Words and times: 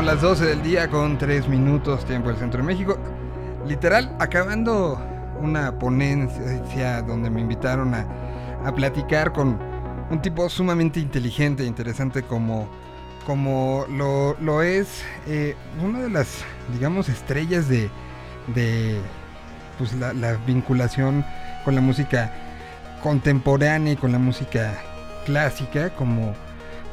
Son 0.00 0.06
las 0.06 0.22
12 0.22 0.46
del 0.46 0.62
día 0.62 0.88
con 0.88 1.18
3 1.18 1.46
minutos 1.46 2.06
tiempo 2.06 2.30
del 2.30 2.38
centro 2.38 2.62
de 2.62 2.66
México. 2.66 2.96
Literal, 3.66 4.16
acabando 4.18 4.98
una 5.38 5.78
ponencia 5.78 7.02
donde 7.02 7.28
me 7.28 7.42
invitaron 7.42 7.92
a, 7.92 8.06
a 8.64 8.74
platicar 8.74 9.34
con 9.34 9.58
un 10.10 10.22
tipo 10.22 10.48
sumamente 10.48 11.00
inteligente 11.00 11.64
e 11.64 11.66
interesante 11.66 12.22
como, 12.22 12.66
como 13.26 13.84
lo, 13.90 14.38
lo 14.40 14.62
es 14.62 15.04
eh, 15.26 15.54
una 15.84 16.00
de 16.00 16.08
las, 16.08 16.46
digamos, 16.72 17.10
estrellas 17.10 17.68
de, 17.68 17.90
de 18.54 18.98
pues, 19.76 19.92
la, 19.92 20.14
la 20.14 20.32
vinculación 20.46 21.26
con 21.62 21.74
la 21.74 21.82
música 21.82 22.32
contemporánea 23.02 23.92
y 23.92 23.96
con 23.96 24.12
la 24.12 24.18
música 24.18 24.72
clásica, 25.26 25.90
como, 25.90 26.32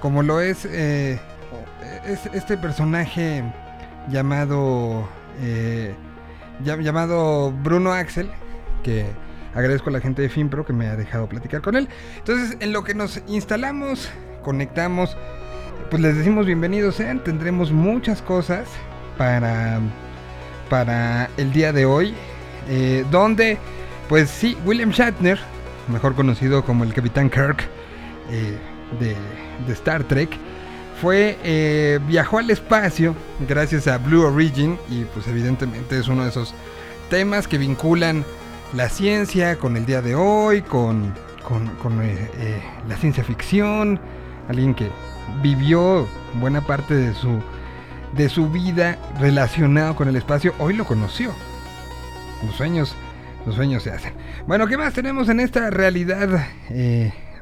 como 0.02 0.24
lo 0.24 0.42
es 0.42 0.66
eh, 0.66 1.22
es 2.06 2.26
este 2.34 2.58
personaje 2.58 3.44
llamado 4.10 5.08
eh, 5.42 5.94
llamado 6.64 7.52
Bruno 7.52 7.92
Axel, 7.94 8.30
que 8.84 9.06
agradezco 9.54 9.90
a 9.90 9.94
la 9.94 10.00
gente 10.00 10.22
de 10.22 10.30
Finpro 10.30 10.66
que 10.66 10.74
me 10.74 10.88
ha 10.88 10.96
dejado 10.96 11.28
platicar 11.28 11.62
con 11.62 11.76
él. 11.76 11.88
Entonces, 12.18 12.58
en 12.60 12.74
lo 12.74 12.84
que 12.84 12.94
nos 12.94 13.22
instalamos, 13.28 14.10
conectamos, 14.44 15.16
pues 15.90 16.02
les 16.02 16.18
decimos 16.18 16.46
bienvenidos 16.46 16.96
sean, 16.96 17.24
tendremos 17.24 17.72
muchas 17.72 18.22
cosas 18.22 18.68
para, 19.18 19.80
para 20.70 21.30
el 21.38 21.52
día 21.54 21.72
de 21.74 21.86
hoy, 21.86 22.14
eh, 22.70 23.06
donde, 23.12 23.58
pues 24.10 24.30
sí, 24.30 24.58
William 24.66 24.92
Shatner, 24.92 25.40
mejor 25.88 26.16
conocido 26.16 26.64
como 26.64 26.84
el 26.84 26.94
Capitán 26.94 27.30
Kirk 27.30 27.64
eh, 28.32 28.58
de, 29.00 29.16
de 29.66 29.74
Star 29.74 30.04
Trek, 30.04 30.30
fue 31.02 31.38
eh, 31.44 32.00
viajó 32.08 32.40
al 32.40 32.50
espacio 32.50 33.16
gracias 33.48 33.88
a 33.88 33.98
Blue 33.98 34.26
Origin 34.26 34.78
y 34.90 35.04
pues 35.06 35.28
evidentemente 35.28 36.00
es 36.00 36.08
uno 36.08 36.24
de 36.24 36.30
esos 36.30 36.56
temas 37.10 37.48
que 37.48 37.58
vinculan 37.58 38.26
la 38.74 38.90
ciencia 38.90 39.58
con 39.58 39.78
el 39.78 39.86
día 39.86 40.02
de 40.02 40.16
hoy, 40.16 40.62
con, 40.62 41.14
con, 41.44 42.02
eh, 42.02 42.30
eh, 42.38 42.62
la 42.88 42.98
ciencia 42.98 43.24
ficción, 43.24 44.00
alguien 44.50 44.74
que 44.74 44.90
vivió 45.42 46.08
buena 46.34 46.62
parte 46.62 46.96
de 46.96 47.14
su, 47.14 47.42
de 48.14 48.28
su 48.28 48.50
vida 48.50 48.98
relacionado 49.20 49.96
con 49.96 50.10
el 50.10 50.16
espacio, 50.16 50.54
hoy 50.60 50.74
lo 50.74 50.86
conoció. 50.86 51.32
Los 52.46 52.56
sueños, 52.56 52.96
los 53.46 53.56
sueños 53.56 53.84
se 53.84 53.92
hacen. 53.92 54.14
Bueno, 54.48 54.68
¿qué 54.68 54.78
más 54.78 54.94
tenemos 54.94 55.30
en 55.30 55.40
esta 55.40 55.70
realidad 55.70 56.46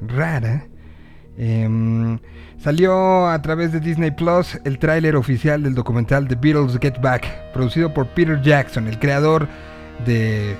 rara? 0.01 0.67
Eh, 1.37 2.17
Salió 2.65 3.27
a 3.27 3.39
través 3.43 3.71
de 3.71 3.79
Disney 3.79 4.09
Plus 4.09 4.59
el 4.63 4.79
tráiler 4.79 5.15
oficial 5.15 5.61
del 5.61 5.75
documental 5.75 6.27
The 6.27 6.33
Beatles 6.33 6.79
Get 6.81 6.99
Back, 6.99 7.51
producido 7.53 7.93
por 7.93 8.07
Peter 8.07 8.41
Jackson, 8.41 8.87
el 8.87 8.97
creador 8.97 9.47
de, 10.03 10.55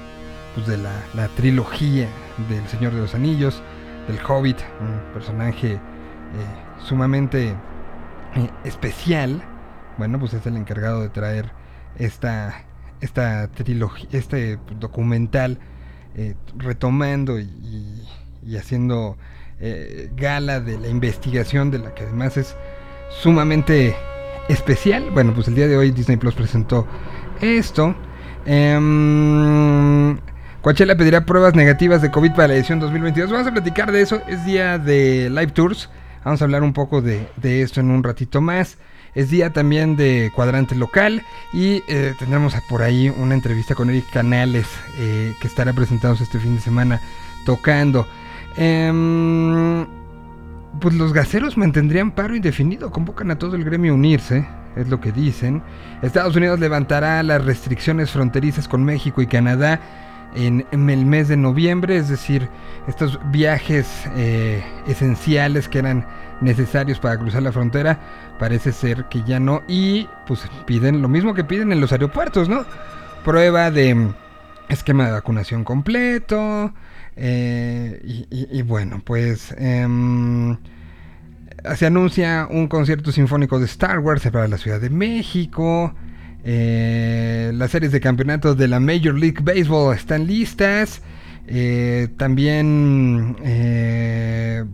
pues 0.53 0.67
de 0.67 0.77
la, 0.77 0.91
la, 1.15 1.27
trilogía 1.29 2.07
del 2.47 2.67
Señor 2.67 2.93
de 2.93 2.99
los 2.99 3.15
Anillos, 3.15 3.63
del 4.07 4.19
Hobbit, 4.23 4.57
un 4.81 5.13
personaje 5.13 5.73
eh, 5.73 5.79
sumamente 6.85 7.49
eh, 7.49 7.55
especial. 8.65 9.41
Bueno, 9.97 10.19
pues 10.19 10.35
es 10.35 10.45
el 10.45 10.57
encargado 10.57 11.01
de 11.01 11.09
traer 11.09 11.49
esta, 11.97 12.65
esta 13.01 13.47
trilogía, 13.47 14.09
este 14.11 14.59
documental, 14.79 15.57
eh, 16.15 16.35
retomando 16.55 17.39
y, 17.39 18.03
y 18.45 18.57
haciendo 18.57 19.17
eh, 19.59 20.09
gala 20.15 20.59
de 20.59 20.79
la 20.79 20.87
investigación, 20.87 21.71
de 21.71 21.79
la 21.79 21.93
que 21.93 22.03
además 22.03 22.37
es 22.37 22.55
sumamente 23.21 23.95
especial. 24.49 25.09
Bueno, 25.11 25.33
pues 25.33 25.47
el 25.47 25.55
día 25.55 25.67
de 25.67 25.77
hoy 25.77 25.91
Disney 25.91 26.17
Plus 26.17 26.35
presentó 26.35 26.87
esto. 27.41 27.95
Eh, 28.45 30.15
Coachella 30.61 30.97
pedirá 30.97 31.25
pruebas 31.25 31.53
negativas 31.53 32.01
de 32.01 32.09
COVID 32.09 32.31
para 32.31 32.47
la 32.47 32.55
edición 32.55 32.79
2022. 32.79 33.31
Vamos 33.31 33.47
a 33.47 33.51
platicar 33.51 33.91
de 33.91 34.01
eso. 34.01 34.21
Es 34.27 34.45
día 34.45 34.79
de 34.79 35.29
live 35.29 35.51
tours. 35.51 35.89
Vamos 36.23 36.41
a 36.41 36.45
hablar 36.45 36.63
un 36.63 36.73
poco 36.73 37.03
de, 37.03 37.27
de 37.37 37.61
esto 37.61 37.81
en 37.81 37.91
un 37.91 38.03
ratito 38.03 38.41
más. 38.41 38.79
Es 39.15 39.29
día 39.29 39.53
también 39.53 39.95
de 39.95 40.31
cuadrante 40.35 40.75
local 40.75 41.23
y 41.53 41.83
eh, 41.87 42.13
tendremos 42.19 42.53
por 42.67 42.81
ahí 42.81 43.09
una 43.09 43.33
entrevista 43.33 43.73
con 43.73 43.89
Eric 43.89 44.09
Canales 44.11 44.67
eh, 44.97 45.33
que 45.39 45.47
estará 45.47 45.71
presentándose 45.71 46.23
este 46.23 46.37
fin 46.37 46.55
de 46.55 46.61
semana 46.61 46.99
tocando. 47.45 48.05
Eh, 48.57 49.85
pues 50.79 50.93
los 50.95 51.13
gaseros 51.13 51.57
mantendrían 51.57 52.11
paro 52.11 52.35
indefinido, 52.35 52.91
convocan 52.91 53.31
a 53.31 53.37
todo 53.37 53.55
el 53.55 53.63
gremio 53.63 53.93
a 53.93 53.95
unirse, 53.95 54.47
es 54.75 54.89
lo 54.89 54.99
que 54.99 55.11
dicen. 55.11 55.61
Estados 56.01 56.35
Unidos 56.35 56.59
levantará 56.59 57.23
las 57.23 57.43
restricciones 57.45 58.11
fronterizas 58.11 58.67
con 58.67 58.83
México 58.83 59.21
y 59.21 59.27
Canadá 59.27 59.79
en, 60.35 60.65
el 60.71 61.05
mes 61.05 61.29
de 61.29 61.37
noviembre, 61.37 61.95
es 61.97 62.09
decir, 62.09 62.49
estos 62.87 63.19
viajes 63.31 63.87
eh, 64.15 64.63
esenciales 64.87 65.69
que 65.69 65.79
eran 65.79 66.05
necesarios 66.41 66.99
para 66.99 67.17
cruzar 67.17 67.41
la 67.41 67.53
frontera, 67.53 67.99
parece 68.37 68.73
ser 68.73 69.05
que 69.05 69.23
ya 69.23 69.39
no. 69.39 69.61
Y 69.67 70.09
pues 70.27 70.41
piden 70.65 71.01
lo 71.01 71.07
mismo 71.07 71.33
que 71.33 71.45
piden 71.45 71.71
en 71.71 71.79
los 71.79 71.93
aeropuertos, 71.93 72.49
¿no? 72.49 72.65
Prueba 73.23 73.71
de 73.71 74.09
esquema 74.67 75.05
de 75.05 75.13
vacunación 75.13 75.63
completo. 75.63 76.73
Eh, 77.17 78.25
y, 78.29 78.61
bueno, 78.63 79.01
pues 79.03 79.55
eh, 79.57 79.87
se 81.75 81.85
anuncia 81.85 82.47
un 82.49 82.67
concierto 82.67 83.11
sinfónico 83.11 83.59
de 83.59 83.65
Star 83.65 83.99
Wars 83.99 84.23
para 84.31 84.47
la 84.47 84.57
Ciudad 84.57 84.81
de 84.81 84.89
México. 84.89 85.93
Eh, 86.43 87.51
las 87.55 87.71
series 87.71 87.91
de 87.91 87.99
campeonato 87.99 88.53
de 88.53 88.67
la 88.67 88.79
Major 88.79 89.15
League 89.15 89.39
Baseball 89.41 89.95
están 89.95 90.27
listas. 90.27 91.01
Eh, 91.47 92.09
también, 92.17 93.35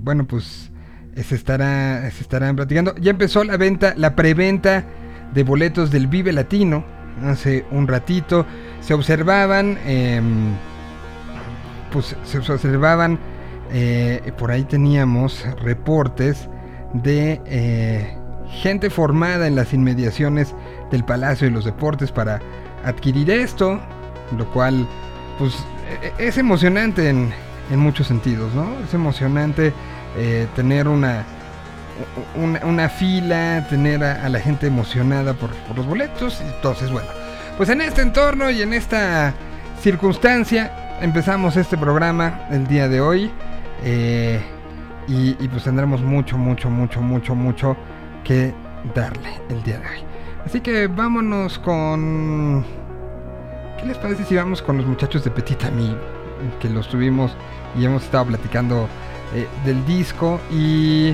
bueno, 0.04 0.26
pues 0.26 0.72
se, 1.16 1.36
estará, 1.36 2.10
se 2.12 2.22
estarán 2.22 2.56
platicando. 2.56 2.96
Ya 2.98 3.12
empezó 3.12 3.44
la 3.44 3.58
venta, 3.58 3.94
la 3.96 4.16
preventa 4.16 4.86
de 5.34 5.44
boletos 5.44 5.92
del 5.92 6.08
Vive 6.08 6.34
Latino 6.34 6.84
hace 7.24 7.66
un 7.72 7.88
ratito. 7.88 8.46
Se 8.82 8.94
observaban 8.94 9.78
pues 11.92 12.16
se 12.24 12.38
observaban, 12.38 13.20
eh, 13.72 14.32
por 14.38 14.52
ahí 14.52 14.64
teníamos 14.64 15.46
reportes 15.62 16.50
de 16.94 17.42
eh, 17.46 18.18
gente 18.62 18.90
formada 18.90 19.48
en 19.48 19.56
las 19.56 19.74
inmediaciones 19.74 20.54
del 20.92 21.04
Palacio 21.06 21.48
de 21.48 21.54
los 21.54 21.66
Deportes 21.66 22.12
para 22.12 22.42
adquirir 22.84 23.30
esto, 23.30 23.80
lo 24.38 24.46
cual 24.52 24.88
pues 25.38 25.56
e-, 26.02 26.28
es 26.28 26.38
emocionante 26.38 27.10
en, 27.10 27.32
en 27.72 27.80
muchos 27.80 28.08
sentidos, 28.08 28.54
¿no? 28.54 28.68
Es 28.86 28.94
emocionante 28.94 29.74
eh, 30.18 30.48
tener 30.56 30.88
una, 30.88 31.24
una, 32.36 32.90
fila, 32.90 33.66
tener 33.70 34.04
a, 34.04 34.26
a 34.26 34.30
la 34.30 34.40
gente 34.40 34.68
emocionada 34.68 35.34
por, 35.34 35.52
por 35.52 35.78
los 35.78 35.86
boletos, 35.86 36.42
entonces 36.42 36.92
bueno, 36.92 37.08
pues 37.58 37.70
en 37.70 37.82
este 37.82 38.02
entorno 38.02 38.50
y 38.50 38.62
en 38.62 38.74
esta 38.74 39.34
circunstancia 39.82 40.81
empezamos 41.02 41.58
este 41.58 41.78
programa 41.78 42.48
el 42.52 42.68
día 42.68 42.88
de 42.88 43.02
hoy. 43.02 43.32
Eh, 43.84 44.42
y, 45.08 45.34
pues 45.50 45.64
tendremos 45.64 46.02
mucho, 46.02 46.38
mucho, 46.38 46.70
mucho, 46.70 47.02
mucho, 47.02 47.36
mucho 47.36 47.76
que 48.24 48.54
darle 48.96 49.42
el 49.50 49.62
día 49.64 49.80
de 49.80 49.86
hoy. 49.86 50.04
Así 50.46 50.62
que 50.62 50.88
vámonos 50.88 51.60
con... 51.60 52.64
¿Qué 53.78 53.86
les 53.88 53.98
parece 53.98 54.24
si 54.24 54.36
vamos 54.36 54.62
con 54.62 54.78
los 54.78 54.86
muchachos 54.86 55.24
de 55.24 55.32
Petit 55.32 55.66
Ami? 55.66 55.98
Que 56.62 56.70
los 56.70 56.88
tuvimos 56.88 57.36
y 57.78 57.84
hemos 57.84 58.04
estado 58.04 58.28
platicando 58.28 58.88
eh, 59.36 59.48
del 59.66 59.86
disco. 59.86 60.40
Y 60.50 61.14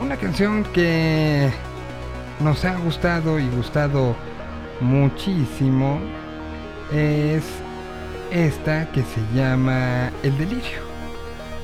una 0.00 0.16
canción 0.16 0.64
que 0.72 1.50
nos 2.40 2.64
ha 2.64 2.76
gustado 2.76 3.38
y 3.38 3.46
gustado 3.48 4.14
muchísimo 4.80 5.98
es 6.90 7.42
esta 8.30 8.90
que 8.92 9.02
se 9.02 9.20
llama 9.34 10.10
El 10.22 10.36
Delirio. 10.38 10.86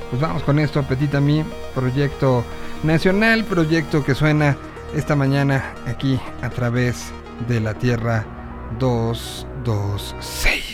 Pues 0.09 0.21
vamos 0.21 0.43
con 0.43 0.59
esto, 0.59 0.83
Petit 0.83 1.15
mí 1.15 1.43
proyecto 1.73 2.43
nacional, 2.83 3.45
proyecto 3.45 4.03
que 4.03 4.13
suena 4.13 4.57
esta 4.95 5.15
mañana 5.15 5.73
aquí 5.87 6.19
a 6.41 6.49
través 6.49 7.11
de 7.47 7.59
la 7.59 7.73
Tierra 7.73 8.25
226. 8.79 10.72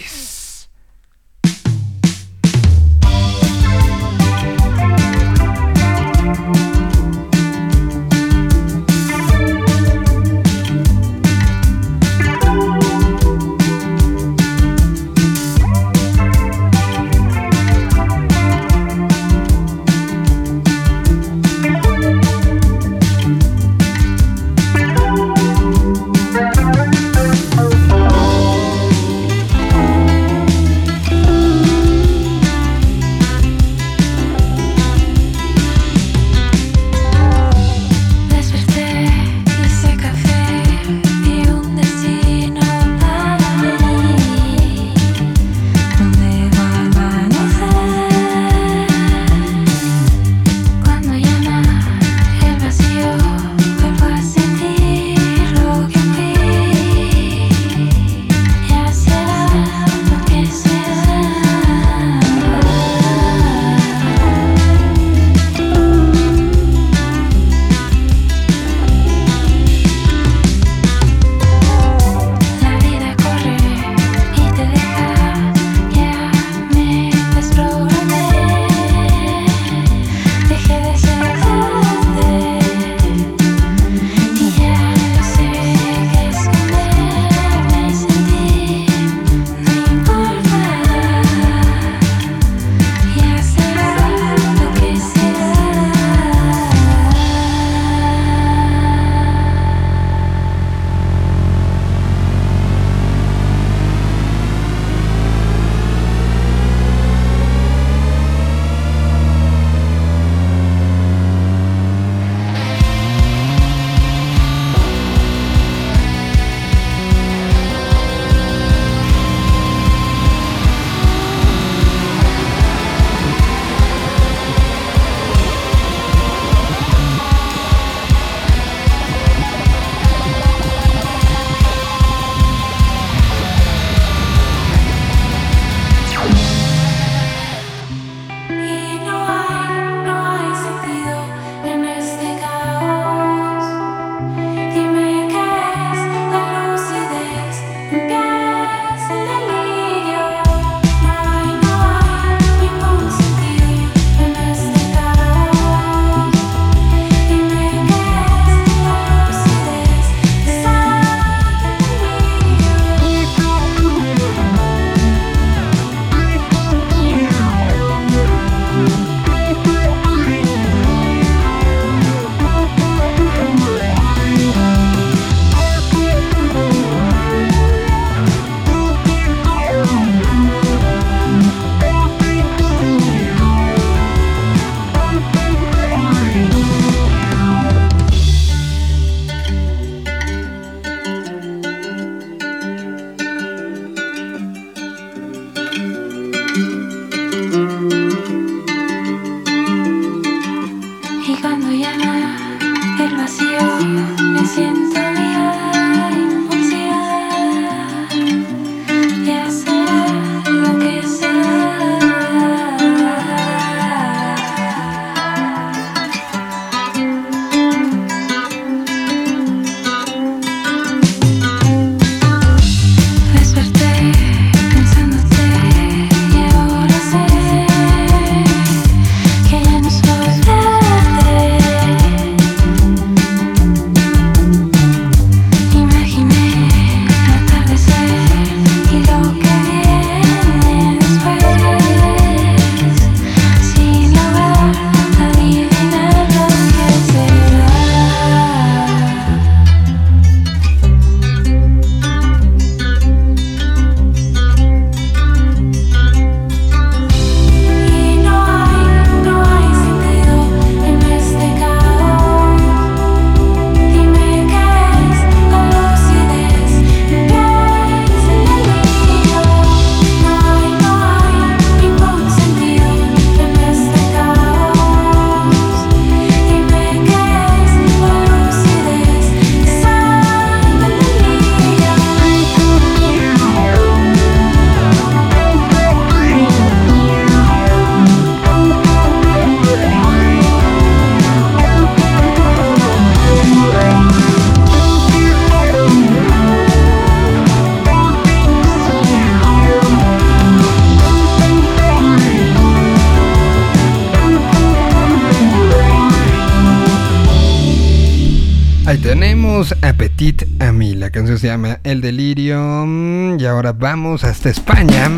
Hasta 314.40 314.50
España. 314.52 315.10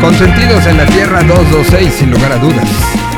Consentidos 0.00 0.66
en 0.66 0.76
la 0.76 0.86
Tierra 0.86 1.22
226, 1.22 1.94
sin 1.94 2.10
lugar 2.10 2.32
a 2.32 2.38
dudas. 2.38 3.11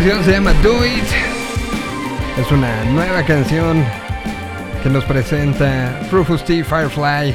Canción 0.00 0.24
se 0.24 0.32
llama 0.32 0.54
Do 0.62 0.86
It. 0.86 1.04
Es 2.38 2.50
una 2.50 2.84
nueva 2.86 3.22
canción 3.22 3.84
que 4.82 4.88
nos 4.88 5.04
presenta 5.04 6.00
Rufus 6.10 6.42
T. 6.42 6.64
Firefly 6.64 7.34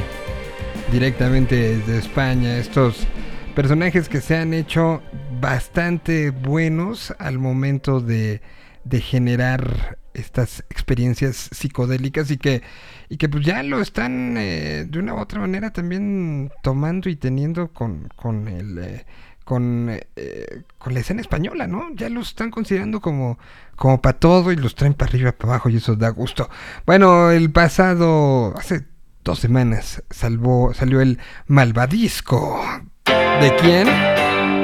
directamente 0.90 1.76
desde 1.76 1.98
España. 1.98 2.58
Estos 2.58 3.06
personajes 3.54 4.08
que 4.08 4.20
se 4.20 4.36
han 4.36 4.52
hecho 4.52 5.00
bastante 5.40 6.30
buenos 6.30 7.14
al 7.20 7.38
momento 7.38 8.00
de, 8.00 8.40
de 8.82 9.00
generar 9.00 9.98
estas 10.12 10.64
experiencias 10.68 11.48
psicodélicas 11.52 12.32
y 12.32 12.36
que, 12.36 12.62
y 13.08 13.16
que 13.16 13.28
pues 13.28 13.44
ya 13.44 13.62
lo 13.62 13.80
están 13.80 14.34
eh, 14.38 14.86
de 14.88 14.98
una 14.98 15.14
u 15.14 15.18
otra 15.18 15.38
manera 15.38 15.72
también 15.72 16.50
tomando 16.64 17.08
y 17.08 17.14
teniendo 17.14 17.68
con, 17.72 18.08
con 18.16 18.48
el... 18.48 18.78
Eh, 18.78 19.06
con, 19.46 19.96
eh, 20.16 20.62
con 20.76 20.92
la 20.92 20.98
escena 20.98 21.20
española, 21.20 21.68
¿no? 21.68 21.94
Ya 21.94 22.08
los 22.08 22.30
están 22.30 22.50
considerando 22.50 23.00
como, 23.00 23.38
como 23.76 24.02
para 24.02 24.18
todo 24.18 24.50
y 24.50 24.56
los 24.56 24.74
traen 24.74 24.94
para 24.94 25.08
arriba, 25.08 25.30
para 25.30 25.52
abajo 25.52 25.68
y 25.68 25.76
eso 25.76 25.94
da 25.94 26.08
gusto. 26.08 26.50
Bueno, 26.84 27.30
el 27.30 27.52
pasado, 27.52 28.52
hace 28.58 28.86
dos 29.22 29.38
semanas, 29.38 30.02
salió 30.10 31.00
el 31.00 31.20
Malvadisco. 31.46 32.60
¿De 33.04 33.54
quién? 33.60 33.86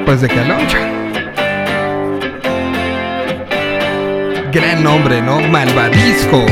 Pues 0.04 0.20
de 0.20 0.26
Caloncha. 0.26 0.80
Gran 4.50 4.82
nombre, 4.82 5.22
¿no? 5.22 5.40
Malvadisco. 5.42 6.44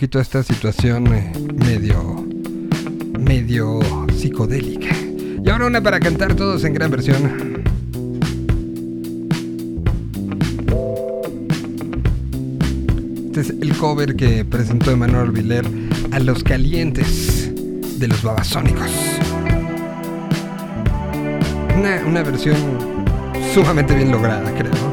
Poquito 0.00 0.18
esta 0.18 0.42
situación 0.42 1.12
eh, 1.12 1.30
medio 1.56 2.26
medio 3.18 3.80
psicodélica. 4.16 4.96
Y 5.44 5.46
ahora 5.50 5.66
una 5.66 5.82
para 5.82 6.00
cantar 6.00 6.34
todos 6.34 6.64
en 6.64 6.72
gran 6.72 6.90
versión. 6.90 7.62
Este 13.26 13.40
es 13.42 13.50
el 13.50 13.76
cover 13.76 14.16
que 14.16 14.42
presentó 14.46 14.90
Emanuel 14.90 15.32
Viler 15.32 15.66
a 16.12 16.18
los 16.18 16.42
calientes 16.44 17.52
de 17.98 18.08
los 18.08 18.22
babasónicos. 18.22 18.90
Una, 21.76 22.06
una 22.06 22.22
versión 22.22 22.56
sumamente 23.52 23.94
bien 23.94 24.10
lograda, 24.10 24.50
creo. 24.56 24.89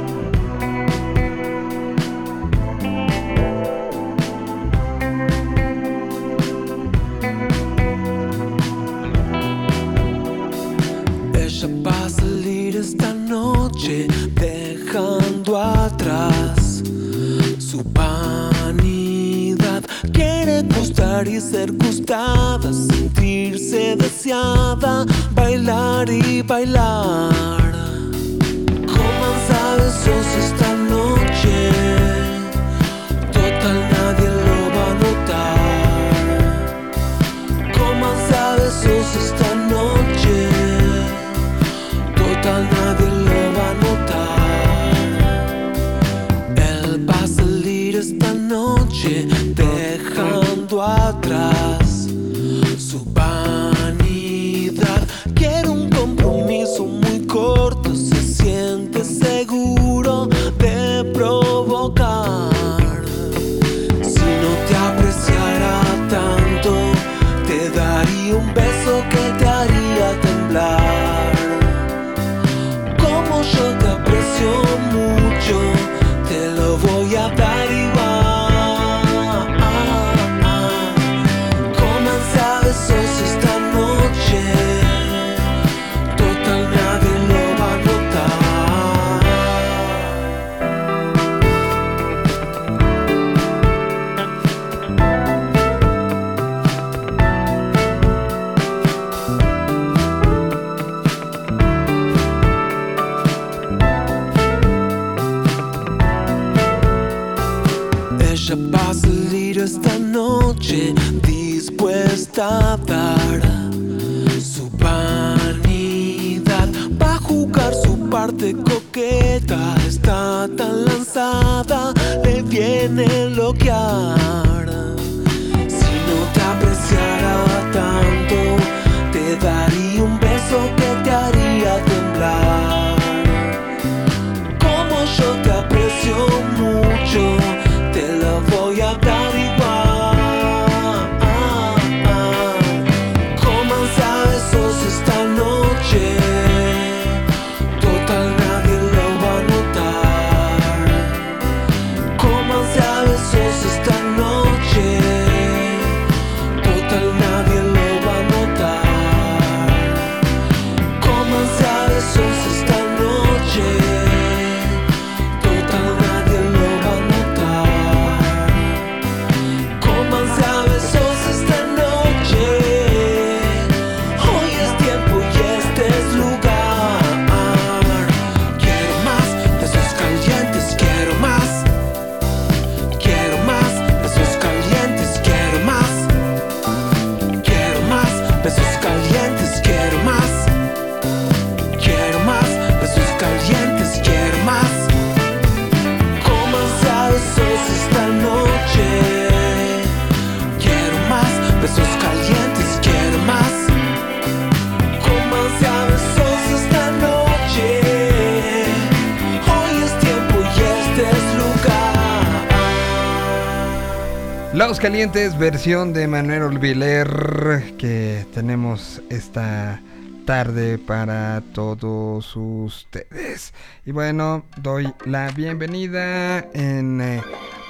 Calientes, 214.97 215.37
versión 215.37 215.93
de 215.93 216.07
Manuel 216.07 216.41
Olviler 216.41 217.75
que 217.77 218.25
tenemos 218.33 218.99
esta 219.11 219.79
tarde 220.25 220.79
para 220.79 221.43
todos 221.53 222.35
ustedes. 222.35 223.53
Y 223.85 223.91
bueno, 223.91 224.43
doy 224.59 224.91
la 225.05 225.29
bienvenida 225.29 226.39
en 226.51 226.99
eh, 226.99 227.21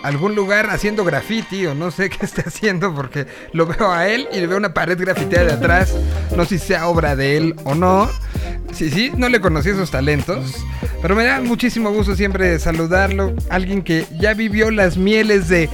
algún 0.04 0.36
lugar 0.36 0.70
haciendo 0.70 1.04
graffiti 1.04 1.66
o 1.66 1.76
no 1.76 1.92
sé 1.92 2.10
qué 2.10 2.26
esté 2.26 2.44
haciendo 2.48 2.96
porque 2.96 3.28
lo 3.52 3.66
veo 3.66 3.92
a 3.92 4.08
él 4.08 4.30
y 4.32 4.38
le 4.38 4.48
veo 4.48 4.56
una 4.56 4.74
pared 4.74 4.98
grafiteada 4.98 5.48
de 5.48 5.54
atrás. 5.54 5.94
No 6.34 6.46
sé 6.46 6.58
si 6.58 6.68
sea 6.68 6.88
obra 6.88 7.18
de 7.18 7.36
él 7.36 7.56
o 7.66 7.76
no. 7.76 8.10
Sí, 8.72 8.90
sí, 8.90 9.12
no 9.18 9.28
le 9.28 9.42
conocí 9.42 9.68
esos 9.68 9.92
talentos. 9.92 10.64
Pero 11.02 11.14
me 11.14 11.26
da 11.26 11.42
muchísimo 11.42 11.92
gusto 11.92 12.16
siempre 12.16 12.58
saludarlo. 12.58 13.34
Alguien 13.50 13.82
que 13.82 14.06
ya 14.18 14.34
vivió 14.34 14.72
las 14.72 14.96
mieles 14.96 15.50
de 15.50 15.70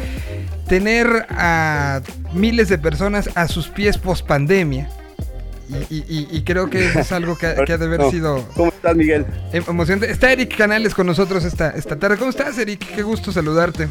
tener 0.68 1.26
a 1.30 2.02
miles 2.34 2.70
de 2.70 2.78
personas 2.78 3.30
a 3.36 3.48
sus 3.48 3.68
pies 3.68 3.98
post 3.98 4.26
pandemia. 4.26 4.90
Y, 5.90 5.96
y- 5.96 6.06
y- 6.08 6.28
y 6.38 6.44
creo 6.44 6.70
que 6.70 6.86
eso 6.88 7.00
es 7.00 7.12
algo 7.12 7.38
que, 7.38 7.56
que 7.66 7.74
ha 7.74 7.78
de 7.78 7.86
haber 7.86 8.02
No. 8.02 8.12
sido 8.12 8.48
¿Cómo 8.56 8.70
estás, 8.70 8.96
Miguel? 8.96 9.26
em- 9.54 9.64
emocionante. 9.68 10.12
Está 10.12 10.32
Eric 10.32 10.56
Canales 10.58 10.94
con 10.94 11.08
nosotros 11.08 11.44
esta, 11.46 11.70
esta 11.72 11.98
tarde. 11.98 12.18
¿Cómo 12.18 12.30
estás, 12.30 12.58
Eric? 12.58 12.86
Qué 12.96 13.02
gusto 13.02 13.32
saludarte. 13.32 13.88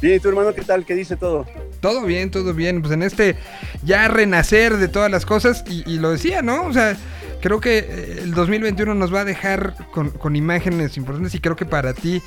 Bien, 0.00 0.16
¿y 0.16 0.20
tu 0.20 0.28
hermano 0.28 0.54
qué 0.54 0.62
tal? 0.62 0.84
¿Qué 0.84 0.94
dice 0.94 1.16
todo? 1.16 1.44
Todo 1.80 2.02
bien, 2.02 2.30
todo 2.30 2.54
bien. 2.54 2.82
Pues 2.82 2.92
en 2.92 3.02
este 3.02 3.36
ya 3.82 4.06
renacer 4.08 4.76
de 4.76 4.86
todas 4.88 5.10
las 5.10 5.26
cosas, 5.26 5.64
y, 5.68 5.82
y 5.90 5.98
lo 5.98 6.10
decía, 6.12 6.40
¿no? 6.42 6.64
O 6.66 6.72
sea, 6.72 6.96
creo 7.40 7.60
que 7.60 7.78
eh, 7.78 8.20
el 8.22 8.32
2021 8.32 8.94
nos 8.94 9.12
va 9.12 9.20
a 9.20 9.24
dejar 9.24 9.74
con, 9.90 10.36
imágenes 10.36 10.96
importantes 10.96 11.34
y 11.34 11.40
creo 11.40 11.56
que 11.56 11.66
para 11.66 11.94
ti 11.94 12.22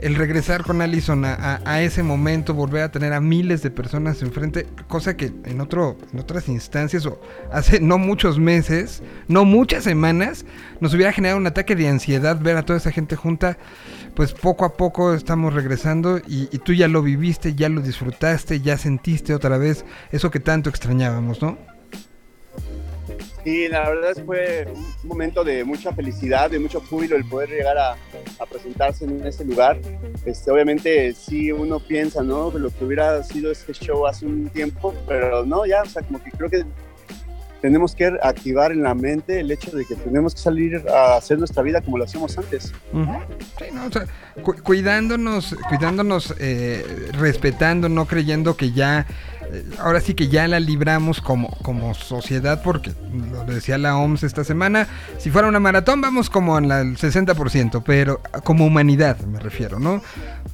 el 0.00 0.14
regresar 0.14 0.64
con 0.64 0.80
Allison 0.80 1.24
a, 1.24 1.82
ese 1.82 2.02
momento, 2.02 2.54
volver 2.54 2.82
a 2.82 2.90
tener 2.90 3.12
a 3.12 3.20
miles 3.20 3.62
de 3.62 3.70
personas 3.70 4.22
enfrente, 4.22 4.66
cosa 4.88 5.16
que 5.16 5.32
en, 5.44 5.60
otro, 5.60 5.96
en 6.12 6.18
otras 6.18 6.48
instancias 6.48 7.06
o 7.06 7.20
hace 7.52 7.80
no 7.80 7.98
muchos 7.98 8.38
meses, 8.38 9.02
no 9.28 9.44
muchas 9.44 9.84
semanas, 9.84 10.44
nos 10.80 10.94
hubiera 10.94 11.12
generado 11.12 11.38
un 11.38 11.46
ataque 11.46 11.76
de 11.76 11.88
ansiedad 11.88 12.38
ver 12.40 12.56
a 12.56 12.64
toda 12.64 12.78
esa 12.78 12.90
gente 12.90 13.16
junta. 13.16 13.58
Pues 14.14 14.32
poco 14.34 14.66
a 14.66 14.74
poco 14.74 15.14
estamos 15.14 15.54
regresando 15.54 16.20
y 16.26 16.46
tú 16.58 16.74
ya 16.74 16.86
lo 16.86 17.00
viviste, 17.00 17.54
ya 17.54 17.70
lo 17.70 17.80
disfrutaste, 17.80 18.60
ya 18.60 18.76
sentiste 18.76 19.34
otra 19.34 19.56
vez 19.56 19.86
eso 20.10 20.30
que 20.30 20.38
tanto 20.38 20.68
extrañábamos, 20.68 21.40
¿no? 21.40 21.56
Y 23.44 23.66
la 23.68 23.88
verdad 23.90 24.12
fue 24.24 24.68
un 25.02 25.08
momento 25.08 25.42
de 25.42 25.64
mucha 25.64 25.92
felicidad, 25.92 26.50
de 26.50 26.60
mucho 26.60 26.80
júbilo 26.80 27.16
el 27.16 27.24
poder 27.24 27.48
llegar 27.50 27.76
a, 27.76 27.92
a 28.38 28.46
presentarse 28.48 29.04
en 29.04 29.26
ese 29.26 29.44
lugar. 29.44 29.78
Este, 30.24 30.50
obviamente 30.50 31.12
sí 31.12 31.50
uno 31.50 31.80
piensa, 31.80 32.22
¿no? 32.22 32.50
Lo 32.56 32.70
que 32.70 32.84
hubiera 32.84 33.20
sido 33.24 33.50
este 33.50 33.72
show 33.72 34.06
hace 34.06 34.26
un 34.26 34.48
tiempo, 34.48 34.94
pero 35.08 35.44
no, 35.44 35.66
ya, 35.66 35.82
o 35.82 35.86
sea, 35.86 36.02
como 36.02 36.22
que 36.22 36.30
creo 36.30 36.48
que 36.48 36.64
tenemos 37.60 37.94
que 37.94 38.12
activar 38.22 38.72
en 38.72 38.82
la 38.82 38.92
mente 38.94 39.38
el 39.38 39.50
hecho 39.52 39.70
de 39.76 39.84
que 39.86 39.94
tenemos 39.94 40.34
que 40.34 40.40
salir 40.40 40.82
a 40.88 41.16
hacer 41.16 41.38
nuestra 41.38 41.62
vida 41.62 41.80
como 41.80 41.96
lo 41.98 42.04
hacíamos 42.04 42.36
antes. 42.36 42.72
Ujú. 42.92 43.12
Sí, 43.58 43.64
no, 43.72 43.86
o 43.86 43.90
sea, 43.92 44.06
cu- 44.42 44.56
cuidándonos, 44.64 45.56
cuidándonos, 45.68 46.34
eh, 46.40 46.84
respetando, 47.12 47.88
no 47.88 48.06
creyendo 48.06 48.56
que 48.56 48.72
ya, 48.72 49.06
ahora 49.78 50.00
sí 50.00 50.14
que 50.14 50.28
ya 50.28 50.46
la 50.48 50.60
libramos 50.60 51.20
como, 51.20 51.48
como 51.62 51.94
sociedad, 51.94 52.62
porque 52.62 52.92
lo 53.30 53.44
decía 53.44 53.76
la 53.78 53.96
OMS 53.96 54.22
esta 54.24 54.44
semana, 54.44 54.86
si 55.18 55.30
fuera 55.30 55.48
una 55.48 55.60
maratón 55.60 56.00
vamos 56.00 56.30
como 56.30 56.56
en 56.58 56.68
la- 56.68 56.80
el 56.80 56.96
60%, 56.96 57.82
pero 57.84 58.20
como 58.44 58.64
humanidad 58.66 59.18
me 59.20 59.38
refiero, 59.38 59.78
¿no? 59.78 60.02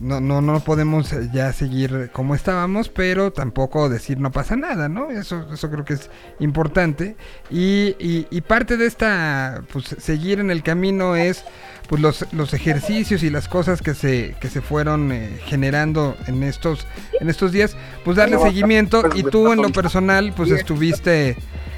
No, 0.00 0.20
no, 0.20 0.40
no 0.40 0.60
podemos 0.60 1.12
eh, 1.12 1.28
ya 1.32 1.52
seguir 1.52 2.10
como 2.12 2.34
estábamos, 2.36 2.88
pero 2.88 3.32
tampoco 3.32 3.88
decir 3.88 4.18
no 4.20 4.30
pasa 4.30 4.54
nada, 4.54 4.88
¿no? 4.88 5.10
Eso, 5.10 5.46
eso 5.52 5.70
creo 5.70 5.84
que 5.84 5.94
es 5.94 6.08
importante. 6.38 7.16
Y, 7.50 7.96
y- 7.98 8.26
y 8.30 8.40
parte 8.42 8.76
de 8.76 8.86
esta, 8.86 9.62
pues 9.72 9.86
seguir 9.98 10.38
en 10.38 10.50
el 10.50 10.62
camino 10.62 11.16
es 11.16 11.44
pues 11.88 12.00
los, 12.02 12.26
los 12.32 12.52
ejercicios 12.54 13.22
y 13.22 13.30
las 13.30 13.48
cosas 13.48 13.80
que 13.82 13.94
se, 13.94 14.36
que 14.40 14.48
se 14.48 14.60
fueron 14.60 15.10
eh, 15.10 15.40
generando 15.46 16.16
en 16.26 16.42
estos, 16.42 16.86
en 17.20 17.30
estos 17.30 17.50
días, 17.50 17.76
pues 18.04 18.16
darle 18.18 18.36
seguimiento 18.38 19.02
y 19.14 19.22
tú 19.22 19.52
en 19.52 19.62
lo 19.62 19.70
personal 19.70 20.32
pues 20.36 20.50
estuviste, 20.50 21.36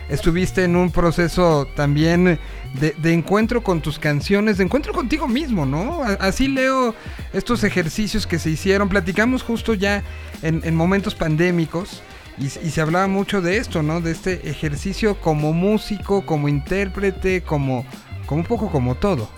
estuviste 0.08 0.64
en 0.64 0.74
un 0.76 0.90
proceso 0.90 1.66
también 1.76 2.40
de, 2.74 2.94
de 2.98 3.12
encuentro 3.12 3.62
con 3.62 3.80
tus 3.80 3.98
canciones, 3.98 4.58
de 4.58 4.64
encuentro 4.64 4.92
contigo 4.92 5.26
mismo, 5.26 5.66
¿no? 5.66 6.02
Así 6.20 6.48
leo 6.48 6.94
estos 7.32 7.64
ejercicios 7.64 8.26
que 8.26 8.38
se 8.38 8.50
hicieron, 8.50 8.88
platicamos 8.88 9.42
justo 9.42 9.74
ya 9.74 10.04
en, 10.42 10.60
en 10.64 10.76
momentos 10.76 11.14
pandémicos. 11.14 12.02
Y, 12.38 12.44
y 12.46 12.70
se 12.70 12.80
hablaba 12.80 13.06
mucho 13.06 13.42
de 13.42 13.58
esto, 13.58 13.82
¿no? 13.82 14.00
De 14.00 14.12
este 14.12 14.48
ejercicio 14.48 15.20
como 15.20 15.52
músico, 15.52 16.24
como 16.24 16.48
intérprete, 16.48 17.42
como, 17.42 17.84
como 18.24 18.40
un 18.42 18.46
poco 18.46 18.70
como 18.70 18.94
todo. 18.94 19.28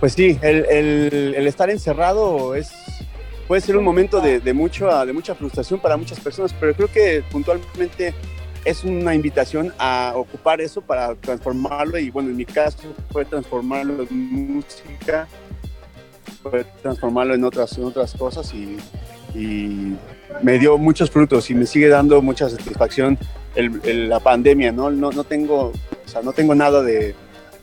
Pues 0.00 0.12
sí, 0.12 0.38
el, 0.42 0.66
el- 0.66 1.34
el 1.36 1.46
estar 1.46 1.70
encerrado 1.70 2.54
es, 2.54 2.70
puede 3.48 3.62
ser 3.62 3.76
un 3.76 3.84
momento 3.84 4.20
de, 4.20 4.38
de, 4.38 4.52
mucho, 4.52 4.88
de 5.04 5.12
mucha 5.12 5.34
frustración 5.34 5.80
para 5.80 5.96
muchas 5.96 6.20
personas, 6.20 6.54
pero 6.60 6.74
creo 6.74 6.88
que 6.92 7.24
puntualmente 7.30 8.14
es 8.64 8.84
una 8.84 9.14
invitación 9.14 9.72
a 9.78 10.12
ocupar 10.16 10.60
eso 10.60 10.80
para 10.80 11.14
transformarlo 11.14 11.98
y 11.98 12.10
bueno, 12.10 12.30
en 12.30 12.36
mi 12.36 12.44
caso 12.46 12.78
fue 13.12 13.24
transformarlo 13.24 14.02
en 14.08 14.54
música, 14.54 15.26
fue 16.42 16.64
transformarlo 16.82 17.34
en 17.34 17.44
otras, 17.44 17.76
en 17.78 17.84
otras 17.84 18.14
cosas 18.14 18.52
y, 18.54 18.76
y 19.34 19.96
me 20.42 20.58
dio 20.58 20.78
muchos 20.78 21.10
frutos 21.10 21.50
y 21.50 21.54
me 21.54 21.66
sigue 21.66 21.88
dando 21.88 22.20
mucha 22.22 22.48
satisfacción 22.48 23.18
el- 23.54 23.80
el- 23.84 24.08
la 24.08 24.20
pandemia, 24.20 24.72
¿no? 24.72 24.90
No, 24.90 25.10
no, 25.10 25.24
tengo, 25.24 25.66
o 25.66 26.08
sea, 26.08 26.22
no 26.22 26.32
tengo 26.32 26.54
nada 26.54 26.82
de 26.82 27.14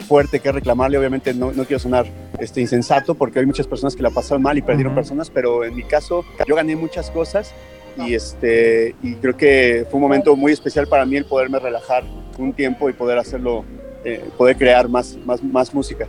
fuerte 0.07 0.39
que 0.39 0.51
reclamarle. 0.51 0.97
Obviamente 0.97 1.33
no, 1.33 1.51
no 1.51 1.65
quiero 1.65 1.79
sonar 1.79 2.05
este, 2.39 2.61
insensato 2.61 3.13
porque 3.15 3.39
hay 3.39 3.45
muchas 3.45 3.67
personas 3.67 3.95
que 3.95 4.01
la 4.03 4.09
pasaron 4.09 4.41
mal 4.41 4.57
y 4.57 4.61
perdieron 4.61 4.93
Ujú. 4.93 5.01
personas, 5.01 5.29
pero 5.29 5.63
en 5.63 5.75
mi 5.75 5.83
caso 5.83 6.23
yo 6.47 6.55
gané 6.55 6.75
muchas 6.75 7.11
cosas 7.11 7.53
y, 7.97 8.13
este, 8.13 8.95
y 9.01 9.15
creo 9.15 9.35
que 9.35 9.85
fue 9.89 9.97
un 9.97 10.03
momento 10.03 10.35
muy 10.35 10.51
especial 10.51 10.87
para 10.87 11.05
mí 11.05 11.17
el 11.17 11.25
poderme 11.25 11.59
relajar 11.59 12.03
un 12.37 12.53
tiempo 12.53 12.89
y 12.89 12.93
poder 12.93 13.17
hacerlo, 13.17 13.65
eh, 14.03 14.23
poder 14.37 14.57
crear 14.57 14.87
más, 14.89 15.17
más, 15.25 15.43
más 15.43 15.73
música. 15.73 16.07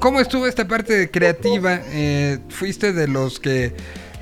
¿Cómo 0.00 0.20
estuvo 0.20 0.46
esta 0.46 0.68
parte 0.68 1.10
creativa? 1.10 1.80
Eh, 1.86 2.38
¿Fuiste 2.50 2.92
de 2.92 3.08
los 3.08 3.40
que 3.40 3.72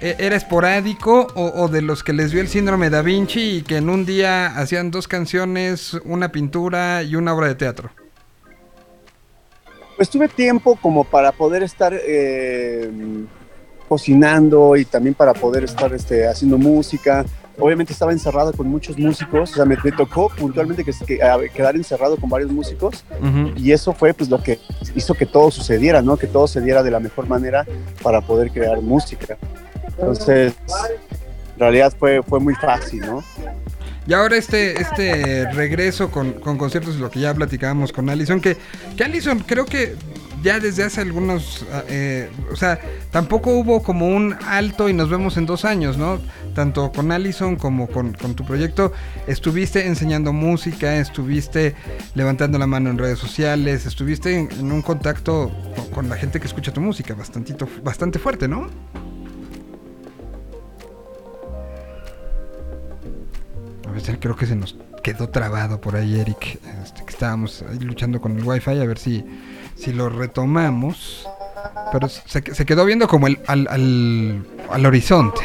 eh, 0.00 0.16
era 0.18 0.36
esporádico 0.36 1.26
o, 1.34 1.62
o 1.62 1.68
de 1.68 1.82
los 1.82 2.02
que 2.02 2.12
les 2.12 2.30
dio 2.30 2.40
el 2.40 2.48
síndrome 2.48 2.88
da 2.88 3.02
Vinci 3.02 3.58
y 3.58 3.62
que 3.62 3.76
en 3.76 3.90
un 3.90 4.06
día 4.06 4.46
hacían 4.58 4.90
dos 4.90 5.06
canciones, 5.06 5.94
una 6.04 6.32
pintura 6.32 7.02
y 7.02 7.16
una 7.16 7.34
obra 7.34 7.48
de 7.48 7.54
teatro? 7.56 7.90
Pues 9.96 10.10
tuve 10.10 10.28
tiempo 10.28 10.76
como 10.76 11.04
para 11.04 11.30
poder 11.30 11.62
estar 11.62 11.92
eh, 11.94 12.90
cocinando 13.94 14.76
y 14.76 14.84
también 14.84 15.14
para 15.14 15.32
poder 15.32 15.62
estar 15.64 15.92
este, 15.94 16.26
haciendo 16.26 16.58
música. 16.58 17.24
Obviamente 17.60 17.92
estaba 17.92 18.10
encerrado 18.10 18.52
con 18.52 18.66
muchos 18.66 18.98
músicos, 18.98 19.52
o 19.52 19.54
sea, 19.54 19.64
me, 19.64 19.76
me 19.84 19.92
tocó 19.92 20.28
puntualmente 20.36 20.84
que, 20.84 20.90
que- 21.06 21.22
a- 21.22 21.38
quedar 21.54 21.76
encerrado 21.76 22.16
con 22.16 22.28
varios 22.28 22.50
músicos 22.50 23.04
Ujú. 23.20 23.52
y 23.56 23.70
eso 23.70 23.92
fue 23.92 24.12
pues 24.12 24.28
lo 24.28 24.42
que 24.42 24.58
hizo 24.96 25.14
que 25.14 25.24
todo 25.26 25.52
sucediera, 25.52 26.02
¿no? 26.02 26.16
Que 26.16 26.26
todo 26.26 26.48
se 26.48 26.60
diera 26.60 26.82
de 26.82 26.90
la 26.90 26.98
mejor 26.98 27.28
manera 27.28 27.64
para 28.02 28.20
poder 28.20 28.50
crear 28.50 28.80
música. 28.80 29.36
Entonces, 29.86 30.54
en 31.54 31.60
realidad 31.60 31.94
fue, 31.96 32.20
fue 32.24 32.40
muy 32.40 32.56
fácil, 32.56 33.00
¿no? 33.06 33.22
Y 34.08 34.12
ahora 34.14 34.36
este, 34.36 34.82
este 34.82 35.48
regreso 35.52 36.10
con, 36.10 36.32
con 36.32 36.58
conciertos, 36.58 36.96
lo 36.96 37.08
que 37.08 37.20
ya 37.20 37.32
platicábamos 37.32 37.92
con 37.92 38.10
Allison, 38.10 38.40
que, 38.40 38.56
que 38.96 39.04
Allison 39.04 39.38
creo 39.46 39.64
que 39.64 39.94
ya 40.44 40.60
desde 40.60 40.84
hace 40.84 41.00
algunos, 41.00 41.64
ah, 41.72 41.82
eh, 41.88 42.30
o 42.52 42.54
sea, 42.54 42.78
tampoco 43.10 43.50
hubo 43.50 43.82
como 43.82 44.06
un 44.06 44.36
alto 44.46 44.90
y 44.90 44.92
nos 44.92 45.08
vemos 45.08 45.38
en 45.38 45.46
dos 45.46 45.64
años, 45.64 45.96
¿no? 45.96 46.20
Tanto 46.54 46.92
con 46.92 47.10
Allison 47.10 47.56
como 47.56 47.88
con, 47.88 48.12
tu 48.12 48.44
proyecto, 48.44 48.92
estuviste 49.26 49.86
enseñando 49.86 50.34
música, 50.34 50.96
estuviste 50.96 51.74
levantando 52.14 52.58
la 52.58 52.66
mano 52.66 52.90
en 52.90 52.98
redes 52.98 53.18
sociales, 53.18 53.86
estuviste 53.86 54.38
en, 54.38 54.70
un 54.70 54.82
contacto 54.82 55.50
con, 55.74 55.86
con 55.88 56.08
la 56.10 56.16
gente 56.16 56.38
que 56.38 56.46
escucha 56.46 56.72
tu 56.72 56.82
música, 56.82 57.14
bastantito, 57.14 57.66
bastante 57.82 58.18
fuerte, 58.18 58.46
¿no? 58.46 58.68
A 63.88 63.92
ver, 63.92 64.20
creo 64.20 64.36
que 64.36 64.44
se 64.44 64.56
nos 64.56 64.76
quedó 65.02 65.28
trabado 65.28 65.80
por 65.80 65.96
ahí, 65.96 66.18
Eric. 66.20 66.58
Este, 66.82 67.04
que 67.04 67.10
estábamos 67.10 67.62
ahí 67.62 67.78
luchando 67.78 68.20
con 68.20 68.36
el 68.36 68.44
wifi, 68.44 68.70
a 68.70 68.84
ver 68.84 68.98
si, 68.98 69.24
si 69.76 69.92
lo 69.92 70.08
retomamos. 70.08 71.26
Pero 71.92 72.08
se, 72.08 72.42
quedó 72.42 72.84
viendo 72.84 73.08
como 73.08 73.26
el, 73.26 73.40
al, 73.46 73.66
al, 73.70 74.46
al 74.70 74.86
horizonte. 74.86 75.40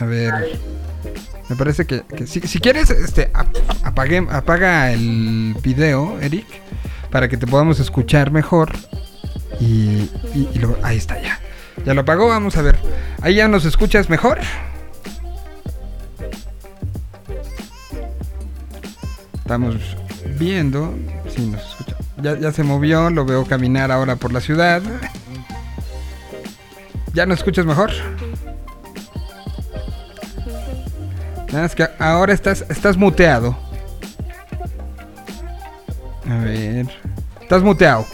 A 0.00 0.04
ver. 0.04 0.58
Me 1.48 1.54
parece 1.56 1.86
que, 1.86 2.02
si, 2.26 2.40
si 2.40 2.58
quieres, 2.58 2.90
este, 2.90 3.30
ap- 3.32 3.54
apague- 3.84 4.26
apaga 4.30 4.90
el 4.92 5.54
video, 5.62 6.18
Eric, 6.20 6.46
para 7.10 7.28
que 7.28 7.36
te 7.36 7.46
podamos 7.46 7.78
escuchar 7.78 8.32
mejor. 8.32 8.72
Y, 9.60 10.10
y- 10.34 10.50
lo- 10.58 10.76
ahí 10.82 10.96
está 10.96 11.20
ya. 11.22 11.38
Ya 11.84 11.94
lo 11.94 12.00
apagó, 12.00 12.26
vamos 12.28 12.56
a 12.56 12.62
ver. 12.62 12.76
Ahí 13.22 13.36
ya 13.36 13.46
nos 13.48 13.64
escuchas 13.64 14.10
mejor. 14.10 14.38
Estamos 19.34 19.76
viendo. 20.38 20.94
Sí, 21.34 21.46
nos 21.46 21.62
escucha. 21.62 21.95
Ya, 22.22 22.38
ya 22.38 22.52
se 22.52 22.62
movió, 22.62 23.10
lo 23.10 23.24
veo 23.24 23.44
caminar 23.44 23.92
ahora 23.92 24.16
por 24.16 24.32
la 24.32 24.40
ciudad. 24.40 24.82
¿Ya 27.12 27.26
nos 27.26 27.38
escuchas 27.38 27.66
mejor? 27.66 27.90
Nada 31.48 31.62
más 31.62 31.74
que 31.74 31.86
ahora 31.98 32.32
estás, 32.32 32.64
estás 32.68 32.96
muteado. 32.96 33.56
A 36.28 36.38
ver. 36.38 36.86
Estás 37.40 37.62
muteado. 37.62 38.04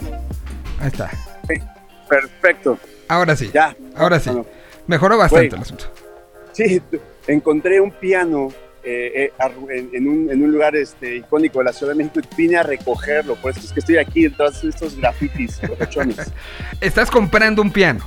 Ahí 0.79 0.87
está. 0.87 1.09
Perfecto, 2.07 2.77
Ahora 3.07 3.35
sí. 3.35 3.49
ya. 3.53 3.75
Ahora 3.95 4.19
sí. 4.19 4.29
Mejoró 4.87 5.17
bastante 5.17 5.55
el 5.55 5.61
asunto. 5.61 5.85
Sí, 6.51 6.81
encontré 7.27 7.81
un 7.81 7.89
piano 7.91 8.49
eh, 8.83 9.31
eh, 9.39 9.51
en, 9.71 9.89
en 9.93 10.07
un, 10.07 10.29
en 10.31 10.43
un 10.43 10.51
lugar 10.51 10.75
este, 10.75 11.17
icónico 11.17 11.59
de 11.59 11.65
la 11.65 11.73
Ciudad 11.73 11.93
de 11.93 11.97
México 12.03 12.19
y 12.19 12.35
vine 12.35 12.57
a 12.57 12.63
recogerlo. 12.63 13.35
Por 13.35 13.51
eso 13.51 13.61
es 13.61 13.71
que 13.71 13.79
estoy 13.79 13.97
aquí 13.97 14.23
detrás 14.23 14.61
de 14.61 14.69
estos 14.69 14.95
grafitis. 14.97 15.59
Estás 16.81 17.09
comprando 17.09 17.61
un 17.61 17.71
piano. 17.71 18.05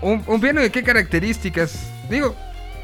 ¿Un, 0.00 0.22
un 0.26 0.40
piano 0.40 0.60
de 0.60 0.70
qué 0.70 0.82
características? 0.82 1.90
Digo, 2.10 2.34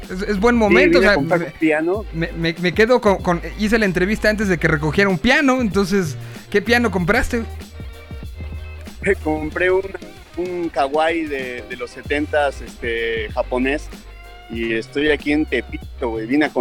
es, 0.03 0.21
es 0.23 0.39
buen 0.39 0.55
Sí, 0.55 0.59
momento. 0.59 0.99
vine 0.99 1.11
o 1.11 1.13
sea, 1.13 1.19
me, 1.37 1.45
un 1.45 1.51
piano. 1.59 2.05
me- 2.13 2.31
me- 2.33 2.55
me 2.59 2.73
quedo 2.73 2.99
con, 3.01 3.21
con- 3.21 3.41
Hice 3.57 3.77
la 3.77 3.85
entrevista 3.85 4.29
antes 4.29 4.47
de 4.47 4.57
que 4.57 4.67
recogiera 4.67 5.09
un 5.09 5.17
piano. 5.19 5.61
Entonces, 5.61 6.17
¿qué 6.49 6.61
piano 6.61 6.91
compraste? 6.91 7.43
compré 9.23 9.71
un, 9.71 9.81
un 10.37 10.69
kawaii 10.69 11.25
de, 11.25 11.63
de 11.69 11.77
los 11.77 11.95
70s 11.97 12.61
este, 12.65 13.29
japonés 13.33 13.87
y 14.51 14.73
estoy 14.73 15.09
aquí 15.11 15.31
en 15.31 15.45
Tepito, 15.45 16.09
güey. 16.09 16.25
Vine 16.25 16.45
a, 16.45 16.51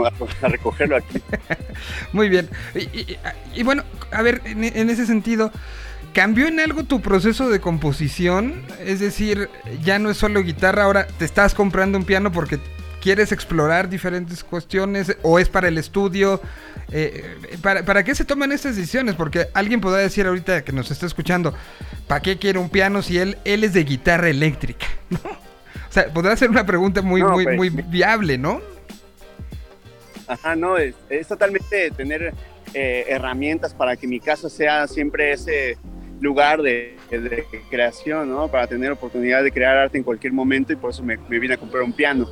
a 0.42 0.48
recogerlo 0.48 0.96
aquí. 0.96 1.20
Muy 2.12 2.28
bien. 2.28 2.48
Y, 3.54 3.62
bueno, 3.62 3.84
a 4.10 4.22
ver, 4.22 4.42
en, 4.44 4.90
ese 4.90 5.06
sentido, 5.06 5.50
¿cambió 6.12 6.46
en 6.46 6.60
algo 6.60 6.84
tu 6.84 7.00
proceso 7.00 7.48
de 7.48 7.60
composición? 7.60 8.62
Es 8.84 9.00
decir, 9.00 9.48
ya 9.82 9.98
no 9.98 10.10
es 10.10 10.18
solo 10.18 10.42
guitarra, 10.42 10.84
ahora 10.84 11.06
te 11.06 11.24
estás 11.24 11.54
comprando 11.54 11.98
un 11.98 12.04
piano 12.04 12.30
porque 12.30 12.58
quieres 13.00 13.32
explorar 13.32 13.88
diferentes 13.88 14.44
cuestiones 14.44 15.16
o 15.22 15.38
es 15.38 15.48
para 15.48 15.68
el 15.68 15.78
estudio. 15.78 16.42
Eh, 16.90 17.36
¿para, 17.62 17.84
¿Para 17.84 18.04
qué 18.04 18.14
se 18.14 18.24
toman 18.24 18.52
estas 18.52 18.76
decisiones? 18.76 19.14
Porque 19.14 19.48
alguien 19.54 19.80
podrá 19.80 20.00
decir 20.00 20.26
ahorita 20.26 20.62
que 20.62 20.72
nos 20.72 20.90
está 20.90 21.06
escuchando, 21.06 21.54
¿para 22.06 22.20
qué 22.20 22.36
quiere 22.38 22.58
un 22.58 22.68
piano 22.68 23.00
si 23.00 23.18
él, 23.18 23.38
él 23.44 23.64
es 23.64 23.72
de 23.72 23.84
guitarra 23.84 24.28
eléctrica? 24.28 24.86
¿No? 25.10 25.47
Sea, 26.02 26.12
podrá 26.12 26.36
ser 26.36 26.50
una 26.50 26.64
pregunta 26.66 27.02
muy, 27.02 27.20
No, 27.22 27.30
muy, 27.30 27.44
pues, 27.44 27.56
muy 27.56 27.70
viable, 27.70 28.38
¿no? 28.38 28.60
Ajá, 30.26 30.54
no, 30.56 30.76
es, 30.76 30.94
es 31.08 31.26
totalmente 31.26 31.90
tener 31.92 32.34
eh, 32.74 33.04
herramientas 33.08 33.72
para 33.72 33.96
que 33.96 34.06
mi 34.06 34.20
casa 34.20 34.50
sea 34.50 34.86
siempre 34.86 35.32
ese 35.32 35.78
lugar 36.20 36.60
de, 36.60 36.96
de 37.10 37.44
creación, 37.70 38.28
¿no? 38.28 38.48
Para 38.48 38.66
tener 38.66 38.92
oportunidad 38.92 39.42
de 39.42 39.50
crear 39.50 39.76
arte 39.76 39.96
en 39.98 40.04
cualquier 40.04 40.32
momento 40.32 40.72
y 40.72 40.76
por 40.76 40.90
eso 40.90 41.02
me, 41.02 41.16
me 41.28 41.38
vine 41.38 41.54
a 41.54 41.56
comprar 41.56 41.82
un 41.82 41.92
piano. 41.92 42.28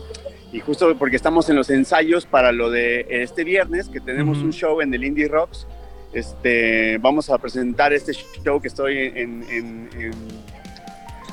Y 0.53 0.61
justo 0.61 0.97
porque 0.99 1.17
estamos 1.17 1.49
en 1.49 1.57
los 1.57 1.71
ensayos 1.71 2.27
para 2.27 2.53
lo 2.53 2.71
de 2.71 3.07
este 3.09 3.45
viernes, 3.45 3.89
que 3.89 4.01
tenemos 4.01 4.39
un 4.39 4.53
show 4.53 4.81
en 4.81 4.93
el 4.93 5.03
Indie 5.05 5.29
Rocks, 5.29 5.67
este, 6.13 6.99
vamos 6.99 7.31
a 7.31 7.39
presentar 7.39 7.93
este 7.93 8.13
show 8.13 8.61
que 8.61 8.69
estoy 8.69 8.97
en, 9.15 9.43
en- 9.51 9.89
en- 9.95 10.13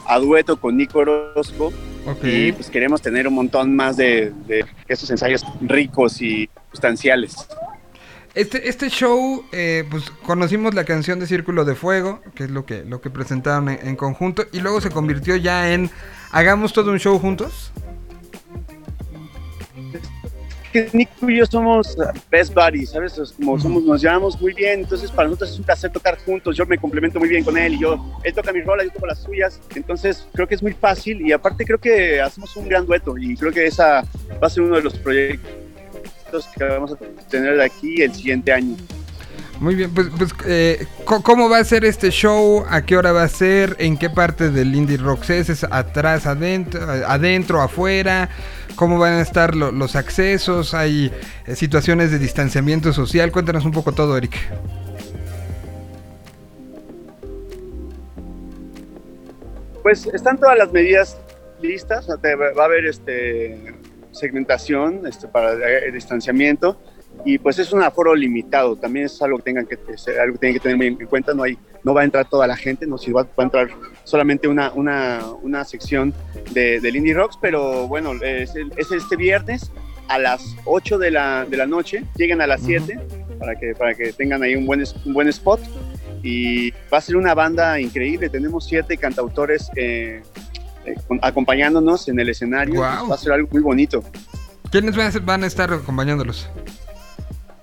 a 0.06 0.20
dueto 0.20 0.60
con 0.60 0.78
Nico 0.78 1.00
Orozco 1.00 1.72
y 2.22 2.52
pues 2.52 2.70
queremos 2.70 3.02
tener 3.02 3.28
un 3.28 3.34
montón 3.36 3.76
más 3.76 3.98
de, 3.98 4.34
de 4.48 4.66
esos 4.88 5.10
ensayos 5.10 5.44
ricos 5.62 6.22
y 6.22 6.50
sustanciales. 6.72 7.36
Este, 8.36 8.68
este 8.68 8.90
show, 8.90 9.46
eh, 9.52 9.86
pues 9.92 10.10
conocimos 10.26 10.74
la 10.74 10.86
canción 10.86 11.20
de 11.20 11.28
Círculo 11.28 11.66
de 11.66 11.76
Fuego, 11.76 12.20
que 12.34 12.46
es 12.46 12.50
lo 12.50 12.66
que, 12.66 12.84
lo 12.84 13.00
que 13.00 13.12
presentaron 13.12 13.70
en, 13.70 13.88
en 13.88 13.96
conjunto, 13.96 14.44
y 14.52 14.60
luego 14.60 14.82
se 14.82 14.90
convirtió 14.90 15.36
ya 15.36 15.72
en 15.72 15.92
Hagamos 16.34 16.74
todo 16.74 16.90
un 16.90 17.00
show 17.00 17.20
juntos. 17.20 17.72
Que 20.74 20.90
Nico 20.92 21.30
y 21.30 21.38
yo 21.38 21.46
somos 21.46 21.96
best 22.32 22.52
buddies, 22.52 22.90
¿sabes? 22.90 23.16
Es 23.20 23.32
como 23.34 23.60
somos, 23.60 23.84
nos 23.84 24.02
llevamos 24.02 24.42
muy 24.42 24.54
bien, 24.54 24.80
entonces 24.80 25.12
para 25.12 25.28
nosotros 25.30 25.52
es 25.52 25.60
un 25.60 25.66
placer 25.66 25.92
tocar 25.92 26.18
juntos, 26.26 26.58
yo 26.58 26.66
me 26.66 26.80
complemento 26.80 27.20
muy 27.20 27.30
bien 27.30 27.44
con 27.44 27.56
él 27.60 27.76
y 27.76 27.80
yo, 27.82 28.20
él 28.24 28.34
toca 28.34 28.52
mis 28.52 28.66
rolas, 28.66 28.88
yo 28.88 28.92
toco 28.94 29.06
las 29.06 29.20
suyas, 29.22 29.62
entonces 29.76 30.28
creo 30.34 30.48
que 30.48 30.56
es 30.56 30.64
muy 30.64 30.74
fácil 30.74 31.22
y 31.22 31.32
aparte 31.32 31.64
creo 31.64 31.78
que 31.78 32.20
hacemos 32.20 32.56
un 32.56 32.68
gran 32.68 32.88
dueto 32.88 33.16
y 33.20 33.38
creo 33.38 33.52
que 33.52 33.68
esa 33.68 34.04
va 34.42 34.48
a 34.48 34.50
ser 34.50 34.64
uno 34.64 34.78
de 34.78 34.82
los 34.82 34.96
proyectos 34.96 36.48
que 36.58 36.64
vamos 36.64 36.94
a 36.94 36.96
tener 37.30 37.56
de 37.56 37.64
aquí 37.64 38.02
el 38.02 38.12
siguiente 38.12 38.52
año. 38.52 38.76
Muy 39.60 39.76
bien, 39.76 39.94
pues, 39.94 40.08
pues 40.18 40.32
eh, 40.46 40.88
¿cómo 41.06 41.48
va 41.50 41.60
a 41.60 41.64
ser 41.64 41.86
este 41.86 42.10
show? 42.10 42.66
¿A 42.70 42.82
qué 42.82 42.98
hora 42.98 43.12
va 43.14 43.24
a 43.24 43.28
ser? 43.30 43.76
¿En 43.80 43.98
qué 43.98 44.10
parte 44.10 44.50
del 44.50 44.76
Indie 44.76 44.98
Rocks 44.98 45.30
es? 45.30 45.50
¿Es 45.50 45.64
atrás, 45.64 46.26
adentro, 46.26 46.82
adentro, 46.84 47.62
afuera? 47.62 48.30
¿Cómo 48.76 49.00
van 49.00 49.14
a 49.14 49.22
estar 49.22 49.56
lo- 49.56 49.72
los 49.72 49.96
accesos? 49.96 50.74
¿Hay 50.74 51.12
eh, 51.46 51.56
situaciones 51.56 52.12
de 52.12 52.20
distanciamiento 52.20 52.92
social? 52.92 53.32
Cuéntanos 53.32 53.64
un 53.64 53.72
poco 53.72 53.94
todo, 53.94 54.18
Eric. 54.18 54.36
Pues 59.82 60.08
están 60.08 60.38
todas 60.38 60.58
las 60.58 60.72
medidas 60.72 61.20
listas, 61.62 62.08
va 62.10 62.62
a 62.62 62.66
haber 62.66 62.86
este, 62.86 63.74
segmentación 64.12 65.06
este, 65.06 65.28
para 65.28 65.54
el 65.54 65.94
distanciamiento. 65.94 66.80
Y 67.26 67.38
pues 67.38 67.60
es 67.60 67.72
un 67.72 67.82
aforo 67.82 68.16
limitado, 68.16 68.76
también 68.76 69.06
es 69.06 69.22
algo 69.22 69.38
que 69.38 69.44
tengan 69.44 69.66
que, 69.66 69.78
algo 70.20 70.34
que 70.34 70.40
tienen 70.40 70.54
que 70.54 70.60
tener 70.60 70.84
en 70.84 71.08
cuenta, 71.08 71.34
no, 71.34 71.44
hay, 71.44 71.58
no 71.84 71.94
va 71.94 72.02
a 72.02 72.04
entrar 72.04 72.28
toda 72.30 72.48
la 72.48 72.58
gente, 72.58 72.86
no, 72.86 72.98
si 72.98 73.12
va, 73.12 73.24
va 73.24 73.30
a 73.38 73.44
entrar 73.44 73.70
solamente 74.04 74.48
una, 74.48 74.72
una, 74.74 75.22
una 75.42 75.64
sección 75.64 76.14
de, 76.52 76.80
del 76.80 76.96
Indie 76.96 77.14
Rocks, 77.14 77.38
pero 77.42 77.88
bueno, 77.88 78.14
es, 78.22 78.54
es 78.56 78.92
este 78.92 79.16
viernes 79.16 79.72
a 80.10 80.20
las 80.20 80.56
8 80.66 80.98
de 80.98 81.12
la, 81.12 81.46
de 81.46 81.58
la 81.58 81.66
noche, 81.66 82.04
llegan 82.18 82.42
a 82.42 82.48
las 82.48 82.62
7 82.62 83.00
para, 83.40 83.56
que, 83.56 83.74
para 83.74 83.94
que 83.94 84.12
tengan 84.14 84.44
ahí 84.44 84.56
un 84.56 84.66
buen, 84.66 84.84
un 85.06 85.14
buen 85.14 85.28
spot 85.30 85.62
y 86.24 86.72
va 86.92 86.98
a 86.98 87.02
ser 87.02 87.18
una 87.18 87.34
banda 87.34 87.80
increíble, 87.80 88.30
tenemos 88.30 88.66
siete 88.66 88.98
cantautores 88.98 89.70
eh, 89.76 90.22
eh, 90.86 90.96
acompañándonos 91.22 92.08
en 92.08 92.20
el 92.20 92.30
escenario, 92.30 92.76
Guau. 92.76 93.10
va 93.10 93.16
a 93.16 93.18
ser 93.18 93.34
algo 93.34 93.50
muy 93.52 93.62
bonito. 93.62 94.04
¿Quiénes 94.72 94.96
van 95.26 95.44
a 95.44 95.48
estar 95.48 95.72
acompañándolos? 95.72 96.50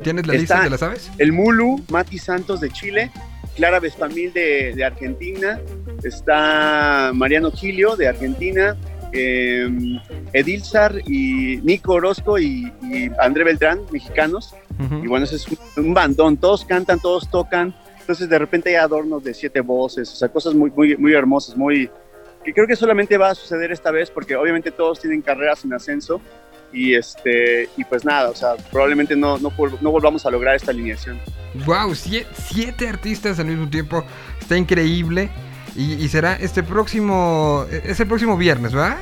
¿Tienes 0.02 0.26
la 0.26 0.34
lista? 0.34 0.62
¿Te 0.64 0.70
la 0.70 0.78
sabes? 0.78 1.10
El 1.18 1.32
Mulu, 1.32 1.82
Mati 1.90 2.18
Santos 2.18 2.60
de 2.60 2.70
Chile, 2.70 3.10
Clara 3.56 3.80
Vespamil 3.80 4.32
de, 4.32 4.72
de 4.74 4.84
Argentina, 4.84 5.60
está 6.02 7.12
Mariano 7.14 7.50
Gilio 7.50 7.96
de 7.96 8.08
Argentina, 8.08 8.76
eh, 9.12 9.68
Edilzar 10.32 10.94
y 11.06 11.58
Nico 11.62 11.94
Orozco 11.94 12.38
y, 12.38 12.72
y 12.82 13.10
André 13.18 13.44
Beltrán, 13.44 13.80
mexicanos. 13.92 14.54
Y 15.02 15.06
bueno, 15.08 15.26
ese 15.26 15.36
es 15.36 15.46
un, 15.46 15.58
un 15.84 15.92
bandón, 15.94 16.38
todos 16.38 16.64
cantan, 16.64 17.00
todos 17.00 17.30
tocan. 17.30 17.74
Entonces 18.00 18.30
de 18.30 18.38
repente 18.38 18.70
hay 18.70 18.76
adornos 18.76 19.22
de 19.22 19.34
siete 19.34 19.60
voces, 19.60 20.10
o 20.10 20.16
sea, 20.16 20.28
cosas 20.30 20.54
muy, 20.54 20.70
muy, 20.70 20.96
muy 20.96 21.12
hermosas, 21.12 21.54
muy... 21.54 21.90
que 22.42 22.54
creo 22.54 22.66
que 22.66 22.74
solamente 22.74 23.18
va 23.18 23.30
a 23.30 23.34
suceder 23.34 23.70
esta 23.72 23.90
vez 23.90 24.10
porque 24.10 24.36
obviamente 24.36 24.70
todos 24.70 24.98
tienen 24.98 25.20
carreras 25.20 25.64
en 25.66 25.74
ascenso 25.74 26.20
y 26.72 26.94
este 26.94 27.68
y 27.76 27.84
pues 27.84 28.04
nada, 28.04 28.30
o 28.30 28.34
sea, 28.34 28.56
probablemente 28.70 29.16
no, 29.16 29.38
no, 29.38 29.52
no 29.80 29.90
volvamos 29.90 30.24
a 30.26 30.30
lograr 30.30 30.56
esta 30.56 30.70
alineación. 30.70 31.18
Wow, 31.66 31.94
siete 31.94 32.88
artistas 32.88 33.38
al 33.38 33.46
mismo 33.46 33.68
tiempo. 33.68 34.04
Está 34.40 34.56
increíble. 34.56 35.30
Y, 35.76 35.94
y 35.94 36.08
será 36.08 36.34
este 36.34 36.62
próximo. 36.62 37.66
Es 37.70 38.00
el 38.00 38.06
próximo 38.06 38.36
viernes, 38.36 38.76
¿va? 38.76 38.98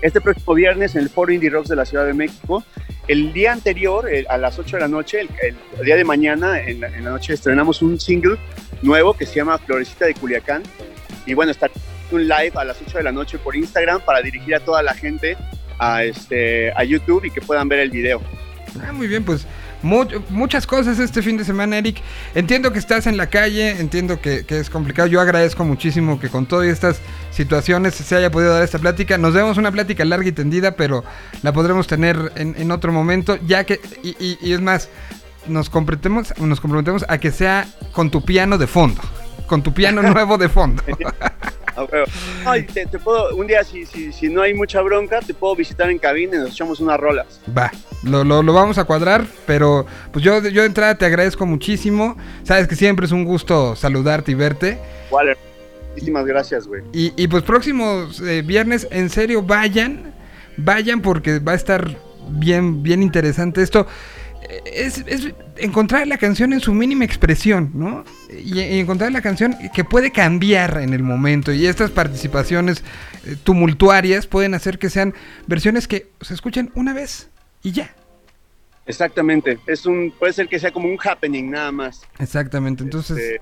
Este 0.00 0.20
próximo 0.20 0.54
viernes 0.54 0.94
en 0.94 1.02
el 1.02 1.10
Foro 1.10 1.32
Indie 1.32 1.50
Rocks 1.50 1.68
de 1.68 1.76
la 1.76 1.84
Ciudad 1.84 2.06
de 2.06 2.14
México. 2.14 2.64
El 3.08 3.32
día 3.32 3.52
anterior, 3.52 4.08
eh, 4.08 4.24
a 4.28 4.38
las 4.38 4.58
8 4.58 4.76
de 4.76 4.80
la 4.80 4.88
noche, 4.88 5.20
el, 5.20 5.56
el 5.78 5.84
día 5.84 5.96
de 5.96 6.04
mañana, 6.04 6.60
en 6.60 6.80
la, 6.80 6.88
en 6.88 7.04
la 7.04 7.10
noche, 7.10 7.32
estrenamos 7.32 7.82
un 7.82 7.98
single 7.98 8.36
nuevo 8.82 9.14
que 9.14 9.26
se 9.26 9.36
llama 9.36 9.58
Florecita 9.58 10.06
de 10.06 10.14
Culiacán. 10.14 10.62
Y 11.26 11.34
bueno, 11.34 11.50
está 11.50 11.68
un 12.10 12.22
live 12.22 12.52
a 12.54 12.64
las 12.64 12.80
8 12.80 12.98
de 12.98 13.04
la 13.04 13.12
noche 13.12 13.38
por 13.38 13.56
Instagram 13.56 14.00
para 14.02 14.22
dirigir 14.22 14.54
a 14.54 14.60
toda 14.60 14.82
la 14.82 14.94
gente 14.94 15.36
a, 15.78 16.04
este, 16.04 16.72
a 16.72 16.84
YouTube 16.84 17.24
y 17.24 17.30
que 17.30 17.40
puedan 17.40 17.68
ver 17.68 17.80
el 17.80 17.90
video. 17.90 18.20
Ah, 18.86 18.92
muy 18.92 19.06
bien, 19.08 19.24
pues 19.24 19.46
mu- 19.82 20.04
muchas 20.28 20.66
cosas 20.66 20.98
este 20.98 21.22
fin 21.22 21.36
de 21.36 21.44
semana, 21.44 21.78
Eric. 21.78 22.00
Entiendo 22.34 22.70
que 22.72 22.78
estás 22.78 23.06
en 23.06 23.16
la 23.16 23.28
calle, 23.28 23.70
entiendo 23.80 24.20
que, 24.20 24.44
que 24.44 24.58
es 24.60 24.68
complicado. 24.70 25.08
Yo 25.08 25.20
agradezco 25.20 25.64
muchísimo 25.64 26.20
que 26.20 26.28
con 26.28 26.46
todas 26.46 26.66
estas 26.68 27.00
situaciones 27.30 27.94
se 27.94 28.14
haya 28.16 28.30
podido 28.30 28.52
dar 28.54 28.62
esta 28.62 28.78
plática. 28.78 29.16
Nos 29.18 29.34
demos 29.34 29.56
una 29.56 29.72
plática 29.72 30.04
larga 30.04 30.28
y 30.28 30.32
tendida, 30.32 30.72
pero 30.76 31.02
la 31.42 31.52
podremos 31.52 31.86
tener 31.86 32.32
en, 32.36 32.54
en 32.58 32.70
otro 32.70 32.92
momento, 32.92 33.38
ya 33.46 33.64
que, 33.64 33.80
y, 34.02 34.10
y- 34.22 34.38
y 34.42 34.52
es 34.52 34.60
más, 34.60 34.88
nos 35.46 35.70
comprometemos, 35.70 36.34
nos 36.38 36.60
comprometemos 36.60 37.04
a 37.08 37.18
que 37.18 37.30
sea 37.32 37.66
con 37.92 38.10
tu 38.10 38.22
piano 38.24 38.58
de 38.58 38.66
fondo. 38.66 39.00
Con 39.46 39.62
tu 39.62 39.72
piano 39.72 40.02
nuevo 40.12 40.36
de 40.36 40.48
fondo. 40.50 40.82
Ay, 42.44 42.64
te, 42.64 42.86
te 42.86 42.98
puedo, 42.98 43.34
un 43.36 43.46
día, 43.46 43.62
si, 43.64 43.86
si, 43.86 44.12
si 44.12 44.28
no 44.28 44.42
hay 44.42 44.54
mucha 44.54 44.80
bronca, 44.80 45.20
te 45.20 45.34
puedo 45.34 45.54
visitar 45.54 45.90
en 45.90 45.98
cabina 45.98 46.36
y 46.36 46.38
nos 46.38 46.50
echamos 46.50 46.80
unas 46.80 46.98
rolas. 46.98 47.40
Va, 47.56 47.70
lo, 48.02 48.24
lo, 48.24 48.42
lo 48.42 48.52
vamos 48.52 48.78
a 48.78 48.84
cuadrar, 48.84 49.24
pero 49.46 49.86
pues 50.12 50.24
yo, 50.24 50.40
yo 50.48 50.62
de 50.62 50.66
entrada 50.66 50.96
te 50.96 51.06
agradezco 51.06 51.46
muchísimo. 51.46 52.16
Sabes 52.42 52.68
que 52.68 52.76
siempre 52.76 53.06
es 53.06 53.12
un 53.12 53.24
gusto 53.24 53.76
saludarte 53.76 54.32
y 54.32 54.34
verte. 54.34 54.78
Waller, 55.10 55.36
muchísimas 55.90 56.26
gracias, 56.26 56.66
güey. 56.66 56.82
Y, 56.92 57.12
y, 57.16 57.28
pues 57.28 57.42
próximos 57.42 58.20
eh, 58.20 58.42
viernes, 58.42 58.88
en 58.90 59.10
serio, 59.10 59.42
vayan, 59.42 60.14
vayan 60.56 61.00
porque 61.00 61.38
va 61.38 61.52
a 61.52 61.56
estar 61.56 61.96
bien, 62.28 62.82
bien 62.82 63.02
interesante 63.02 63.62
esto. 63.62 63.86
Es, 64.64 65.04
es 65.06 65.34
encontrar 65.56 66.06
la 66.06 66.16
canción 66.16 66.52
en 66.52 66.60
su 66.60 66.72
mínima 66.72 67.04
expresión, 67.04 67.70
¿no? 67.74 68.04
Y, 68.30 68.60
y 68.60 68.78
encontrar 68.80 69.12
la 69.12 69.20
canción 69.20 69.56
que 69.74 69.84
puede 69.84 70.10
cambiar 70.12 70.78
en 70.78 70.94
el 70.94 71.02
momento. 71.02 71.52
Y 71.52 71.66
estas 71.66 71.90
participaciones 71.90 72.82
eh, 73.24 73.36
tumultuarias 73.42 74.26
pueden 74.26 74.54
hacer 74.54 74.78
que 74.78 74.90
sean 74.90 75.14
versiones 75.46 75.88
que 75.88 76.08
se 76.20 76.34
escuchen 76.34 76.70
una 76.74 76.94
vez 76.94 77.28
y 77.62 77.72
ya. 77.72 77.94
Exactamente, 78.86 79.58
es 79.66 79.84
un, 79.84 80.14
puede 80.18 80.32
ser 80.32 80.48
que 80.48 80.58
sea 80.58 80.70
como 80.70 80.88
un 80.88 80.98
happening 80.98 81.50
nada 81.50 81.70
más. 81.70 82.00
Exactamente, 82.18 82.82
entonces 82.82 83.18
Este, 83.18 83.40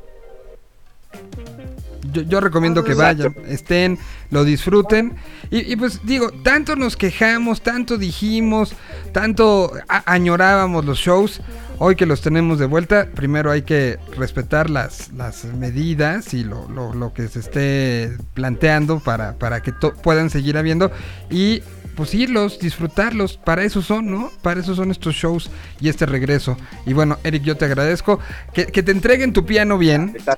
yo, 2.13 2.23
yo 2.23 2.41
recomiendo 2.41 2.85
que 2.85 2.93
Exacto. 2.93 3.33
vayan, 3.35 3.53
estén, 3.53 3.99
lo 4.31 4.45
disfruten. 4.45 5.15
Y, 5.51 5.73
y 5.73 5.77
pues 5.77 6.01
digo, 6.05 6.31
tanto 6.43 6.77
nos 6.77 6.97
quejamos, 6.97 7.61
tanto 7.63 7.97
dijimos, 7.99 8.75
tanto 9.13 9.73
añorábamos 9.89 10.85
los 10.85 10.99
shows. 10.99 11.41
Hoy 11.79 11.95
que 11.95 12.07
los 12.07 12.23
tenemos 12.23 12.59
de 12.59 12.65
vuelta, 12.65 13.07
primero 13.15 13.51
hay 13.51 13.61
que 13.63 13.99
respetar 14.17 14.71
las, 14.71 15.13
las 15.13 15.45
medidas 15.45 16.33
y 16.33 16.43
lo, 16.43 16.67
lo- 16.71 16.95
lo 16.95 17.13
que 17.13 17.29
se 17.29 17.41
esté 17.41 18.17
planteando 18.33 18.99
para, 19.01 19.35
para 19.35 19.61
que 19.61 19.73
puedan 20.03 20.31
seguir 20.31 20.57
habiendo. 20.57 20.91
Y 21.29 21.63
pues 21.95 22.15
irlos, 22.15 22.59
disfrutarlos, 22.59 23.37
para 23.37 23.63
eso 23.63 23.83
son, 23.83 24.11
¿no? 24.11 24.31
Para 24.43 24.61
eso 24.61 24.75
son 24.75 24.91
estos 24.91 25.15
shows 25.15 25.51
y 25.81 25.89
este 25.91 26.07
regreso. 26.07 26.57
Y 26.87 26.93
bueno, 26.95 27.19
Eric, 27.25 27.43
yo 27.43 27.57
te 27.59 27.67
agradezco 27.67 28.21
que, 28.55 28.67
que 28.67 28.83
te 28.83 28.93
entreguen 28.93 29.33
tu 29.35 29.45
piano 29.45 29.77
bien. 29.77 30.15
está- 30.17 30.37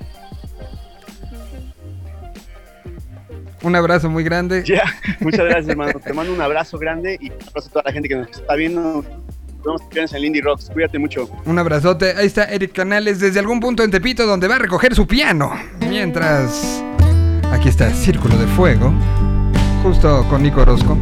Un 3.61 3.75
abrazo 3.75 4.09
muy 4.09 4.23
grande. 4.23 4.63
Ya, 4.69 4.83
muchas 5.19 5.45
gracias, 5.45 5.69
hermano. 5.69 5.99
Te 5.99 6.13
mando 6.13 6.33
un 6.33 6.41
abrazo 6.41 6.77
grande 6.77 7.17
y 7.19 7.29
un 7.31 7.37
abrazo 7.47 7.67
a 7.69 7.71
toda 7.71 7.83
la 7.85 7.91
gente 7.91 8.07
que 8.07 8.15
nos 8.15 8.29
está 8.29 8.55
viendo. 8.55 9.03
Nos 9.65 9.89
vemos 9.89 10.13
el 10.13 10.15
en 10.17 10.21
Lindy 10.21 10.41
Rocks. 10.41 10.69
Cuídate 10.71 10.99
mucho. 10.99 11.29
Un 11.45 11.59
abrazote. 11.59 12.13
Ahí 12.15 12.27
está 12.27 12.45
Eric 12.45 12.73
Canales 12.73 13.19
desde 13.19 13.39
algún 13.39 13.59
punto 13.59 13.83
en 13.83 13.91
Tepito 13.91 14.25
donde 14.25 14.47
va 14.47 14.55
a 14.55 14.59
recoger 14.59 14.95
su 14.95 15.07
piano. 15.07 15.51
Mientras 15.89 16.83
aquí 17.51 17.67
está 17.69 17.89
Círculo 17.91 18.37
de 18.37 18.47
Fuego, 18.47 18.93
justo 19.83 20.25
con 20.29 20.43
Nico 20.43 20.61
Orozco. 20.61 20.97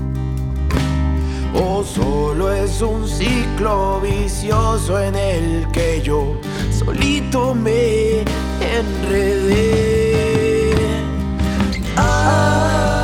¿O 1.56 1.84
solo 1.84 2.52
es 2.52 2.82
un 2.82 3.08
ciclo 3.08 4.02
vicioso 4.02 5.00
en 5.00 5.16
el 5.16 5.68
que 5.72 6.02
yo 6.02 6.36
solito 6.72 7.54
me 7.54 8.22
enredé? 8.60 10.74
Ah, 11.96 13.03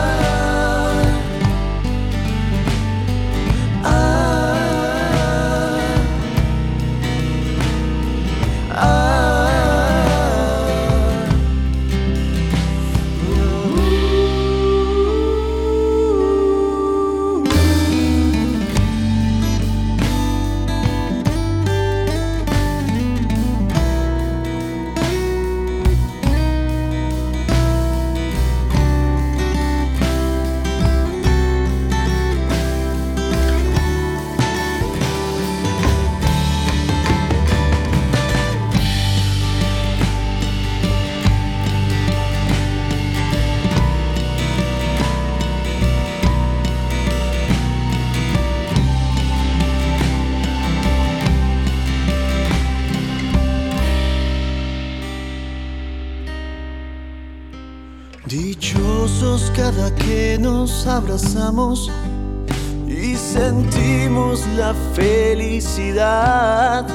y 62.87 63.15
sentimos 63.15 64.45
la 64.55 64.75
felicidad 64.93 66.85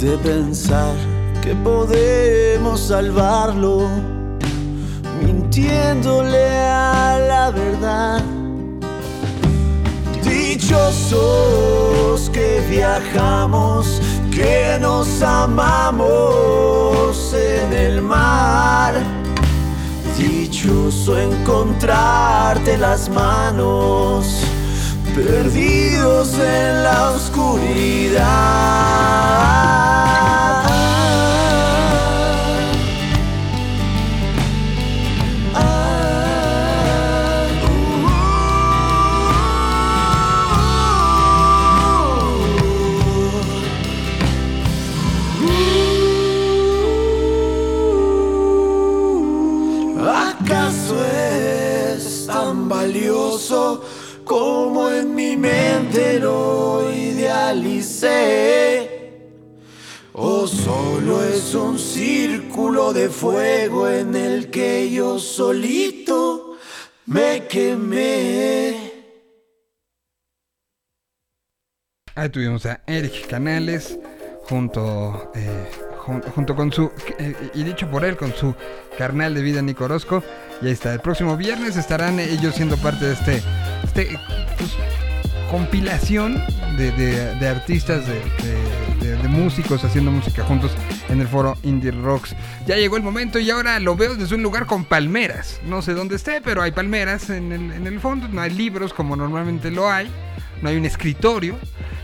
de 0.00 0.16
pensar 0.18 0.94
que 1.42 1.52
podemos 1.56 2.78
salvarlo 2.80 3.88
mintiéndole 5.20 6.48
a 6.48 7.18
la 7.26 7.50
verdad. 7.50 8.22
Dichosos 10.22 11.10
que 12.30 12.60
viajamos, 12.70 14.00
que 14.30 14.78
nos 14.80 15.20
amamos 15.22 16.04
en 17.34 17.72
el 17.72 18.00
mar. 18.00 18.94
Dichoso 20.52 21.16
encontrarte 21.16 22.76
las 22.76 23.08
manos, 23.08 24.44
perdidos 25.14 26.34
en 26.34 26.82
la 26.82 27.12
oscuridad. 27.12 28.22
Mente 55.92 56.18
lo 56.20 56.90
idealicé? 56.92 58.88
¿O 60.14 60.46
solo 60.46 61.22
es 61.24 61.54
un 61.54 61.78
círculo 61.78 62.92
de 62.92 63.08
fuego 63.08 63.88
en 63.88 64.14
el 64.14 64.50
que 64.50 64.90
yo 64.90 65.18
solito 65.18 66.58
me 67.06 67.46
quemé? 67.46 68.92
Ahí 72.14 72.28
tuvimos 72.28 72.66
a 72.66 72.82
Eric 72.86 73.26
Canales 73.26 73.98
junto, 74.44 75.32
eh, 75.34 75.66
jun- 75.96 76.22
junto 76.34 76.54
con 76.54 76.70
su, 76.70 76.90
eh, 77.18 77.34
y 77.54 77.64
dicho 77.64 77.90
por 77.90 78.04
él, 78.04 78.18
con 78.18 78.34
su 78.34 78.54
carnal 78.98 79.32
de 79.34 79.40
vida 79.40 79.62
Nico 79.62 79.84
Orozco. 79.84 80.22
Y 80.60 80.66
ahí 80.66 80.72
está, 80.72 80.92
el 80.92 81.00
próximo 81.00 81.38
viernes 81.38 81.78
estarán 81.78 82.20
ellos 82.20 82.54
siendo 82.54 82.76
parte 82.76 83.06
de 83.06 83.14
este, 83.14 83.42
este 83.82 84.10
pues, 84.58 84.72
compilación 85.52 86.42
de, 86.78 86.90
de- 86.92 87.48
artistas, 87.48 88.04
de, 88.06 88.14
de- 88.14 89.12
músicos 89.28 89.82
haciendo 89.84 90.10
música 90.10 90.44
juntos 90.44 90.72
en 91.08 91.20
el 91.20 91.28
foro 91.28 91.56
Indie 91.62 91.90
Rocks. 91.90 92.34
Ya 92.66 92.76
llegó 92.76 92.96
el 92.96 93.02
momento 93.02 93.38
y 93.38 93.50
ahora 93.50 93.78
lo 93.80 93.96
veo 93.96 94.14
desde 94.14 94.34
un 94.34 94.42
lugar 94.42 94.66
con 94.66 94.84
palmeras. 94.84 95.60
No 95.64 95.80
sé 95.80 95.94
dónde 95.94 96.16
esté, 96.16 96.40
pero 96.42 96.60
hay 96.62 96.72
palmeras 96.72 97.30
en 97.30 97.50
el, 97.52 97.72
en 97.72 97.86
el 97.86 97.98
fondo, 98.00 98.28
no 98.28 98.40
hay 98.42 98.50
libros 98.50 98.92
como 98.92 99.14
normalmente 99.16 99.70
lo 99.70 99.90
hay, 99.90 100.10
no 100.60 100.68
hay 100.68 100.76
un 100.76 100.84
escritorio 100.84 101.56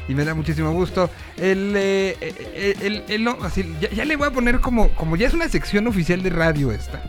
y 0.08 0.14
me 0.14 0.24
da 0.24 0.34
muchísimo 0.34 0.72
gusto. 0.72 1.10
El, 1.36 1.74
eh, 1.76 2.16
eh, 2.20 2.74
el- 2.82 3.04
el- 3.08 3.28
así, 3.42 3.64
ya, 3.80 3.90
ya 3.90 4.04
le 4.06 4.16
voy 4.16 4.28
a 4.28 4.30
poner 4.30 4.60
como, 4.60 4.88
como 4.90 5.16
ya 5.16 5.26
es 5.26 5.34
una 5.34 5.48
sección 5.48 5.86
oficial 5.86 6.22
de 6.22 6.30
radio 6.30 6.72
esta. 6.72 7.02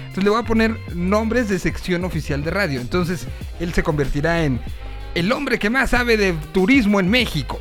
Entonces 0.00 0.24
le 0.24 0.30
voy 0.30 0.40
a 0.40 0.44
poner 0.44 0.76
nombres 0.94 1.48
de 1.48 1.58
sección 1.58 2.04
oficial 2.04 2.44
de 2.44 2.50
radio. 2.50 2.80
Entonces 2.80 3.26
él 3.60 3.72
se 3.72 3.82
convertirá 3.82 4.44
en 4.44 4.60
el 5.14 5.30
hombre 5.32 5.58
que 5.58 5.70
más 5.70 5.90
sabe 5.90 6.16
de 6.16 6.32
turismo 6.52 7.00
en 7.00 7.08
México. 7.08 7.58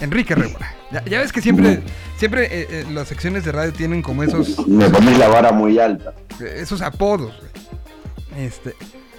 Enrique 0.00 0.34
Rebora. 0.34 0.74
Ya, 0.90 1.04
ya 1.04 1.20
ves 1.20 1.32
que 1.32 1.40
siempre, 1.40 1.82
siempre 2.16 2.46
eh, 2.46 2.66
eh, 2.70 2.86
las 2.92 3.06
secciones 3.08 3.44
de 3.44 3.52
radio 3.52 3.72
tienen 3.72 4.02
como 4.02 4.22
esos, 4.24 4.66
Me 4.66 4.88
pones 4.88 5.16
la 5.18 5.28
vara 5.28 5.52
muy 5.52 5.78
alta. 5.78 6.14
esos 6.40 6.82
apodos. 6.82 7.32
güey. 7.38 8.44
Este, 8.46 8.74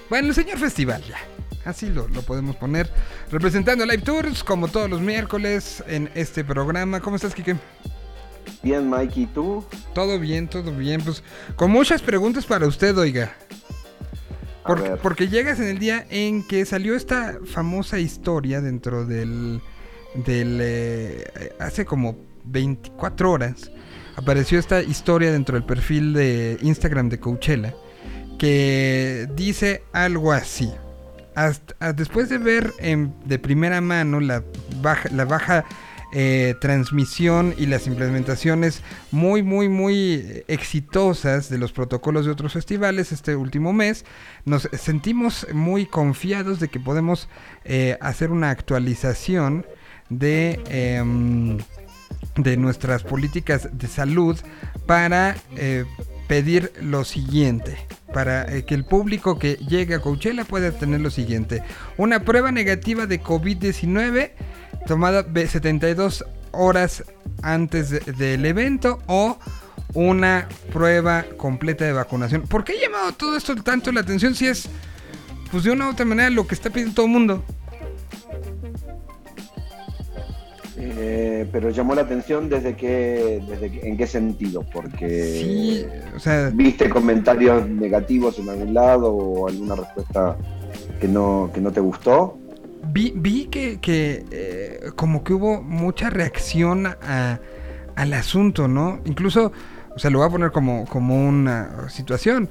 bueno, 0.09 0.29
el 0.29 0.34
señor 0.36 0.57
festival 0.57 1.01
ya. 1.07 1.17
Así 1.63 1.88
lo, 1.89 2.07
lo 2.07 2.23
podemos 2.23 2.55
poner. 2.55 2.91
Representando 3.32 3.86
Live 3.86 3.99
Tours, 4.01 4.43
como 4.43 4.67
todos 4.67 4.89
los 4.89 4.99
miércoles 4.99 5.84
en 5.88 6.09
este 6.15 6.43
programa. 6.43 6.99
¿Cómo 6.99 7.15
estás, 7.15 7.36
Kike? 7.36 7.55
Bien, 8.63 8.89
Mikey, 8.89 9.27
¿tú? 9.27 9.63
Todo 9.93 10.19
bien, 10.19 10.47
todo 10.47 10.71
bien. 10.71 11.01
Pues 11.01 11.23
con 11.55 11.69
muchas 11.71 12.01
preguntas 12.01 12.45
para 12.45 12.65
usted, 12.65 12.97
oiga. 12.97 13.32
Porque, 15.01 15.28
llegas 15.28 15.59
en 15.59 15.68
el 15.68 15.80
día 15.80 16.05
en 16.09 16.43
que 16.47 16.66
salió 16.66 16.95
esta 16.95 17.39
famosa 17.45 17.99
historia 17.99 18.62
dentro 18.62 19.05
del. 19.05 19.62
del 20.14 20.59
eh, 20.62 21.53
hace 21.59 21.86
como 21.86 22.18
24 22.45 23.32
horas. 23.32 23.72
Apareció 24.16 24.59
esta 24.59 24.82
historia 24.84 25.32
dentro 25.32 25.55
del 25.55 25.64
perfil 25.66 26.14
de 26.14 26.57
Instagram 26.62 27.09
de 27.09 27.20
Coachella. 27.20 27.74
Que 28.38 29.28
dice 29.36 29.84
algo 29.93 30.32
así. 30.32 30.72
Hasta- 31.36 31.93
después 31.93 32.28
de 32.30 32.38
ver 32.38 32.74
en- 32.80 33.14
de 33.26 33.39
primera 33.39 33.80
mano 33.82 34.20
la 34.20 34.43
baja, 34.82 35.09
la 35.12 35.26
baja 35.26 35.64
eh, 36.14 36.55
transmisión 36.59 37.53
y 37.57 37.68
las 37.68 37.88
implementaciones 37.88 38.82
muy, 39.12 39.43
muy, 39.43 39.70
muy 39.70 40.43
exitosas 40.47 41.49
de 41.49 41.57
los 41.57 41.72
protocolos 41.72 42.26
de 42.26 42.32
otros 42.32 42.53
festivales 42.53 43.12
este 43.12 43.36
último 43.36 43.72
mes, 43.72 44.05
nos 44.45 44.68
sentimos 44.74 45.47
muy 45.53 45.86
confiados 45.86 46.59
de 46.59 46.68
que 46.68 46.80
podemos 46.80 47.30
eh, 47.64 47.97
hacer 48.01 48.32
una 48.32 48.49
actualización 48.49 49.66
de, 50.09 50.59
em, 50.70 51.57
de 52.36 52.57
nuestras 52.57 53.03
políticas 53.03 53.70
de 53.72 53.88
salud 53.88 54.38
para 54.86 55.38
eh, 55.55 55.86
pedir 56.28 56.72
lo 56.82 57.05
siguiente. 57.05 57.78
Para 58.14 58.53
eh, 58.53 58.66
que 58.66 58.76
el 58.76 58.84
público 58.84 59.39
que 59.39 59.55
llegue 59.55 59.95
a 59.95 59.99
Coachella 59.99 60.43
pueda 60.43 60.72
tener 60.72 60.99
lo 61.01 61.09
siguiente. 61.09 61.64
Una 61.97 62.20
prueba 62.26 62.51
negativa 62.51 63.05
de 63.05 63.22
COVID-19 63.22 64.32
tomada 64.88 65.24
ve- 65.28 65.47
72 65.47 66.26
horas 66.51 67.03
antes 67.41 67.89
de- 67.89 67.99
del 68.14 68.45
evento 68.45 68.99
o 69.07 69.38
una 69.93 70.47
prueba 70.74 71.24
completa 71.38 71.86
de 71.86 71.93
vacunación. 71.93 72.43
¿Por 72.43 72.64
qué 72.64 72.74
ha 72.74 72.82
llamado 72.82 73.12
todo 73.14 73.38
esto 73.38 73.55
tanto 73.55 73.91
la 73.91 74.01
atención 74.01 74.36
si 74.36 74.47
es, 74.47 74.68
pues 75.51 75.64
de 75.64 75.72
una 75.72 75.88
u 75.88 75.91
otra 75.91 76.05
manera, 76.05 76.30
lo 76.30 76.47
que 76.47 76.55
está 76.55 76.70
pidiendo 76.70 76.95
todo 76.95 77.05
el 77.05 77.12
mundo? 77.12 77.45
Eh, 81.03 81.47
pero 81.51 81.71
llamó 81.71 81.95
la 81.95 82.03
atención 82.03 82.47
desde 82.47 82.75
qué, 82.75 83.41
desde 83.49 83.87
en 83.89 83.97
qué 83.97 84.05
sentido, 84.05 84.63
porque 84.71 85.09
Sí, 85.41 85.85
o 86.15 86.19
sea, 86.19 86.51
viste 86.53 86.89
comentarios 86.91 87.67
negativos 87.67 88.37
en 88.37 88.49
algún 88.49 88.73
lado 88.75 89.11
o 89.11 89.47
alguna 89.47 89.75
respuesta 89.75 90.37
que 90.99 91.07
no, 91.07 91.49
que 91.53 91.59
no 91.59 91.71
te 91.71 91.79
gustó. 91.79 92.37
vi, 92.93 93.13
vi 93.15 93.45
que, 93.47 93.79
que, 93.79 94.25
eh, 94.29 94.91
como 94.95 95.23
que 95.23 95.33
hubo 95.33 95.61
mucha 95.63 96.11
reacción 96.11 96.85
a- 96.85 97.39
al 97.95 98.13
asunto, 98.13 98.67
¿no? 98.67 98.99
Incluso, 99.05 99.51
o 99.95 99.99
sea, 99.99 100.11
lo 100.11 100.19
voy 100.19 100.27
a 100.27 100.31
poner 100.31 100.51
como, 100.51 100.85
como 100.85 101.27
una 101.27 101.89
situación. 101.89 102.47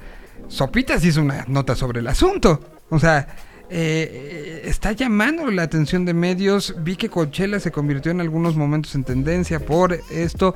Sopitas 0.49 1.05
hizo 1.05 1.21
una 1.21 1.45
nota 1.47 1.73
sobre 1.75 1.99
el 2.01 2.07
asunto. 2.07 2.59
O 2.89 2.99
sea, 2.99 3.27
eh, 3.73 4.63
está 4.65 4.91
llamando 4.91 5.49
la 5.49 5.63
atención 5.63 6.03
de 6.05 6.13
medios. 6.13 6.75
Vi 6.79 6.97
que 6.97 7.09
Coachella 7.09 7.59
se 7.59 7.71
convirtió 7.71 8.11
en 8.11 8.19
algunos 8.21 8.55
momentos 8.57 8.93
en 8.95 9.03
tendencia 9.05 9.59
por 9.59 9.93
esto. 10.11 10.55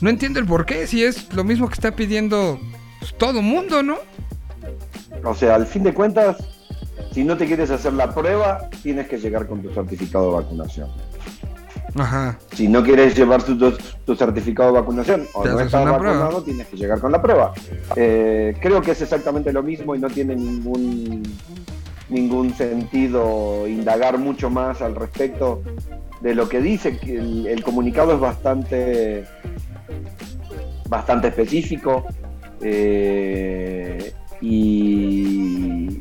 No 0.00 0.08
entiendo 0.10 0.38
el 0.38 0.46
por 0.46 0.64
qué, 0.64 0.86
si 0.86 1.02
es 1.04 1.32
lo 1.34 1.42
mismo 1.44 1.66
que 1.68 1.74
está 1.74 1.90
pidiendo 1.90 2.60
pues, 3.00 3.14
todo 3.18 3.42
mundo, 3.42 3.82
¿no? 3.82 3.96
O 5.24 5.34
sea, 5.34 5.56
al 5.56 5.66
fin 5.66 5.82
de 5.82 5.92
cuentas, 5.92 6.36
si 7.12 7.24
no 7.24 7.36
te 7.36 7.46
quieres 7.46 7.70
hacer 7.70 7.92
la 7.94 8.14
prueba, 8.14 8.68
tienes 8.82 9.08
que 9.08 9.18
llegar 9.18 9.46
con 9.48 9.60
tu 9.60 9.72
certificado 9.74 10.30
de 10.30 10.42
vacunación. 10.42 10.88
Ajá. 11.94 12.38
Si 12.54 12.68
no 12.68 12.82
quieres 12.82 13.14
llevar 13.14 13.42
tu, 13.42 13.58
tu- 13.58 13.76
tu 14.06 14.16
certificado 14.16 14.72
de 14.72 14.80
vacunación 14.80 15.26
o 15.34 15.44
no 15.44 15.60
estás 15.60 15.82
una 15.82 15.92
vacunado, 15.92 16.26
prueba. 16.28 16.44
tienes 16.44 16.66
que 16.68 16.76
llegar 16.78 17.00
con 17.00 17.12
la 17.12 17.20
prueba. 17.20 17.52
Eh, 17.96 18.56
creo 18.62 18.80
que 18.80 18.92
es 18.92 19.02
exactamente 19.02 19.52
lo 19.52 19.62
mismo 19.62 19.94
y 19.94 19.98
no 19.98 20.08
tiene 20.08 20.34
ningún, 20.34 21.22
ningún 22.12 22.54
sentido 22.54 23.66
indagar 23.66 24.18
mucho 24.18 24.50
más 24.50 24.82
al 24.82 24.94
respecto 24.94 25.62
de 26.20 26.34
lo 26.34 26.48
que 26.48 26.60
dice. 26.60 26.98
que 26.98 27.16
El, 27.16 27.46
el 27.46 27.62
comunicado 27.64 28.14
es 28.14 28.20
bastante, 28.20 29.24
bastante 30.88 31.28
específico 31.28 32.04
eh, 32.60 34.12
y, 34.40 36.00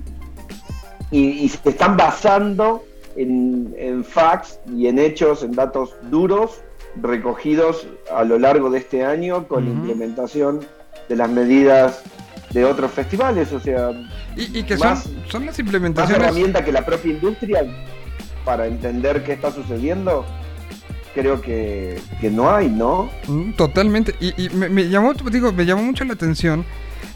y, 1.12 1.20
y 1.20 1.50
se 1.50 1.70
están 1.70 1.98
basando 1.98 2.84
en, 3.16 3.74
en 3.78 4.04
facts 4.04 4.60
y 4.76 4.88
en 4.88 5.00
hechos, 5.00 5.44
en 5.44 5.52
datos 5.54 5.96
duros 6.10 6.62
recogidos 7.02 7.88
a 8.14 8.24
lo 8.24 8.38
largo 8.38 8.70
de 8.70 8.80
este 8.80 9.04
año 9.06 9.48
con 9.48 9.64
la 9.66 9.72
Ujú. 9.72 9.80
implementación 9.80 10.60
de 11.08 11.16
las 11.16 11.30
medidas 11.30 12.04
de 12.54 12.66
otros 12.66 12.92
festivales, 12.92 13.52
o 13.54 13.60
sea, 13.60 13.92
Y, 14.36 14.60
y 14.60 14.64
que 14.64 14.78
Más- 14.78 15.04
son, 15.04 15.14
son 15.30 15.46
las 15.46 15.54
más 15.54 15.60
implementaciones. 15.60 16.22
herramienta 16.28 16.64
que 16.66 16.72
la 16.72 16.86
propia 16.86 17.12
industria 17.12 17.64
para 18.46 18.68
entender 18.68 19.24
qué 19.24 19.34
está 19.34 19.52
sucediendo, 19.52 20.26
creo 21.14 21.42
que, 21.42 22.00
que 22.20 22.30
no 22.30 22.54
hay, 22.54 22.70
¿no? 22.70 23.10
Mm, 23.28 23.52
Totalmente. 23.54 24.16
Y, 24.20 24.46
y 24.46 24.50
me, 24.50 24.70
me 24.70 24.90
llamó, 24.90 25.14
digo, 25.14 25.52
me 25.54 25.66
llamó 25.66 25.84
mucho 25.84 26.04
la 26.06 26.14
atención 26.14 26.66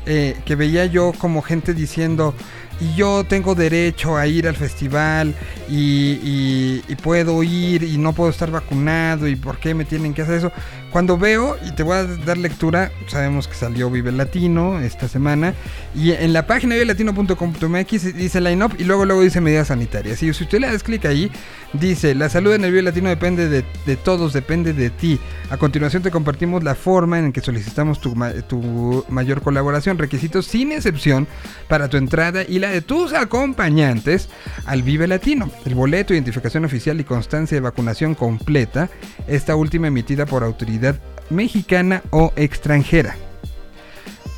eh, 0.05 0.35
que 0.45 0.55
veía 0.55 0.85
yo 0.85 1.13
como 1.17 1.41
gente 1.41 1.73
diciendo, 1.73 2.33
y 2.79 2.93
yo 2.95 3.23
tengo 3.23 3.55
derecho 3.55 4.17
a 4.17 4.27
ir 4.27 4.47
al 4.47 4.55
festival 4.55 5.33
y, 5.69 6.19
y- 6.21 6.83
y 6.87 6.95
puedo 6.95 7.41
ir 7.41 7.83
y 7.83 7.97
no 7.97 8.11
puedo 8.13 8.29
estar 8.29 8.51
vacunado 8.51 9.27
y 9.27 9.35
por 9.37 9.57
qué 9.57 9.73
me 9.73 9.85
tienen 9.85 10.13
que 10.13 10.21
hacer 10.23 10.35
eso. 10.35 10.51
Cuando 10.95 11.17
veo, 11.17 11.57
y 11.61 11.73
te 11.73 11.83
voy 11.83 11.97
a 11.97 12.05
dar 12.05 12.37
lectura, 12.37 12.89
sabemos 13.07 13.49
que 13.49 13.53
salió 13.53 13.91
Vive 13.91 14.13
Latino 14.13 14.79
esta 14.79 15.09
semana, 15.09 15.53
y 15.93 16.11
en 16.11 16.31
la 16.31 16.47
página 16.47 16.75
vivelatino.com.mx 16.75 18.15
dice 18.15 18.39
line-up 18.39 18.75
y 18.79 18.85
luego 18.85 19.03
luego 19.03 19.21
dice 19.21 19.41
medidas 19.41 19.67
sanitarias. 19.67 20.23
Y 20.23 20.33
si 20.33 20.43
usted 20.45 20.59
le 20.59 20.71
das 20.71 20.83
clic 20.83 21.03
ahí, 21.03 21.29
dice, 21.73 22.15
la 22.15 22.29
salud 22.29 22.53
en 22.53 22.63
el 22.63 22.71
Vive 22.71 22.83
Latino 22.83 23.09
depende 23.09 23.49
de, 23.49 23.95
todos, 23.97 24.31
depende 24.31 24.71
de 24.71 24.89
ti. 24.89 25.19
A 25.49 25.57
continuación 25.57 26.01
te 26.01 26.11
compartimos 26.11 26.63
la 26.63 26.75
forma 26.75 27.19
en 27.19 27.33
que 27.33 27.41
solicitamos 27.41 27.99
tu, 27.99 28.15
tu 28.47 29.03
mayor 29.09 29.41
colaboración, 29.41 29.97
requisitos 29.97 30.45
sin 30.45 30.71
excepción 30.71 31.27
para 31.67 31.89
tu 31.89 31.97
entrada 31.97 32.43
y 32.47 32.59
la 32.59 32.69
de 32.69 32.81
tus 32.81 33.11
acompañantes 33.11 34.29
al 34.65 34.81
Vive 34.81 35.07
Latino. 35.07 35.51
El 35.65 35.75
boleto, 35.75 36.13
identificación 36.13 36.63
oficial 36.63 37.01
y 37.01 37.03
constancia 37.03 37.57
de 37.57 37.61
vacunación 37.61 38.15
completa, 38.15 38.89
esta 39.27 39.57
última 39.57 39.87
emitida 39.87 40.25
por 40.25 40.41
autoridad 40.45 40.84
mexicana 41.29 42.03
o 42.11 42.31
extranjera. 42.35 43.15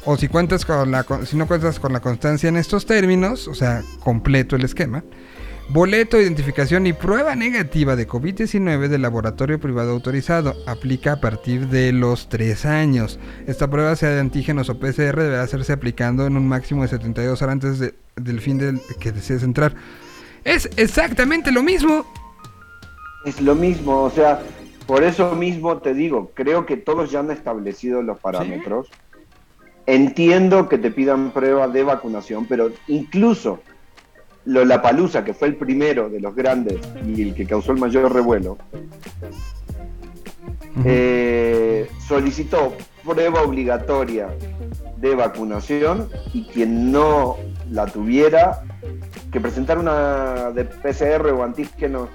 O 0.05 0.15
si 0.17 0.27
cuentas 0.29 0.65
con 0.65 0.89
la 0.91 1.05
si 1.25 1.35
no 1.35 1.47
cuentas 1.47 1.79
con 1.79 1.91
la 1.91 1.99
constancia 1.99 2.47
en 2.47 2.55
estos 2.57 2.85
términos, 2.85 3.47
o 3.47 3.53
sea, 3.55 3.83
completo 3.99 4.55
el 4.55 4.63
esquema, 4.63 5.03
boleto, 5.67 6.17
identificación 6.17 6.87
y 6.87 6.93
prueba 6.93 7.35
negativa 7.35 7.97
de 7.97 8.07
COVID-19 8.07 8.87
del 8.87 9.01
laboratorio 9.01 9.59
privado 9.59 9.91
autorizado. 9.91 10.55
Aplica 10.65 11.11
a 11.13 11.19
partir 11.19 11.67
de 11.67 11.91
los 11.91 12.29
3 12.29 12.65
años. 12.65 13.19
Esta 13.47 13.69
prueba, 13.69 13.97
sea 13.97 14.11
de 14.11 14.21
antígenos 14.21 14.69
o 14.69 14.79
PCR, 14.79 15.23
deberá 15.23 15.41
hacerse 15.43 15.73
aplicando 15.73 16.25
en 16.25 16.37
un 16.37 16.47
máximo 16.47 16.83
de 16.83 16.87
72 16.87 17.41
horas 17.41 17.53
antes 17.53 17.79
de- 17.79 17.93
del 18.15 18.39
fin 18.39 18.57
del 18.59 18.79
que 19.01 19.11
desees 19.11 19.43
entrar. 19.43 19.75
Es 20.45 20.69
exactamente 20.77 21.51
lo 21.51 21.63
mismo. 21.63 22.05
Es 23.25 23.41
lo 23.41 23.55
mismo, 23.55 24.03
o 24.03 24.09
sea, 24.09 24.39
por 24.87 25.03
eso 25.03 25.35
mismo 25.35 25.79
te 25.79 25.93
digo, 25.93 26.31
creo 26.33 26.65
que 26.65 26.77
todos 26.77 27.11
ya 27.11 27.19
han 27.19 27.29
establecido 27.29 28.01
los 28.01 28.19
parámetros. 28.19 28.89
Entiendo 29.85 30.67
que 30.67 30.77
te 30.77 30.91
pidan 30.91 31.31
prueba 31.31 31.67
de 31.67 31.83
vacunación, 31.83 32.45
pero 32.45 32.71
incluso 32.87 33.59
Lollapalooza, 34.45 35.25
que 35.25 35.33
fue 35.33 35.49
el 35.49 35.57
primero 35.57 36.09
de 36.09 36.21
los 36.21 36.33
grandes 36.33 36.79
y 37.05 37.21
el 37.21 37.35
que 37.35 37.45
causó 37.45 37.73
el 37.73 37.79
mayor 37.79 38.13
revuelo, 38.13 38.57
eh, 40.85 41.89
solicitó 42.07 42.73
prueba 43.03 43.41
obligatoria 43.41 44.29
de 44.97 45.15
vacunación 45.15 46.09
y 46.33 46.45
quien 46.45 46.91
no 46.91 47.35
la 47.69 47.87
tuviera, 47.87 48.61
que 49.31 49.41
presentara 49.41 49.79
una 49.79 50.51
de 50.51 50.63
PCR 50.63 51.29
o 51.31 51.43
antígeno 51.43 52.07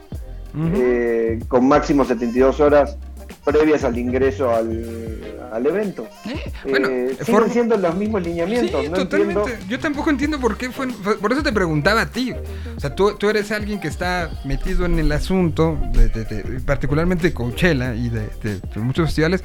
Ujú. 0.54 0.70
eh, 0.76 1.40
con 1.48 1.66
máximo 1.66 2.04
72 2.04 2.60
horas 2.60 2.96
previas 3.44 3.82
al 3.82 3.98
ingreso 3.98 4.50
al, 4.54 5.18
al 5.52 5.66
evento. 5.66 6.06
Eh, 6.26 6.52
Bueno, 6.68 6.88
Eh, 6.88 7.16
siguen 7.24 7.50
siendo 7.50 7.76
los 7.76 7.94
mismos 7.96 8.22
lineamientos, 8.22 8.82
Sí, 8.84 8.88
no 8.88 8.96
totalmente. 8.98 9.40
entiendo. 9.40 9.66
Yo 9.68 9.78
tampoco 9.80 10.10
entiendo 10.10 10.38
por 10.38 10.56
qué 10.56 10.70
fue. 10.70 10.86
Por 11.20 11.32
eso 11.32 11.42
te 11.42 11.52
preguntaba 11.52 12.02
a 12.02 12.06
ti. 12.06 12.32
O 12.76 12.80
sea, 12.80 12.94
tú, 12.94 13.16
tú 13.16 13.28
eres 13.30 13.50
alguien 13.50 13.80
que 13.80 13.88
está 13.88 14.30
metido 14.44 14.84
en 14.86 14.96
el 14.98 15.10
asunto, 15.10 15.76
de, 15.92 16.08
de- 16.08 16.24
de- 16.24 16.60
particularmente 16.60 17.28
de 17.28 17.34
Coachella 17.34 17.94
y 17.96 18.10
de, 18.10 18.28
muchos 18.76 19.06
festivales. 19.06 19.42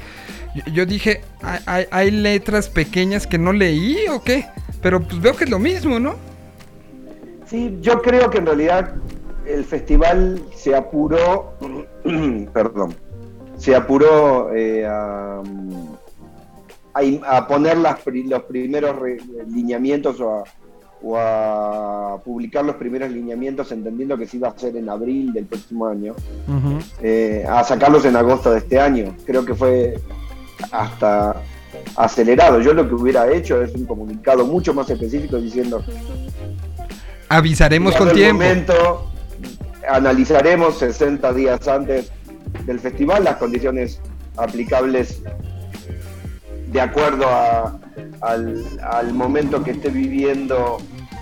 Yo, 0.54 0.72
yo 0.72 0.86
dije, 0.86 1.22
¿hay, 1.42 1.58
hay, 1.66 1.86
hay 1.90 2.10
letras 2.12 2.68
pequeñas 2.68 3.26
que 3.26 3.38
no 3.38 3.52
leí 3.52 3.96
o 4.10 4.22
qué? 4.22 4.46
Pero 4.80 5.00
pues 5.02 5.20
veo 5.20 5.34
que 5.34 5.44
es 5.44 5.50
lo 5.50 5.58
mismo, 5.58 5.98
¿no? 5.98 6.14
Sí, 7.46 7.76
yo 7.80 8.00
creo 8.02 8.30
que 8.30 8.38
en 8.38 8.46
realidad 8.46 8.94
el 9.48 9.64
festival 9.64 10.40
se 10.54 10.74
apuró, 10.74 11.54
perdón, 12.52 12.94
se 13.56 13.74
apuró 13.74 14.54
eh, 14.54 14.86
a, 14.86 15.40
a- 16.94 17.36
a 17.36 17.46
poner 17.46 17.78
las 17.78 17.98
los 18.06 18.42
primeros 18.44 18.96
re- 18.98 19.18
lineamientos 19.48 20.20
o 20.20 20.38
a, 20.40 20.44
o 21.02 21.16
a 21.16 22.20
publicar 22.24 22.64
los 22.64 22.76
primeros 22.76 23.10
lineamientos 23.10 23.70
entendiendo 23.72 24.16
que 24.18 24.26
se 24.26 24.36
iba 24.36 24.48
a 24.48 24.50
hacer 24.52 24.76
en 24.76 24.88
abril 24.88 25.32
del 25.32 25.46
próximo 25.46 25.86
año, 25.86 26.14
eh, 27.00 27.44
a 27.48 27.62
sacarlos 27.64 28.04
en 28.04 28.16
agosto 28.16 28.50
de 28.52 28.58
este 28.58 28.80
año. 28.80 29.14
Creo 29.24 29.44
que 29.44 29.54
fue 29.54 29.94
hasta 30.72 31.36
acelerado. 31.96 32.60
Yo 32.60 32.74
lo 32.74 32.88
que 32.88 32.94
hubiera 32.94 33.30
hecho 33.32 33.62
es 33.62 33.72
un 33.74 33.86
comunicado 33.86 34.44
mucho 34.44 34.74
más 34.74 34.90
específico 34.90 35.36
diciendo 35.36 35.82
Avisaremos 37.28 37.94
con 37.94 38.10
tiempo. 38.12 38.42
momento, 38.42 39.10
analizaremos 39.88 40.78
60 40.78 41.32
días 41.32 41.66
antes 41.68 42.10
del 42.66 42.78
festival 42.80 43.24
las 43.24 43.36
condiciones 43.36 44.00
aplicables 44.36 45.22
de 46.68 46.80
acuerdo 46.80 47.26
a- 47.28 47.78
al, 48.20 48.64
al 48.82 49.12
momento 49.14 49.62
que 49.62 49.72
esté 49.72 49.88
viviendo 49.90 50.78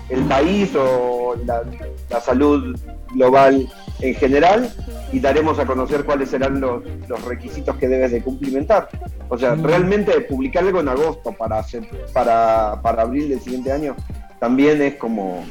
el 0.09 0.23
país 0.25 0.71
o 0.75 1.35
la, 1.45 1.63
la 2.09 2.21
salud 2.21 2.77
global 3.13 3.67
en 3.99 4.15
general 4.15 4.69
y 5.11 5.19
daremos 5.19 5.57
a 5.59 5.65
conocer 5.65 6.03
cuáles 6.05 6.29
serán 6.29 6.59
los, 6.59 6.83
los 7.07 7.23
requisitos 7.25 7.75
que 7.77 7.87
debes 7.87 8.11
de 8.11 8.21
cumplimentar. 8.21 8.89
O 9.29 9.37
sea, 9.37 9.55
Mm. 9.55 9.63
realmente 9.63 10.21
publicar 10.21 10.63
algo 10.63 10.79
en 10.81 10.89
agosto 10.89 11.33
para, 11.33 12.81
para 12.81 13.01
abril 13.01 13.29
del 13.29 13.39
siguiente 13.41 13.71
año 13.71 13.95
también 14.39 14.81
es 14.81 14.95
como... 14.95 15.43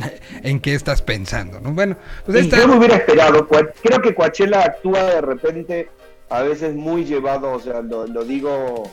¿En 0.42 0.60
qué 0.60 0.74
estás 0.74 1.02
pensando? 1.02 1.60
¿no? 1.60 1.72
Bueno, 1.72 1.96
pues 2.24 2.36
yo 2.62 2.68
me 2.68 2.76
hubiera 2.78 2.96
esperado. 2.96 3.46
Creo 3.48 4.00
que 4.00 4.14
Coachella 4.14 4.60
actúa 4.62 5.02
de 5.04 5.20
repente, 5.20 5.88
a 6.30 6.42
veces 6.42 6.74
muy 6.74 7.04
llevado, 7.04 7.52
o 7.52 7.60
sea, 7.60 7.80
lo, 7.82 8.06
lo 8.06 8.24
digo 8.24 8.90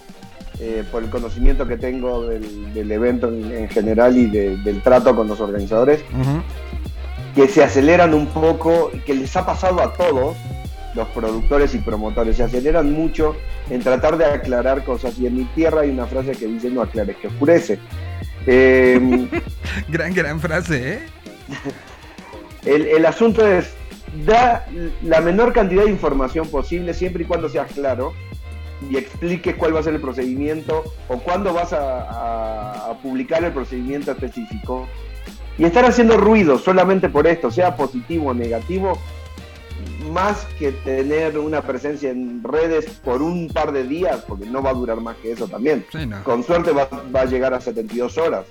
eh, 0.60 0.84
por 0.91 1.04
el 1.04 1.10
conocimiento 1.10 1.68
que 1.68 1.78
tengo 1.78 2.28
del, 2.28 2.74
del 2.74 2.91
evento 2.91 3.28
en, 3.30 3.51
en 3.51 3.70
general 3.70 4.16
y 4.18 4.28
de- 4.28 4.58
del 4.58 4.82
trato 4.82 5.16
con 5.16 5.28
los 5.28 5.39
organizadores, 5.41 6.01
que 7.36 7.47
se 7.47 7.64
aceleran 7.64 8.14
un 8.14 8.28
poco 8.28 8.91
y 8.93 8.99
que 8.99 9.16
les 9.16 9.36
ha 9.36 9.45
pasado 9.45 9.82
a 9.82 9.91
todos 9.93 10.38
los 10.93 11.08
productores 11.10 11.74
y 11.74 11.80
promotores. 11.80 12.38
Se 12.38 12.43
aceleran 12.43 12.91
mucho 12.93 13.36
en 13.72 13.82
tratar 13.82 14.18
de 14.18 14.26
aclarar 14.26 14.84
cosas. 14.84 15.18
Y 15.18 15.26
en 15.26 15.38
mi 15.38 15.43
tierra 15.45 15.82
hay 15.82 15.89
una 15.89 16.06
frase 16.06 16.34
que 16.34 16.45
dice 16.45 16.70
no 16.70 16.84
aclares, 16.84 17.16
que 17.18 17.28
oscurece. 17.28 17.80
Eh, 18.48 19.28
Gran, 19.89 20.14
gran 20.14 20.39
frase, 20.39 20.94
¿eh? 20.94 21.00
el, 22.66 22.86
el 22.88 23.06
asunto 23.06 23.46
es, 23.48 23.74
da 24.26 24.66
la 25.04 25.22
menor 25.22 25.54
cantidad 25.54 25.84
de 25.86 25.89
información 25.91 26.48
posible 26.48 26.94
siempre 26.94 27.24
y 27.24 27.26
cuando 27.26 27.50
seas 27.50 27.72
claro 27.72 28.14
y 28.89 28.98
expliques 28.98 29.56
cuál 29.56 29.76
va 29.76 29.80
a 29.80 29.84
ser 29.84 29.94
el 29.96 30.02
procedimiento 30.02 30.84
o 31.08 31.18
cuándo 31.20 31.54
vas 31.54 31.72
a, 31.74 32.02
a- 32.02 32.91
a 32.91 32.98
publicar 33.02 33.44
el 33.44 33.52
procedimiento 33.54 34.12
específico. 34.12 34.88
Y 35.58 35.64
estar 35.66 35.86
haciendo 35.86 36.18
ruido 36.18 36.58
solamente 36.58 37.10
por 37.10 37.28
esto, 37.28 37.50
sea 37.52 37.76
positivo 37.76 38.30
o 38.32 38.34
negativo, 38.34 39.00
más 40.12 40.45
que 40.60 40.72
tener 40.72 41.38
una 41.38 41.62
presencia 41.62 42.10
en 42.12 42.43
redes 42.43 42.86
por 43.04 43.22
un 43.22 43.47
par 43.49 43.72
de 43.72 43.84
días, 43.84 44.24
porque 44.28 44.45
no 44.45 44.62
va 44.62 44.72
a 44.72 44.74
durar 44.74 44.99
más 45.01 45.16
que 45.18 45.32
eso 45.32 45.47
también. 45.47 45.86
Sí, 45.91 46.06
no. 46.06 46.24
Con 46.24 46.43
suerte 46.43 46.72
va, 46.72 46.88
va 47.16 47.22
a 47.22 47.26
llegar 47.26 47.54
a 47.54 47.62
72 47.62 48.18
horas, 48.18 48.45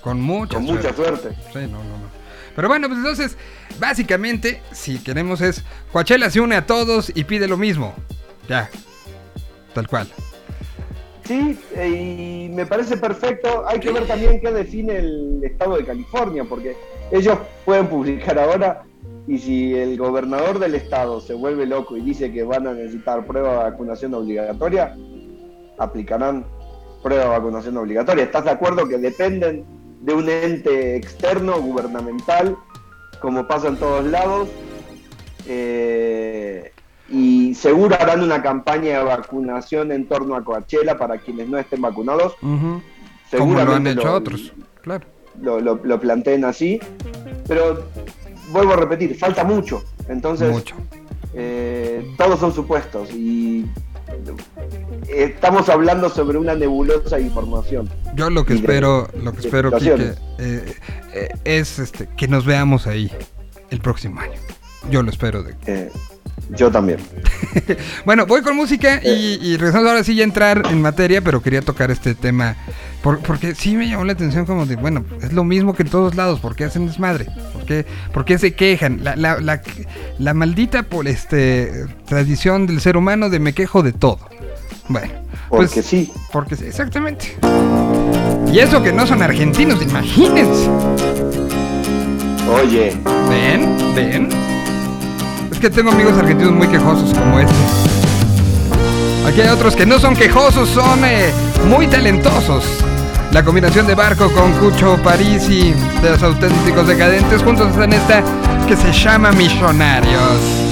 Con 0.00 0.20
mucha 0.20 0.56
con 0.56 0.66
suerte. 0.66 0.88
mucha 0.88 0.96
suerte. 0.96 1.28
Sí, 1.52 1.60
no, 1.70 1.78
no, 1.82 1.98
no. 1.98 2.06
Pero 2.54 2.68
bueno, 2.68 2.88
pues 2.88 2.98
entonces, 2.98 3.36
básicamente, 3.78 4.62
si 4.72 4.98
queremos 4.98 5.40
es, 5.42 5.62
Coachella 5.92 6.30
se 6.30 6.40
une 6.40 6.56
a 6.56 6.64
todos 6.66 7.12
y 7.14 7.24
pide 7.24 7.48
lo 7.48 7.56
mismo. 7.58 7.94
Ya. 8.48 8.70
Tal 9.74 9.86
cual. 9.88 10.08
Sí, 11.24 11.58
eh, 11.74 12.46
y 12.48 12.54
me 12.54 12.64
parece 12.66 12.96
perfecto. 12.96 13.64
Hay 13.68 13.80
que 13.80 13.90
ver 13.90 14.06
también 14.06 14.40
qué 14.40 14.52
define 14.52 14.96
el 14.98 15.40
estado 15.44 15.76
de 15.76 15.84
California, 15.84 16.44
porque 16.48 16.76
ellos 17.10 17.36
pueden 17.64 17.88
publicar 17.88 18.38
ahora 18.38 18.84
y 19.26 19.38
si 19.38 19.74
el 19.74 19.96
gobernador 19.98 20.58
del 20.58 20.74
estado 20.76 21.20
se 21.20 21.34
vuelve 21.34 21.66
loco 21.66 21.96
y 21.96 22.00
dice 22.00 22.32
que 22.32 22.44
van 22.44 22.66
a 22.66 22.72
necesitar 22.72 23.26
prueba 23.26 23.50
de 23.64 23.70
vacunación 23.70 24.14
obligatoria, 24.14 24.96
aplicarán 25.78 26.44
prueba 27.02 27.24
de 27.24 27.30
vacunación 27.30 27.76
obligatoria. 27.76 28.24
¿Estás 28.24 28.44
de 28.44 28.50
acuerdo 28.50 28.86
que 28.88 28.98
dependen 28.98 29.64
de 30.02 30.14
un 30.14 30.28
ente 30.28 30.96
externo, 30.96 31.60
gubernamental, 31.60 32.56
como 33.20 33.46
pasa 33.48 33.68
en 33.68 33.76
todos 33.76 34.04
lados? 34.04 34.48
Eh, 35.48 36.72
y 37.08 37.54
seguro 37.54 37.94
harán 38.00 38.22
una 38.22 38.42
campaña 38.42 38.98
de 38.98 39.04
vacunación 39.04 39.92
en 39.92 40.06
torno 40.06 40.34
a 40.34 40.42
Coachella 40.44 40.98
para 40.98 41.18
quienes 41.18 41.48
no 41.48 41.58
estén 41.58 41.80
vacunados. 41.80 42.34
Ujú. 42.42 42.82
Como 43.38 43.60
lo 43.60 43.74
han 43.74 43.86
hecho 43.86 44.12
otros. 44.12 44.52
Claro. 44.82 45.06
Lo, 45.40 45.60
lo- 45.60 45.80
lo 45.82 46.00
planteen 46.00 46.44
así. 46.44 46.80
Pero 47.46 47.84
vuelvo 48.48 48.72
a 48.72 48.76
repetir, 48.76 49.16
falta 49.16 49.44
mucho. 49.44 49.84
Entonces, 50.08 50.50
Mucho. 50.50 50.76
eh, 51.34 52.06
todos 52.16 52.38
son 52.40 52.54
supuestos 52.54 53.10
y 53.12 53.66
estamos 55.08 55.68
hablando 55.68 56.08
sobre 56.08 56.38
una 56.38 56.54
nebulosa 56.54 57.18
información. 57.18 57.88
Yo 58.14 58.30
lo 58.30 58.44
que 58.44 58.54
espero, 58.54 59.08
lo 59.22 59.32
que 59.32 59.40
espero, 59.40 59.72
Quique, 59.72 60.14
eh, 60.38 60.74
eh, 61.14 61.28
es 61.44 61.78
este, 61.78 62.08
que 62.16 62.28
nos 62.28 62.44
veamos 62.44 62.86
ahí 62.86 63.10
el 63.70 63.80
próximo 63.80 64.20
año. 64.20 64.38
Yo 64.90 65.02
lo 65.02 65.10
espero. 65.10 65.42
De... 65.42 65.90
Yo 66.50 66.70
también. 66.70 66.98
Bueno, 68.04 68.26
voy 68.26 68.42
con 68.42 68.54
música 68.54 69.00
y, 69.02 69.38
y 69.42 69.56
regresamos 69.56 69.88
ahora 69.88 70.04
sí 70.04 70.14
ya 70.14 70.22
a 70.22 70.24
entrar 70.24 70.62
en 70.70 70.80
materia, 70.82 71.20
pero 71.22 71.42
quería 71.42 71.62
tocar 71.62 71.90
este 71.90 72.14
tema 72.14 72.54
por- 73.02 73.18
porque 73.20 73.54
sí 73.54 73.76
me 73.76 73.88
llamó 73.88 74.04
la 74.04 74.12
atención 74.12 74.44
como 74.46 74.66
de, 74.66 74.76
bueno, 74.76 75.04
es 75.22 75.32
lo 75.32 75.42
mismo 75.42 75.74
que 75.74 75.82
en 75.82 75.88
todos 75.88 76.14
lados, 76.14 76.38
¿por 76.40 76.54
qué 76.54 76.64
hacen 76.64 76.86
desmadre? 76.86 77.26
¿Por 77.54 77.64
qué, 77.64 77.86
por 78.12 78.24
qué 78.26 78.38
se 78.38 78.54
quejan? 78.54 79.02
La, 79.02 79.16
la, 79.16 79.40
la, 79.40 79.62
la 80.18 80.34
maldita 80.34 80.82
por 80.84 81.08
este 81.08 81.86
tradición 82.06 82.66
del 82.66 82.80
ser 82.80 82.96
humano 82.96 83.30
de 83.30 83.38
me 83.40 83.52
quejo 83.54 83.82
de 83.82 83.92
todo. 83.92 84.20
Bueno, 84.88 85.12
Porque 85.48 85.66
pues 85.74 85.86
sí. 85.86 86.12
porque 86.32 86.56
sí, 86.56 86.66
exactamente. 86.66 87.36
Y 88.52 88.58
eso 88.60 88.82
que 88.82 88.92
no 88.92 89.06
son 89.06 89.22
argentinos, 89.22 89.82
imagínense. 89.82 90.68
Oye, 92.62 92.96
¿Ven? 93.28 93.94
¿Ven? 93.94 94.28
Que 95.60 95.70
tengo 95.70 95.90
amigos 95.90 96.16
argentinos 96.18 96.52
muy 96.52 96.68
quejosos 96.68 97.12
como 97.14 97.40
este. 97.40 97.54
Aquí 99.26 99.40
hay 99.40 99.48
otros 99.48 99.74
que 99.74 99.86
no 99.86 99.98
son 99.98 100.14
quejosos, 100.14 100.68
son 100.68 101.04
eh, 101.04 101.32
muy 101.66 101.86
talentosos. 101.86 102.64
La 103.32 103.42
combinación 103.42 103.86
de 103.86 103.94
Barco 103.94 104.30
con 104.30 104.52
Cucho 104.52 104.96
Parisi 105.02 105.74
de 106.02 106.10
los 106.10 106.22
auténticos 106.22 106.86
decadentes 106.86 107.42
juntos 107.42 107.74
en 107.76 107.92
esta 107.94 108.22
que 108.68 108.76
se 108.76 108.92
llama 108.92 109.32
Millonarios. 109.32 110.65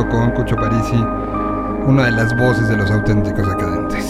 Junto 0.00 0.08
con 0.08 0.30
Cucho 0.30 0.56
Parisi, 0.56 0.96
una 1.86 2.04
de 2.06 2.12
las 2.12 2.36
voces 2.36 2.68
de 2.68 2.76
los 2.76 2.90
auténticos 2.90 3.46
decadentes. 3.48 4.04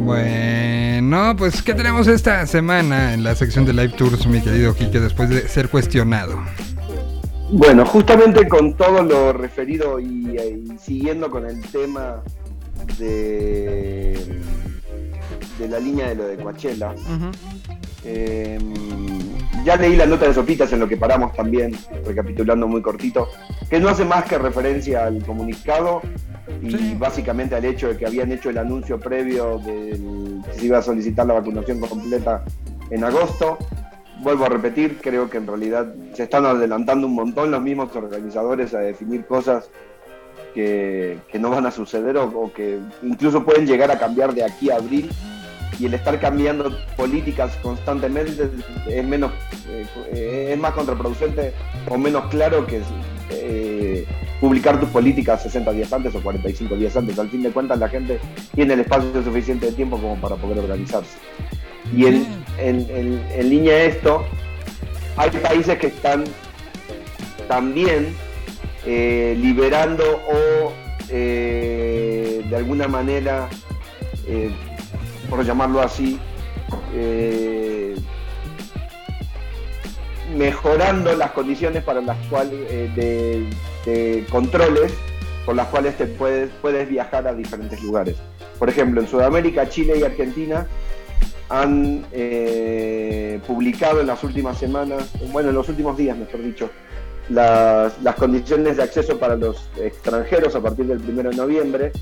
Bueno, 0.00 1.34
pues 1.36 1.62
¿qué 1.62 1.74
tenemos 1.74 2.06
esta 2.06 2.46
semana 2.46 3.14
en 3.14 3.22
la 3.24 3.34
sección 3.34 3.64
de 3.64 3.72
Live 3.72 3.94
Tours, 3.96 4.26
mi 4.26 4.40
querido 4.40 4.74
Quique, 4.74 5.00
después 5.00 5.30
de 5.30 5.48
ser 5.48 5.68
cuestionado? 5.68 6.38
Bueno, 7.50 7.86
justamente 7.86 8.46
con 8.48 8.74
todo 8.74 9.02
lo 9.02 9.32
referido 9.32 10.00
y, 10.00 10.36
y 10.36 10.78
siguiendo 10.78 11.30
con 11.30 11.46
el 11.46 11.62
tema 11.62 12.22
de, 12.98 14.40
de 15.58 15.68
la 15.68 15.78
línea 15.78 16.08
de 16.08 16.14
lo 16.16 16.26
de 16.26 16.36
Coachella, 16.36 16.94
eh, 18.04 18.58
ya 19.64 19.76
leí 19.76 19.96
la 19.96 20.06
nota 20.06 20.26
de 20.26 20.34
Sopitas 20.34 20.72
en 20.72 20.80
lo 20.80 20.88
que 20.88 20.96
paramos 20.96 21.32
también, 21.34 21.76
recapitulando 22.04 22.68
muy 22.68 22.82
cortito, 22.82 23.28
que 23.68 23.80
no 23.80 23.88
hace 23.88 24.04
más 24.04 24.24
que 24.24 24.38
referencia 24.38 25.06
al 25.06 25.24
comunicado 25.24 26.00
y 26.62 26.70
Sí. 26.70 26.96
básicamente 26.98 27.54
al 27.56 27.64
hecho 27.64 27.88
de 27.88 27.96
que 27.96 28.06
habían 28.06 28.30
hecho 28.30 28.50
el 28.50 28.58
anuncio 28.58 28.98
previo 29.00 29.58
de 29.58 29.98
que 30.44 30.58
se 30.58 30.66
iba 30.66 30.78
a 30.78 30.82
solicitar 30.82 31.26
la 31.26 31.34
vacunación 31.34 31.80
completa 31.80 32.44
en 32.90 33.02
agosto. 33.04 33.58
Vuelvo 34.22 34.46
a 34.46 34.48
repetir, 34.48 34.98
creo 35.02 35.28
que 35.28 35.36
en 35.38 35.46
realidad 35.46 35.92
se 36.14 36.22
están 36.22 36.46
adelantando 36.46 37.06
un 37.06 37.14
montón 37.14 37.50
los 37.50 37.60
mismos 37.60 37.94
organizadores 37.94 38.72
a 38.74 38.78
definir 38.78 39.26
cosas 39.26 39.68
que, 40.54 41.18
que 41.30 41.38
no 41.38 41.50
van 41.50 41.66
a 41.66 41.70
suceder 41.70 42.16
o, 42.16 42.24
o 42.24 42.52
que 42.52 42.78
incluso 43.02 43.44
pueden 43.44 43.66
llegar 43.66 43.90
a 43.90 43.98
cambiar 43.98 44.32
de 44.32 44.44
aquí 44.44 44.70
a 44.70 44.76
abril 44.76 45.10
y 45.78 45.84
el 45.86 45.92
estar 45.94 46.18
cambiando 46.18 46.70
políticas 46.96 47.54
constantemente 47.62 48.48
es 48.88 49.04
menos 49.04 49.32
eh, 49.68 49.86
eh, 50.12 50.50
es 50.54 50.58
más 50.58 50.72
contraproducente 50.72 51.52
o 51.90 51.98
menos 51.98 52.24
claro 52.30 52.66
que 52.66 52.80
eh, 53.30 54.04
publicar 54.40 54.78
tus 54.80 54.88
políticas 54.90 55.42
60 55.42 55.72
días 55.72 55.92
antes 55.92 56.14
o 56.14 56.20
45 56.22 56.76
días 56.76 56.96
antes. 56.96 57.18
Al 57.18 57.28
fin 57.28 57.42
de 57.42 57.50
cuentas 57.50 57.78
la 57.78 57.88
gente 57.88 58.18
tiene 58.54 58.74
el 58.74 58.80
espacio 58.80 59.22
suficiente 59.22 59.66
de 59.66 59.72
tiempo 59.72 59.98
como 59.98 60.16
para 60.16 60.36
poder 60.36 60.58
organizarse. 60.58 61.16
Y 61.94 62.06
en, 62.06 62.26
en, 62.58 62.86
en- 62.90 63.22
en 63.34 63.48
línea 63.50 63.74
de 63.74 63.86
esto, 63.86 64.24
hay 65.16 65.30
países 65.30 65.78
que 65.78 65.86
están 65.88 66.24
también 67.48 68.14
eh, 68.84 69.36
liberando 69.40 70.02
o 70.28 70.72
eh, 71.10 72.44
de 72.48 72.56
alguna 72.56 72.88
manera, 72.88 73.48
por 75.30 75.44
llamarlo 75.44 75.80
así, 75.80 76.18
mejorando 80.34 81.14
las 81.14 81.32
condiciones 81.32 81.84
para 81.84 82.00
las 82.00 82.16
cuales 82.28 82.60
eh, 82.70 82.90
de, 82.96 83.90
de 83.90 84.24
controles 84.26 84.92
por 85.46 85.54
las 85.54 85.68
cuales 85.68 85.96
te 85.96 86.06
puedes, 86.06 86.50
puedes 86.60 86.88
viajar 86.88 87.26
a 87.28 87.32
diferentes 87.32 87.80
lugares. 87.82 88.16
Por 88.58 88.68
ejemplo, 88.68 89.00
en 89.00 89.06
Sudamérica, 89.06 89.68
Chile 89.68 89.98
y 89.98 90.02
Argentina 90.02 90.66
han 91.48 92.04
eh, 92.10 93.40
publicado 93.46 94.00
en 94.00 94.08
las 94.08 94.24
últimas 94.24 94.58
semanas, 94.58 95.12
bueno, 95.30 95.50
en 95.50 95.54
los 95.54 95.68
últimos 95.68 95.96
días, 95.96 96.18
mejor 96.18 96.42
dicho, 96.42 96.68
las, 97.28 98.00
las 98.02 98.14
condiciones 98.16 98.76
de 98.76 98.82
acceso 98.82 99.18
para 99.18 99.36
los 99.36 99.68
extranjeros 99.80 100.54
a 100.56 100.60
partir 100.60 100.86
del 100.86 100.98
1 100.98 101.30
de 101.30 101.36
noviembre. 101.36 101.92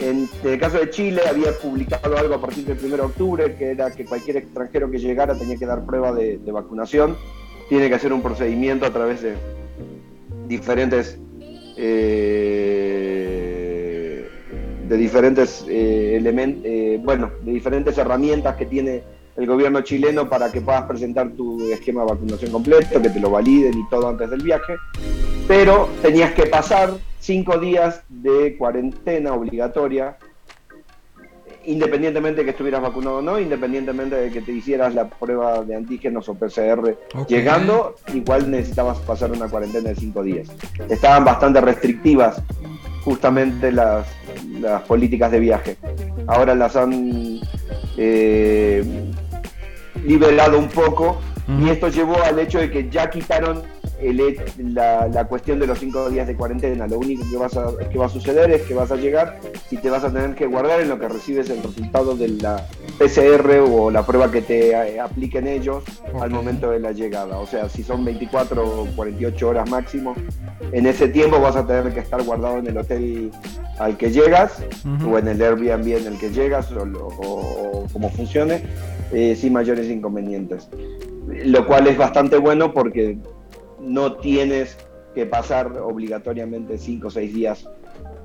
En, 0.00 0.28
en 0.42 0.50
el 0.50 0.58
caso 0.58 0.78
de 0.78 0.88
Chile 0.88 1.22
había 1.28 1.52
publicado 1.58 2.16
algo 2.16 2.34
a 2.34 2.40
partir 2.40 2.64
del 2.64 2.78
1 2.82 2.96
de 2.96 3.02
octubre, 3.02 3.56
que 3.56 3.70
era 3.72 3.90
que 3.90 4.06
cualquier 4.06 4.38
extranjero 4.38 4.90
que 4.90 4.98
llegara 4.98 5.36
tenía 5.36 5.56
que 5.56 5.66
dar 5.66 5.84
prueba 5.84 6.12
de, 6.12 6.38
de 6.38 6.52
vacunación, 6.52 7.16
tiene 7.68 7.88
que 7.88 7.94
hacer 7.94 8.12
un 8.12 8.22
procedimiento 8.22 8.86
a 8.86 8.90
través 8.90 9.22
de 9.22 9.34
diferentes 10.46 11.18
eh, 11.76 12.68
de 14.88 14.96
diferentes 14.96 15.64
elementos, 15.68 16.62
bueno, 17.04 17.30
de 17.42 17.52
diferentes 17.52 17.98
herramientas 17.98 18.56
que 18.56 18.64
tiene 18.66 19.02
el 19.38 19.46
gobierno 19.46 19.82
chileno 19.82 20.28
para 20.28 20.50
que 20.50 20.60
puedas 20.60 20.82
presentar 20.84 21.30
tu 21.30 21.60
esquema 21.70 22.02
de 22.02 22.08
vacunación 22.08 22.50
completo, 22.50 23.00
que 23.00 23.08
te 23.08 23.20
lo 23.20 23.30
validen 23.30 23.78
y 23.78 23.88
todo 23.88 24.08
antes 24.08 24.28
del 24.30 24.42
viaje. 24.42 24.74
Pero 25.46 25.88
tenías 26.02 26.32
que 26.32 26.46
pasar 26.46 26.90
cinco 27.20 27.56
días 27.58 28.02
de 28.08 28.56
cuarentena 28.56 29.32
obligatoria, 29.34 30.16
independientemente 31.68 32.40
de 32.40 32.44
que 32.46 32.50
estuvieras 32.52 32.80
vacunado 32.80 33.18
o 33.18 33.22
no, 33.22 33.38
independientemente 33.38 34.16
de 34.16 34.30
que 34.30 34.40
te 34.40 34.52
hicieras 34.52 34.94
la 34.94 35.08
prueba 35.08 35.62
de 35.62 35.76
antígenos 35.76 36.28
o 36.28 36.34
PCR 36.34 36.96
llegando, 37.28 37.94
igual 38.14 38.50
necesitabas 38.50 38.98
pasar 38.98 39.30
una 39.30 39.48
cuarentena 39.48 39.90
de 39.90 39.94
cinco 39.94 40.22
días. 40.22 40.48
Estaban 40.88 41.24
bastante 41.24 41.60
restrictivas 41.60 42.42
justamente 43.04 43.70
las, 43.70 44.06
las 44.60 44.82
políticas 44.82 45.30
de 45.30 45.40
viaje. 45.40 45.76
Ahora 46.26 46.54
las 46.54 46.74
han 46.74 47.40
eh, 47.98 48.82
liberado 50.04 50.58
un 50.58 50.68
poco 50.68 51.20
y 51.60 51.68
esto 51.68 51.88
llevó 51.88 52.22
al 52.22 52.38
hecho 52.38 52.58
de 52.58 52.70
que 52.70 52.88
ya 52.88 53.10
quitaron 53.10 53.62
el 54.00 54.20
he- 54.20 54.36
la, 54.58 55.08
la 55.08 55.24
cuestión 55.26 55.58
de 55.58 55.66
los 55.66 55.78
cinco 55.78 56.08
días 56.10 56.26
de 56.26 56.36
cuarentena. 56.36 56.86
Lo 56.86 56.98
único 56.98 57.24
que, 57.30 57.36
vas 57.36 57.56
a, 57.56 57.66
que 57.90 57.98
va 57.98 58.06
a 58.06 58.08
suceder 58.08 58.50
es 58.50 58.62
que 58.62 58.74
vas 58.74 58.90
a 58.92 58.96
llegar 58.96 59.38
y 59.70 59.76
te 59.76 59.90
vas 59.90 60.04
a 60.04 60.12
tener 60.12 60.34
que 60.34 60.46
guardar 60.46 60.80
en 60.80 60.88
lo 60.88 60.98
que 60.98 61.08
recibes 61.08 61.50
el 61.50 61.62
resultado 61.62 62.14
de 62.16 62.28
la 62.28 62.64
PCR 62.98 63.58
o 63.70 63.90
la 63.90 64.04
prueba 64.04 64.30
que 64.30 64.42
te 64.42 64.70
eh, 64.70 65.00
apliquen 65.00 65.46
ellos 65.46 65.84
al 66.20 66.30
Ok. 66.30 66.36
momento 66.36 66.70
de 66.70 66.80
la 66.80 66.92
llegada. 66.92 67.38
O 67.38 67.46
sea, 67.46 67.68
si 67.68 67.82
son 67.82 68.04
24 68.04 68.62
o 68.82 68.86
48 68.96 69.48
horas 69.48 69.70
máximo, 69.70 70.14
en 70.72 70.86
ese 70.86 71.08
tiempo 71.08 71.40
vas 71.40 71.56
a 71.56 71.66
tener 71.66 71.92
que 71.92 72.00
estar 72.00 72.22
guardado 72.22 72.58
en 72.58 72.66
el 72.66 72.76
hotel 72.78 73.30
al 73.78 73.96
que 73.96 74.10
llegas 74.10 74.62
o 75.08 75.18
en 75.18 75.28
el 75.28 75.40
Airbnb 75.40 75.96
en 75.96 76.06
el 76.06 76.18
que 76.18 76.30
llegas 76.30 76.70
o, 76.72 76.84
lo- 76.84 77.06
o- 77.08 77.80
o 77.82 77.86
como 77.92 78.10
funcione, 78.10 78.62
eh, 79.12 79.36
sin 79.36 79.52
mayores 79.52 79.88
inconvenientes. 79.88 80.68
Lo 81.44 81.66
cual 81.66 81.86
es 81.86 81.96
bastante 81.96 82.36
bueno 82.38 82.72
porque 82.72 83.18
no 83.88 84.14
tienes 84.16 84.76
que 85.14 85.26
pasar 85.26 85.72
obligatoriamente 85.78 86.78
5 86.78 87.08
o 87.08 87.10
6 87.10 87.34
días 87.34 87.68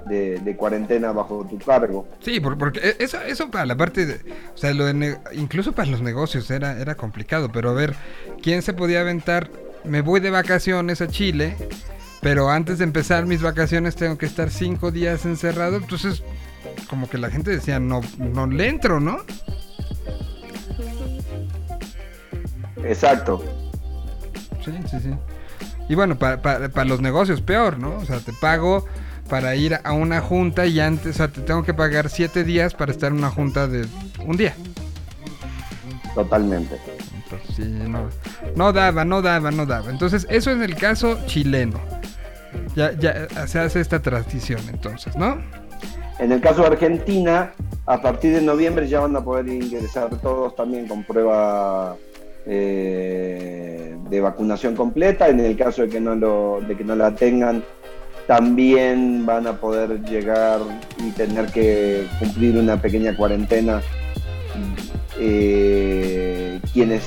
de, 0.07 0.37
de 0.39 0.55
cuarentena 0.57 1.11
bajo 1.13 1.45
tu 1.49 1.57
cargo. 1.57 2.05
Sí, 2.19 2.39
por- 2.39 2.57
porque 2.57 2.79
e- 2.79 2.95
eso, 2.99 3.21
eso 3.21 3.49
para 3.49 3.65
la 3.65 3.75
parte 3.77 4.05
de, 4.05 4.15
o 4.53 4.57
sea, 4.57 4.73
lo 4.73 4.85
de 4.85 4.93
ne- 4.93 5.17
incluso 5.33 5.71
para 5.71 5.89
los 5.89 6.01
negocios 6.01 6.51
era, 6.51 6.77
era 6.79 6.95
complicado, 6.95 7.49
pero 7.51 7.69
a 7.69 7.73
ver, 7.73 7.95
¿quién 8.41 8.61
se 8.61 8.73
podía 8.73 9.01
aventar? 9.01 9.49
Me 9.85 10.01
voy 10.01 10.19
de 10.19 10.29
vacaciones 10.29 11.01
a 11.01 11.07
Chile, 11.07 11.55
pero 12.21 12.49
antes 12.49 12.77
de 12.79 12.83
empezar 12.83 13.25
mis 13.25 13.41
vacaciones 13.41 13.95
tengo 13.95 14.17
que 14.17 14.25
estar 14.25 14.49
cinco 14.49 14.91
días 14.91 15.25
encerrado, 15.25 15.77
entonces 15.77 16.21
como 16.89 17.09
que 17.09 17.17
la 17.17 17.29
gente 17.29 17.51
decía, 17.51 17.79
no, 17.79 18.01
no 18.17 18.45
le 18.47 18.67
entro, 18.67 18.99
¿no? 18.99 19.17
Exacto. 22.83 23.43
Sí, 24.63 24.71
sí, 24.89 24.97
sí. 25.01 25.09
Y 25.93 25.95
bueno, 25.95 26.17
para, 26.17 26.41
para, 26.41 26.69
para 26.69 26.85
los 26.89 27.01
negocios 27.01 27.41
peor, 27.41 27.77
¿no? 27.77 27.97
O 27.97 28.05
sea, 28.05 28.17
te 28.17 28.33
pago 28.33 28.87
para 29.29 29.55
ir 29.55 29.77
a 29.83 29.93
una 29.93 30.21
junta 30.21 30.65
y 30.65 30.79
antes, 30.79 31.13
o 31.13 31.17
sea, 31.17 31.27
te 31.27 31.41
tengo 31.41 31.61
que 31.61 31.75
pagar 31.75 32.09
siete 32.09 32.43
días 32.43 32.73
para 32.73 32.91
estar 32.91 33.11
en 33.11 33.19
una 33.19 33.29
junta 33.29 33.67
de 33.67 33.85
un 34.25 34.35
día. 34.35 34.55
Totalmente. 36.15 36.79
Entonces, 37.15 37.55
sí, 37.55 37.61
no, 37.65 38.09
no 38.55 38.73
daba, 38.73 39.05
no 39.05 39.21
daba, 39.21 39.51
no 39.51 39.67
daba. 39.67 39.91
Entonces, 39.91 40.25
eso 40.31 40.49
es 40.49 40.59
el 40.59 40.75
caso 40.75 41.19
chileno. 41.27 41.79
Ya, 42.75 42.93
ya 42.93 43.27
se 43.45 43.59
hace 43.59 43.79
esta 43.79 44.01
transición, 44.01 44.61
entonces, 44.69 45.15
¿no? 45.15 45.37
En 46.17 46.31
el 46.31 46.41
caso 46.41 46.61
de 46.61 46.69
Argentina, 46.69 47.53
a 47.85 48.01
partir 48.01 48.33
de 48.33 48.41
noviembre 48.41 48.87
ya 48.87 49.01
van 49.01 49.15
a 49.15 49.23
poder 49.23 49.47
ingresar 49.47 50.09
todos 50.21 50.55
también 50.55 50.87
con 50.87 51.03
prueba 51.03 51.95
eh, 52.45 53.95
de 54.09 54.21
vacunación 54.21 54.75
completa. 54.75 55.29
En 55.29 55.39
el 55.39 55.55
caso 55.57 55.83
de 55.83 55.89
que 55.89 55.99
no 55.99 56.15
lo, 56.15 56.61
de 56.67 56.75
que 56.75 56.83
no 56.83 56.95
la 56.95 57.15
tengan, 57.15 57.63
también 58.27 59.25
van 59.25 59.47
a 59.47 59.59
poder 59.59 60.01
llegar 60.03 60.61
y 60.97 61.11
tener 61.11 61.47
que 61.47 62.07
cumplir 62.19 62.57
una 62.57 62.81
pequeña 62.81 63.15
cuarentena 63.15 63.81
eh, 65.19 66.59
quienes 66.73 67.03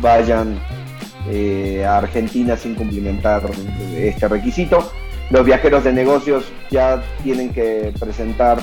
vayan 0.00 0.58
eh, 1.28 1.84
a 1.84 1.98
Argentina 1.98 2.56
sin 2.56 2.74
cumplimentar 2.74 3.42
este 3.96 4.28
requisito. 4.28 4.92
Los 5.30 5.44
viajeros 5.44 5.84
de 5.84 5.92
negocios 5.92 6.44
ya 6.70 7.02
tienen 7.22 7.52
que 7.52 7.92
presentar 7.98 8.58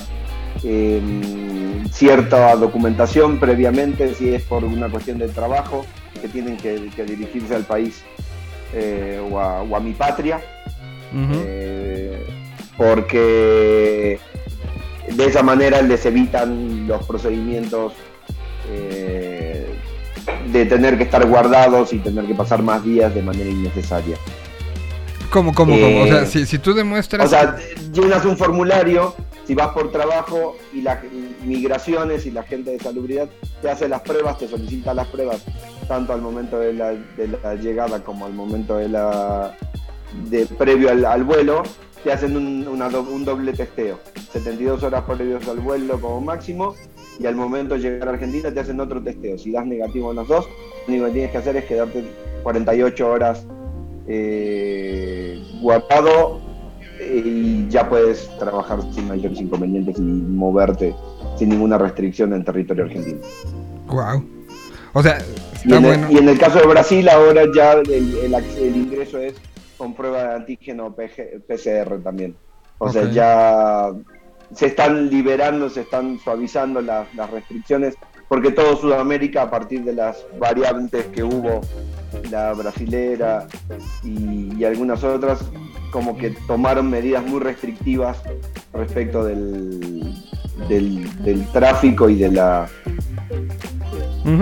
eh, 0.63 1.01
cierta 1.91 2.55
documentación 2.55 3.39
previamente, 3.39 4.15
si 4.15 4.33
es 4.33 4.41
por 4.43 4.63
una 4.63 4.89
cuestión 4.89 5.19
de 5.19 5.27
trabajo, 5.27 5.85
que 6.21 6.27
tienen 6.27 6.57
que, 6.57 6.89
que 6.95 7.03
dirigirse 7.05 7.55
al 7.55 7.63
país 7.63 8.03
eh, 8.73 9.21
o, 9.31 9.39
a, 9.39 9.61
o, 9.61 9.75
a, 9.75 9.79
mi 9.79 9.93
patria, 9.93 10.41
eh, 11.13 12.25
porque 12.77 14.19
de 15.15 15.25
esa 15.25 15.43
manera 15.43 15.81
les 15.81 16.05
evitan 16.05 16.87
los 16.87 17.05
procedimientos 17.05 17.93
eh, 18.69 19.75
de 20.51 20.65
tener 20.65 20.97
que 20.97 21.03
estar 21.03 21.25
guardados 21.27 21.93
y 21.93 21.99
tener 21.99 22.25
que 22.25 22.33
pasar 22.33 22.63
más 22.63 22.83
días 22.83 23.13
de 23.13 23.21
manera 23.21 23.49
innecesaria. 23.49 24.17
¿Cómo, 25.29 25.53
cómo, 25.53 25.75
cómo? 25.79 26.03
O 26.03 26.07
sea, 26.07 26.25
si, 26.25 26.45
si 26.45 26.59
tú 26.59 26.73
demuestras... 26.73 27.25
O 27.25 27.29
sea, 27.29 27.57
llenas 27.91 28.25
un 28.25 28.37
formulario, 28.37 29.15
si 29.45 29.53
vas 29.53 29.69
por 29.69 29.91
trabajo 29.91 30.57
y 30.73 30.81
las 30.81 30.99
migraciones 31.45 32.25
y 32.25 32.31
la 32.31 32.43
gente 32.43 32.71
de 32.71 32.79
salubridad 32.79 33.29
te 33.61 33.69
hace 33.69 33.87
las 33.87 34.01
pruebas, 34.01 34.37
te 34.37 34.47
solicita 34.47 34.93
las 34.93 35.07
pruebas, 35.07 35.43
tanto 35.87 36.13
al 36.13 36.21
momento 36.21 36.59
de 36.59 36.73
la, 36.73 36.91
de 36.91 37.27
la 37.27 37.55
llegada 37.55 38.03
como 38.03 38.25
al 38.25 38.33
momento 38.33 38.77
de 38.77 38.89
la 38.89 39.55
de 40.29 40.45
previo 40.45 40.89
al, 40.89 41.23
vuelo, 41.23 41.63
te 42.03 42.11
hacen 42.11 42.37
un, 42.37 42.67
una 42.67 42.87
un 42.87 43.25
doble 43.25 43.53
testeo. 43.53 43.99
72 44.31 44.83
horas 44.83 45.03
previos 45.03 45.47
al 45.47 45.59
vuelo 45.59 45.99
como 45.99 46.21
máximo 46.21 46.75
y 47.19 47.25
al 47.25 47.35
momento 47.35 47.75
de 47.75 47.81
llegar 47.81 48.07
a 48.09 48.11
Argentina 48.11 48.53
te 48.53 48.59
hacen 48.59 48.79
otro 48.79 49.01
testeo. 49.01 49.37
Si 49.37 49.51
das 49.51 49.65
negativo 49.65 50.11
en 50.11 50.17
los 50.17 50.27
dos, 50.27 50.45
lo 50.87 50.93
único 50.93 51.05
que 51.07 51.11
tienes 51.11 51.31
que 51.31 51.37
hacer 51.37 51.55
es 51.57 51.65
quedarte 51.65 52.03
48 52.43 53.07
horas 53.09 53.45
eh, 54.07 55.41
guardado 55.61 56.39
eh, 56.99 57.23
y 57.25 57.67
ya 57.69 57.89
puedes 57.89 58.29
trabajar 58.37 58.79
sin 58.93 59.07
mayores 59.07 59.39
inconvenientes 59.41 59.97
y 59.97 60.01
moverte 60.01 60.95
sin 61.37 61.49
ninguna 61.49 61.77
restricción 61.77 62.33
en 62.33 62.43
territorio 62.43 62.85
argentino. 62.85 63.19
Wow. 63.87 64.23
O 64.93 65.03
sea, 65.03 65.17
Y 65.65 65.73
en, 65.73 65.81
bueno. 65.83 66.07
el, 66.07 66.13
y 66.13 66.17
en 66.19 66.29
el 66.29 66.37
caso 66.37 66.59
de 66.59 66.67
Brasil 66.67 67.07
ahora 67.09 67.43
ya 67.53 67.73
el, 67.73 67.89
el 67.89 68.33
ac- 68.33 68.57
el 68.57 68.75
ingreso 68.75 69.17
es 69.19 69.35
con 69.77 69.93
prueba 69.93 70.23
de 70.23 70.35
antígeno 70.35 70.95
PG 70.95 71.45
PCR 71.47 72.01
también. 72.01 72.35
O 72.77 72.89
sea, 72.91 73.09
ya 73.11 73.91
se 74.53 74.67
están 74.67 75.09
liberando, 75.09 75.69
se 75.69 75.81
están 75.81 76.19
suavizando 76.19 76.81
las, 76.81 77.13
las 77.15 77.29
restricciones, 77.29 77.95
porque 78.29 78.51
todo 78.51 78.75
Sudamérica, 78.77 79.43
a 79.43 79.49
partir 79.49 79.83
de 79.83 79.93
las 79.93 80.25
variantes 80.39 81.05
que 81.07 81.23
hubo, 81.23 81.61
la 82.31 82.53
brasilera 82.53 83.47
y, 84.03 84.55
y 84.57 84.63
algunas 84.63 85.03
otras, 85.03 85.39
como 85.91 86.17
que 86.17 86.31
tomaron 86.47 86.89
medidas 86.89 87.25
muy 87.25 87.39
restrictivas 87.39 88.17
respecto 88.73 89.23
del, 89.23 90.13
del, 90.67 91.23
del 91.23 91.45
tráfico 91.51 92.09
y 92.09 92.15
de 92.15 92.31
la, 92.31 92.67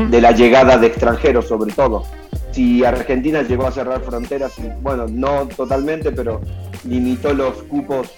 de 0.09 0.21
la 0.21 0.31
llegada 0.31 0.77
de 0.77 0.87
extranjeros 0.87 1.47
sobre 1.47 1.73
todo. 1.73 2.03
Si 2.51 2.83
Argentina 2.85 3.41
llegó 3.41 3.65
a 3.67 3.71
cerrar 3.71 4.01
fronteras, 4.01 4.53
bueno, 4.81 5.05
no 5.07 5.47
totalmente, 5.55 6.11
pero 6.11 6.39
limitó 6.87 7.33
los 7.33 7.63
cupos 7.63 8.11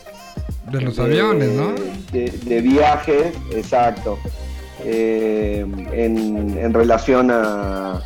De 0.72 0.82
los 0.82 0.98
de- 0.98 1.04
aviones, 1.04 1.52
¿no? 1.54 1.74
De, 2.12 2.30
de 2.44 2.62
viajes, 2.62 3.34
exacto, 3.54 4.18
eh, 4.84 5.66
en, 5.94 6.58
en 6.58 6.74
relación 6.74 7.32
a, 7.32 8.02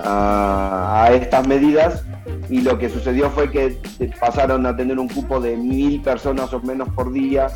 a- 0.00 1.04
a 1.04 1.12
estas 1.14 1.46
medidas. 1.46 2.02
Y 2.48 2.60
lo 2.62 2.78
que 2.78 2.88
sucedió 2.88 3.30
fue 3.30 3.50
que 3.50 3.78
pasaron 4.18 4.66
a 4.66 4.76
tener 4.76 4.98
un 4.98 5.08
cupo 5.08 5.40
de 5.40 5.56
mil 5.56 6.00
personas 6.02 6.52
o 6.52 6.60
menos 6.60 6.88
por 6.90 7.12
día, 7.12 7.48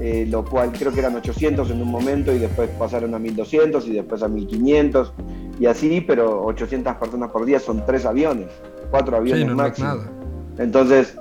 eh, 0.00 0.26
lo 0.28 0.44
cual 0.44 0.72
creo 0.72 0.92
que 0.92 1.00
eran 1.00 1.16
800 1.16 1.70
en 1.70 1.80
un 1.82 1.90
momento 1.90 2.32
y 2.34 2.38
después 2.38 2.68
pasaron 2.78 3.14
a 3.14 3.18
1200 3.18 3.86
y 3.88 3.92
después 3.92 4.22
a 4.22 4.28
1500 4.28 5.12
y 5.58 5.66
así, 5.66 6.00
pero 6.00 6.44
800 6.44 6.96
personas 6.96 7.30
por 7.30 7.44
día 7.46 7.58
son 7.60 7.84
tres 7.86 8.04
aviones, 8.04 8.48
cuatro 8.90 9.16
aviones 9.16 9.42
Sí, 9.42 9.48
no, 9.48 9.54
máximo. 9.56 9.88
nada. 9.88 10.10
Entonces, 10.58 11.16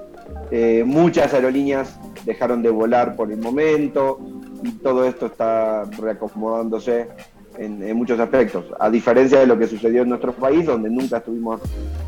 eh, 0.51 0.83
muchas 0.85 1.33
aerolíneas 1.33 1.97
dejaron 2.25 2.61
de 2.63 2.69
volar 2.69 3.15
por 3.15 3.31
el 3.31 3.37
momento 3.39 4.19
y 4.63 4.71
todo 4.73 5.05
esto 5.05 5.27
está 5.27 5.83
reacomodándose 5.99 7.07
en, 7.59 7.81
en 7.83 7.95
muchos 7.97 8.19
aspectos, 8.19 8.65
a 8.79 8.89
diferencia 8.89 9.39
de 9.39 9.47
lo 9.47 9.57
que 9.57 9.67
sucedió 9.67 10.01
en 10.03 10.09
nuestro 10.09 10.33
país, 10.33 10.65
donde 10.65 10.89
nunca 10.89 11.17
estuvimos 11.17 11.61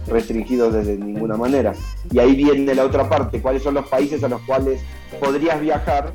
restringidos 0.08 0.74
desde 0.74 0.98
ninguna 0.98 1.38
manera. 1.38 1.74
Y 2.12 2.20
ahí 2.20 2.36
viene 2.36 2.74
la 2.76 2.84
otra 2.86 3.08
parte, 3.10 3.42
cuáles 3.42 3.64
son 3.64 3.74
los 3.76 3.88
países 3.88 4.24
a 4.24 4.28
los 4.30 4.42
cuales 4.42 4.82
podrías 5.20 5.60
viajar, 5.62 6.12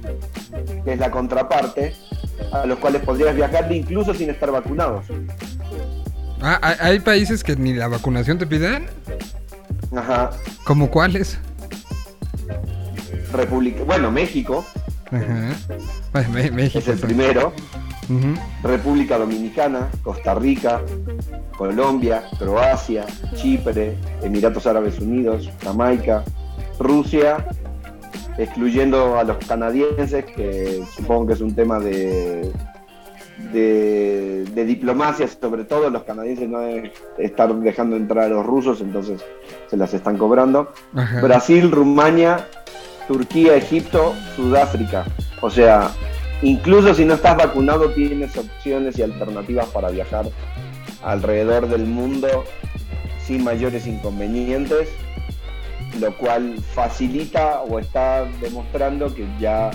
que 0.84 0.92
es 0.92 0.98
la 0.98 1.10
contraparte, 1.10 1.94
a 2.52 2.66
los 2.66 2.78
cuales 2.78 3.02
podrías 3.02 3.34
viajar 3.34 3.70
incluso 3.72 4.14
sin 4.14 4.30
estar 4.30 4.50
vacunados. 4.50 5.06
Ah, 6.40 6.58
¿hay- 6.62 6.76
¿hay 6.80 7.00
países 7.00 7.44
que 7.44 7.54
ni 7.56 7.72
la 7.74 7.88
vacunación 7.88 8.38
te 8.38 8.46
piden? 8.46 8.86
Ajá. 9.94 10.30
¿Como 10.64 10.90
cuáles? 10.90 11.38
República, 13.32 13.82
bueno, 13.84 14.10
México 14.10 14.64
Ajá. 15.10 15.54
Bueno, 16.12 16.28
México. 16.52 16.78
es 16.78 16.88
el 16.88 16.94
está- 16.94 17.06
República 18.62 19.18
Dominicana, 19.18 19.90
Costa 20.02 20.34
Rica, 20.34 20.82
Colombia, 21.56 22.24
Croacia, 22.38 23.06
Chipre, 23.34 23.96
Emiratos 24.22 24.66
Árabes 24.66 24.98
Unidos, 24.98 25.50
Jamaica, 25.62 26.24
Rusia, 26.78 27.46
excluyendo 28.38 29.18
a 29.18 29.24
los 29.24 29.38
canadienses, 29.46 30.24
que 30.24 30.82
supongo 30.94 31.28
que 31.28 31.32
es 31.34 31.40
un 31.40 31.54
tema 31.54 31.78
de, 31.78 32.50
de, 33.52 34.44
de 34.52 34.64
diplomacia, 34.64 35.28
sobre 35.28 35.64
todo 35.64 35.90
los 35.90 36.02
canadienses 36.04 36.48
no 36.48 36.60
deben 36.60 36.92
estar 37.18 37.54
dejando 37.54 37.96
entrar 37.96 38.24
a 38.24 38.28
los 38.28 38.44
rusos, 38.44 38.80
entonces 38.80 39.22
se 39.68 39.76
las 39.76 39.94
están 39.94 40.16
cobrando. 40.18 40.72
Ajá. 40.94 41.20
Brasil, 41.20 41.70
Rumania, 41.70 42.46
Turquía, 43.06 43.56
Egipto, 43.56 44.14
Sudáfrica. 44.36 45.04
O 45.40 45.50
sea, 45.50 45.90
incluso 46.42 46.94
si 46.94 47.04
no 47.04 47.14
estás 47.14 47.36
vacunado, 47.36 47.90
tienes 47.90 48.36
opciones 48.36 48.98
y 48.98 49.02
alternativas 49.02 49.66
para 49.66 49.90
viajar 49.90 50.26
alrededor 51.02 51.68
del 51.68 51.86
mundo 51.86 52.44
sin 53.26 53.44
mayores 53.44 53.86
inconvenientes, 53.86 54.88
lo 56.00 56.16
cual 56.16 56.56
facilita 56.74 57.60
o 57.62 57.78
está 57.78 58.24
demostrando 58.40 59.14
que 59.14 59.26
ya 59.40 59.70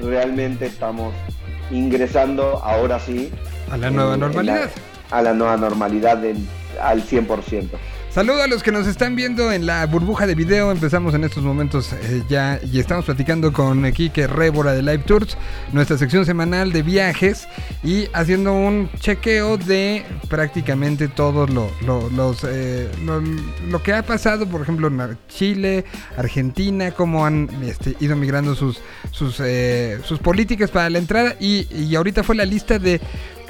realmente 0.00 0.66
estamos 0.66 1.12
ingresando, 1.70 2.60
ahora 2.64 2.98
sí, 2.98 3.30
A 3.70 3.76
la 3.76 3.90
nueva 3.90 4.10
en- 4.10 4.14
en 4.14 4.20
normalidad. 4.20 4.70
la- 5.10 5.16
a 5.18 5.22
la 5.22 5.32
nueva 5.32 5.56
normalidad 5.56 6.16
del- 6.18 6.46
al 6.80 7.02
100%. 7.02 7.78
Saludos 8.10 8.40
a 8.40 8.48
los 8.48 8.64
que 8.64 8.72
nos 8.72 8.88
están 8.88 9.14
viendo 9.14 9.52
en 9.52 9.66
la 9.66 9.86
burbuja 9.86 10.26
de 10.26 10.34
video. 10.34 10.72
Empezamos 10.72 11.14
en 11.14 11.22
estos 11.22 11.44
momentos 11.44 11.92
eh, 11.92 12.24
ya 12.28 12.58
y 12.72 12.80
estamos 12.80 13.04
platicando 13.04 13.52
con 13.52 13.88
Kike 13.92 14.26
Révora 14.26 14.72
de 14.72 14.82
Live 14.82 15.04
Tours, 15.06 15.38
nuestra 15.72 15.96
sección 15.96 16.26
semanal 16.26 16.72
de 16.72 16.82
viajes 16.82 17.46
y 17.84 18.08
haciendo 18.12 18.52
un 18.52 18.90
chequeo 18.98 19.58
de 19.58 20.04
prácticamente 20.28 21.06
todos 21.06 21.50
lo, 21.50 21.70
lo- 21.86 22.36
eh, 22.48 22.90
lo, 23.04 23.20
lo 23.68 23.80
que 23.80 23.92
ha 23.94 24.02
pasado, 24.02 24.44
por 24.48 24.62
ejemplo, 24.62 24.88
en 24.88 25.16
Chile, 25.28 25.84
Argentina, 26.16 26.90
cómo 26.90 27.24
han 27.24 27.48
este, 27.62 27.94
ido 28.00 28.16
migrando 28.16 28.56
sus, 28.56 28.80
sus, 29.12 29.38
eh, 29.38 30.00
sus 30.02 30.18
políticas 30.18 30.72
para 30.72 30.90
la 30.90 30.98
entrada 30.98 31.36
y, 31.38 31.68
y 31.72 31.94
ahorita 31.94 32.24
fue 32.24 32.34
la 32.34 32.44
lista 32.44 32.80
de 32.80 33.00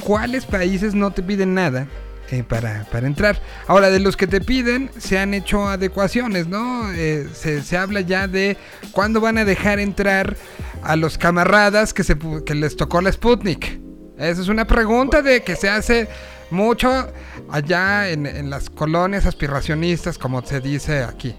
cuáles 0.04 0.44
países 0.44 0.94
no 0.94 1.12
te 1.12 1.22
piden 1.22 1.54
nada 1.54 1.86
eh, 2.30 2.44
para, 2.44 2.86
para 2.90 3.06
entrar. 3.06 3.40
Ahora, 3.66 3.90
de 3.90 4.00
los 4.00 4.16
que 4.16 4.26
te 4.26 4.40
piden, 4.40 4.90
se 4.98 5.18
han 5.18 5.34
hecho 5.34 5.68
adecuaciones, 5.68 6.46
¿no? 6.46 6.92
Eh, 6.92 7.26
se, 7.32 7.62
se 7.62 7.76
habla 7.76 8.00
ya 8.00 8.28
de 8.28 8.56
cuándo 8.92 9.20
van 9.20 9.38
a 9.38 9.44
dejar 9.44 9.78
entrar 9.80 10.36
a 10.82 10.96
los 10.96 11.18
camaradas 11.18 11.92
que, 11.92 12.04
se, 12.04 12.16
que 12.44 12.54
les 12.54 12.76
tocó 12.76 13.00
la 13.00 13.12
Sputnik. 13.12 13.80
Esa 14.18 14.42
es 14.42 14.48
una 14.48 14.66
pregunta 14.66 15.22
de 15.22 15.42
que 15.42 15.56
se 15.56 15.68
hace 15.68 16.08
mucho 16.50 17.10
allá 17.50 18.10
en, 18.10 18.26
en 18.26 18.50
las 18.50 18.70
colonias 18.70 19.26
aspiracionistas, 19.26 20.18
como 20.18 20.44
se 20.44 20.60
dice 20.60 21.02
aquí. 21.02 21.34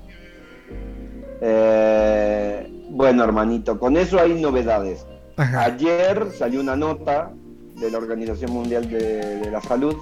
Eh, 1.41 2.67
bueno, 2.89 3.23
hermanito, 3.23 3.79
con 3.79 3.97
eso 3.97 4.19
hay 4.19 4.33
novedades. 4.39 5.05
Ajá. 5.37 5.63
Ayer 5.63 6.27
salió 6.37 6.59
una 6.59 6.75
nota 6.75 7.31
de 7.79 7.89
la 7.89 7.97
Organización 7.97 8.51
Mundial 8.51 8.89
de, 8.89 9.39
de 9.39 9.51
la 9.51 9.61
Salud 9.61 9.95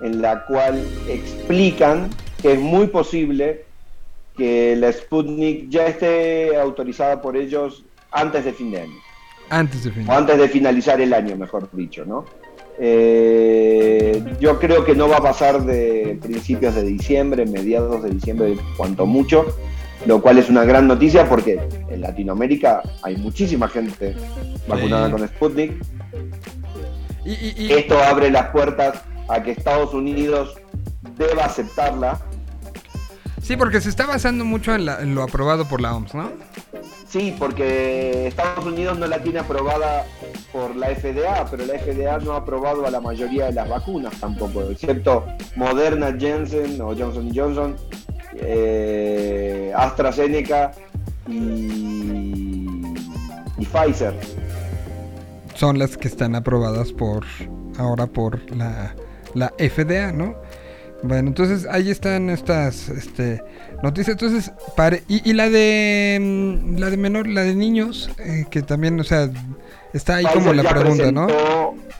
en 0.00 0.20
la 0.22 0.44
cual 0.46 0.82
explican 1.08 2.08
que 2.42 2.52
es 2.52 2.58
muy 2.60 2.86
posible 2.88 3.64
que 4.36 4.76
la 4.76 4.92
Sputnik 4.92 5.68
ya 5.70 5.86
esté 5.86 6.56
autorizada 6.58 7.22
por 7.22 7.36
ellos 7.36 7.84
antes 8.10 8.44
de 8.44 8.52
fin 8.52 8.70
de 8.70 8.80
año, 8.82 8.94
Antes 9.48 9.84
de 9.84 9.90
o 10.06 10.12
antes 10.12 10.36
de 10.38 10.48
finalizar 10.48 11.00
el 11.00 11.14
año, 11.14 11.36
mejor 11.36 11.68
dicho, 11.72 12.04
¿no? 12.04 12.24
Eh, 12.78 14.22
yo 14.38 14.58
creo 14.58 14.84
que 14.84 14.94
no 14.94 15.08
va 15.08 15.16
a 15.16 15.22
pasar 15.22 15.62
de 15.64 16.18
principios 16.22 16.74
de 16.74 16.82
diciembre, 16.82 17.46
mediados 17.46 18.02
de 18.02 18.10
diciembre, 18.10 18.56
cuanto 18.76 19.06
mucho, 19.06 19.46
lo 20.04 20.20
cual 20.20 20.36
es 20.38 20.50
una 20.50 20.64
gran 20.64 20.86
noticia 20.86 21.26
porque 21.28 21.58
en 21.88 22.00
Latinoamérica 22.02 22.82
hay 23.02 23.16
muchísima 23.16 23.68
gente 23.68 24.14
vacunada 24.68 25.06
Sí. 25.06 25.12
con 25.12 25.28
Sputnik. 25.28 25.72
Y, 27.24 27.30
y- 27.32 27.54
y- 27.58 27.72
Esto 27.72 27.98
abre 27.98 28.30
las 28.30 28.48
puertas 28.50 29.02
a 29.28 29.42
que 29.42 29.52
Estados 29.52 29.92
Unidos 29.94 30.54
deba 31.16 31.44
aceptarla. 31.46 32.20
sí, 33.42 33.56
porque 33.56 33.80
se 33.80 33.88
está 33.88 34.06
basando 34.06 34.44
mucho 34.44 34.74
en, 34.74 34.86
la- 34.86 35.00
en 35.00 35.14
lo 35.14 35.22
aprobado 35.22 35.66
por 35.68 35.80
la 35.80 35.94
OMS, 35.94 36.14
¿no? 36.14 36.30
Sí, 37.08 37.34
porque 37.38 38.26
Estados 38.26 38.64
Unidos 38.66 38.98
no 38.98 39.06
la 39.06 39.22
tiene 39.22 39.38
aprobada 39.38 40.04
por 40.52 40.74
la 40.76 40.88
FDA, 40.88 41.46
pero 41.50 41.64
la 41.64 41.78
FDA 41.78 42.18
no 42.18 42.32
ha 42.32 42.38
aprobado 42.38 42.84
a 42.86 42.90
la 42.90 43.00
mayoría 43.00 43.46
de 43.46 43.52
las 43.52 43.68
vacunas 43.68 44.12
tampoco, 44.20 44.62
excepto 44.70 45.24
Moderna, 45.54 46.14
Janssen 46.18 46.80
o 46.80 46.88
Johnson 46.96 47.30
Johnson, 47.34 47.76
eh, 48.34 49.72
AstraZeneca 49.76 50.72
y, 51.28 52.82
y 53.58 53.64
Pfizer. 53.72 54.14
Son 55.54 55.78
las 55.78 55.96
que 55.96 56.08
están 56.08 56.34
aprobadas 56.34 56.92
por 56.92 57.24
ahora 57.78 58.06
por 58.06 58.50
la, 58.54 58.94
la 59.34 59.52
FDA, 59.58 60.12
¿no? 60.12 60.34
Bueno, 61.02 61.28
entonces 61.28 61.66
ahí 61.70 61.90
están 61.90 62.30
estas 62.30 62.88
este, 62.88 63.42
noticias. 63.82 64.14
Entonces, 64.20 64.52
pare, 64.76 65.02
y, 65.08 65.28
y 65.28 65.34
la 65.34 65.50
de 65.50 66.18
mm, 66.20 66.78
la 66.78 66.90
de 66.90 66.96
menor, 66.96 67.26
la 67.28 67.42
de 67.42 67.54
niños, 67.54 68.10
eh, 68.18 68.46
que 68.50 68.62
también, 68.62 68.98
o 68.98 69.04
sea, 69.04 69.28
está 69.92 70.16
ahí 70.16 70.24
como 70.32 70.52
la 70.52 70.62
pregunta, 70.68 71.12
¿no? 71.12 71.26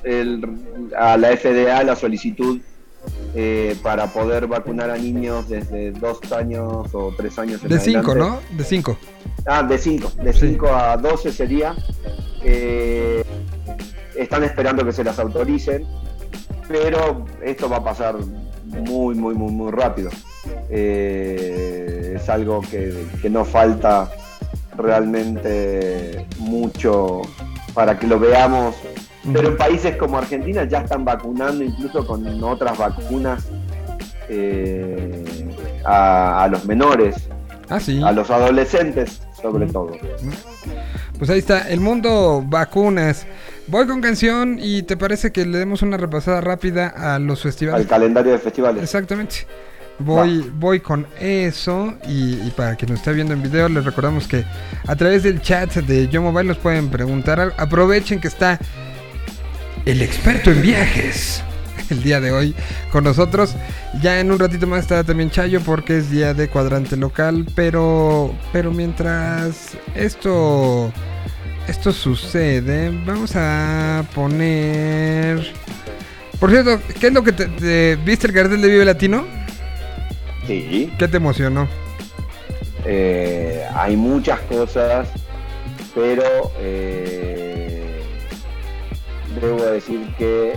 el- 0.02 0.44
a 0.96 1.16
la 1.16 1.36
FDA 1.36 1.82
la 1.82 1.96
solicitud 1.96 2.60
eh, 3.34 3.76
para 3.82 4.06
poder 4.08 4.46
vacunar 4.46 4.90
a 4.90 4.96
niños 4.96 5.48
desde 5.48 5.92
dos 5.92 6.18
años 6.32 6.88
o 6.92 7.12
tres 7.16 7.38
años 7.38 7.62
en 7.62 7.68
De 7.68 7.78
5, 7.78 8.10
adelante. 8.12 8.40
¿no? 8.50 8.56
De 8.58 8.64
5. 8.64 8.98
Ah, 9.46 9.62
de 9.62 9.78
5, 9.78 10.12
de 10.22 10.32
Sí. 10.32 10.38
5 10.48 10.68
a 10.74 10.96
12 10.96 11.32
sería. 11.32 11.74
Eh, 12.42 13.22
están 14.16 14.42
esperando 14.44 14.84
que 14.84 14.92
se 14.92 15.04
las 15.04 15.18
autoricen, 15.18 15.84
pero 16.68 17.24
esto 17.42 17.68
va 17.68 17.78
a 17.78 17.84
pasar 17.84 18.16
muy, 18.64 19.14
muy, 19.14 19.34
muy, 19.34 19.52
muy 19.52 19.70
rápido. 19.72 20.10
Eh, 20.70 22.14
es 22.16 22.28
algo 22.28 22.60
que, 22.62 23.06
que 23.22 23.30
no 23.30 23.44
falta 23.44 24.10
realmente 24.76 26.26
mucho 26.38 27.22
para 27.74 27.98
que 27.98 28.06
lo 28.06 28.18
veamos. 28.18 28.74
Pero 29.32 29.48
en 29.48 29.56
países 29.56 29.96
como 29.96 30.18
Argentina 30.18 30.64
ya 30.64 30.80
están 30.82 31.04
vacunando 31.04 31.64
incluso 31.64 32.06
con 32.06 32.42
otras 32.44 32.78
vacunas 32.78 33.44
eh, 34.28 35.24
a, 35.84 36.44
a 36.44 36.48
los 36.48 36.64
menores, 36.64 37.28
Ah, 37.68 37.80
sí. 37.80 38.00
a 38.04 38.12
los 38.12 38.30
adolescentes 38.30 39.20
sobre 39.42 39.66
todo. 39.66 39.92
Pues 41.18 41.30
ahí 41.30 41.38
está, 41.40 41.68
el 41.68 41.80
mundo 41.80 42.42
vacunas. 42.46 43.26
Voy 43.68 43.86
con 43.86 44.00
canción 44.00 44.58
y 44.60 44.82
te 44.84 44.96
parece 44.96 45.32
que 45.32 45.44
le 45.44 45.58
demos 45.58 45.82
una 45.82 45.96
repasada 45.96 46.40
rápida 46.40 46.88
a 46.88 47.18
los 47.18 47.40
Al 47.40 47.50
festivales. 47.50 47.86
calendario 47.88 48.32
de 48.32 48.38
festivales. 48.38 48.82
Exactamente. 48.82 49.46
Voy, 49.98 50.52
voy 50.54 50.80
con 50.80 51.06
eso 51.18 51.94
y, 52.06 52.34
y 52.34 52.52
para 52.54 52.76
quien 52.76 52.90
nos 52.90 53.00
está 53.00 53.12
viendo 53.12 53.32
en 53.32 53.42
video 53.42 53.66
les 53.70 53.82
recordamos 53.84 54.28
que 54.28 54.44
a 54.86 54.94
través 54.94 55.22
del 55.22 55.40
chat 55.40 55.72
de 55.74 56.06
Yo 56.08 56.20
Mobile 56.22 56.44
nos 56.48 56.58
pueden 56.58 56.90
preguntar. 56.90 57.54
Aprovechen 57.56 58.20
que 58.20 58.28
está 58.28 58.58
el 59.84 60.02
experto 60.02 60.50
en 60.50 60.62
viajes 60.62 61.42
el 61.90 62.02
día 62.02 62.20
de 62.20 62.30
hoy 62.30 62.54
con 62.92 63.04
nosotros. 63.04 63.56
Ya 64.02 64.20
en 64.20 64.30
un 64.30 64.38
ratito 64.38 64.66
más 64.66 64.80
estará 64.82 65.02
también 65.02 65.30
Chayo 65.30 65.60
porque 65.62 65.98
es 65.98 66.10
día 66.10 66.34
de 66.34 66.48
cuadrante 66.48 66.96
local, 66.96 67.46
pero 67.56 68.32
pero 68.52 68.70
mientras 68.72 69.70
esto 69.94 70.92
esto 71.68 71.92
sucede, 71.92 72.90
vamos 73.04 73.32
a 73.34 74.04
poner 74.14 75.52
Por 76.38 76.50
cierto, 76.50 76.80
¿qué 77.00 77.08
es 77.08 77.12
lo 77.12 77.22
que 77.22 77.32
te, 77.32 77.46
te- 77.46 77.96
viste 78.04 78.26
el 78.28 78.32
cartel 78.32 78.60
de 78.62 78.68
Vive 78.68 78.84
Latino? 78.84 79.24
Sí. 80.46 80.92
¿Qué 80.98 81.08
te 81.08 81.16
emocionó? 81.16 81.66
Eh, 82.84 83.64
hay 83.74 83.96
muchas 83.96 84.38
cosas, 84.42 85.08
pero 85.94 86.52
eh, 86.60 88.00
debo 89.40 89.60
decir 89.64 90.06
que 90.16 90.52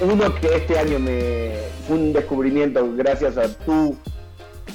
uno 0.00 0.32
que 0.36 0.54
este 0.54 0.78
año 0.78 1.00
me 1.00 1.50
fue 1.88 1.96
un 1.96 2.12
descubrimiento 2.12 2.88
gracias 2.94 3.36
a 3.36 3.48
tu 3.64 3.96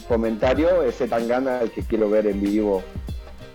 comentario, 0.09 0.83
ese 0.83 1.07
Tangana, 1.07 1.61
el 1.61 1.71
que 1.71 1.83
quiero 1.83 2.09
ver 2.09 2.27
en 2.27 2.41
vivo 2.41 2.83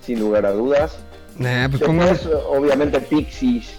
sin 0.08 0.20
lugar 0.20 0.46
a 0.46 0.52
dudas. 0.52 0.96
Nah, 1.38 1.68
pues 1.68 1.80
Después, 1.82 2.26
obviamente, 2.48 2.98
Pixies, 3.00 3.78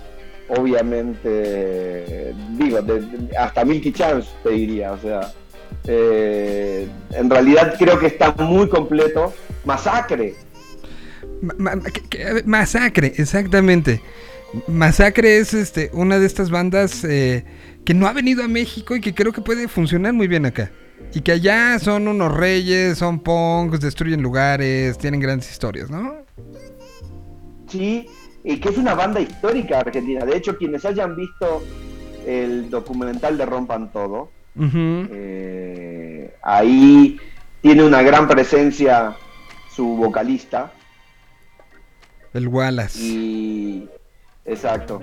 obviamente, 0.50 2.34
digo, 2.52 2.82
de- 2.84 3.02
de- 3.02 3.36
hasta 3.38 3.66
Milky 3.66 3.92
Chance 3.92 4.30
te 4.44 4.52
diría, 4.52 4.92
o 4.94 5.00
sea, 5.00 5.32
eh, 5.88 6.88
en 7.14 7.30
realidad 7.32 7.74
creo 7.80 7.98
que 8.00 8.06
está 8.08 8.32
muy 8.38 8.70
completo. 8.70 9.34
Masacre, 9.66 10.36
Ma- 11.42 11.56
ma- 11.58 11.82
Masacre, 12.46 13.14
exactamente. 13.18 14.02
Masacre 14.68 15.38
es 15.38 15.54
este 15.54 15.90
una 15.94 16.20
de 16.20 16.26
estas 16.28 16.50
bandas 16.52 17.04
eh, 17.06 17.44
que 17.86 17.94
no 17.96 18.08
ha 18.08 18.14
venido 18.14 18.44
a 18.44 18.48
México 18.48 18.96
y 18.96 19.02
que 19.02 19.14
creo 19.16 19.32
que 19.32 19.42
puede 19.42 19.68
funcionar 19.68 20.14
muy 20.14 20.28
bien 20.28 20.46
acá. 20.46 20.72
Y 21.14 21.22
que 21.22 21.32
allá 21.34 21.80
son 21.80 22.08
unos 22.08 22.32
reyes, 22.36 22.98
son 22.98 23.20
punks, 23.20 23.80
destruyen 23.80 24.22
lugares, 24.22 24.98
tienen 24.98 25.20
grandes 25.20 25.52
historias, 25.52 25.90
¿no? 25.90 26.20
sí, 27.70 28.08
y 28.44 28.60
que 28.60 28.70
es 28.70 28.78
una 28.78 28.96
banda 28.96 29.20
histórica 29.20 29.80
argentina. 29.80 30.26
De 30.26 30.36
hecho, 30.36 30.58
quienes 30.58 30.86
hayan 30.86 31.16
visto 31.16 31.64
el 32.26 32.70
documental 32.70 33.38
de 33.38 33.46
Rompan 33.46 33.92
Todo, 33.92 34.32
eh, 34.60 36.36
ahí 36.42 37.20
tiene 37.62 37.84
una 37.84 38.02
gran 38.02 38.28
presencia 38.28 39.16
su 39.72 39.86
vocalista, 39.96 40.74
El 42.34 42.48
Wallace. 42.48 43.00
Y. 43.02 43.90
Exacto. 44.46 45.02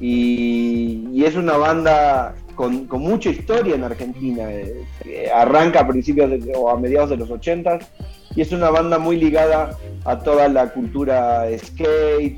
Y, 0.00 1.08
y 1.12 1.24
es 1.24 1.36
una 1.36 1.56
banda 1.56 2.34
con, 2.60 2.86
con 2.86 3.00
mucha 3.00 3.30
historia 3.30 3.74
en 3.74 3.84
Argentina. 3.84 4.52
eh, 4.52 4.84
que 5.02 5.30
arranca 5.30 5.80
a 5.80 5.88
principios 5.88 6.28
de- 6.30 6.52
o 6.54 6.68
a 6.68 6.78
mediados 6.78 7.08
de 7.08 7.16
los 7.16 7.30
80 7.30 7.78
y 8.36 8.42
es 8.42 8.52
una 8.52 8.68
banda 8.68 8.98
muy 8.98 9.16
ligada 9.16 9.78
a 10.04 10.18
toda 10.18 10.46
la 10.48 10.70
cultura 10.74 11.46
skate, 11.56 12.36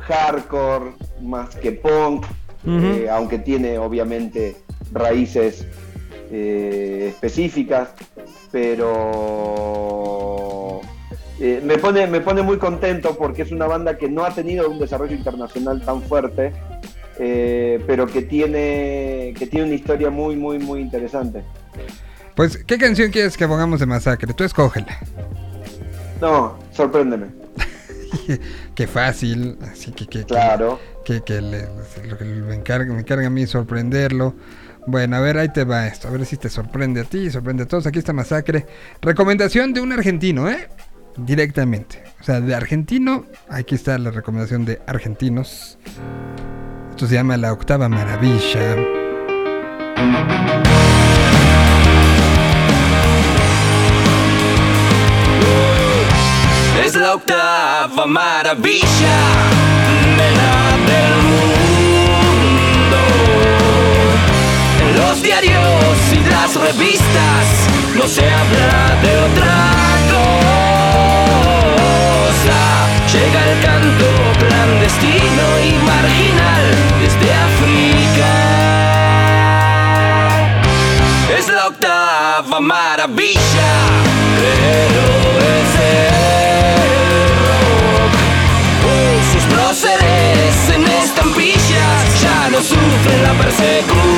hardcore, 0.00 0.92
más 1.20 1.54
que 1.56 1.72
punk, 1.72 2.24
eh, 2.66 3.08
aunque 3.10 3.38
tiene 3.38 3.76
obviamente 3.78 4.56
raíces 4.90 5.66
eh, 6.32 7.08
específicas, 7.10 7.90
pero 8.50 8.80
eh, 11.40 11.60
me, 11.62 11.76
pone, 11.78 12.06
me 12.06 12.20
pone 12.20 12.40
muy 12.42 12.56
contento 12.56 13.16
porque 13.18 13.42
es 13.42 13.52
una 13.52 13.66
banda 13.66 13.98
que 13.98 14.08
no 14.08 14.24
ha 14.24 14.30
tenido 14.30 14.70
un 14.70 14.78
desarrollo 14.78 15.14
internacional 15.14 15.82
tan 15.84 16.00
fuerte, 16.02 16.52
eh, 17.18 17.82
pero 17.86 18.06
que 18.06 18.22
tiene, 18.22 19.34
que 19.38 19.46
tiene 19.46 19.66
una 19.66 19.74
historia 19.74 20.10
muy, 20.10 20.36
muy, 20.36 20.58
muy 20.58 20.80
interesante. 20.80 21.42
Pues, 22.34 22.56
¿qué 22.64 22.78
canción 22.78 23.10
quieres 23.10 23.36
que 23.36 23.48
pongamos 23.48 23.80
de 23.80 23.86
Masacre? 23.86 24.32
Tú 24.32 24.44
escógela. 24.44 24.98
No, 26.20 26.58
sorpréndeme, 26.72 27.26
Qué 28.74 28.86
fácil. 28.86 29.56
Así 29.70 29.92
que, 29.92 30.24
claro. 30.24 30.78
que, 31.04 31.20
que 31.22 31.40
le- 31.40 31.68
me 32.46 32.54
encarga, 32.54 32.92
me 32.92 33.00
encarga 33.00 33.26
a 33.26 33.30
mí 33.30 33.46
sorprenderlo. 33.46 34.34
Bueno, 34.86 35.16
a 35.16 35.20
ver, 35.20 35.36
ahí 35.38 35.48
te 35.50 35.64
va 35.64 35.86
esto. 35.86 36.08
A 36.08 36.10
ver 36.12 36.24
si 36.24 36.36
te 36.36 36.48
sorprende 36.48 37.00
a 37.02 37.04
ti 37.04 37.30
sorprende 37.30 37.64
a 37.64 37.66
todos. 37.66 37.86
Aquí 37.86 37.98
está 37.98 38.12
Masacre. 38.12 38.66
Recomendación 39.02 39.74
de 39.74 39.80
un 39.80 39.92
argentino, 39.92 40.48
¿eh? 40.48 40.68
Directamente. 41.16 42.02
O 42.20 42.24
sea, 42.24 42.40
de 42.40 42.54
argentino. 42.54 43.26
Aquí 43.48 43.74
está 43.74 43.98
la 43.98 44.10
recomendación 44.10 44.64
de 44.64 44.80
argentinos. 44.86 45.78
Esto 46.98 47.06
se 47.06 47.14
llama 47.14 47.36
La 47.36 47.52
Octava 47.52 47.88
Maravilla. 47.88 48.74
Es 56.84 56.96
la 56.96 57.14
octava 57.14 58.04
maravilla 58.04 59.18
de 60.16 60.30
la 60.38 60.76
del 60.90 61.14
mundo. 61.30 62.98
En 64.80 64.96
los 64.96 65.22
diarios 65.22 65.96
y 66.12 66.28
las 66.28 66.52
revistas 66.56 67.46
no 67.94 68.08
se 68.08 68.28
habla 68.28 68.96
de 69.02 69.18
otra 69.18 69.54
cosa. 70.10 70.47
Llega 73.12 73.40
el 73.50 73.60
canto 73.60 74.06
clandestino 74.38 75.46
y 75.64 75.72
marginal 75.82 76.66
desde 77.00 77.32
África. 77.32 78.30
Es 81.38 81.48
la 81.48 81.68
octava 81.68 82.60
maravilla, 82.60 83.72
pero 84.36 85.04
es 85.56 85.70
el 85.88 87.24
rock. 87.48 88.14
Sus 89.32 89.44
próceres 89.54 90.54
en 90.74 90.82
estampillas 90.86 92.20
ya 92.20 92.50
no 92.50 92.58
sufren 92.58 93.22
la 93.22 93.32
persecución. 93.32 94.08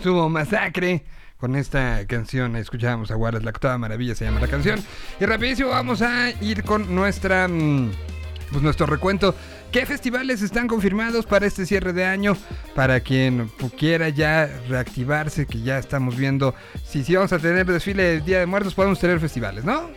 Estuvo 0.00 0.30
Masacre 0.30 1.04
con 1.36 1.54
esta 1.56 2.06
canción. 2.06 2.56
Escuchábamos 2.56 3.10
a 3.10 3.16
Juárez, 3.16 3.44
la 3.44 3.50
octava 3.50 3.76
maravilla 3.76 4.14
se 4.14 4.24
llama 4.24 4.40
la 4.40 4.48
canción. 4.48 4.82
Y 5.20 5.26
rapidísimo 5.26 5.68
vamos 5.68 6.00
a 6.00 6.30
ir 6.40 6.64
con 6.64 6.94
nuestra... 6.94 7.46
mm, 7.46 7.90
Pues 8.50 8.62
nuestro 8.62 8.86
recuento. 8.86 9.34
¿Qué 9.70 9.84
festivales 9.86 10.40
están 10.42 10.66
confirmados 10.68 11.26
para 11.26 11.46
este 11.46 11.66
cierre 11.66 11.92
de 11.92 12.04
año? 12.06 12.34
Para 12.74 13.00
quien 13.00 13.50
quiera 13.78 14.08
ya 14.08 14.50
reactivarse, 14.68 15.46
que 15.46 15.60
ya 15.60 15.78
estamos 15.78 16.16
viendo 16.16 16.54
si, 16.82 17.04
si 17.04 17.14
vamos 17.14 17.32
a 17.34 17.38
tener 17.38 17.66
desfile 17.66 18.02
de 18.02 18.20
Día 18.22 18.40
de 18.40 18.46
Muertos, 18.46 18.74
podemos 18.74 18.98
tener 18.98 19.20
festivales, 19.20 19.64
¿no? 19.64 19.90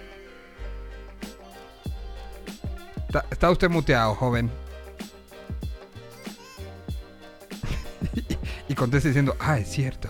Está 3.31 3.49
usted 3.49 3.69
muteado, 3.69 4.13
joven. 4.15 4.51
Y 8.67 8.75
contesta 8.75 9.09
diciendo, 9.09 9.35
ah, 9.39 9.59
es 9.59 9.67
cierto. 9.67 10.09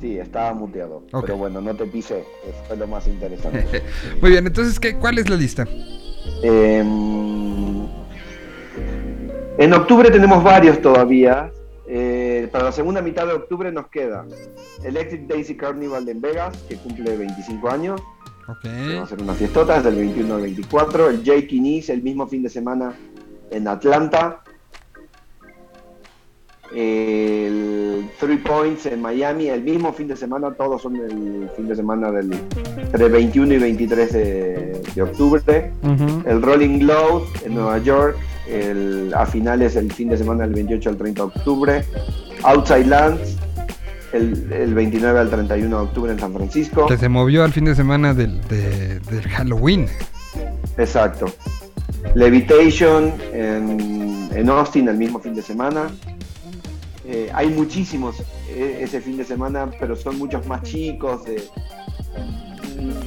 Sí, 0.00 0.18
estaba 0.18 0.52
muteado. 0.52 1.04
Pero 1.20 1.36
bueno, 1.36 1.60
no 1.60 1.76
te 1.76 1.86
pise. 1.86 2.24
Eso 2.44 2.64
fue 2.66 2.76
lo 2.76 2.88
más 2.88 3.06
interesante. 3.06 3.64
Muy 4.20 4.30
bien, 4.30 4.46
entonces, 4.46 4.80
¿qué, 4.80 4.96
¿cuál 4.96 5.18
es 5.18 5.30
la 5.30 5.36
lista? 5.36 5.66
Em, 6.42 7.86
en 9.58 9.72
octubre 9.72 10.10
tenemos 10.10 10.42
varios 10.42 10.80
todavía. 10.82 11.52
Eh, 11.86 12.48
para 12.50 12.64
la 12.64 12.72
segunda 12.72 13.02
mitad 13.02 13.26
de 13.26 13.34
octubre 13.34 13.70
nos 13.70 13.88
queda 13.88 14.24
Electric 14.82 15.26
Daisy 15.26 15.56
Carnival 15.56 16.08
en 16.08 16.20
Vegas, 16.20 16.56
que 16.68 16.76
cumple 16.76 17.16
25 17.16 17.70
años. 17.70 18.00
Ok. 18.48 18.62
que 18.62 18.96
Va 18.96 19.02
a 19.04 19.06
ser 19.06 19.22
una 19.22 19.34
fiestota 19.34 19.76
desde 19.76 19.90
el 19.90 19.96
21 19.96 20.34
al 20.34 20.42
24. 20.42 21.10
El 21.10 21.22
Jake 21.22 21.48
Inise 21.50 21.92
el 21.92 22.02
mismo 22.02 22.26
fin 22.26 22.42
de 22.42 22.48
semana 22.48 22.92
en 23.50 23.68
Atlanta. 23.68 24.42
El 26.74 28.08
Three 28.18 28.38
Points 28.38 28.86
en 28.86 29.00
Miami 29.02 29.48
el 29.48 29.62
mismo 29.62 29.92
fin 29.92 30.08
de 30.08 30.16
semana. 30.16 30.52
Todos 30.52 30.82
son 30.82 30.96
el 30.96 31.48
fin 31.56 31.68
de 31.68 31.76
semana 31.76 32.10
del 32.10 32.32
entre 32.76 33.08
21 33.08 33.54
y 33.54 33.58
23 33.58 34.12
de, 34.12 34.82
de 34.94 35.02
octubre. 35.02 35.72
El 36.26 36.42
Rolling 36.42 36.80
Loud 36.84 37.22
en 37.44 37.54
Nueva 37.54 37.78
York. 37.78 38.16
El, 38.48 39.12
a 39.16 39.24
finales 39.26 39.76
el 39.76 39.92
fin 39.92 40.08
de 40.08 40.18
semana 40.18 40.42
del 40.44 40.52
28 40.54 40.90
al 40.90 40.96
30 40.96 41.22
de 41.22 41.26
octubre. 41.28 41.84
Outside 42.44 42.86
Lands 42.86 43.36
el, 44.12 44.52
el 44.52 44.74
29 44.74 45.18
al 45.20 45.30
31 45.30 45.68
de 45.78 45.82
octubre 45.84 46.12
en 46.12 46.18
San 46.18 46.32
Francisco. 46.34 46.86
Que 46.86 46.98
se 46.98 47.08
movió 47.08 47.44
al 47.44 47.52
fin 47.52 47.64
de 47.64 47.74
semana 47.74 48.12
del, 48.14 48.40
de- 48.48 48.98
del 49.00 49.22
Halloween. 49.28 49.86
Exacto. 50.76 51.26
Levitation 52.14 53.12
en, 53.32 54.28
en 54.34 54.48
Austin 54.50 54.88
el 54.88 54.96
mismo 54.98 55.18
fin 55.20 55.34
de 55.34 55.42
semana. 55.42 55.86
Eh, 57.04 57.30
hay 57.34 57.48
muchísimos 57.48 58.20
eh, 58.48 58.78
ese 58.80 59.00
fin 59.00 59.16
de 59.16 59.24
semana, 59.24 59.70
pero 59.80 59.96
son 59.96 60.18
muchos 60.18 60.46
más 60.46 60.62
chicos. 60.62 61.24
de- 61.24 61.42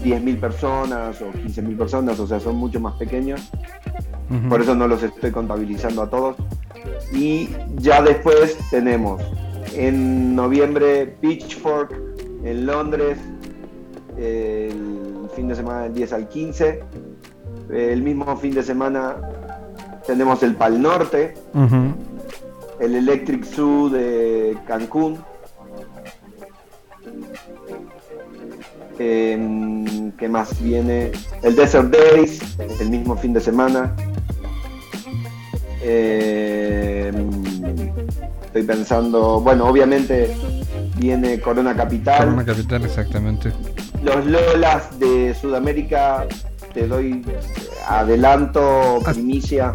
10.000 0.04 0.40
personas 0.40 1.22
o 1.22 1.32
15.000 1.32 1.78
personas, 1.78 2.20
o 2.20 2.28
sea, 2.28 2.40
son 2.40 2.56
mucho 2.56 2.80
más 2.80 2.94
pequeños. 2.96 3.42
Por 4.50 4.62
eso 4.62 4.74
no 4.76 4.88
los 4.88 5.04
estoy 5.04 5.32
contabilizando 5.32 6.02
a 6.04 6.10
todos. 6.10 6.36
Y 7.14 7.50
ya 7.78 8.02
después 8.02 8.58
tenemos 8.70 9.22
en 9.76 10.36
noviembre 10.36 11.08
Pitchfork 11.22 11.94
en 12.44 12.66
Londres, 12.66 13.18
el 14.18 15.28
fin 15.36 15.48
de 15.48 15.56
semana 15.56 15.84
del 15.84 15.94
10 15.94 16.14
al 16.14 16.28
15. 16.30 16.84
El 17.72 18.02
mismo 18.04 18.36
fin 18.38 18.54
de 18.54 18.64
semana 18.64 19.18
tenemos 20.08 20.42
el 20.44 20.56
Pal 20.56 20.82
Norte. 20.82 21.34
El 22.80 22.96
Electric 22.96 23.44
Zoo 23.44 23.90
de 23.90 24.58
Cancún. 24.68 25.24
Em, 28.98 30.12
¿Qué 30.14 30.30
más 30.30 30.62
viene? 30.62 31.12
El 31.44 31.56
Desert 31.56 31.94
Days, 31.94 32.40
el 32.80 32.90
mismo 32.90 33.16
fin 33.18 33.34
de 33.34 33.42
semana. 33.42 33.96
Em, 35.82 37.30
estoy 38.46 38.64
pensando, 38.64 39.42
bueno, 39.42 39.68
obviamente 39.68 40.36
viene 40.98 41.40
Corona 41.40 41.76
Capital. 41.76 42.20
Corona 42.20 42.46
Capital, 42.46 42.86
exactamente. 42.86 43.52
Los 44.02 44.26
Lolas 44.26 44.98
de 45.00 45.36
Sudamérica, 45.36 46.26
te 46.74 46.88
doy 46.88 47.26
adelanto, 47.88 49.00
primicia, 49.04 49.74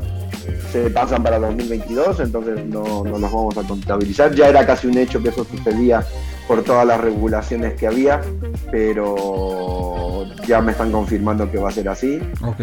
se 0.70 0.90
pasan 0.90 1.22
para 1.22 1.38
2022, 1.38 2.20
entonces 2.20 2.64
no, 2.66 3.04
no 3.04 3.18
los 3.18 3.32
vamos 3.32 3.56
a 3.58 3.62
contabilizar. 3.62 4.34
Ya 4.34 4.48
era 4.48 4.66
casi 4.66 4.86
un 4.86 4.98
hecho 4.98 5.22
que 5.22 5.30
eso 5.30 5.44
sucedía 5.44 6.04
por 6.46 6.62
todas 6.64 6.86
las 6.86 7.00
regulaciones 7.00 7.74
que 7.74 7.86
había, 7.86 8.20
pero 8.70 10.26
ya 10.46 10.60
me 10.60 10.72
están 10.72 10.90
confirmando 10.90 11.50
que 11.50 11.58
va 11.58 11.68
a 11.68 11.72
ser 11.72 11.88
así. 11.88 12.20
Ok. 12.42 12.60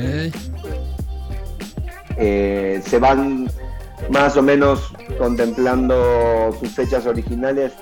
Eh, 2.18 2.82
se 2.86 3.00
van 3.00 3.50
más 4.10 4.36
o 4.38 4.42
menos 4.42 4.94
contemplando 5.18 6.56
sus 6.60 6.70
fechas 6.72 7.06
originales 7.06 7.74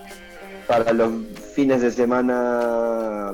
para 0.68 0.94
los 0.94 1.12
fines 1.56 1.82
de 1.82 1.92
semana 1.92 3.32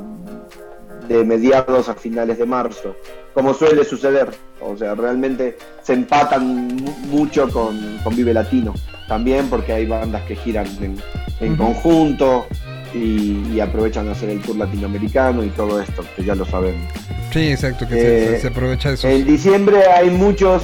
de 1.12 1.24
mediados 1.26 1.90
a 1.90 1.94
finales 1.96 2.38
de 2.38 2.46
marzo, 2.46 2.96
como 3.34 3.54
suele 3.54 3.84
suceder. 3.84 4.30
O 4.62 4.78
sea, 4.78 4.96
realmente 4.96 5.58
se 5.84 5.94
empatan 5.94 6.46
mu- 6.76 6.92
mucho 7.08 7.50
con, 7.50 7.98
con 8.04 8.16
Vive 8.16 8.34
Latino, 8.34 8.74
también 9.08 9.48
porque 9.50 9.74
hay 9.74 9.86
bandas 9.88 10.22
que 10.24 10.36
giran 10.36 10.68
en, 10.82 10.98
en 11.40 11.56
conjunto 11.56 12.46
y, 12.94 13.42
y 13.54 13.60
aprovechan 13.60 14.06
de 14.06 14.12
hacer 14.12 14.30
el 14.30 14.42
tour 14.42 14.58
latinoamericano 14.58 15.44
y 15.44 15.50
todo 15.50 15.82
esto, 15.82 16.04
que 16.16 16.24
ya 16.24 16.36
lo 16.36 16.46
sabemos. 16.46 16.88
Sí, 17.34 17.52
exacto, 17.52 17.88
que 17.88 17.94
se, 17.96 18.24
Eh, 18.24 18.28
se- 18.36 18.42
se 18.42 18.48
aprovecha 18.48 18.90
de 18.90 18.96
esos. 18.96 19.06
En 19.10 19.26
diciembre 19.26 19.84
hay 19.88 20.10
muchos, 20.10 20.62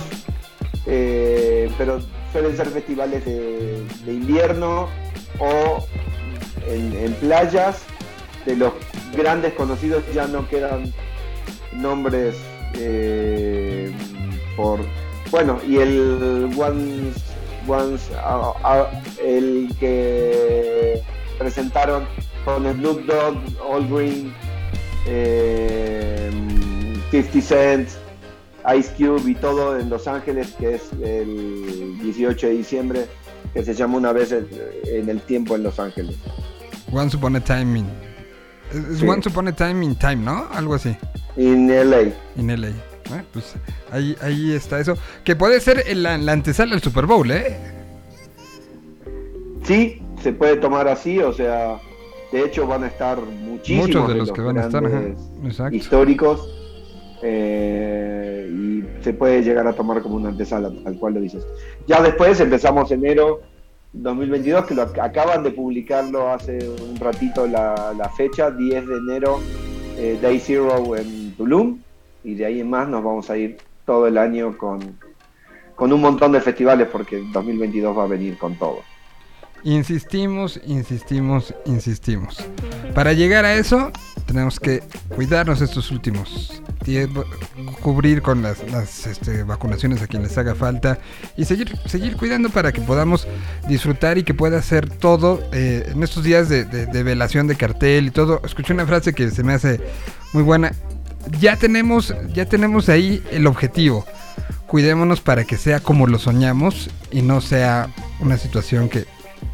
eh, 0.85 1.69
pero 1.77 1.99
suelen 2.31 2.55
ser 2.55 2.67
festivales 2.67 3.25
de, 3.25 3.83
de 4.05 4.13
invierno 4.13 4.87
o 5.39 5.85
en, 6.69 6.93
en 6.97 7.13
playas. 7.15 7.81
De 8.45 8.55
los 8.55 8.71
grandes 9.15 9.53
conocidos 9.53 10.03
ya 10.13 10.27
no 10.27 10.47
quedan 10.47 10.93
nombres 11.73 12.35
eh, 12.75 13.91
por... 14.55 14.79
Bueno, 15.31 15.59
y 15.67 15.77
el 15.77 16.49
Once, 16.57 17.19
Once, 17.67 18.05
el 19.23 19.69
que 19.79 21.01
presentaron 21.37 22.05
con 22.45 22.63
Snoop 22.63 23.01
Dogg, 23.05 23.37
All 23.61 23.87
Green, 23.89 24.33
eh, 25.05 26.31
50 27.11 27.41
Cent, 27.41 27.89
Ice 28.77 28.91
Cube 28.97 29.31
y 29.31 29.35
todo 29.35 29.77
en 29.77 29.89
Los 29.89 30.07
Ángeles, 30.07 30.53
que 30.57 30.75
es 30.75 30.93
el 31.03 31.99
18 32.01 32.47
de 32.47 32.53
diciembre, 32.53 33.05
que 33.53 33.63
se 33.63 33.73
llama 33.73 33.97
una 33.97 34.13
vez 34.13 34.31
en, 34.31 34.47
en 34.85 35.09
el 35.09 35.19
tiempo 35.21 35.55
en 35.55 35.63
Los 35.63 35.77
Ángeles. 35.77 36.15
Once 36.91 37.17
Upon 37.17 37.35
a 37.35 37.41
Time 37.41 37.79
in... 37.79 38.06
Es 38.73 38.99
Sí. 38.99 39.07
Once 39.07 39.29
Upon 39.29 39.47
a 39.47 39.55
Time 39.55 39.83
in 39.85 39.95
Time, 39.95 40.17
¿no? 40.17 40.45
Algo 40.51 40.73
así. 40.75 40.95
En 41.35 41.67
LA. 41.67 42.11
En 42.37 42.47
LA. 42.61 42.69
¿eh? 42.69 42.73
Pues 43.31 43.55
ahí, 43.91 44.15
ahí 44.21 44.53
está 44.53 44.79
eso. 44.79 44.97
Que 45.23 45.35
puede 45.35 45.59
ser 45.59 45.83
la, 45.95 46.17
la 46.17 46.31
antesala 46.33 46.71
del 46.71 46.81
Super 46.81 47.05
Bowl, 47.05 47.29
¿eh? 47.31 47.57
Sí, 49.63 50.01
se 50.21 50.33
puede 50.33 50.57
tomar 50.57 50.87
así, 50.87 51.19
o 51.19 51.33
sea, 51.33 51.77
de 52.31 52.45
hecho 52.45 52.65
van 52.67 52.83
a 52.83 52.87
estar 52.87 53.19
muchísimos 53.19 53.87
Muchos 53.87 54.07
de 54.07 54.15
los 54.15 54.31
que 54.31 54.41
van 54.41 54.57
a 54.57 54.61
estar, 54.65 54.83
Exacto. 55.43 55.75
históricos 55.75 56.49
eh, 57.21 58.49
y 58.49 59.03
se 59.03 59.13
puede 59.13 59.41
llegar 59.43 59.67
a 59.67 59.73
tomar 59.73 60.01
como 60.01 60.15
una 60.15 60.29
antesala, 60.29 60.71
tal 60.83 60.97
cual 60.97 61.15
lo 61.15 61.19
dices. 61.21 61.45
Ya 61.87 62.01
después 62.01 62.39
empezamos 62.39 62.91
enero 62.91 63.41
2022, 64.03 64.65
que 64.65 64.75
lo 64.75 64.83
ac- 64.87 65.01
acaban 65.03 65.43
de 65.43 65.51
publicarlo 65.51 66.29
hace 66.31 66.57
un 66.69 66.95
ratito 66.97 67.47
la, 67.47 67.93
la 67.97 68.09
fecha, 68.09 68.51
10 68.51 68.87
de 68.87 68.97
enero, 68.97 69.39
eh, 69.97 70.17
Day 70.21 70.39
Zero 70.39 70.95
en 70.95 71.33
Tulum, 71.35 71.79
y 72.23 72.35
de 72.35 72.45
ahí 72.45 72.59
en 72.61 72.69
más 72.69 72.87
nos 72.87 73.03
vamos 73.03 73.29
a 73.29 73.37
ir 73.37 73.57
todo 73.85 74.07
el 74.07 74.17
año 74.17 74.57
con, 74.57 74.97
con 75.75 75.91
un 75.93 76.01
montón 76.01 76.31
de 76.33 76.41
festivales, 76.41 76.87
porque 76.91 77.23
2022 77.33 77.97
va 77.97 78.03
a 78.03 78.07
venir 78.07 78.37
con 78.37 78.55
todo. 78.55 78.79
Insistimos, 79.63 80.59
insistimos, 80.65 81.53
insistimos. 81.65 82.37
Para 82.93 83.13
llegar 83.13 83.43
a 83.45 83.55
eso, 83.55 83.91
tenemos 84.27 84.59
que 84.59 84.83
cuidarnos 85.15 85.61
estos 85.61 85.89
últimos 85.89 86.61
cubrir 87.81 88.21
con 88.21 88.41
las, 88.43 88.59
las, 88.71 89.07
este, 89.07 89.43
vacunaciones 89.43 90.01
a 90.01 90.07
quien 90.07 90.23
les 90.23 90.37
haga 90.37 90.55
falta 90.55 90.99
y 91.35 91.43
seguir, 91.45 91.77
seguir 91.85 92.15
cuidando 92.15 92.49
para 92.49 92.71
que 92.71 92.81
podamos 92.81 93.27
disfrutar 93.67 94.17
y 94.17 94.23
que 94.23 94.33
pueda 94.33 94.61
ser 94.61 94.89
todo 94.89 95.41
eh, 95.51 95.89
en 95.91 96.01
estos 96.03 96.23
días 96.23 96.47
de- 96.47 96.63
de 96.85 97.03
velación 97.03 97.47
de 97.47 97.55
cartel 97.55 98.07
y 98.07 98.11
todo. 98.11 98.41
Escuché 98.45 98.73
una 98.73 98.85
frase 98.85 99.13
que 99.13 99.29
se 99.31 99.43
me 99.43 99.53
hace 99.53 99.81
muy 100.33 100.43
buena. 100.43 100.71
Ya 101.41 101.57
tenemos, 101.57 102.13
ya 102.33 102.45
tenemos 102.45 102.87
ahí 102.89 103.21
el 103.31 103.47
objetivo. 103.47 104.05
Cuidémonos 104.67 105.19
para 105.21 105.43
que 105.43 105.57
sea 105.57 105.79
como 105.81 106.07
lo 106.07 106.19
soñamos 106.19 106.89
y 107.11 107.21
no 107.21 107.41
sea 107.41 107.89
una 108.19 108.37
situación 108.37 108.87
que 108.87 109.05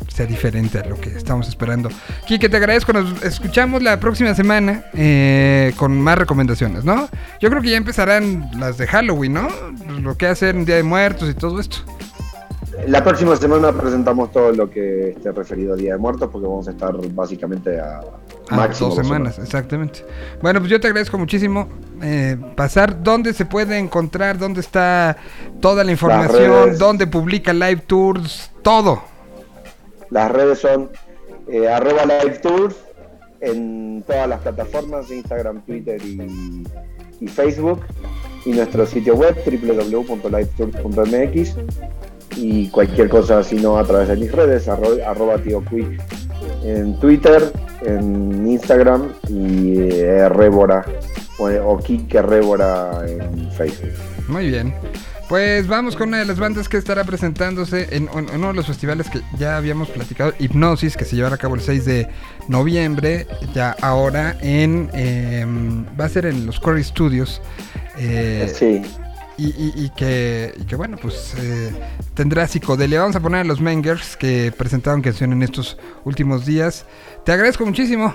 sea 0.07 0.25
diferente 0.25 0.79
a 0.79 0.85
lo 0.85 0.99
que 0.99 1.09
estamos 1.09 1.47
esperando. 1.47 1.89
Kike, 2.27 2.49
te 2.49 2.57
agradezco. 2.57 2.93
Nos 2.93 3.23
escuchamos 3.23 3.81
la 3.81 3.99
próxima 3.99 4.35
semana 4.35 4.85
eh, 4.93 5.73
con 5.77 5.99
más 5.99 6.17
recomendaciones, 6.17 6.83
¿no? 6.83 7.09
Yo 7.39 7.49
creo 7.49 7.61
que 7.61 7.71
ya 7.71 7.77
empezarán 7.77 8.49
las 8.59 8.77
de 8.77 8.87
Halloween, 8.87 9.33
¿no? 9.33 9.47
Lo 10.01 10.17
que 10.17 10.27
hacer 10.27 10.55
en 10.55 10.65
Día 10.65 10.75
de 10.75 10.83
Muertos 10.83 11.29
y 11.29 11.33
todo 11.33 11.59
esto. 11.59 11.77
La 12.87 13.03
próxima 13.03 13.35
semana 13.35 13.71
presentamos 13.71 14.31
todo 14.31 14.51
lo 14.51 14.69
que 14.69 15.09
esté 15.11 15.31
referido 15.31 15.73
a 15.73 15.77
Día 15.77 15.93
de 15.93 15.99
Muertos, 15.99 16.29
porque 16.31 16.47
vamos 16.47 16.67
a 16.67 16.71
estar 16.71 16.93
básicamente 17.13 17.79
a 17.79 18.01
Ah, 18.49 18.57
máximo 18.57 18.89
dos 18.89 18.97
semanas, 18.97 19.39
exactamente. 19.39 20.05
Bueno, 20.41 20.59
pues 20.59 20.69
yo 20.69 20.79
te 20.79 20.87
agradezco 20.87 21.17
muchísimo 21.17 21.69
eh, 22.01 22.37
pasar 22.55 23.01
dónde 23.01 23.33
se 23.33 23.45
puede 23.45 23.77
encontrar, 23.77 24.37
dónde 24.37 24.59
está 24.59 25.17
toda 25.61 25.83
la 25.83 25.91
información, 25.91 26.77
dónde 26.77 27.07
publica 27.07 27.53
live 27.53 27.83
tours, 27.87 28.51
todo. 28.61 29.12
Las 30.13 30.31
redes 30.31 30.59
son 30.59 30.89
eh, 31.47 31.67
arroba 31.67 32.05
live 32.05 32.39
tours 32.39 32.75
en 33.41 34.03
todas 34.07 34.29
las 34.29 34.39
plataformas, 34.41 35.09
Instagram, 35.11 35.61
Twitter 35.65 35.99
y, 36.05 36.63
Facebook. 37.27 37.81
Y 38.45 38.51
nuestro 38.51 38.85
sitio 38.85 39.15
web 39.15 39.35
www.livetours.mx 39.45 41.55
y 42.37 42.67
cualquier 42.69 43.09
cosa 43.09 43.43
si 43.43 43.55
no 43.55 43.77
a 43.77 43.83
través 43.85 44.07
de 44.09 44.17
mis 44.17 44.31
redes, 44.31 44.67
arro- 44.67 45.01
arroba 45.05 45.37
tío 45.37 45.63
Quick 45.69 46.01
en 46.63 46.99
Twitter, 46.99 47.51
en 47.85 48.45
Instagram 48.47 49.13
y 49.29 49.79
eh, 49.79 50.27
Révora 50.29 50.83
o, 51.39 51.47
o 51.49 51.77
Kike 51.77 52.21
Révora 52.21 53.01
en 53.07 53.51
Facebook. 53.51 53.91
Muy 54.27 54.47
bien. 54.49 54.73
Pues 55.33 55.65
vamos 55.67 55.95
con 55.95 56.09
una 56.09 56.19
de 56.19 56.25
las 56.25 56.37
bandas 56.37 56.69
que 56.69 56.77
estará 56.77 57.03
presentándose 57.05 57.87
en, 57.89 58.07
en 58.07 58.35
uno 58.35 58.49
de 58.49 58.53
los 58.53 58.67
festivales 58.67 59.09
que 59.09 59.19
ya 59.39 59.57
habíamos 59.57 59.89
platicado, 59.89 60.31
Hipnosis, 60.37 60.95
que 60.95 61.05
se 61.05 61.15
llevará 61.15 61.33
a 61.33 61.37
cabo 61.39 61.55
el 61.55 61.61
6 61.61 61.85
de 61.85 62.07
noviembre, 62.49 63.25
ya 63.51 63.75
ahora 63.81 64.37
en... 64.41 64.91
em, 64.93 65.85
va 65.99 66.05
a 66.05 66.09
ser 66.09 66.27
en 66.27 66.45
los 66.45 66.59
Corey 66.59 66.83
Studios. 66.83 67.41
eh, 67.97 68.47
Sí. 68.53 68.83
y, 69.39 69.45
y- 69.47 69.73
y 69.85 69.89
que, 69.97 70.53
y 70.55 70.65
que, 70.65 70.75
bueno, 70.75 70.97
pues 71.01 71.33
eh, 71.39 71.71
tendrá 72.13 72.47
psicodelia. 72.47 72.99
Vamos 73.01 73.15
a 73.15 73.19
poner 73.19 73.41
a 73.41 73.43
los 73.43 73.59
Mengers 73.59 74.15
que 74.15 74.53
presentaron 74.55 75.01
canción 75.01 75.33
en 75.33 75.41
estos 75.41 75.79
últimos 76.05 76.45
días. 76.45 76.85
Te 77.25 77.31
agradezco 77.31 77.65
muchísimo. 77.65 78.13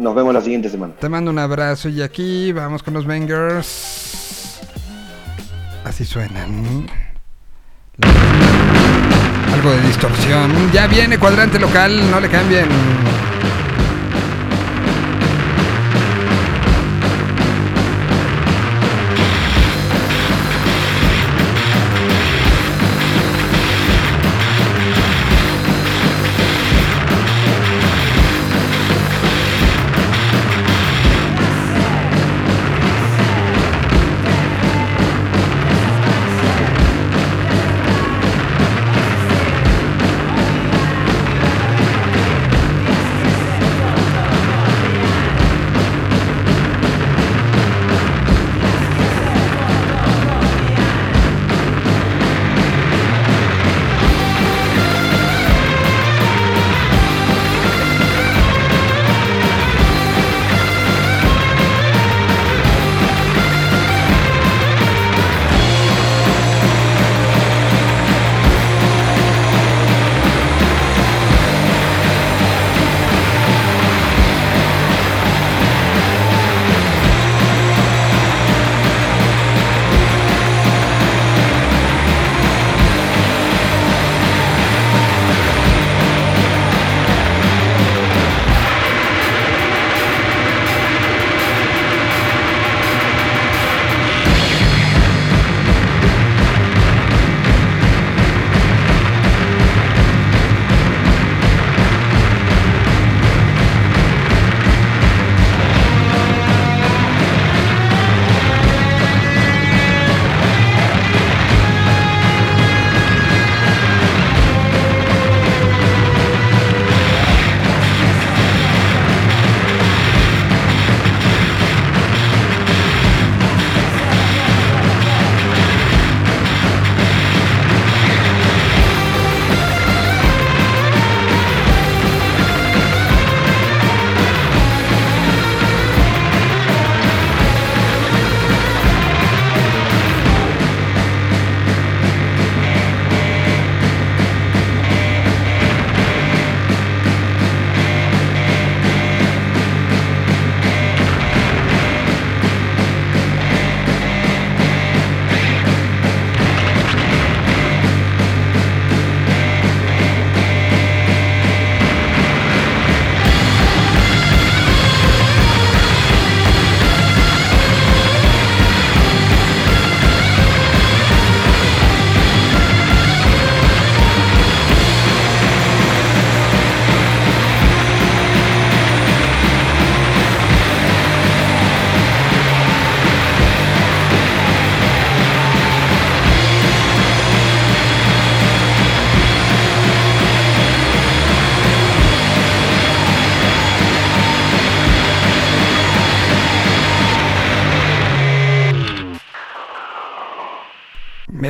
Nos 0.00 0.12
vemos 0.12 0.34
la 0.34 0.40
siguiente 0.40 0.68
semana. 0.70 0.94
Te 0.98 1.08
mando 1.08 1.30
un 1.30 1.38
abrazo 1.38 1.88
y 1.88 2.02
aquí 2.02 2.50
vamos 2.50 2.82
con 2.82 2.94
los 2.94 3.06
Mengers. 3.06 4.25
Así 5.86 6.04
suenan. 6.04 6.88
Algo 9.54 9.70
de 9.70 9.80
distorsión. 9.82 10.72
Ya 10.72 10.88
viene 10.88 11.16
cuadrante 11.16 11.60
local, 11.60 12.10
no 12.10 12.18
le 12.18 12.28
cambien. 12.28 12.66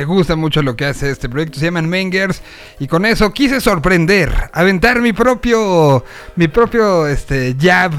Gusta 0.07 0.35
mucho 0.35 0.61
lo 0.61 0.75
que 0.75 0.85
hace 0.85 1.09
este 1.11 1.29
proyecto. 1.29 1.59
Se 1.59 1.65
llaman 1.65 1.87
Mengers. 1.89 2.41
Y 2.79 2.87
con 2.87 3.05
eso 3.05 3.31
quise 3.33 3.61
sorprender. 3.61 4.31
Aventar 4.53 5.01
mi 5.01 5.13
propio. 5.13 6.03
Mi 6.35 6.47
propio 6.47 7.07
este, 7.07 7.55
jab. 7.59 7.91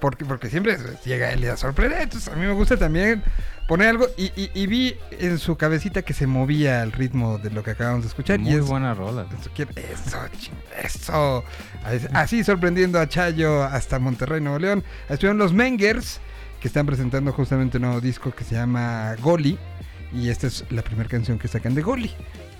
Porque, 0.00 0.24
porque 0.24 0.48
siempre 0.48 0.78
llega 1.04 1.30
él 1.32 1.44
y 1.44 1.46
a 1.48 1.56
sorprender. 1.56 2.02
Entonces 2.02 2.32
a 2.32 2.36
mí 2.36 2.46
me 2.46 2.52
gusta 2.54 2.76
también 2.78 3.22
poner 3.68 3.88
algo. 3.88 4.06
Y, 4.16 4.32
y- 4.34 4.50
y 4.54 4.66
vi 4.66 4.94
en 5.18 5.38
su 5.38 5.56
cabecita 5.56 6.00
que 6.02 6.14
se 6.14 6.26
movía 6.26 6.80
al 6.80 6.92
ritmo 6.92 7.36
de 7.38 7.50
lo 7.50 7.62
que 7.62 7.72
acabamos 7.72 8.02
de 8.02 8.08
escuchar. 8.08 8.38
Muy 8.38 8.50
y 8.52 8.54
es, 8.56 8.64
buena 8.64 8.94
rola. 8.94 9.26
eso, 9.38 9.50
quiere- 9.54 9.72
eso, 9.92 10.18
eso. 10.82 11.44
Así- 11.84 12.06
Así 12.14 12.44
sorprendiendo 12.44 12.98
a 12.98 13.06
Chayo 13.08 13.62
hasta 13.62 13.98
Monterrey, 13.98 14.40
Nuevo 14.40 14.58
León. 14.58 14.82
Estuvieron 15.10 15.36
los 15.36 15.52
Mengers, 15.52 16.18
que 16.62 16.68
están 16.68 16.86
presentando 16.86 17.30
justamente 17.32 17.76
un 17.76 17.82
nuevo 17.84 18.00
disco 18.00 18.30
que 18.34 18.44
se 18.44 18.54
llama 18.54 19.14
Goli. 19.20 19.58
Y 20.12 20.28
esta 20.28 20.46
es 20.46 20.64
la 20.70 20.82
primera 20.82 21.08
canción 21.08 21.38
que 21.38 21.48
sacan 21.48 21.74
de 21.74 21.82
Goli. 21.82 22.10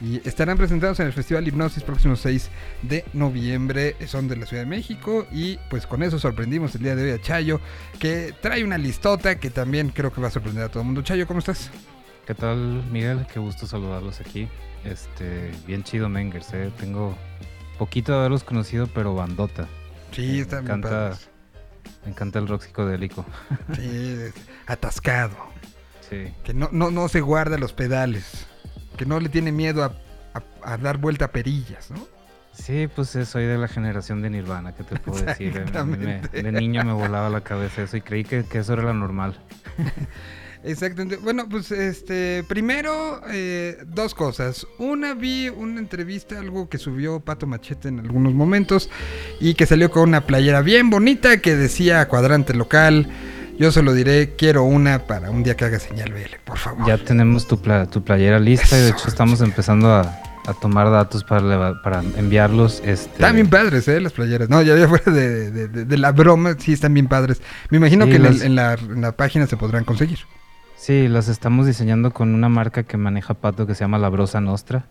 Y 0.01 0.27
estarán 0.27 0.57
presentados 0.57 0.99
en 1.01 1.07
el 1.07 1.13
Festival 1.13 1.47
Hipnosis 1.47 1.83
próximo 1.83 2.17
6 2.17 2.49
de 2.83 3.05
noviembre. 3.13 3.97
Son 4.07 4.29
de 4.29 4.37
la 4.37 4.47
Ciudad 4.47 4.63
de 4.63 4.69
México. 4.69 5.27
Y 5.33 5.59
pues 5.69 5.87
con 5.87 6.03
eso 6.03 6.19
sorprendimos 6.19 6.75
el 6.75 6.83
día 6.83 6.97
de 6.97 7.05
hoy 7.05 7.11
a 7.11 7.21
Chayo, 7.21 7.61
que 7.99 8.35
trae 8.41 8.65
una 8.65 8.79
listota 8.79 9.39
que 9.39 9.51
también 9.51 9.91
creo 9.91 10.13
que 10.13 10.21
va 10.21 10.29
a 10.29 10.31
sorprender 10.31 10.65
a 10.65 10.69
todo 10.69 10.81
el 10.81 10.87
mundo. 10.87 11.03
Chayo, 11.03 11.27
¿cómo 11.27 11.41
estás? 11.41 11.71
¿Qué 12.27 12.35
tal, 12.35 12.85
Miguel? 12.91 13.27
Qué 13.33 13.41
gusto 13.41 13.67
saludarlos 13.67 14.21
aquí. 14.21 14.49
Este, 14.85 15.51
bien 15.67 15.83
chido 15.83 16.09
Mengers, 16.09 16.53
eh. 16.55 16.71
Tengo 16.79 17.17
poquito 17.79 18.13
de 18.13 18.19
haberlos 18.19 18.45
conocido, 18.45 18.87
pero 18.87 19.15
bandota. 19.15 19.67
Sí, 20.13 20.41
está 20.41 20.57
me 20.57 20.63
encanta, 20.63 21.19
me 22.05 22.11
encanta 22.11 22.39
el 22.39 22.47
rock 22.47 22.63
psicodélico. 22.63 23.25
Sí, 23.75 24.17
atascado. 24.67 25.50
Sí. 26.11 26.33
Que 26.45 26.53
no, 26.53 26.69
no, 26.73 26.91
no 26.91 27.09
se 27.09 27.21
guarda 27.21 27.57
los 27.57 27.73
pedales. 27.73 28.47
Que 28.97 29.07
no 29.07 29.19
le 29.21 29.29
tiene 29.31 29.53
miedo 29.53 29.85
a, 29.85 29.93
a- 30.35 30.73
a 30.73 30.77
dar 30.77 30.99
vuelta 30.99 31.27
a 31.27 31.33
perillas, 31.33 31.91
¿no? 31.91 32.07
Sí, 32.53 32.89
pues 32.95 33.15
eh, 33.17 33.25
soy 33.25 33.45
de 33.47 33.57
la 33.57 33.69
generación 33.69 34.21
de 34.21 34.29
Nirvana, 34.29 34.75
¿qué 34.75 34.83
te 34.85 34.99
puedo 34.99 35.23
decir? 35.25 35.65
Me- 35.87 36.21
de 36.43 36.53
niño 36.53 36.85
me 36.85 36.93
volaba 36.93 37.31
la 37.31 37.41
cabeza 37.43 37.83
eso 37.85 37.97
y 37.97 38.01
creí 38.03 38.25
que, 38.25 38.45
que 38.45 38.59
eso 38.59 38.75
era 38.75 38.83
lo 38.83 38.93
normal. 38.93 39.39
Exactamente. 40.63 41.17
Bueno, 41.17 41.49
pues 41.49 41.73
este, 41.73 42.45
primero, 42.47 43.23
eh, 43.31 43.79
dos 43.87 44.15
cosas. 44.15 44.67
Una, 44.79 45.15
vi 45.15 45.49
una 45.49 45.81
entrevista, 45.81 46.39
algo 46.39 46.69
que 46.69 46.77
subió 46.77 47.21
Pato 47.21 47.47
Machete 47.47 47.89
en 47.89 48.01
algunos 48.01 48.35
momentos 48.35 48.91
y 49.41 49.55
que 49.55 49.65
salió 49.65 49.91
con 49.91 50.09
una 50.11 50.27
playera 50.27 50.61
bien 50.61 50.91
bonita 50.91 51.39
que 51.41 51.57
decía 51.57 52.07
cuadrante 52.09 52.53
local. 52.53 53.09
Yo 53.61 53.71
se 53.71 53.83
lo 53.83 53.93
diré, 53.93 54.37
quiero 54.39 54.65
una 54.65 55.01
para 55.01 55.31
un 55.31 55.43
día 55.43 55.55
que 55.55 55.67
haga 55.67 55.79
señal 55.79 56.13
BL, 56.15 56.37
por 56.47 56.57
favor. 56.57 56.87
Ya 56.87 56.97
tenemos 56.97 57.47
tu, 57.47 57.61
pla- 57.61 57.85
tu 57.85 58.03
playera 58.03 58.39
lista 58.39 58.79
y 58.79 58.81
de 58.85 58.89
hecho 58.89 59.07
estamos 59.07 59.43
empezando 59.43 59.93
a, 59.93 60.01
a 60.47 60.55
tomar 60.63 60.91
datos 60.91 61.25
para, 61.25 61.75
para 61.83 62.03
enviarlos. 62.17 62.81
Este, 62.87 63.11
Están 63.13 63.35
bien 63.35 63.51
padres, 63.51 63.87
¿eh? 63.89 64.01
Las 64.01 64.15
playeras. 64.15 64.49
No, 64.49 64.63
ya, 64.63 64.89
fuera 64.89 65.13
de, 65.13 65.51
de- 65.51 65.69
de- 65.69 65.85
de 65.85 65.99
la 65.99 66.11
broma, 66.13 66.55
sí 66.59 66.73
están 66.73 66.95
bien 66.95 67.07
padres. 67.07 67.43
Me 67.69 67.77
imagino 67.77 68.07
Sí, 68.07 68.13
que 68.13 68.19
las- 68.19 68.41
en 68.41 68.55
la, 68.55 68.73
en 68.75 69.03
la 69.03 69.13
página 69.13 69.47
se 69.47 69.59
podrán 69.59 69.85
conseguir. 69.85 70.21
Sí, 70.79 71.09
las 71.09 71.29
estamos 71.29 71.67
diseñando 71.67 72.13
con 72.15 72.35
una 72.35 72.49
marca 72.49 72.85
que 72.85 72.97
maneja 72.97 73.35
Pato 73.35 73.67
que 73.67 73.75
se 73.75 73.81
llama 73.85 73.99
La 73.99 74.09
Brosa 74.09 74.41
Nostra, 74.41 74.87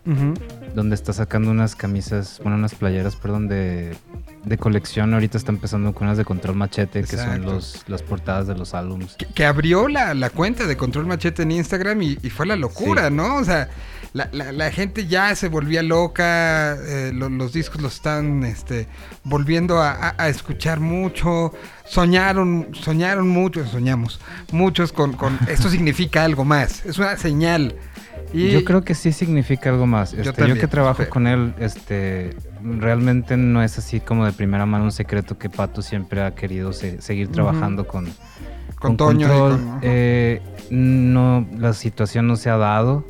donde 0.76 0.94
está 0.94 1.12
sacando 1.12 1.50
unas 1.50 1.74
camisas, 1.74 2.38
bueno, 2.44 2.56
unas 2.56 2.76
playeras, 2.76 3.16
perdón, 3.16 3.48
de, 3.48 3.96
de 4.44 4.56
colección. 4.58 5.12
Ahorita 5.14 5.36
está 5.38 5.52
empezando 5.52 5.92
con 5.92 6.06
unas 6.06 6.16
de 6.18 6.24
Control 6.24 6.56
Machete, 6.56 7.02
que 7.02 7.16
son 7.16 7.42
los, 7.42 7.84
las 7.88 8.02
portadas 8.02 8.46
de 8.46 8.54
los 8.56 8.74
álbums. 8.74 9.14
Que, 9.16 9.26
que 9.26 9.44
abrió 9.44 9.88
la, 9.88 10.14
la 10.14 10.30
cuenta 10.30 10.66
de 10.66 10.76
Control 10.76 11.06
Machete 11.06 11.42
en 11.42 11.52
Instagram 11.52 12.00
y, 12.02 12.18
y 12.22 12.30
fue 12.30 12.46
la 12.46 12.56
locura, 12.56 13.08
Sí. 13.08 13.14
¿no? 13.14 13.36
O 13.36 13.44
sea, 13.44 13.68
la, 14.12 14.28
la- 14.32 14.50
la 14.52 14.72
gente 14.72 15.06
ya 15.06 15.34
se 15.36 15.48
volvía 15.48 15.82
loca, 15.82 16.74
eh, 16.74 17.12
lo- 17.14 17.28
los 17.28 17.52
discos 17.52 17.80
los 17.82 17.94
están 17.94 18.42
este, 18.44 18.88
volviendo 19.24 19.80
a, 19.80 19.92
a- 19.92 20.14
a 20.18 20.28
escuchar 20.28 20.80
mucho, 20.80 21.52
soñaron, 21.84 22.68
soñaron 22.72 23.28
mucho, 23.28 23.66
soñamos, 23.66 24.20
muchos 24.52 24.92
con, 24.92 25.12
con 25.12 25.38
esto 25.48 25.68
significa 25.68 26.24
algo 26.24 26.44
más, 26.44 26.84
es 26.86 26.98
una 26.98 27.16
señal. 27.16 27.76
Y 28.32 28.50
Yo 28.50 28.64
creo 28.64 28.82
que 28.84 28.94
sí 28.94 29.10
significa 29.12 29.70
algo 29.70 29.86
más. 29.86 30.12
Este, 30.12 30.24
yo, 30.24 30.32
también, 30.32 30.58
que 30.58 30.68
trabajo 30.68 31.08
con 31.08 31.26
él, 31.26 31.52
este, 31.58 32.36
realmente 32.62 33.36
no 33.36 33.62
es 33.62 33.78
así 33.78 34.00
como 34.00 34.24
de 34.26 34.32
primera 34.32 34.66
mano 34.66 34.84
un 34.84 34.92
secreto 34.92 35.38
que 35.38 35.48
Pato 35.50 35.82
siempre 35.82 36.22
ha 36.22 36.34
querido 36.34 36.72
se- 36.72 37.00
seguir 37.02 37.28
trabajando 37.28 37.86
con, 37.86 38.06
con 38.78 38.96
Toño 38.96 39.28
Control. 39.28 39.52
con-. 39.60 39.78
Eh, 39.82 40.40
no, 40.70 41.46
la 41.58 41.72
situación 41.72 42.26
no 42.26 42.36
se 42.36 42.50
ha 42.50 42.56
dado. 42.56 43.04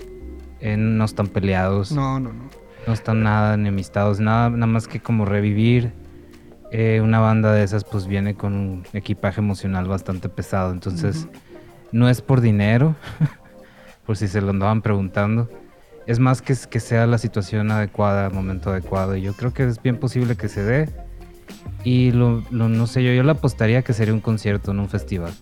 eh, 0.60 0.77
no 0.77 1.05
están 1.05 1.27
peleados. 1.28 1.93
no, 1.93 2.20
no, 2.20 2.32
no. 2.32 2.51
No 2.86 2.94
están 2.94 3.22
nada 3.22 3.55
enemistados, 3.55 4.20
nada, 4.20 4.48
nada 4.48 4.66
más 4.66 4.89
que 4.89 5.01
como 5.01 5.27
revivir. 5.27 5.93
Eh, 6.72 7.01
una 7.02 7.18
banda 7.20 7.52
de 7.52 7.62
esas 7.62 7.85
pues 7.85 8.06
viene 8.06 8.35
con 8.35 8.55
un 8.55 8.86
equipaje 8.94 9.40
emocional 9.40 9.86
bastante 9.86 10.28
pesado, 10.28 10.72
entonces 10.72 11.27
no 11.93 12.09
es 12.09 12.22
por 12.22 12.40
dinero, 12.40 12.94
por 14.06 14.16
si 14.16 14.28
se 14.28 14.40
lo 14.40 14.51
andaban 14.51 14.81
preguntando. 14.81 15.51
Es 16.10 16.18
más 16.18 16.42
que, 16.42 16.56
que 16.68 16.80
sea 16.80 17.06
la 17.06 17.18
situación 17.18 17.70
adecuada, 17.70 18.30
momento 18.30 18.70
adecuado, 18.70 19.16
y 19.16 19.22
yo 19.22 19.32
creo 19.34 19.52
que 19.54 19.62
es 19.62 19.80
bien 19.80 19.96
posible 19.96 20.36
que 20.36 20.48
se 20.48 20.64
dé. 20.64 20.88
Y 21.84 22.10
lo, 22.10 22.42
no 22.50 22.86
sé, 22.88 23.04
yo, 23.04 23.12
yo 23.12 23.22
le 23.22 23.30
apostaría 23.30 23.82
que 23.82 23.92
sería 23.92 24.12
un 24.12 24.20
concierto, 24.20 24.74
no 24.74 24.82
un 24.82 24.88
festival. 24.88 25.32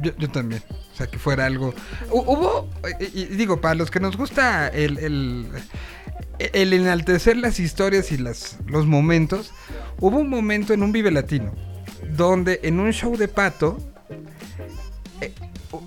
Yo, 0.00 0.12
yo 0.16 0.30
también. 0.30 0.62
O 0.92 0.96
sea, 0.96 1.08
que 1.08 1.18
fuera 1.18 1.44
algo. 1.44 1.74
Hu- 2.10 2.24
Hubo, 2.26 2.68
digo, 3.36 3.60
para 3.60 3.74
los 3.74 3.90
que 3.90 4.00
nos 4.00 4.16
gusta 4.16 4.68
el, 4.68 4.96
el, 4.98 5.46
el 6.38 6.72
enaltecer 6.72 7.36
las 7.36 7.60
historias 7.60 8.10
y 8.10 8.16
las, 8.16 8.58
los 8.66 8.86
momentos, 8.86 9.52
hubo 10.00 10.18
un 10.18 10.30
momento 10.30 10.72
en 10.72 10.82
un 10.82 10.90
Vive 10.90 11.10
Latino 11.10 11.52
donde 12.16 12.60
en 12.62 12.80
un 12.80 12.92
show 12.92 13.14
de 13.16 13.28
pato, 13.28 13.76
eh, 15.20 15.34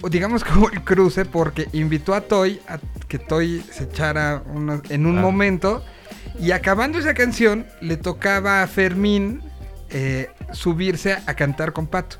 digamos 0.10 0.44
como 0.46 0.70
el 0.70 0.84
cruce, 0.84 1.26
porque 1.26 1.68
invitó 1.74 2.14
a 2.14 2.22
Toy 2.22 2.60
a 2.68 2.80
que 3.08 3.20
Toy 3.20 3.64
se 3.72 3.84
echara 3.86 4.44
unos- 4.54 4.90
en 4.90 5.06
un 5.06 5.18
Ah. 5.18 5.22
momento 5.22 5.84
y 6.40 6.52
acabando 6.52 6.98
esa 7.00 7.14
canción 7.14 7.66
le 7.82 7.98
tocaba 7.98 8.64
a 8.64 8.68
Fermín 8.68 9.42
eh, 9.90 10.30
subirse 10.54 11.14
a, 11.14 11.24
a 11.26 11.34
cantar 11.34 11.74
con 11.74 11.86
Pato. 11.88 12.18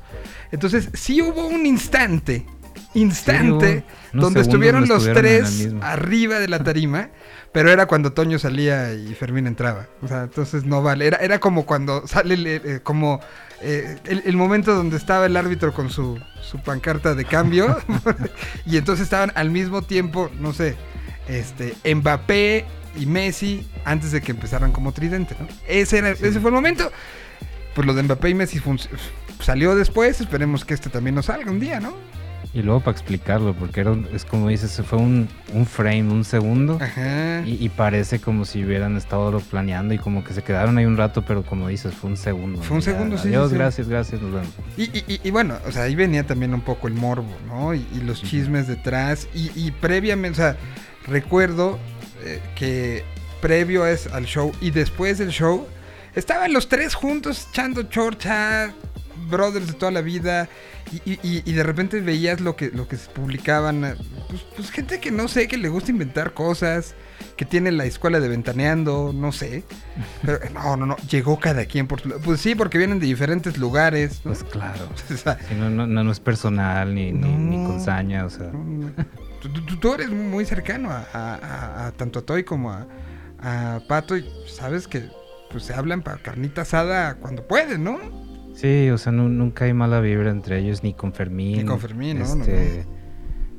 Entonces 0.50 0.90
sí 0.92 1.22
hubo 1.22 1.46
un 1.46 1.64
instante, 1.64 2.46
instante, 2.92 3.84
donde 4.12 4.40
estuvieron 4.42 4.86
los 4.88 5.04
tres 5.12 5.68
arriba 5.80 6.38
de 6.38 6.48
la 6.48 6.62
tarima, 6.62 7.08
pero 7.52 7.70
era 7.70 7.86
cuando 7.86 8.12
Toño 8.12 8.38
salía 8.38 8.92
y 8.94 9.14
Fermín 9.14 9.46
entraba. 9.46 9.86
O 10.02 10.08
sea, 10.08 10.22
entonces 10.24 10.64
no 10.64 10.82
vale. 10.82 11.06
Era, 11.06 11.18
era 11.18 11.38
como 11.38 11.66
cuando 11.66 12.06
sale, 12.06 12.34
el- 12.34 12.46
eh, 12.46 12.80
como 12.82 13.20
eh, 13.60 13.96
el, 14.04 14.22
el 14.24 14.36
momento 14.36 14.74
donde 14.74 14.96
estaba 14.96 15.26
el 15.26 15.36
árbitro 15.36 15.72
con 15.74 15.90
su, 15.90 16.18
su 16.40 16.58
pancarta 16.60 17.14
de 17.14 17.24
cambio, 17.24 17.78
y 18.66 18.76
entonces 18.76 19.04
estaban 19.04 19.32
al 19.34 19.50
mismo 19.50 19.82
tiempo, 19.82 20.30
no 20.40 20.52
sé, 20.52 20.76
este, 21.28 21.74
Mbappé 21.94 22.64
y 22.96 23.06
Messi 23.06 23.68
antes 23.84 24.12
de 24.12 24.20
que 24.20 24.32
empezaran 24.32 24.72
como 24.72 24.92
tridente, 24.92 25.36
¿no? 25.38 25.46
Ese, 25.68 25.98
era, 25.98 26.10
ese 26.10 26.40
fue 26.40 26.50
el 26.50 26.54
momento. 26.54 26.90
Pues 27.74 27.86
lo 27.86 27.94
de 27.94 28.02
Mbappé 28.02 28.30
y 28.30 28.34
Messi 28.34 28.60
salió 29.40 29.74
después, 29.74 30.20
esperemos 30.20 30.64
que 30.64 30.74
este 30.74 30.90
también 30.90 31.14
nos 31.14 31.26
salga 31.26 31.50
un 31.50 31.60
día, 31.60 31.80
¿no? 31.80 31.94
Y 32.54 32.60
luego 32.60 32.80
para 32.80 32.92
explicarlo, 32.92 33.54
porque 33.54 33.80
era, 33.80 33.92
un- 33.92 34.06
es 34.12 34.26
como 34.26 34.48
dices, 34.50 34.82
fue 34.84 34.98
un, 34.98 35.26
un 35.54 35.64
frame, 35.64 36.02
un 36.12 36.22
segundo. 36.22 36.78
Ajá. 36.82 37.40
Y, 37.46 37.56
y 37.64 37.68
parece 37.70 38.20
como 38.20 38.44
si 38.44 38.62
hubieran 38.62 38.96
estado 38.98 39.32
lo 39.32 39.40
planeando 39.40 39.94
y 39.94 39.98
como 39.98 40.22
que 40.22 40.34
se 40.34 40.42
quedaron 40.42 40.76
ahí 40.76 40.84
un 40.84 40.98
rato, 40.98 41.22
pero 41.22 41.42
como 41.44 41.68
dices, 41.68 41.94
fue 41.94 42.10
un 42.10 42.16
segundo. 42.18 42.60
Fue 42.60 42.76
un 42.76 42.82
Ya, 42.82 42.92
segundo, 42.92 43.16
sí, 43.16 43.28
Adiós, 43.28 43.48
sí, 43.48 43.54
sí. 43.54 43.58
gracias, 43.58 43.88
gracias, 43.88 44.20
nos 44.20 44.32
vemos. 44.32 44.50
Y, 44.76 44.82
y- 44.82 45.20
y- 45.24 45.30
bueno, 45.30 45.56
o 45.66 45.72
sea, 45.72 45.84
ahí 45.84 45.94
venía 45.94 46.26
también 46.26 46.52
un 46.52 46.60
poco 46.60 46.88
el 46.88 46.94
morbo, 46.94 47.34
¿no? 47.46 47.72
Y, 47.72 47.86
los 48.04 48.22
chismes 48.22 48.66
detrás. 48.66 49.28
Y, 49.34 49.50
y 49.54 49.70
previamente, 49.70 50.40
o 50.40 50.44
sea, 50.44 50.56
recuerdo 51.06 51.78
eh, 52.24 52.40
que 52.54 53.02
previo 53.40 53.86
es 53.86 54.06
al 54.08 54.24
show 54.26 54.52
y 54.60 54.70
después 54.72 55.16
del 55.18 55.30
show, 55.30 55.66
estaban 56.14 56.52
los 56.52 56.68
tres 56.68 56.94
juntos 56.94 57.48
echando 57.50 57.84
chorcha, 57.84 58.72
brothers 59.28 59.66
de 59.68 59.72
toda 59.74 59.92
la 59.92 60.00
vida. 60.00 60.48
Y, 61.04 61.18
y- 61.22 61.52
de 61.52 61.62
repente 61.62 62.00
veías 62.00 62.40
lo 62.40 62.56
que, 62.56 62.70
lo 62.70 62.86
que 62.88 62.96
se 62.96 63.08
publicaban. 63.10 63.84
eh, 63.84 63.94
Pues, 64.28 64.42
pues 64.56 64.70
gente 64.70 65.00
que 65.00 65.10
no 65.10 65.28
sé, 65.28 65.48
que 65.48 65.56
le 65.56 65.68
gusta 65.68 65.90
inventar 65.90 66.34
cosas, 66.34 66.94
que 67.36 67.44
tiene 67.44 67.70
la 67.72 67.84
escuela 67.86 68.20
de 68.20 68.28
ventaneando, 68.28 69.12
no 69.14 69.32
sé. 69.32 69.64
Pero 70.22 70.38
no, 70.54 70.76
no, 70.76 70.86
no, 70.86 70.96
llegó 71.08 71.38
cada 71.38 71.64
quien 71.66 71.86
por 71.86 72.00
su 72.00 72.08
lado. 72.08 72.20
Pues 72.22 72.40
sí, 72.40 72.54
porque 72.54 72.78
vienen 72.78 72.98
de 73.00 73.06
diferentes 73.06 73.56
lugares, 73.58 74.20
¿no? 74.24 74.32
Pues 74.32 74.44
claro. 74.44 74.88
O 75.12 75.16
sea, 75.16 75.38
Sí, 75.48 75.54
no, 75.56 75.70
no, 75.70 75.86
no, 75.86 76.12
es 76.12 76.20
personal 76.20 76.94
ni, 76.94 77.12
ni, 77.12 77.28
ni 77.32 77.56
con 77.64 77.80
saña, 77.80 78.24
o 78.26 78.30
sea. 78.30 78.50
Tú, 79.40 79.48
tú- 79.52 79.76
tú 79.78 79.94
eres 79.94 80.10
muy 80.10 80.44
cercano 80.44 80.90
a, 80.90 81.06
a- 81.12 81.34
a- 81.36 81.86
a 81.86 81.92
tanto 81.92 82.18
a 82.20 82.22
Toy 82.22 82.44
como 82.44 82.70
a, 82.72 82.86
a 83.40 83.80
Pato 83.88 84.16
y 84.16 84.24
sabes 84.46 84.86
que 84.86 85.08
pues 85.50 85.64
se 85.64 85.74
hablan 85.74 86.02
para 86.02 86.18
carnita 86.18 86.62
asada 86.62 87.14
cuando 87.16 87.46
pueden, 87.46 87.84
¿no? 87.84 87.98
Sí, 88.54 88.90
o 88.90 88.98
sea, 88.98 89.12
nu- 89.12 89.28
nunca 89.28 89.64
hay 89.64 89.72
mala 89.74 90.00
vibra 90.00 90.30
entre 90.30 90.58
ellos, 90.58 90.82
ni 90.82 90.94
con 90.94 91.12
Fermín. 91.12 91.58
Ni 91.58 91.64
con 91.64 91.80
Fermín, 91.80 92.18
no, 92.18 92.34
no, 92.36 92.42
este, 92.42 92.84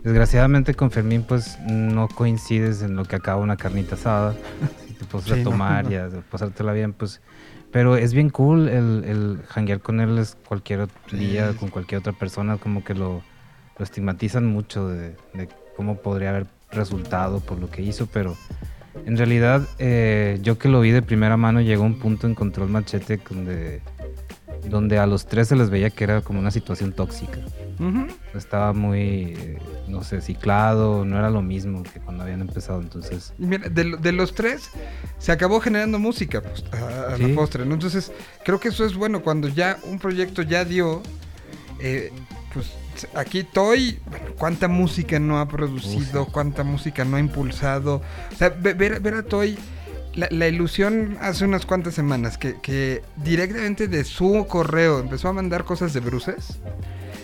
Desgraciadamente 0.04 0.74
con 0.74 0.92
Fermín 0.92 1.24
pues 1.24 1.58
no 1.68 2.08
coincides 2.10 2.82
en 2.82 2.96
lo 2.96 3.06
que 3.06 3.16
acaba 3.16 3.42
una 3.42 3.56
carnita 3.58 3.96
asada. 3.96 4.36
si 4.88 4.94
te 4.94 5.06
pones 5.06 5.26
Sí, 5.28 5.32
a 5.34 5.36
no, 5.38 5.44
tomar 5.44 5.86
no. 5.86 5.92
y 5.92 5.96
a 5.96 6.10
pasártela 6.30 6.74
bien, 6.74 6.94
pues... 6.94 7.22
Pero 7.72 7.96
es 7.98 8.14
bien 8.14 8.30
cool 8.30 8.68
el, 8.70 9.04
el 9.06 9.40
janguear 9.48 9.80
con 9.80 10.00
él 10.00 10.20
es 10.20 10.38
cualquier 10.48 10.82
otro 10.82 10.96
Sí. 11.10 11.18
día, 11.18 11.54
con 11.60 11.70
cualquier 11.70 12.00
otra 12.00 12.14
persona, 12.14 12.58
como 12.58 12.84
que 12.84 12.94
lo, 12.94 13.24
lo 13.80 13.84
estigmatizan 13.84 14.46
mucho 14.46 14.88
de, 14.90 15.16
de 15.34 15.50
cómo 15.76 15.98
podría 15.98 16.30
haber 16.30 16.46
resultado 16.72 17.40
por 17.40 17.58
lo 17.60 17.72
que 17.72 17.82
hizo, 17.82 18.06
pero 18.06 18.36
en 19.08 19.18
realidad 19.18 19.68
eh, 19.80 20.38
yo 20.44 20.60
que 20.60 20.70
lo 20.70 20.82
vi 20.82 20.92
de 20.92 21.02
primera 21.02 21.36
mano 21.36 21.62
llegó 21.62 21.82
a 21.84 21.88
un 21.88 21.98
punto 21.98 22.28
en 22.28 22.36
Control 22.36 22.70
Machete 22.70 23.20
donde, 23.28 23.82
donde 24.70 24.98
a 24.98 25.06
los 25.06 25.26
tres 25.26 25.48
se 25.50 25.56
les 25.56 25.70
veía 25.70 25.90
que 25.90 26.04
era 26.04 26.22
como 26.22 26.40
una 26.40 26.52
situación 26.52 26.92
tóxica. 26.94 27.38
Estaba 28.34 28.72
muy, 28.74 29.58
no 29.88 30.04
sé, 30.04 30.22
ciclado, 30.22 31.04
no 31.06 31.18
era 31.18 31.30
lo 31.30 31.42
mismo 31.42 31.84
que 31.84 32.00
cuando 32.00 32.24
habían 32.24 32.42
empezado, 32.42 32.82
entonces... 32.82 33.34
Mira, 33.38 33.68
de, 33.70 33.98
de 33.98 34.12
los 34.12 34.34
tres 34.34 34.70
se 35.18 35.32
acabó 35.32 35.60
generando 35.60 36.00
música 36.00 36.42
pues, 36.42 36.64
a, 36.72 37.14
a 37.14 37.18
Sí. 37.18 37.28
la 37.28 37.36
postre, 37.36 37.66
¿no? 37.66 37.74
Entonces, 37.74 38.12
creo 38.46 38.60
que 38.60 38.70
eso 38.70 38.86
es 38.86 38.96
bueno 38.96 39.22
cuando 39.22 39.48
ya 39.50 39.78
un 39.84 40.00
proyecto 40.00 40.42
ya 40.44 40.64
dio, 40.66 41.02
eh, 41.80 42.12
pues 42.54 42.72
aquí 43.16 43.44
Toy, 43.44 44.00
bueno, 44.10 44.26
cuánta 44.38 44.68
música 44.68 45.20
no 45.20 45.40
ha 45.40 45.48
producido, 45.48 46.26
cuánta 46.28 46.64
música 46.64 47.04
no 47.04 47.18
ha 47.18 47.20
impulsado. 47.20 48.02
O 48.32 48.36
sea, 48.38 48.50
ve- 48.50 48.74
ver, 48.76 49.00
ver 49.02 49.16
a 49.16 49.24
Toy, 49.24 49.58
la, 50.16 50.28
la 50.32 50.48
ilusión 50.48 51.18
hace 51.22 51.46
unas 51.46 51.66
cuantas 51.66 51.94
semanas 51.96 52.38
que, 52.38 52.56
que 52.62 53.02
directamente 53.18 53.88
de 53.88 54.04
su 54.04 54.46
correo 54.48 55.00
empezó 55.00 55.30
a 55.30 55.34
mandar 55.34 55.64
cosas 55.66 55.94
de 55.94 56.00
bruces. 56.00 56.60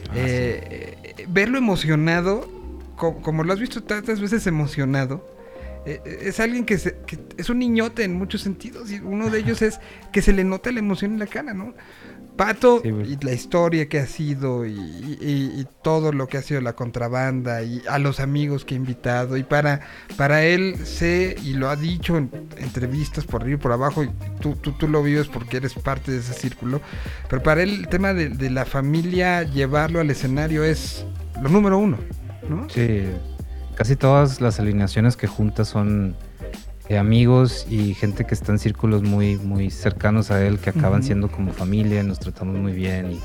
Ah, 0.10 0.14
Eh, 0.16 0.98
eh, 1.03 1.26
verlo 1.28 1.57
emocionado, 1.57 2.49
co- 2.95 3.22
como, 3.22 3.44
lo 3.44 3.53
has 3.53 3.60
visto 3.60 3.84
tantas 3.84 4.20
veces 4.20 4.48
emocionado, 4.48 5.24
eh, 5.86 6.02
es 6.22 6.40
alguien 6.40 6.66
que, 6.66 6.78
se- 6.78 6.98
que 7.06 7.20
es 7.38 7.49
un 7.49 7.60
niñote 7.60 8.03
en 8.03 8.14
muchos 8.16 8.41
sentidos 8.41 8.91
y 8.91 8.99
uno 8.99 9.30
de 9.30 9.40
ellos 9.40 9.61
es 9.61 9.80
que 10.11 10.22
se 10.22 10.34
le 10.34 10.44
nota 10.44 10.72
la 10.72 10.80
emoción 10.80 11.14
en 11.14 11.20
la 11.20 11.28
cara, 11.28 11.53
¿no? 11.53 11.74
Pato 12.40 12.80
Sí, 12.82 12.88
y 12.90 13.26
la 13.26 13.34
historia 13.34 13.90
que 13.90 13.99
ha 13.99 14.06
sido 14.07 14.66
y, 14.66 14.72
y- 14.72 15.52
y 15.60 15.68
todo 15.84 16.14
lo 16.14 16.28
que 16.28 16.38
ha 16.38 16.41
sido 16.41 16.61
la 16.61 16.72
contrabanda 16.72 17.64
y 17.64 17.82
a 17.90 17.99
los 17.99 18.22
amigos 18.22 18.64
que 18.64 18.76
ha 18.76 18.78
invitado 18.78 19.36
y 19.36 19.44
para, 19.44 19.82
para 20.16 20.45
él 20.45 20.78
sé 20.86 21.36
y 21.44 21.53
lo 21.56 21.70
ha 21.70 21.76
dicho 21.76 22.16
en 22.16 22.32
entrevistas 22.57 23.26
por 23.26 23.41
arriba 23.41 23.57
y 23.60 23.61
por 23.61 23.74
abajo 23.74 24.06
y 24.06 24.10
tú, 24.40 24.56
tú, 24.56 24.72
tú 24.72 24.88
lo 24.88 25.03
vives 25.03 25.28
porque 25.28 25.57
eres 25.57 25.74
parte 25.74 26.14
de 26.14 26.20
ese 26.20 26.32
círculo 26.34 26.80
pero 27.30 27.44
para 27.44 27.61
él 27.61 27.72
el 27.72 27.88
tema 27.90 28.14
de, 28.14 28.30
de 28.30 28.49
la 28.49 28.64
familia 28.66 29.44
llevarlo 29.44 29.99
al 29.99 30.10
escenario 30.10 30.64
es 30.64 31.06
lo 31.41 31.49
número 31.49 31.78
uno 31.78 31.98
¿no? 32.49 32.70
Sí, 32.70 33.03
casi 33.76 33.98
todas 33.98 34.40
las 34.40 34.61
alineaciones 34.61 35.18
que 35.18 35.28
juntas 35.28 35.68
son 35.68 36.16
amigos 36.98 37.68
y 37.70 37.94
gente 37.94 38.26
que 38.26 38.34
está 38.34 38.52
en 38.52 38.60
círculos 38.60 39.03
muy, 39.03 39.38
muy 39.38 39.70
cercanos 39.70 40.32
a 40.32 40.45
él, 40.45 40.57
que 40.60 40.72
acaban 40.72 41.03
siendo 41.03 41.30
como 41.30 41.53
familia, 41.53 42.02
nos 42.03 42.20
tratamos 42.20 42.57
muy 42.57 42.74
bien 42.74 43.11
y 43.11 43.20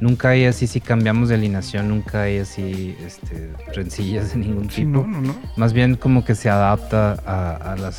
nunca 0.00 0.30
hay 0.30 0.44
así, 0.44 0.66
si 0.66 0.80
cambiamos 0.80 1.28
de 1.28 1.36
alineación, 1.36 1.88
nunca 1.88 2.22
hay 2.22 2.38
así 2.38 2.96
este, 3.04 3.52
rencillas 3.72 4.32
de 4.32 4.40
ningún 4.40 4.68
tipo. 4.68 4.88
no, 4.88 5.06
no, 5.06 5.20
no. 5.20 5.36
Más 5.56 5.72
bien 5.72 5.96
como 5.96 6.24
que 6.24 6.34
se 6.34 6.50
adapta 6.50 7.16
a, 7.24 7.72
a 7.72 7.76
las 7.76 7.96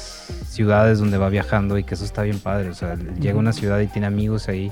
ciudades 0.48 1.00
donde 1.00 1.18
va 1.18 1.30
viajando 1.30 1.78
y 1.78 1.84
que 1.84 1.96
eso 1.96 2.06
está 2.06 2.24
bien 2.24 2.40
padre. 2.40 2.70
O 2.70 2.74
sea, 2.74 2.96
llega 3.20 3.36
a 3.36 3.40
una 3.40 3.54
ciudad 3.54 3.80
y 3.80 3.88
tiene 3.88 4.08
amigos 4.08 4.50
ahí 4.50 4.72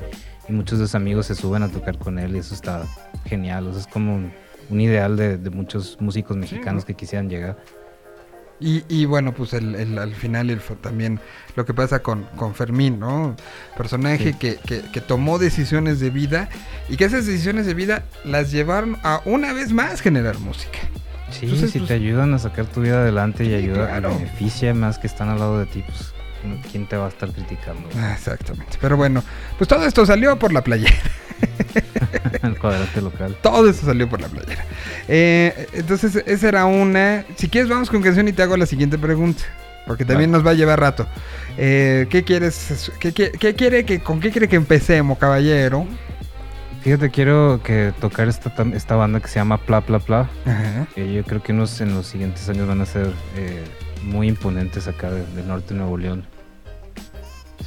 y 0.49 0.51
muchos 0.53 0.79
de 0.79 0.85
sus 0.85 0.95
amigos 0.95 1.27
se 1.27 1.35
suben 1.35 1.63
a 1.63 1.69
tocar 1.69 1.97
con 1.97 2.19
él 2.19 2.35
y 2.35 2.39
eso 2.39 2.53
está 2.53 2.83
genial. 3.25 3.67
O 3.67 3.71
sea, 3.71 3.81
es 3.81 3.87
como 3.87 4.15
un, 4.15 4.31
un 4.69 4.81
ideal 4.81 5.17
de, 5.17 5.37
de 5.37 5.49
muchos 5.49 5.97
músicos 5.99 6.37
mexicanos 6.37 6.83
¿no? 6.83 6.87
que 6.87 6.93
quisieran 6.93 7.29
llegar. 7.29 7.57
Y, 8.59 8.83
y 8.89 9.05
bueno, 9.05 9.33
pues 9.33 9.53
el, 9.53 9.75
el- 9.75 9.99
al 9.99 10.15
final 10.15 10.49
el, 10.49 10.59
también 10.81 11.19
lo 11.55 11.65
que 11.65 11.73
pasa 11.75 11.99
con, 12.01 12.23
con 12.35 12.55
Fermín, 12.55 12.99
¿no? 12.99 13.35
Personaje 13.77 14.31
Sí. 14.31 14.33
que, 14.33 14.55
que- 14.55 14.81
que 14.91 14.99
tomó 15.01 15.37
decisiones 15.37 15.99
de 15.99 16.09
vida 16.09 16.49
y 16.89 16.97
que 16.97 17.05
esas 17.05 17.25
decisiones 17.27 17.67
de 17.67 17.75
vida 17.75 18.05
las 18.25 18.51
llevaron 18.51 18.97
a 19.03 19.21
una 19.25 19.53
vez 19.53 19.71
más 19.73 20.01
generar 20.01 20.39
música. 20.39 20.79
Sí, 21.29 21.41
Entonces, 21.45 21.71
si 21.71 21.79
pues- 21.79 21.89
te 21.89 21.93
ayudan 21.93 22.33
a 22.33 22.39
sacar 22.39 22.65
tu 22.65 22.81
vida 22.81 22.99
adelante 23.01 23.43
y 23.43 23.49
Sí, 23.49 23.53
ayuda 23.53 23.87
claro. 23.89 24.15
beneficia 24.17 24.73
más 24.73 24.97
que 24.97 25.05
están 25.07 25.29
al 25.29 25.37
lado 25.39 25.59
de 25.59 25.65
ti, 25.67 25.83
pues 25.85 26.13
¿quién 26.71 26.85
te 26.87 26.95
va 26.97 27.05
a 27.05 27.09
estar 27.09 27.29
criticando? 27.31 27.87
Ah, 27.97 28.13
Exactamente. 28.13 28.77
Pero 28.81 28.97
bueno, 28.97 29.23
pues 29.57 29.67
todo 29.67 29.85
esto 29.85 30.05
salió 30.05 30.37
por 30.39 30.53
la 30.53 30.61
playera. 30.63 30.95
El 32.43 32.57
cuadrante 32.57 33.01
local. 33.01 33.37
Todo 33.41 33.69
esto 33.69 33.85
salió 33.85 34.09
por 34.09 34.21
la 34.21 34.27
playera. 34.27 34.65
Eh, 35.07 35.67
entonces, 35.73 36.15
esa 36.25 36.47
era 36.47 36.65
una. 36.65 37.25
Si 37.35 37.47
quieres, 37.49 37.69
vamos 37.69 37.89
con 37.89 38.01
canción 38.01 38.27
y 38.27 38.33
te 38.33 38.41
hago 38.43 38.57
la 38.57 38.65
siguiente 38.65 38.97
pregunta. 38.97 39.43
Porque 39.85 40.03
también 40.03 40.31
Vale. 40.31 40.39
nos 40.43 40.47
va 40.47 40.51
a 40.51 40.55
llevar 40.55 40.79
rato. 40.79 41.07
Eh, 41.57 42.07
¿Qué 42.09 42.23
quieres? 42.23 42.91
¿Qué, 42.99 43.13
qué- 43.13 43.31
qué 43.31 43.55
quiere 43.55 43.85
que, 43.85 43.99
¿Con 44.01 44.19
qué 44.19 44.31
quiere 44.31 44.47
que 44.49 44.55
empecemos, 44.57 45.17
caballero? 45.17 45.85
Fíjate, 46.81 47.09
quiero 47.09 47.61
que 47.63 47.93
tocar 47.99 48.27
esta, 48.27 48.95
banda 48.95 49.19
que 49.19 49.27
se 49.27 49.35
llama 49.35 49.57
Pla 49.57 49.81
Pla 49.81 49.99
Pla. 49.99 50.29
Ajá. 50.45 50.87
que 50.93 51.13
yo 51.13 51.23
creo 51.23 51.41
que 51.41 51.51
unos 51.53 51.79
en 51.81 51.93
los 51.93 52.05
siguientes 52.07 52.47
años 52.49 52.67
van 52.67 52.81
a 52.81 52.85
ser 52.85 53.07
eh, 53.35 53.63
muy 54.03 54.27
imponentes 54.27 54.87
acá 54.87 55.09
de- 55.09 55.25
del 55.35 55.47
norte 55.47 55.73
de 55.73 55.79
Nuevo 55.79 55.97
León. 55.97 56.25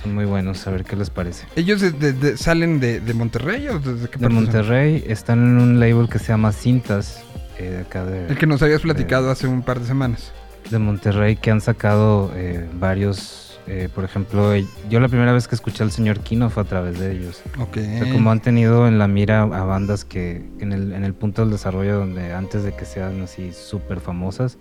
Son 0.02 0.14
muy 0.14 0.24
buenos, 0.24 0.66
a 0.66 0.70
ver 0.70 0.84
qué 0.84 0.96
les 0.96 1.10
parece. 1.10 1.46
¿Ellos 1.56 1.80
de- 1.80 1.90
de- 1.92 2.12
de- 2.12 2.36
salen 2.36 2.80
de, 2.80 3.00
Monterrey 3.14 3.68
o 3.68 3.78
desde 3.78 4.08
qué 4.08 4.18
De 4.18 4.24
son? 4.26 4.34
Monterrey 4.34 5.04
están 5.06 5.40
en 5.40 5.58
un 5.60 5.78
label 5.80 6.08
que 6.08 6.18
se 6.18 6.28
llama 6.28 6.52
Cintas, 6.52 7.22
eh, 7.58 7.64
de 7.70 7.78
acá 7.80 8.04
de, 8.04 8.26
El 8.28 8.38
que 8.38 8.46
nos 8.46 8.62
habías 8.62 8.80
platicado 8.80 9.30
hace 9.30 9.46
un 9.46 9.62
par 9.62 9.80
de 9.80 9.86
semanas. 9.86 10.32
de 10.70 10.78
Monterrey, 10.78 11.36
que 11.36 11.50
han 11.50 11.60
sacado 11.60 12.30
eh, 12.36 12.66
varios, 12.78 13.58
eh, 13.66 13.88
por 13.94 14.04
ejemplo, 14.04 14.52
yo 14.88 15.00
la 15.00 15.08
primera 15.08 15.32
vez 15.32 15.48
que 15.48 15.54
escuché 15.56 15.82
al 15.82 15.90
señor 15.90 16.20
Kino 16.20 16.48
fue 16.48 16.62
a 16.62 16.66
través 16.66 16.98
de 16.98 17.12
ellos. 17.12 17.42
Ok. 17.58 17.76
O 17.78 18.04
sea, 18.04 18.12
como 18.12 18.30
han 18.30 18.40
tenido 18.40 18.86
en 18.86 18.98
la 18.98 19.08
mira 19.08 19.42
a 19.42 19.46
bandas 19.64 20.04
que 20.04 20.44
en 20.60 20.72
el, 20.72 20.92
en 20.92 21.02
el 21.04 21.12
punto 21.14 21.42
del 21.42 21.50
desarrollo 21.50 21.98
donde 21.98 22.32
antes 22.32 22.62
de 22.62 22.72
que 22.74 22.84
sean 22.84 23.20
así 23.22 23.52
súper 23.52 24.00
famosas 24.00 24.58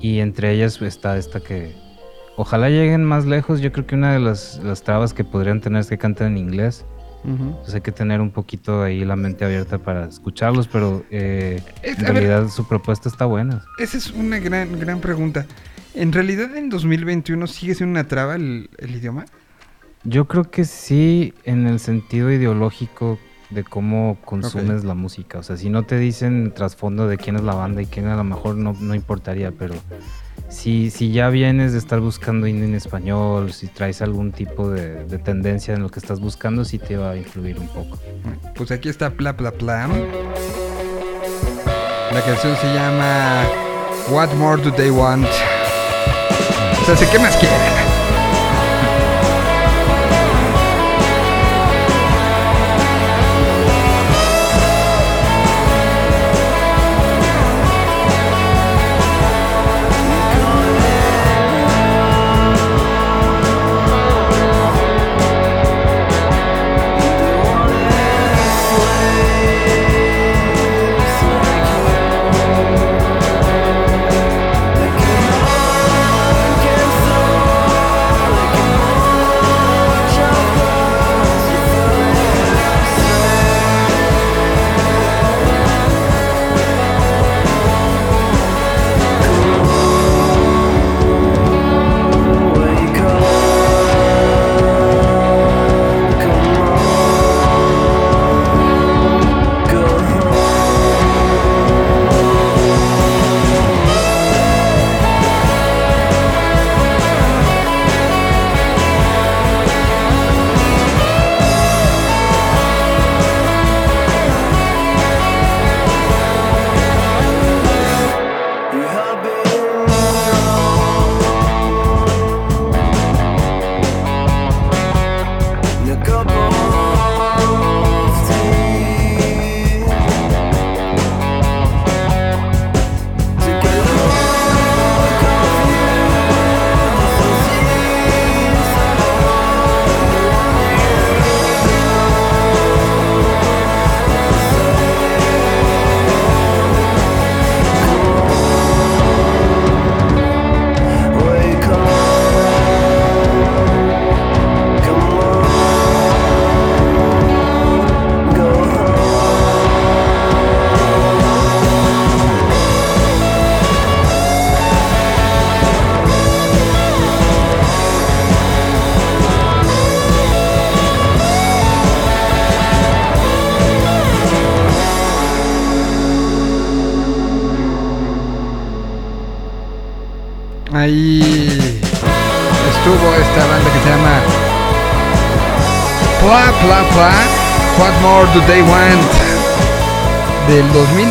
y 0.00 0.18
entre 0.20 0.52
ellas 0.52 0.80
está 0.82 1.16
esta 1.18 1.40
que 1.40 1.74
ojalá 2.38 2.70
lleguen 2.70 3.04
más 3.04 3.26
lejos. 3.26 3.60
Yo 3.60 3.70
creo 3.72 3.86
que 3.86 3.94
una 3.94 4.12
de 4.14 4.20
las, 4.20 4.60
las 4.64 4.82
trabas 4.82 5.12
que 5.12 5.24
podrían 5.24 5.60
tener 5.60 5.80
es 5.82 5.88
que 5.88 5.98
cantan 5.98 6.28
en 6.32 6.38
inglés. 6.38 6.86
Ujú. 7.24 7.42
Entonces 7.48 7.74
hay 7.74 7.80
que 7.82 7.92
tener 7.92 8.20
un 8.20 8.30
poquito 8.30 8.82
ahí 8.82 9.04
la 9.04 9.16
mente 9.16 9.44
abierta 9.44 9.78
para 9.78 10.06
escucharlos, 10.06 10.68
pero 10.68 11.04
eh, 11.10 11.60
Es- 11.82 11.98
en 11.98 12.04
ver, 12.04 12.12
realidad 12.14 12.48
su 12.48 12.66
propuesta 12.66 13.08
está 13.08 13.24
buena. 13.26 13.64
Esa 13.78 13.98
es 13.98 14.10
una 14.12 14.38
gran, 14.38 14.78
gran 14.78 15.00
pregunta. 15.00 15.44
¿En 15.94 16.12
realidad 16.12 16.56
en 16.56 16.70
2021 16.70 17.46
sigue 17.48 17.74
siendo 17.74 17.98
una 17.98 18.06
traba 18.08 18.36
el, 18.36 18.70
el 18.78 18.94
idioma? 18.94 19.24
Yo 20.04 20.26
creo 20.28 20.44
que 20.50 20.64
sí 20.64 21.34
en 21.44 21.66
el 21.66 21.80
sentido 21.80 22.30
ideológico 22.30 23.18
de 23.50 23.64
cómo 23.64 24.16
consumes 24.24 24.84
la 24.84 24.94
música. 24.94 25.38
O 25.38 25.42
sea, 25.42 25.56
si 25.56 25.70
no 25.70 25.82
te 25.82 25.98
dicen 25.98 26.52
trasfondo 26.54 27.08
de 27.08 27.16
quién 27.16 27.34
es 27.34 27.42
la 27.42 27.54
banda 27.54 27.82
y 27.82 27.86
quién 27.86 28.06
a 28.06 28.14
lo 28.16 28.22
mejor 28.22 28.54
no, 28.56 28.74
no 28.78 28.94
importaría, 28.94 29.50
pero 29.50 29.74
si, 30.48 30.90
si 30.90 31.12
ya 31.12 31.28
vienes 31.28 31.72
de 31.72 31.78
estar 31.78 32.00
buscando 32.00 32.46
indie 32.46 32.66
en 32.66 32.74
español, 32.74 33.52
si 33.52 33.66
traes 33.66 34.02
algún 34.02 34.32
tipo 34.32 34.70
de, 34.70 35.04
de 35.04 35.18
tendencia 35.18 35.74
en 35.74 35.82
lo 35.82 35.90
que 35.90 35.98
estás 36.00 36.20
buscando, 36.20 36.64
sí 36.64 36.78
te 36.78 36.96
va 36.96 37.10
a 37.10 37.16
influir 37.16 37.58
un 37.58 37.68
poco. 37.68 37.98
Pues 38.54 38.70
aquí 38.70 38.88
está 38.88 39.10
Pla 39.10 39.36
Pla 39.36 39.52
Pla. 39.52 39.88
La 42.12 42.22
canción 42.22 42.56
se 42.56 42.74
llama 42.74 43.44
What 44.10 44.32
More 44.34 44.62
Do 44.62 44.72
They 44.72 44.90
Want? 44.90 45.26
O 45.26 46.84
sea, 46.86 46.96
¿sí, 46.96 47.04
¿qué 47.12 47.18
más 47.18 47.36
quieren? 47.36 47.77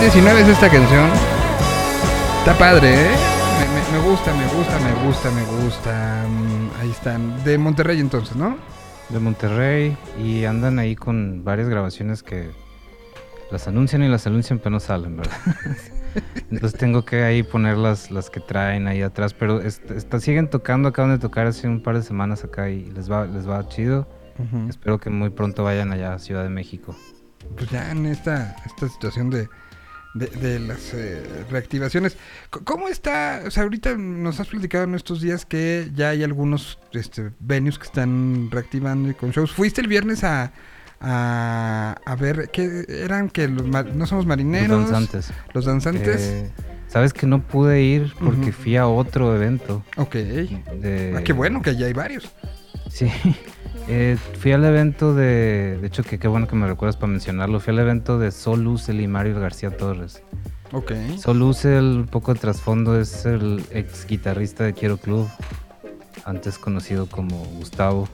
2019 0.08 0.42
es 0.42 0.48
esta 0.48 0.70
canción. 0.70 1.10
Está 2.40 2.58
padre, 2.58 2.94
¿eh? 2.94 3.16
Me, 3.60 3.98
me- 3.98 4.00
me 4.00 4.10
gusta, 4.10 4.34
me 4.34 4.46
gusta, 4.48 4.80
me 4.80 5.06
gusta, 5.06 5.32
me 5.32 5.44
gusta. 5.64 6.26
Mm, 6.30 6.82
Ahí 6.82 6.90
están. 6.92 7.44
De 7.44 7.58
Monterrey 7.58 8.00
entonces, 8.00 8.36
¿no? 8.36 8.58
de 9.10 9.20
Monterrey 9.20 9.98
y 10.22 10.44
andan 10.44 10.80
ahí 10.80 10.94
con 10.96 11.44
varias 11.46 11.70
grabaciones 11.70 12.24
que 12.24 12.52
las 13.52 13.66
anuncian 13.70 14.04
y 14.04 14.10
las 14.10 14.28
anuncian 14.28 14.60
pero 14.60 14.72
no 14.72 14.80
salen, 14.82 15.16
¿verdad? 15.18 15.38
Entonces 16.52 16.78
tengo 16.78 17.06
que 17.06 17.24
ahí 17.24 17.42
poner 17.44 17.78
las, 17.78 18.12
las 18.12 18.30
que 18.30 18.42
traen 18.42 18.86
ahí 18.88 19.02
atrás, 19.02 19.34
pero 19.34 19.62
est- 19.62 19.90
siguen 20.20 20.50
tocando, 20.50 20.90
acaban 20.90 21.12
de 21.12 21.20
tocar 21.20 21.48
hace 21.48 21.70
un 21.70 21.82
par 21.82 21.96
de 21.96 22.04
semanas 22.04 22.44
acá 22.44 22.70
y 22.70 22.84
les 22.92 23.10
va, 23.10 23.26
les 23.26 23.48
va 23.48 23.66
chido. 23.70 24.08
Espero 24.70 25.00
que 25.00 25.10
muy 25.10 25.30
pronto 25.30 25.64
vayan 25.64 25.92
allá 25.94 26.14
a 26.14 26.20
Ciudad 26.20 26.44
de 26.44 26.50
México. 26.50 26.94
pues 27.56 27.70
ya 27.70 27.90
en 27.92 28.06
esta, 28.08 28.58
esta 28.66 28.90
situación 28.90 29.30
de, 29.30 29.48
de, 30.18 30.28
de 30.28 30.60
las 30.60 30.94
eh, 30.94 31.24
reactivaciones. 31.50 32.18
¿Cómo 32.50 32.88
está? 32.88 33.42
O 33.46 33.52
sea, 33.52 33.64
ahorita 33.64 33.96
nos 33.98 34.40
has 34.40 34.48
platicado 34.48 34.84
en 34.84 34.96
estos 34.96 35.22
días 35.22 35.46
que 35.46 35.90
ya 35.96 36.10
hay 36.10 36.24
algunos 36.24 36.80
este, 36.94 37.32
venues 37.40 37.78
que 37.78 37.86
están 37.86 38.50
reactivando 38.52 39.10
y 39.10 39.14
con 39.14 39.32
shows. 39.32 39.52
¿Fuiste 39.52 39.82
el 39.82 39.88
viernes 39.88 40.24
a, 40.24 40.52
a, 41.00 41.96
a 42.06 42.16
ver 42.16 42.50
qué 42.52 42.86
eran? 42.88 43.30
que 43.30 43.48
los 43.48 43.66
No 43.66 44.08
somos 44.08 44.26
marineros. 44.26 44.82
Los 44.82 44.92
danzantes. 44.92 45.32
Los 45.54 45.66
danzantes. 45.66 46.22
Eh, 46.22 46.52
Sabes 46.88 47.12
que 47.14 47.28
no 47.28 47.42
pude 47.42 47.82
ir 47.82 48.14
porque 48.18 48.52
fui 48.54 48.78
a 48.78 48.88
otro 48.88 49.36
evento. 49.36 49.84
ok. 49.98 50.14
De... 50.16 51.14
Ah, 51.18 51.22
qué 51.22 51.34
bueno 51.34 51.62
que 51.62 51.76
ya 51.76 51.86
hay 51.86 51.94
varios. 51.94 52.32
Sí, 52.90 53.12
eh, 53.88 54.18
fui 54.40 54.52
al 54.52 54.64
evento 54.66 55.14
de, 55.14 55.78
de 55.80 55.88
hecho 55.88 56.04
que 56.04 56.20
qué 56.20 56.28
bueno 56.28 56.48
que 56.48 56.56
me 56.56 56.68
recuerdas 56.68 56.98
para 56.98 57.12
mencionarlo, 57.12 57.60
fui 57.60 57.74
al 57.74 57.80
evento 57.80 58.20
de 58.20 58.32
Sol 58.32 58.66
Ucel 58.68 59.02
y 59.02 59.08
Mario 59.08 59.40
García 59.40 59.76
Torres. 59.76 60.22
Ok. 60.74 60.92
Sol 61.18 61.42
Ucel, 61.42 61.84
un 62.00 62.08
poco 62.08 62.34
de 62.34 62.40
trasfondo, 62.40 63.00
es 63.00 63.26
el 63.26 63.64
ex 63.72 64.06
guitarrista 64.06 64.64
de 64.66 64.74
Quiero 64.74 64.98
Club, 64.98 65.28
antes 66.26 66.58
conocido 66.58 67.08
como 67.08 67.38
Gustavo. 67.46 68.10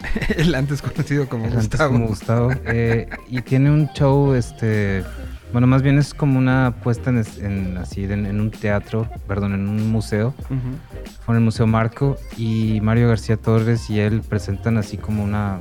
el 0.36 0.54
antes 0.54 0.80
conocido 0.80 1.28
como 1.28 1.44
el 1.46 1.52
antes 1.52 1.68
Gustavo. 1.70 1.92
como 1.92 2.06
Gustavo. 2.08 2.50
eh, 2.66 3.08
y 3.28 3.42
tiene 3.42 3.70
un 3.70 3.88
show, 3.92 4.32
este, 4.34 5.04
bueno, 5.52 5.66
más 5.66 5.82
bien 5.82 5.98
es 5.98 6.14
como 6.14 6.38
una 6.38 6.74
puesta 6.82 7.10
en, 7.10 7.76
así, 7.78 8.04
en, 8.04 8.26
en 8.26 8.40
un 8.40 8.50
teatro, 8.50 9.08
perdón, 9.26 9.54
en 9.54 9.68
un 9.68 9.90
museo. 9.90 10.34
Ujú. 10.44 11.10
Fue 11.24 11.34
en 11.34 11.38
el 11.38 11.44
Museo 11.44 11.66
Marco 11.66 12.16
y 12.36 12.80
Mario 12.82 13.08
García 13.08 13.36
Torres 13.36 13.88
y 13.90 14.00
él 14.00 14.20
presentan 14.20 14.76
así 14.76 14.96
como 14.96 15.24
una, 15.24 15.60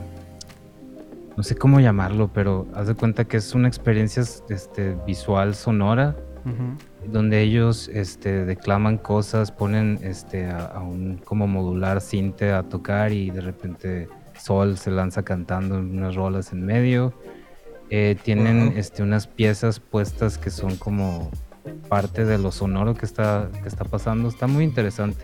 no 1.35 1.43
sé 1.43 1.55
cómo 1.55 1.79
llamarlo, 1.79 2.29
pero 2.33 2.67
haz 2.73 2.87
de 2.87 2.95
cuenta 2.95 3.25
que 3.25 3.37
es 3.37 3.53
una 3.55 3.67
experiencia 3.67 4.23
este, 4.49 4.95
visual 5.05 5.55
sonora 5.55 6.15
donde 7.05 7.41
ellos 7.41 7.89
este, 7.93 8.45
declaman 8.45 8.97
cosas, 8.97 9.51
ponen 9.51 9.99
este, 10.01 10.45
a, 10.45 10.65
a 10.65 10.79
un 10.79 11.17
como 11.17 11.45
modular 11.45 11.99
cinte 11.99 12.53
a 12.53 12.63
tocar 12.63 13.11
y 13.11 13.31
de 13.31 13.41
repente 13.41 14.07
Sol 14.39 14.77
se 14.77 14.91
lanza 14.91 15.23
cantando 15.23 15.79
unas 15.79 16.15
rolas 16.15 16.53
en 16.53 16.65
medio. 16.65 17.13
Eh, 17.89 18.17
tienen 18.21 18.73
este, 18.75 19.01
unas 19.03 19.27
piezas 19.27 19.79
puestas 19.79 20.37
que 20.37 20.49
son 20.49 20.75
como 20.75 21.31
parte 21.89 22.25
de 22.25 22.37
lo 22.37 22.51
sonoro 22.51 22.95
que 22.95 23.05
está, 23.05 23.49
que 23.61 23.67
está 23.69 23.85
pasando. 23.85 24.27
Está 24.29 24.47
muy 24.47 24.63
interesante. 24.63 25.23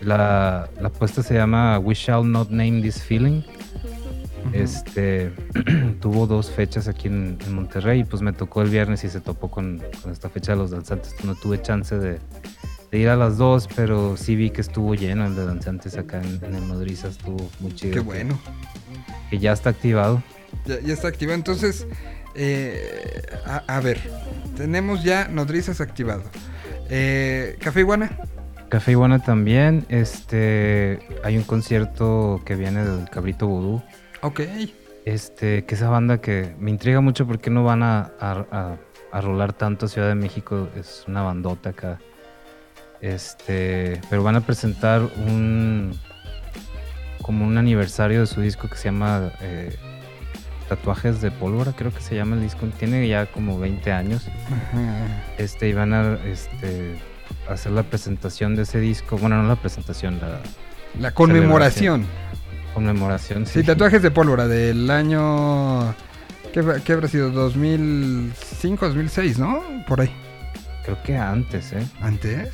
La, 0.00 0.68
la 0.80 0.88
puesta 0.90 1.22
se 1.22 1.34
llama 1.34 1.78
We 1.78 1.94
Shall 1.94 2.30
Not 2.30 2.50
Name 2.50 2.82
This 2.82 3.02
Feeling. 3.02 3.42
Este 4.52 5.32
tuvo 6.00 6.26
dos 6.26 6.50
fechas 6.50 6.86
aquí 6.88 7.08
en, 7.08 7.38
en 7.46 7.54
Monterrey 7.54 8.00
y 8.00 8.04
pues 8.04 8.22
me 8.22 8.32
tocó 8.32 8.62
el 8.62 8.70
viernes 8.70 9.02
y 9.04 9.08
se 9.08 9.20
topó 9.20 9.50
con, 9.50 9.82
con 10.02 10.12
esta 10.12 10.28
fecha 10.28 10.52
de 10.52 10.58
los 10.58 10.70
danzantes. 10.70 11.14
No 11.24 11.34
tuve 11.34 11.62
chance 11.62 11.96
de, 11.98 12.18
de 12.90 12.98
ir 12.98 13.08
a 13.08 13.16
las 13.16 13.38
dos, 13.38 13.68
pero 13.74 14.16
sí 14.16 14.36
vi 14.36 14.50
que 14.50 14.60
estuvo 14.60 14.94
lleno 14.94 15.26
el 15.26 15.34
de 15.34 15.46
danzantes 15.46 15.96
acá 15.96 16.20
en, 16.22 16.40
en 16.44 16.54
el 16.56 16.68
Nodriza, 16.68 17.08
estuvo 17.08 17.48
muy 17.60 17.72
chido. 17.74 17.92
Qué 17.92 17.98
que- 18.00 18.04
bueno. 18.04 18.38
Que 19.30 19.38
ya 19.38 19.52
está 19.52 19.70
activado. 19.70 20.22
Ya, 20.66 20.80
ya 20.80 20.94
está 20.94 21.08
activado. 21.08 21.36
Entonces, 21.36 21.86
eh, 22.34 23.22
a, 23.46 23.62
a 23.66 23.80
ver, 23.80 23.98
tenemos 24.56 25.02
ya 25.04 25.28
nodrizas 25.28 25.80
activado. 25.80 26.22
Eh, 26.90 27.56
Café 27.60 27.80
Iguana. 27.80 28.10
Café 28.68 28.92
Iguana 28.92 29.20
también, 29.22 29.84
este 29.88 30.98
hay 31.22 31.36
un 31.36 31.44
concierto 31.44 32.40
que 32.44 32.56
viene 32.56 32.84
del 32.84 33.08
Cabrito 33.08 33.46
Vudú. 33.46 33.82
Ok. 34.22 34.40
Este, 35.04 35.64
que 35.66 35.74
esa 35.74 35.90
banda 35.90 36.20
que 36.20 36.54
me 36.58 36.70
intriga 36.70 37.00
mucho 37.00 37.26
porque 37.26 37.50
no 37.50 37.62
van 37.62 37.82
a, 37.82 38.10
a, 38.18 38.44
a- 38.50 38.76
a 39.12 39.20
rolar 39.20 39.52
tanto 39.52 39.86
a 39.86 39.88
Ciudad 39.88 40.08
de 40.08 40.16
México, 40.16 40.68
es 40.76 41.04
una 41.06 41.22
bandota 41.22 41.70
acá. 41.70 42.00
Este, 43.00 44.00
pero 44.10 44.22
van 44.24 44.34
a 44.36 44.40
presentar 44.40 45.02
un 45.02 45.96
como 47.22 47.46
un 47.46 47.56
aniversario 47.58 48.20
de 48.20 48.26
su 48.26 48.40
disco 48.40 48.68
que 48.68 48.76
se 48.76 48.84
llama 48.86 49.30
eh, 49.40 49.76
Tatuajes 50.74 51.20
de 51.20 51.30
Pólvora, 51.30 51.72
creo 51.72 51.94
que 51.94 52.00
se 52.00 52.16
llama 52.16 52.34
el 52.34 52.42
disco. 52.42 52.66
Tiene 52.80 53.06
ya 53.06 53.26
como 53.26 53.60
20 53.60 53.92
años. 53.92 54.26
Ajá. 54.46 55.22
Este, 55.38 55.68
y 55.68 55.72
van 55.72 55.92
a 55.92 56.18
este, 56.24 56.96
hacer 57.48 57.70
la 57.70 57.84
presentación 57.84 58.56
de 58.56 58.62
ese 58.62 58.80
disco. 58.80 59.16
Bueno, 59.16 59.40
no 59.40 59.48
la 59.48 59.54
presentación, 59.54 60.18
la 60.20 60.40
La 60.98 61.12
conmemoración. 61.12 62.06
conmemoración. 62.74 63.46
Sí, 63.46 63.62
tatuajes 63.62 64.02
de 64.02 64.10
pólvora 64.10 64.48
del 64.48 64.90
año. 64.90 65.94
¿Qué, 66.52 66.92
habrá 66.92 67.06
sido? 67.06 67.30
2005, 67.30 68.88
2006, 68.88 69.38
¿no? 69.38 69.62
Por 69.86 70.00
ahí. 70.00 70.10
Creo 70.84 71.00
que 71.04 71.16
antes, 71.16 71.72
¿eh? 71.72 71.86
¿Antes? 72.00 72.50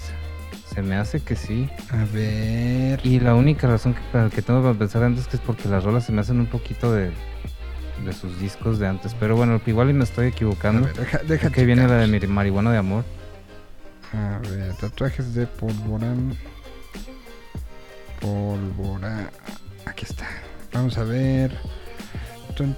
Se 0.75 0.83
me 0.83 0.97
hace 0.97 1.21
que 1.21 1.37
sí. 1.37 1.71
A 1.91 2.05
ver. 2.13 3.01
Y 3.03 3.19
la 3.19 3.35
única 3.35 3.67
razón 3.67 3.95
que, 3.95 4.29
que 4.29 4.43
tengo 4.43 4.61
para 4.61 4.75
pensar 4.75 5.05
antes 5.05 5.27
que 5.27 5.37
es 5.37 5.43
porque 5.43 5.71
las 5.71 5.85
rolas 5.85 6.05
se 6.05 6.13
me 6.13 6.21
hacen 6.21 6.39
un 6.39 6.47
poquito 6.47 6.93
de, 6.93 7.11
de 8.05 8.13
sus 8.13 8.39
discos 8.41 8.79
de 8.79 8.87
antes. 8.89 9.15
Pero 9.19 9.37
bueno, 9.37 9.61
igual 9.67 9.91
y 9.91 9.93
me 9.93 10.05
estoy 10.05 10.29
equivocando. 10.29 10.87
ver, 10.87 10.97
deja, 10.97 11.19
deja 11.19 11.51
que 11.51 11.65
viene 11.65 11.87
la 11.89 11.97
de 11.99 12.07
mi- 12.07 12.27
marihuana 12.27 12.73
de 12.73 12.79
amor. 12.79 13.05
A 14.13 14.39
ver, 14.49 14.75
tatuajes 14.75 15.35
de 15.35 15.47
pólvora. 15.47 16.13
Pólvora. 18.21 19.31
Aquí 19.87 20.05
está. 20.05 20.27
Vamos 20.73 20.99
a 20.99 21.05
ver. 21.05 21.57
Tun. 22.57 22.77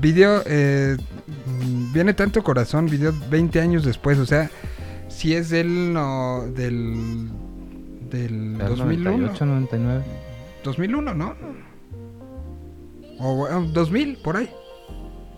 Video. 0.00 0.42
eh, 0.46 0.96
viene 1.92 2.14
tanto 2.14 2.42
corazón. 2.42 2.86
Video 2.86 3.12
20 3.30 3.60
años 3.60 3.84
después. 3.84 4.18
O 4.18 4.26
sea, 4.26 4.50
si 5.08 5.34
es 5.34 5.50
del. 5.50 5.92
No, 5.92 6.44
del. 6.54 7.28
Del 8.10 8.58
Del 8.58 8.68
2001. 8.76 9.10
98, 9.10 9.46
99. 9.46 10.04
2001, 10.62 11.14
¿no? 11.14 11.34
O 13.20 13.36
bueno, 13.36 13.62
2000, 13.72 14.18
por 14.18 14.36
ahí. 14.36 14.50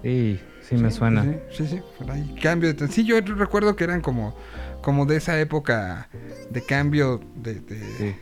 Sí, 0.03 0.41
sí, 0.63 0.77
me 0.77 0.91
suena. 0.91 1.23
Sí, 1.25 1.39
sí, 1.51 1.67
sí, 1.67 1.81
por 1.99 2.11
ahí. 2.11 2.37
Cambio 2.43 2.73
de... 2.73 2.89
Sí, 2.89 3.05
yo 3.05 3.21
recuerdo 3.21 3.75
que 3.77 3.85
eran 3.85 4.01
como, 4.01 4.37
como 4.83 5.05
de 5.05 5.17
esa 5.17 5.39
época 5.41 6.09
de 6.51 6.63
cambio 6.63 7.21
de, 7.35 7.55
de, 7.61 7.81
Sí. 7.99 8.15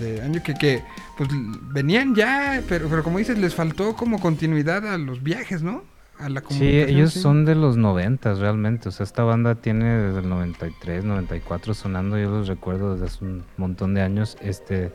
de 0.00 0.22
año 0.22 0.42
que, 0.42 0.54
que 0.54 0.82
pues 1.18 1.28
venían 1.72 2.14
ya, 2.14 2.62
pero, 2.68 2.88
pero 2.88 3.02
como 3.02 3.18
dices, 3.18 3.38
les 3.38 3.54
faltó 3.54 3.94
como 3.96 4.20
continuidad 4.20 4.86
a 4.86 4.96
los 4.96 5.22
viajes, 5.22 5.62
¿no? 5.62 5.82
A 6.18 6.28
la 6.28 6.42
Sí, 6.48 6.78
ellos 6.78 7.12
sí. 7.12 7.20
son 7.20 7.44
de 7.44 7.54
los 7.54 7.76
90 7.76 8.34
realmente. 8.34 8.88
O 8.88 8.92
sea, 8.92 9.04
esta 9.04 9.24
banda 9.24 9.56
tiene 9.56 9.84
desde 9.84 10.20
el 10.20 10.28
93, 10.28 11.04
94 11.04 11.74
sonando. 11.74 12.18
Yo 12.18 12.30
los 12.30 12.48
recuerdo 12.48 12.92
desde 12.94 13.06
hace 13.06 13.24
un 13.24 13.44
montón 13.56 13.94
de 13.94 14.02
años. 14.02 14.36
Este, 14.40 14.92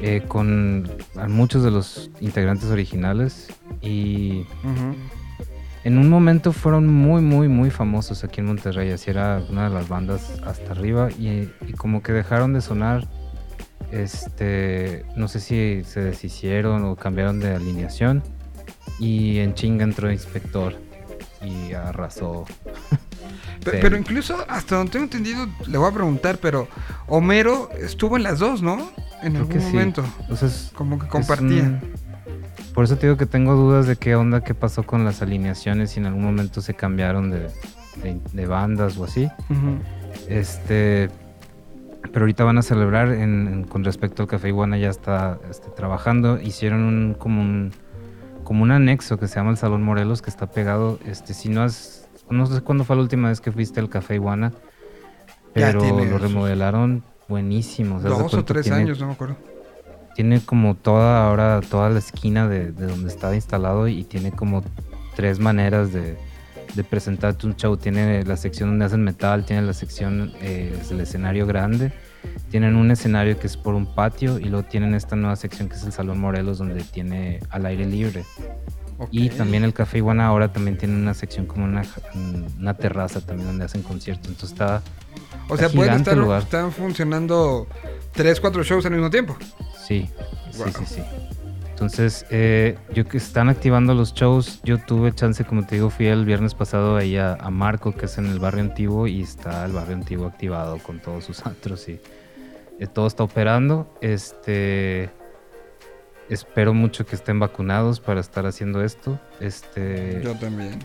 eh, 0.00 0.22
con 0.28 0.88
a 1.16 1.28
muchos 1.28 1.62
de 1.62 1.70
los 1.70 2.10
integrantes 2.20 2.70
originales. 2.70 3.48
Y 3.80 4.44
en 5.84 5.96
un 5.98 6.08
momento 6.10 6.52
fueron 6.52 6.86
muy, 6.86 7.22
muy, 7.22 7.48
muy 7.48 7.70
famosos 7.70 8.22
aquí 8.24 8.40
en 8.40 8.46
Monterrey. 8.46 8.90
Así 8.90 9.10
era 9.10 9.42
una 9.48 9.68
de 9.68 9.74
las 9.74 9.88
bandas 9.88 10.40
hasta 10.44 10.72
arriba. 10.72 11.08
Y, 11.18 11.50
y 11.66 11.72
como 11.72 12.02
que 12.02 12.12
dejaron 12.12 12.52
de 12.52 12.60
sonar. 12.60 13.08
Este, 13.90 15.06
no 15.16 15.28
sé 15.28 15.40
si 15.40 15.82
se 15.84 16.00
deshicieron 16.00 16.84
o 16.84 16.96
cambiaron 16.96 17.40
de 17.40 17.54
alineación. 17.54 18.22
Y 18.98 19.38
en 19.38 19.54
chinga 19.54 19.84
entró 19.84 20.10
Inspector 20.10 20.74
y 21.42 21.72
arrasó. 21.72 22.44
Pero 23.64 23.96
incluso, 23.96 24.36
hasta 24.48 24.76
donde 24.76 24.92
tengo 24.92 25.04
entendido, 25.04 25.46
le 25.66 25.78
voy 25.78 25.88
a 25.90 25.92
preguntar, 25.94 26.38
pero 26.40 26.68
Homero 27.06 27.70
estuvo 27.80 28.16
en 28.16 28.22
las 28.22 28.38
dos, 28.38 28.62
¿no? 28.62 28.90
En 29.22 29.32
Creo 29.32 29.42
algún 29.42 29.48
que 29.48 29.60
sí. 29.60 29.66
momento. 29.72 30.04
Entonces, 30.20 30.70
Como 30.74 30.98
que 30.98 31.06
es 31.06 31.10
compartían. 31.12 31.80
un- 31.82 32.72
Por 32.74 32.84
eso 32.84 32.96
te 32.96 33.06
digo 33.06 33.16
que 33.16 33.26
tengo 33.26 33.54
dudas 33.54 33.86
de 33.86 33.96
qué 33.96 34.14
onda, 34.14 34.42
qué 34.42 34.54
pasó 34.54 34.84
con 34.84 35.04
las 35.04 35.20
alineaciones 35.22 35.96
y 35.96 36.00
en 36.00 36.06
algún 36.06 36.22
momento 36.24 36.60
se 36.60 36.74
cambiaron 36.74 37.30
de, 37.30 37.48
de- 38.02 38.20
de 38.32 38.46
bandas 38.46 38.96
o 38.96 39.04
así. 39.04 39.28
Este, 40.28 41.10
pero 42.12 42.20
ahorita 42.20 42.44
van 42.44 42.58
a 42.58 42.62
celebrar 42.62 43.08
en- 43.12 43.48
en- 43.48 43.64
con 43.64 43.84
respecto 43.84 44.22
al 44.22 44.28
Café 44.28 44.48
Iguana 44.48 44.78
ya 44.78 44.90
está 44.90 45.38
este, 45.50 45.68
trabajando. 45.70 46.40
Hicieron 46.40 46.82
un 46.82 47.14
como 47.14 47.40
un 47.40 47.72
como 48.48 48.62
un 48.62 48.70
anexo 48.70 49.18
que 49.18 49.28
se 49.28 49.34
llama 49.36 49.50
el 49.50 49.58
Salón 49.58 49.82
Morelos 49.82 50.22
que 50.22 50.30
está 50.30 50.46
pegado. 50.50 50.98
Este, 51.04 51.34
si 51.34 51.50
no 51.50 51.62
has, 51.62 52.08
no 52.30 52.46
sé 52.46 52.62
cuándo 52.62 52.84
fue 52.84 52.96
la 52.96 53.02
última 53.02 53.28
vez 53.28 53.42
que 53.42 53.52
fuiste 53.52 53.78
al 53.78 53.90
Café 53.90 54.14
Iguana, 54.14 54.54
pero 55.52 55.82
lo 55.82 56.16
remodelaron 56.16 57.04
buenísimo. 57.28 57.96
o 57.96 58.00
sea, 58.00 58.08
Dos 58.08 58.32
o 58.32 58.44
tres 58.46 58.62
tiene- 58.64 58.78
años, 58.78 59.00
no 59.00 59.08
me 59.08 59.12
acuerdo. 59.12 59.36
tiene 60.14 60.40
como 60.40 60.74
toda 60.76 61.26
ahora 61.28 61.60
toda 61.68 61.90
la 61.90 61.98
esquina 61.98 62.48
de, 62.48 62.72
de 62.72 62.86
donde 62.86 63.08
estaba 63.08 63.34
instalado 63.34 63.86
y 63.86 64.04
tiene 64.04 64.30
como 64.32 64.64
tres 65.14 65.40
maneras 65.40 65.92
de, 65.92 66.16
de 66.74 66.84
presentarte 66.84 67.46
un 67.46 67.54
show. 67.54 67.76
Tiene 67.76 68.24
la 68.24 68.38
sección 68.38 68.70
donde 68.70 68.86
hacen 68.86 69.04
metal, 69.04 69.44
tiene 69.44 69.60
la 69.60 69.74
sección 69.74 70.32
eh, 70.40 70.74
es 70.80 70.90
el 70.90 71.00
escenario 71.00 71.46
grande, 71.46 71.92
tienen 72.50 72.76
un 72.76 72.90
escenario 72.90 73.38
que 73.38 73.46
es 73.46 73.56
por 73.56 73.74
un 73.74 73.94
patio 73.94 74.38
y 74.38 74.44
luego 74.44 74.66
tienen 74.68 74.94
esta 74.94 75.16
nueva 75.16 75.36
sección 75.36 75.68
que 75.68 75.76
es 75.76 75.84
el 75.84 75.92
Salón 75.92 76.18
Morelos 76.20 76.58
donde 76.58 76.82
tiene 76.82 77.40
al 77.50 77.66
aire 77.66 77.84
libre. 77.86 78.24
Y 79.12 79.28
Ok. 79.28 79.36
también 79.36 79.62
el 79.64 79.72
Café 79.72 79.98
Iguana 79.98 80.26
ahora 80.26 80.52
también 80.52 80.76
tiene 80.76 80.94
una 80.96 81.14
sección 81.14 81.46
como 81.46 81.64
una, 81.64 81.82
una 82.58 82.74
terraza 82.74 83.20
también 83.20 83.46
donde 83.48 83.64
hacen 83.64 83.82
conciertos. 83.82 84.28
Entonces 84.28 84.52
está 84.52 84.82
O 85.48 85.56
sea, 85.56 85.68
pueden 85.68 85.94
estar 85.94 86.16
lugar. 86.16 86.42
están 86.42 86.72
funcionando 86.72 87.66
tres, 88.12 88.40
cuatro 88.40 88.62
shows 88.64 88.84
al 88.86 88.92
mismo 88.92 89.08
tiempo. 89.10 89.36
Sí, 89.86 90.08
sí, 90.50 90.58
Wow. 90.58 90.68
sí, 90.78 90.84
sí. 90.86 91.02
Entonces, 91.78 92.26
eh, 92.30 92.76
yo 92.92 93.06
que 93.06 93.18
están 93.18 93.48
activando 93.48 93.94
los 93.94 94.12
shows, 94.12 94.60
yo 94.64 94.78
tuve 94.78 95.14
chance, 95.14 95.44
como 95.44 95.64
te 95.64 95.76
digo, 95.76 95.90
fui 95.90 96.06
el 96.06 96.24
viernes 96.24 96.52
pasado 96.52 96.96
ahí 96.96 97.16
a, 97.16 97.34
a 97.34 97.50
Marco, 97.50 97.94
que 97.94 98.06
es 98.06 98.18
en 98.18 98.26
el 98.26 98.40
barrio 98.40 98.62
antiguo, 98.62 99.06
y 99.06 99.22
está 99.22 99.64
el 99.64 99.72
barrio 99.72 99.94
antiguo 99.94 100.26
activado 100.26 100.78
con 100.78 100.98
todos 100.98 101.24
sus 101.24 101.46
antros 101.46 101.88
y 101.88 102.00
eh, 102.80 102.86
todo 102.92 103.06
está 103.06 103.22
operando. 103.22 103.88
Este, 104.00 105.10
espero 106.28 106.74
mucho 106.74 107.06
que 107.06 107.14
estén 107.14 107.38
vacunados 107.38 108.00
para 108.00 108.18
estar 108.20 108.44
haciendo 108.44 108.82
esto. 108.82 109.20
Este, 109.38 110.20
Yo 110.24 110.34
también. 110.34 110.80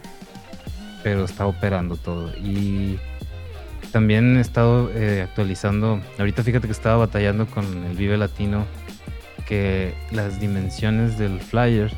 pero 1.02 1.26
está 1.26 1.48
operando 1.48 1.98
todo. 1.98 2.30
Y 2.38 3.00
también 3.92 4.38
he 4.38 4.42
estado 4.42 4.92
eh, 4.94 5.24
actualizando. 5.28 6.02
Ahorita 6.20 6.44
fíjate 6.44 6.68
que 6.68 6.74
estaba 6.74 6.98
batallando 6.98 7.48
con 7.48 7.66
el 7.86 7.98
Vive 7.98 8.18
Latino, 8.18 8.66
que 9.48 9.94
las 10.12 10.40
dimensiones 10.40 11.18
del 11.18 11.40
flyer 11.40 11.92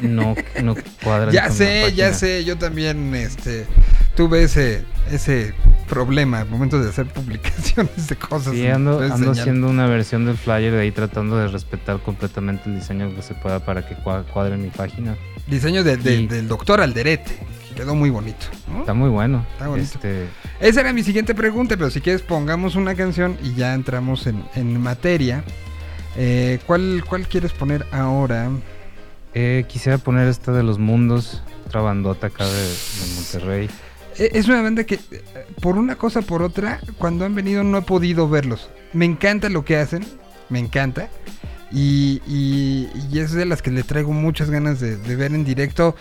no, 0.00 0.34
no 0.62 0.74
cuadran. 1.02 1.32
Ya 1.32 1.50
sé, 1.50 1.92
ya 1.94 2.12
sé, 2.14 2.44
yo 2.44 2.56
también 2.56 3.14
este, 3.14 3.66
tuve 4.16 4.44
ese, 4.44 4.82
ese 5.10 5.52
problema 5.88 6.40
al 6.40 6.48
momento 6.48 6.82
de 6.82 6.88
hacer 6.88 7.06
publicaciones 7.12 8.08
de 8.08 8.16
cosas. 8.16 8.54
Sí, 8.54 8.66
ando, 8.66 9.00
haciendo 9.30 9.68
una 9.68 9.86
versión 9.86 10.24
del 10.24 10.36
flyer 10.38 10.72
de 10.72 10.80
ahí 10.80 10.90
tratando 10.90 11.36
de 11.36 11.48
respetar 11.48 11.98
completamente 12.00 12.68
el 12.70 12.76
diseño 12.76 13.14
que 13.14 13.22
se 13.22 13.34
pueda 13.34 13.60
para 13.64 13.86
que 13.86 13.94
cua- 13.96 14.24
cuadre 14.24 14.56
mi 14.56 14.70
página. 14.70 15.16
Diseño 15.46 15.84
de- 15.84 15.96
del 15.98 16.48
doctor 16.48 16.80
Alderete. 16.80 17.36
que 17.68 17.74
Quedó 17.74 17.94
muy 17.94 18.08
bonito. 18.08 18.46
¿no? 18.72 18.80
Está 18.80 18.94
muy 18.94 19.10
bueno. 19.10 19.44
Está 19.52 19.68
bonito. 19.68 19.90
Este, 19.94 20.28
Esa 20.60 20.80
era 20.80 20.92
mi 20.94 21.02
siguiente 21.02 21.34
pregunta, 21.34 21.76
pero 21.76 21.90
si 21.90 22.00
quieres 22.00 22.22
pongamos 22.22 22.76
una 22.76 22.94
canción 22.94 23.36
y 23.42 23.52
ya 23.54 23.74
entramos 23.74 24.26
en, 24.26 24.42
en 24.54 24.80
materia. 24.80 25.44
Eh, 26.16 26.58
¿cuál, 26.66 27.04
¿Cuál 27.08 27.26
quieres 27.28 27.52
poner 27.52 27.86
ahora? 27.92 28.50
eh, 29.36 29.64
quisiera 29.68 29.98
poner 29.98 30.28
esta 30.28 30.52
de 30.52 30.62
los 30.62 30.78
mundos, 30.78 31.42
otra 31.66 31.80
bandota 31.80 32.28
acá 32.28 32.44
de, 32.46 32.52
de 32.62 33.14
Monterrey. 33.16 33.68
Eh, 34.18 34.30
Es 34.34 34.46
una 34.46 34.62
banda 34.62 34.84
que, 34.84 35.00
por 35.60 35.76
una 35.76 35.96
cosa 35.96 36.22
por 36.22 36.42
otra, 36.42 36.80
cuando 36.98 37.24
han 37.24 37.34
venido 37.34 37.64
no 37.64 37.78
he 37.78 37.82
podido 37.82 38.28
verlos. 38.28 38.70
Me 38.92 39.04
encanta 39.06 39.48
lo 39.48 39.64
que 39.64 39.76
hacen, 39.76 40.04
me 40.50 40.60
encanta. 40.60 41.08
Y, 41.72 42.22
y- 42.28 42.88
y 43.10 43.18
es 43.18 43.32
de 43.32 43.44
las 43.46 43.60
que 43.60 43.72
le 43.72 43.82
traigo 43.82 44.12
muchas 44.12 44.48
ganas 44.50 44.78
de, 44.78 44.96
de 44.96 45.16
ver 45.16 45.34
en 45.34 45.44
directo 45.44 45.96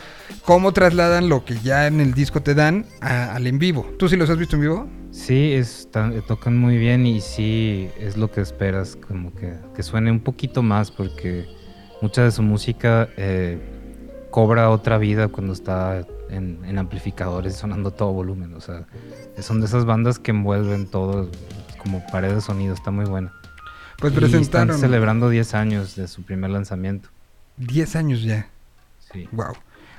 cómo 0.45 0.71
trasladan 0.71 1.27
lo 1.29 1.43
que 1.45 1.57
ya 1.63 1.87
en 1.87 1.99
el 2.01 2.13
disco 2.13 2.43
te 2.43 2.53
dan 2.53 2.85
a- 3.01 3.33
al 3.33 3.47
en 3.47 3.57
vivo. 3.57 3.89
¿Tú 3.97 4.07
sí 4.07 4.15
los 4.15 4.29
has 4.29 4.37
visto 4.37 4.57
en 4.57 4.61
vivo? 4.61 4.87
Sí, 5.13 5.53
están- 5.53 6.19
tocan 6.23 6.57
muy 6.57 6.77
bien 6.77 7.05
y 7.05 7.21
sí 7.21 7.87
es 7.99 8.17
lo 8.17 8.31
que 8.31 8.41
esperas, 8.41 8.95
como 8.95 9.33
que, 9.35 9.53
que 9.75 9.83
suene 9.83 10.09
un 10.11 10.19
poquito 10.19 10.63
más 10.63 10.89
porque 10.89 11.45
mucha 12.01 12.23
de 12.23 12.31
su 12.31 12.41
música 12.41 13.07
eh, 13.15 13.59
cobra 14.31 14.69
otra 14.71 14.97
vida 14.97 15.27
cuando 15.27 15.53
está 15.53 16.05
en, 16.29 16.59
en 16.65 16.79
amplificadores 16.79 17.55
sonando 17.55 17.91
todo 17.91 18.11
volumen. 18.11 18.55
O 18.55 18.59
sea, 18.61 18.85
son 19.39 19.59
de 19.59 19.67
esas 19.67 19.85
bandas 19.85 20.17
que 20.17 20.31
envuelven 20.31 20.87
todo 20.87 21.29
como 21.77 22.03
pared 22.11 22.33
de 22.33 22.41
sonido, 22.41 22.73
está 22.73 22.89
muy 22.89 23.05
bueno. 23.05 23.31
Pues 23.99 24.13
Y 24.13 24.15
presentaron 24.15 24.69
están 24.71 24.81
celebrando 24.81 25.29
10 25.29 25.53
años 25.53 25.95
de 25.95 26.07
su 26.07 26.23
primer 26.23 26.49
lanzamiento. 26.49 27.09
10 27.57 27.95
años 27.95 28.23
ya. 28.23 28.47
Sí, 29.11 29.29
Wow. 29.31 29.53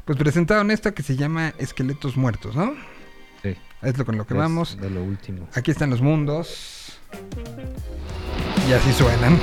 Pues 0.04 0.18
presentaron 0.18 0.70
esta 0.70 0.92
que 0.92 1.02
se 1.02 1.16
llama 1.16 1.54
Esqueletos 1.56 2.16
Muertos, 2.18 2.54
¿no? 2.56 2.74
Es 3.84 3.98
lo 3.98 4.04
con 4.04 4.16
lo 4.16 4.26
que 4.26 4.34
es 4.34 4.38
vamos. 4.38 4.78
De 4.80 4.90
lo 4.90 5.02
último. 5.02 5.48
Aquí 5.54 5.70
están 5.70 5.90
los 5.90 6.00
mundos. 6.00 6.98
Y 8.68 8.72
así 8.72 8.92
suenan. 8.92 9.38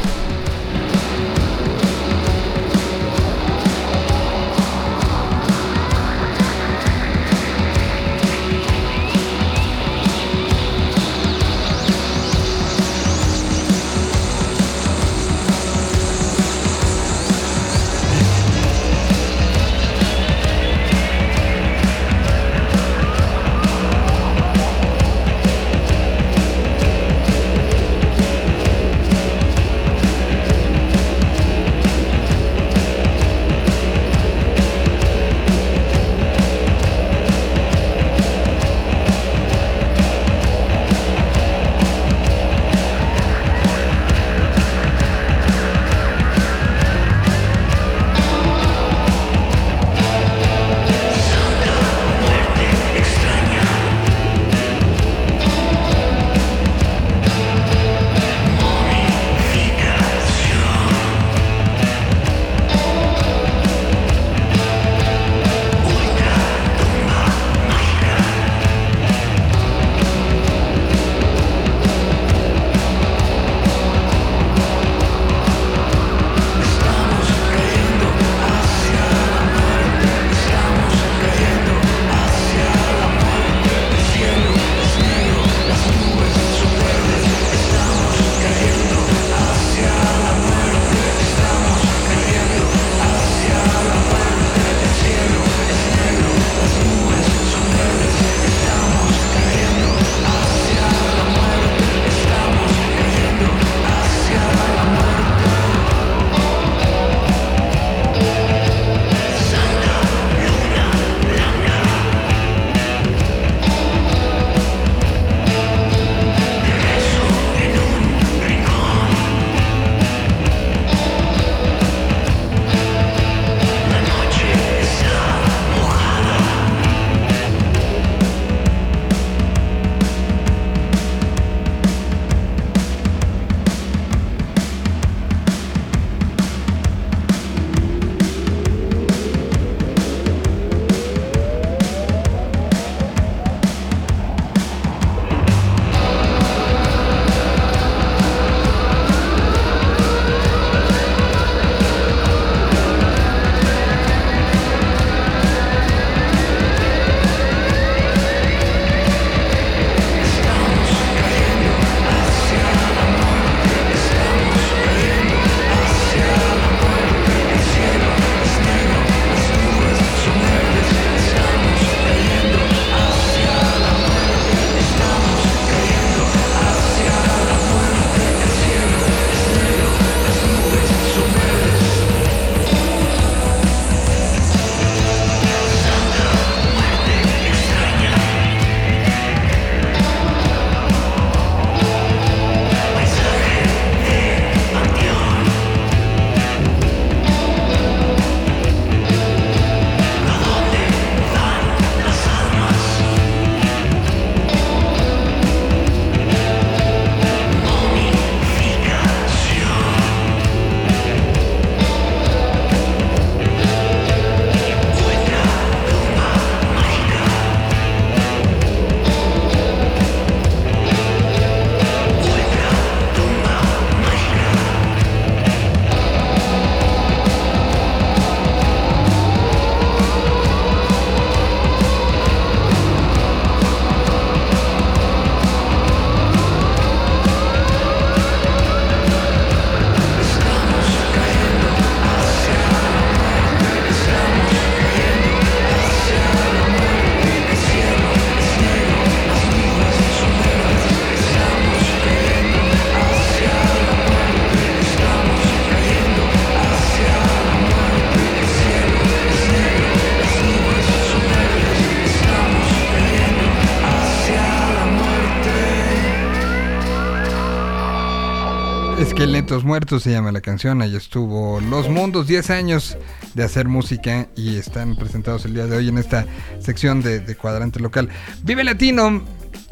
Muertos 269.72 270.04
se 270.04 270.12
llama 270.12 270.34
la 270.34 270.42
canción. 270.42 270.82
Ahí 270.82 270.98
estuvo 270.98 271.62
Los 271.62 271.88
Mundos, 271.88 272.28
10 272.28 272.50
años 272.50 272.98
de 273.36 273.44
hacer 273.46 273.70
música 273.70 274.28
y 274.36 274.58
están 274.58 274.98
presentados 274.98 275.46
el 275.46 275.54
día 275.54 275.66
de 275.66 275.78
hoy 275.78 275.88
en 275.88 275.98
esta 275.98 276.26
sección 276.60 277.02
de, 277.02 277.22
de 277.22 277.36
cuadrante 277.38 277.80
local. 277.80 278.10
Vive 278.44 278.66
Latino, 278.66 279.24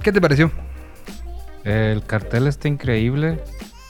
¿qué 0.01 0.13
te 0.13 0.21
pareció? 0.21 0.53
El 1.65 2.01
cartel 2.05 2.47
está 2.47 2.69
increíble. 2.69 3.43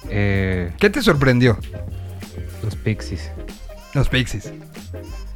Eh, 0.10 0.74
¿Qué 0.80 0.90
te 0.90 1.04
sorprendió? 1.04 1.60
los 2.64 2.76
Pixies. 2.76 3.30
Los 3.94 4.10
Pixies. 4.10 4.52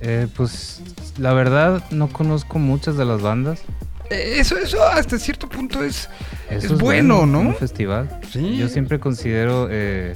Eh, 0.02 0.28
pues 0.36 0.82
la 1.20 1.34
verdad 1.36 1.84
no 1.92 2.10
conozco 2.10 2.58
muchas 2.58 2.98
de 2.98 3.06
las 3.06 3.22
bandas. 3.22 3.62
Eh, 4.10 4.38
Eso, 4.40 4.58
eso 4.58 4.82
hasta 4.84 5.20
cierto 5.20 5.48
punto 5.48 5.84
es, 5.84 6.10
es 6.50 6.76
bueno, 6.76 7.26
en 7.26 7.32
¿no? 7.32 7.40
Un 7.42 7.56
festival. 7.56 8.20
Sí. 8.32 8.58
Yo 8.58 8.68
siempre 8.70 9.00
considero 9.00 9.68
eh, 9.70 10.16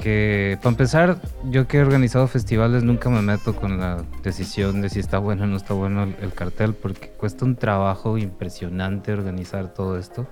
que, 0.00 0.58
para 0.58 0.70
empezar, 0.70 1.20
yo 1.44 1.66
que 1.66 1.78
he 1.78 1.82
organizado 1.82 2.26
festivales 2.26 2.82
nunca 2.82 3.08
me 3.10 3.22
meto 3.22 3.54
con 3.54 3.78
la 3.78 4.04
decisión 4.22 4.80
de 4.80 4.90
si 4.90 5.00
está 5.00 5.18
bueno 5.18 5.44
o 5.44 5.46
no 5.46 5.56
está 5.56 5.74
bueno 5.74 6.02
el, 6.02 6.16
el 6.20 6.32
cartel, 6.32 6.74
porque 6.74 7.08
cuesta 7.08 7.44
un 7.44 7.56
trabajo 7.56 8.18
impresionante 8.18 9.12
organizar 9.12 9.72
todo 9.72 9.98
esto, 9.98 10.26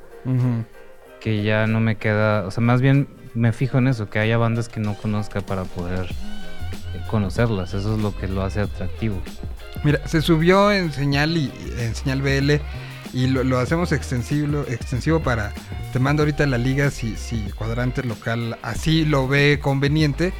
que 1.21 1.43
ya 1.43 1.67
no 1.67 1.81
me 1.81 1.97
queda, 1.97 2.47
o 2.47 2.51
sea, 2.51 2.63
más 2.63 2.81
bien 2.81 3.09
me 3.35 3.53
fijo 3.53 3.79
en 3.79 3.89
eso, 3.89 4.11
que 4.11 4.19
haya 4.19 4.37
bandas 4.37 4.69
que 4.69 4.81
no 4.81 4.95
conozca 4.95 5.41
para 5.41 5.65
poder 5.65 6.07
eh, 6.07 7.01
conocerlas, 7.09 7.75
eso 7.75 7.95
es 7.95 8.03
lo 8.03 8.17
que 8.17 8.29
lo 8.29 8.43
hace 8.43 8.61
atractivo. 8.61 9.21
Mira, 9.85 10.07
se 10.07 10.21
subió 10.21 10.71
en 10.71 10.93
señal 10.93 11.37
y 11.37 11.53
en 11.79 11.95
señal 11.95 12.23
BL 12.23 12.61
y 13.13 13.27
lo, 13.27 13.45
lo 13.45 13.59
hacemos 13.59 13.93
extensivo, 13.93 14.63
extensivo 14.69 15.21
para. 15.21 15.53
Te 15.93 15.99
mando 15.99 16.23
ahorita 16.23 16.47
la 16.47 16.59
liga 16.59 16.91
si, 16.91 17.17
si 17.17 17.43
cuadrante 17.57 18.03
local 18.03 18.59
así 18.63 19.05
lo 19.05 19.29
ve 19.29 19.59
conveniente. 19.63 20.33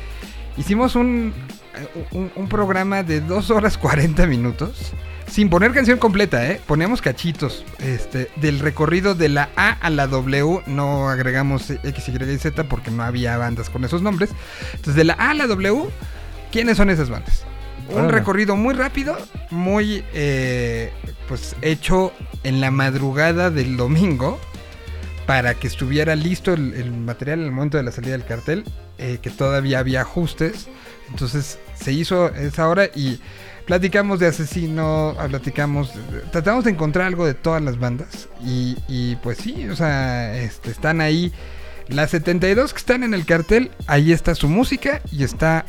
Hicimos 0.57 0.97
un, 0.97 1.33
eh, 1.75 2.31
un, 2.37 2.49
programa 2.49 3.03
de 3.03 3.21
2 3.21 3.51
horas 3.51 3.79
40 3.79 4.27
minutos. 4.27 4.93
Sin 5.27 5.49
poner 5.49 5.73
canción 5.73 5.99
completa, 5.99 6.47
¿eh? 6.51 6.61
Poníamos 6.67 7.01
cachitos 7.01 7.65
este, 7.79 8.31
del 8.37 8.59
recorrido 8.59 9.15
de 9.15 9.31
la 9.31 9.49
A 9.57 9.71
a 9.71 9.89
la 9.89 10.07
W. 10.07 10.63
No 10.67 11.09
agregamos 11.09 11.71
X, 11.71 12.09
y 12.09 12.39
Z 12.39 12.65
porque 12.65 12.91
no 12.91 13.03
había 13.03 13.39
bandas 13.39 13.71
con 13.71 13.85
esos 13.85 14.03
nombres. 14.03 14.29
Entonces, 14.73 14.95
de 14.95 15.05
la 15.05 15.15
A 15.15 15.31
a 15.31 15.35
la 15.35 15.47
W, 15.47 15.85
¿quiénes 16.51 16.77
son 16.77 16.91
esas 16.91 17.09
bandas? 17.09 17.47
Un 17.95 18.09
recorrido 18.09 18.57
muy 18.57 18.75
rápido, 18.75 19.17
muy 19.51 20.05
eh, 20.15 20.91
pues 21.29 21.57
hecho 21.63 22.13
en 22.43 22.61
la 22.61 22.71
madrugada 22.71 23.51
del 23.51 23.77
domingo 23.77 24.39
para 25.27 25.55
que 25.55 25.67
estuviera 25.67 26.17
listo 26.17 26.53
el, 26.53 26.91
material 26.93 27.41
en 27.41 27.47
el 27.47 27.53
momento 27.53 27.77
de 27.77 27.85
la 27.85 27.93
salida 27.93 28.13
del 28.13 28.25
cartel, 28.25 28.65
eh, 28.99 29.19
que 29.23 29.31
todavía 29.31 29.79
había 29.79 30.03
ajustes. 30.03 30.69
Entonces 31.11 31.59
se 31.75 31.93
hizo 31.93 32.29
esa 32.35 32.69
hora 32.69 32.87
y 32.95 33.21
platicamos 33.67 34.19
de 34.19 34.27
asesino, 34.27 35.15
platicamos, 35.29 35.93
tratamos 36.31 36.65
de 36.65 36.71
encontrar 36.71 37.07
algo 37.07 37.27
de 37.27 37.35
todas 37.35 37.63
las 37.63 37.79
bandas 37.79 38.29
y, 38.45 38.77
y, 38.89 39.17
pues 39.17 39.39
sí, 39.39 39.69
o 39.69 39.77
sea, 39.77 40.37
este, 40.37 40.71
están 40.71 41.01
ahí. 41.01 41.33
Las 41.89 42.11
72 42.11 42.73
que 42.73 42.79
están 42.79 43.03
en 43.03 43.13
el 43.13 43.27
cartel, 43.27 43.71
ahí 43.87 44.13
está 44.13 44.35
su 44.35 44.49
música 44.49 45.03
y 45.11 45.25
está 45.25 45.67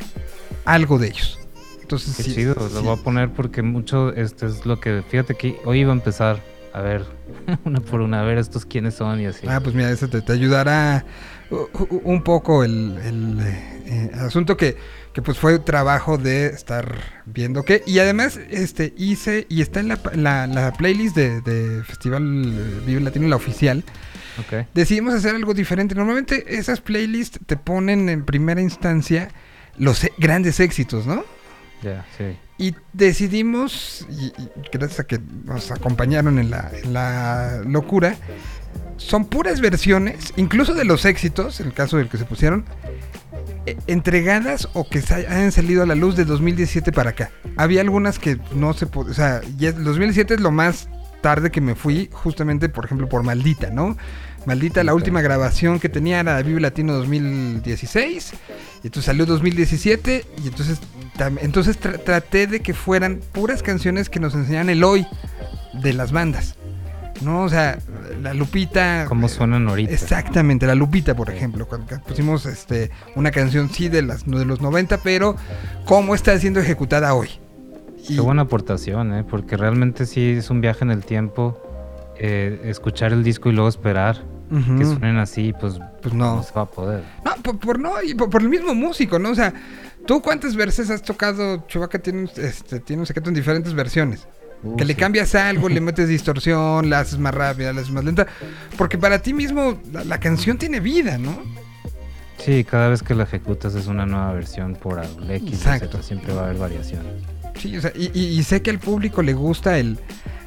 algo 0.64 0.98
de 0.98 1.08
ellos. 1.08 1.43
Entonces, 1.84 2.16
Qué 2.16 2.22
sí, 2.22 2.34
chido, 2.34 2.54
sí. 2.68 2.74
lo 2.74 2.82
voy 2.82 2.98
a 2.98 3.02
poner 3.02 3.30
porque 3.30 3.60
mucho 3.62 4.12
este 4.14 4.46
es 4.46 4.64
lo 4.64 4.80
que, 4.80 5.02
fíjate 5.06 5.34
que 5.34 5.60
hoy 5.66 5.80
iba 5.80 5.92
a 5.92 5.96
empezar 5.96 6.40
a 6.72 6.80
ver 6.80 7.04
una 7.64 7.80
por 7.80 8.00
una, 8.00 8.20
a 8.20 8.24
ver 8.24 8.38
estos 8.38 8.64
quiénes 8.64 8.94
son 8.94 9.20
y 9.20 9.26
así. 9.26 9.46
Ah, 9.46 9.60
pues 9.62 9.74
mira, 9.74 9.90
eso 9.90 10.08
te, 10.08 10.22
te 10.22 10.32
ayudará 10.32 11.04
un 12.04 12.22
poco 12.22 12.64
el, 12.64 12.96
el, 13.04 13.38
eh, 13.86 14.10
asunto 14.14 14.56
que, 14.56 14.76
que 15.12 15.20
pues 15.20 15.38
fue 15.38 15.58
trabajo 15.58 16.16
de 16.16 16.46
estar 16.46 17.22
viendo 17.26 17.64
qué. 17.64 17.82
Y 17.86 17.98
además 17.98 18.40
este 18.50 18.94
hice, 18.96 19.46
y 19.50 19.60
está 19.60 19.80
en 19.80 19.88
la, 19.88 20.00
la- 20.14 20.46
la 20.46 20.72
playlist 20.72 21.14
de, 21.14 21.42
de 21.42 21.84
Festival 21.84 22.80
Vive 22.86 23.02
Latino, 23.02 23.28
la 23.28 23.36
oficial, 23.36 23.84
Ok. 24.40 24.66
decidimos 24.72 25.12
hacer 25.14 25.34
algo 25.36 25.52
diferente. 25.52 25.94
Normalmente 25.94 26.56
esas 26.56 26.80
playlists 26.80 27.38
te 27.46 27.56
ponen 27.58 28.08
en 28.08 28.24
primera 28.24 28.60
instancia 28.62 29.28
los 29.76 30.02
e- 30.02 30.12
grandes 30.18 30.58
éxitos, 30.60 31.06
¿no? 31.06 31.24
Sí. 32.16 32.36
Y 32.58 32.74
decidimos, 32.92 34.06
y, 34.10 34.26
y 34.26 34.48
gracias 34.72 35.00
a 35.00 35.04
que 35.04 35.18
nos 35.44 35.70
acompañaron 35.70 36.38
en 36.38 36.50
la, 36.50 36.70
en 36.72 36.92
la 36.92 37.62
locura, 37.66 38.16
son 38.96 39.24
puras 39.26 39.60
versiones, 39.60 40.32
incluso 40.36 40.74
de 40.74 40.84
los 40.84 41.04
éxitos, 41.04 41.60
en 41.60 41.66
el 41.66 41.72
caso 41.72 41.96
del 41.96 42.08
que 42.08 42.16
se 42.16 42.24
pusieron, 42.24 42.64
eh, 43.66 43.76
entregadas 43.86 44.68
o 44.74 44.88
que 44.88 45.00
hayan 45.14 45.50
salido 45.52 45.82
a 45.82 45.86
la 45.86 45.94
luz 45.94 46.16
de 46.16 46.24
2017 46.24 46.92
para 46.92 47.10
acá. 47.10 47.30
Había 47.56 47.80
algunas 47.80 48.18
que 48.18 48.38
no 48.54 48.72
se 48.72 48.86
o 48.92 49.12
sea, 49.14 49.40
ya 49.56 49.70
es- 49.70 49.82
2017 49.82 50.34
es 50.34 50.40
lo 50.40 50.50
más 50.52 50.88
tarde 51.22 51.50
que 51.50 51.60
me 51.60 51.74
fui, 51.74 52.08
justamente, 52.12 52.68
por 52.68 52.84
ejemplo, 52.84 53.08
por 53.08 53.22
Maldita, 53.22 53.70
¿no? 53.70 53.96
Maldita, 54.46 54.84
la 54.84 54.92
última 54.94 55.22
grabación 55.22 55.80
que 55.80 55.88
tenía 55.88 56.20
era 56.20 56.40
Vive 56.42 56.60
Latino 56.60 56.92
2016, 56.92 58.32
y 58.82 58.86
entonces 58.86 59.06
salió 59.06 59.24
2017, 59.24 60.26
y 60.44 60.48
entonces, 60.48 60.78
entonces 61.40 61.80
tra- 61.80 62.02
traté 62.02 62.46
de 62.46 62.60
que 62.60 62.74
fueran 62.74 63.20
puras 63.32 63.62
canciones 63.62 64.08
que 64.08 64.20
nos 64.20 64.34
enseñan 64.34 64.68
el 64.68 64.82
hoy 64.84 65.06
de 65.72 65.92
las 65.92 66.12
bandas, 66.12 66.56
¿no? 67.22 67.42
O 67.44 67.48
sea, 67.48 67.78
la 68.22 68.34
Lupita... 68.34 69.04
¿Cómo 69.08 69.28
suenan 69.28 69.68
ahorita? 69.68 69.92
Exactamente, 69.92 70.66
la 70.66 70.74
Lupita, 70.74 71.14
por 71.14 71.30
ejemplo, 71.30 71.66
cuando 71.66 71.86
pusimos 72.00 72.46
este 72.46 72.90
una 73.14 73.30
canción 73.30 73.70
sí 73.70 73.88
de 73.88 74.02
las 74.02 74.24
de 74.26 74.44
los 74.44 74.60
90, 74.60 74.98
pero 74.98 75.36
cómo 75.84 76.14
está 76.14 76.36
siendo 76.38 76.60
ejecutada 76.60 77.14
hoy. 77.14 77.28
Y- 78.08 78.16
Qué 78.16 78.20
buena 78.20 78.42
aportación, 78.42 79.14
¿eh? 79.14 79.24
Porque 79.24 79.56
realmente 79.56 80.06
sí 80.06 80.32
es 80.32 80.50
un 80.50 80.60
viaje 80.60 80.84
en 80.84 80.90
el 80.90 81.04
tiempo. 81.04 81.60
eh, 82.16 82.60
escuchar 82.66 83.12
el 83.12 83.24
disco 83.24 83.48
y 83.50 83.52
luego 83.54 83.68
esperar 83.68 84.22
que 84.78 84.84
suenen 84.84 85.16
así, 85.16 85.52
pues, 85.58 85.80
Pues 86.00 86.14
no. 86.14 86.36
no 86.36 86.42
se 86.44 86.52
va 86.52 86.62
a 86.62 86.66
poder. 86.66 87.02
No, 87.24 87.32
por, 87.42 87.58
por 87.58 87.80
no, 87.80 88.00
y 88.02 88.14
por, 88.14 88.30
por 88.30 88.40
el 88.40 88.48
mismo 88.48 88.72
músico, 88.72 89.18
¿no? 89.18 89.30
O 89.30 89.34
sea, 89.34 89.52
¿tú 90.06 90.20
cuántas 90.22 90.56
veces 90.56 90.90
has 90.90 91.02
tocado? 91.02 91.66
Chubaca 91.68 91.98
tiene, 91.98 92.22
un- 92.22 92.30
este, 92.36 92.80
tiene 92.80 93.00
un 93.00 93.06
secreto 93.06 93.28
en 93.30 93.34
diferentes 93.34 93.74
versiones. 93.74 94.26
Uh, 94.62 94.76
que 94.76 94.84
le 94.84 94.94
cambias 94.94 95.34
algo, 95.34 95.68
le 95.68 95.80
metes 95.82 96.08
distorsión, 96.08 96.88
la 96.88 97.00
haces 97.00 97.18
más 97.18 97.34
rápida, 97.34 97.72
la 97.72 97.80
haces 97.82 97.92
más 97.92 98.04
lenta. 98.04 98.26
Porque 98.78 98.96
para 98.98 99.20
ti 99.20 99.34
mismo 99.34 99.78
la, 99.92 100.04
la 100.04 100.18
canción 100.20 100.56
tiene 100.58 100.80
vida, 100.80 101.18
¿no? 101.18 101.42
Sí, 102.38 102.64
cada 102.64 102.88
vez 102.88 103.02
que 103.02 103.14
la 103.14 103.24
ejecutas 103.24 103.74
es 103.74 103.86
una 103.86 104.04
nueva 104.06 104.32
versión 104.32 104.74
por 104.74 105.02
X, 105.28 105.52
Exacto. 105.54 106.02
Siempre 106.02 106.32
va 106.34 106.42
a 106.42 106.44
haber 106.46 106.58
variaciones. 106.58 107.22
Sí, 107.58 107.76
o 107.76 107.80
sea, 107.80 107.92
y, 107.94 108.10
y- 108.18 108.38
y 108.38 108.42
sé 108.42 108.60
que 108.62 108.70
al 108.70 108.78
público 108.78 109.22
le 109.22 109.32
gusta 109.34 109.78
el, 109.78 109.98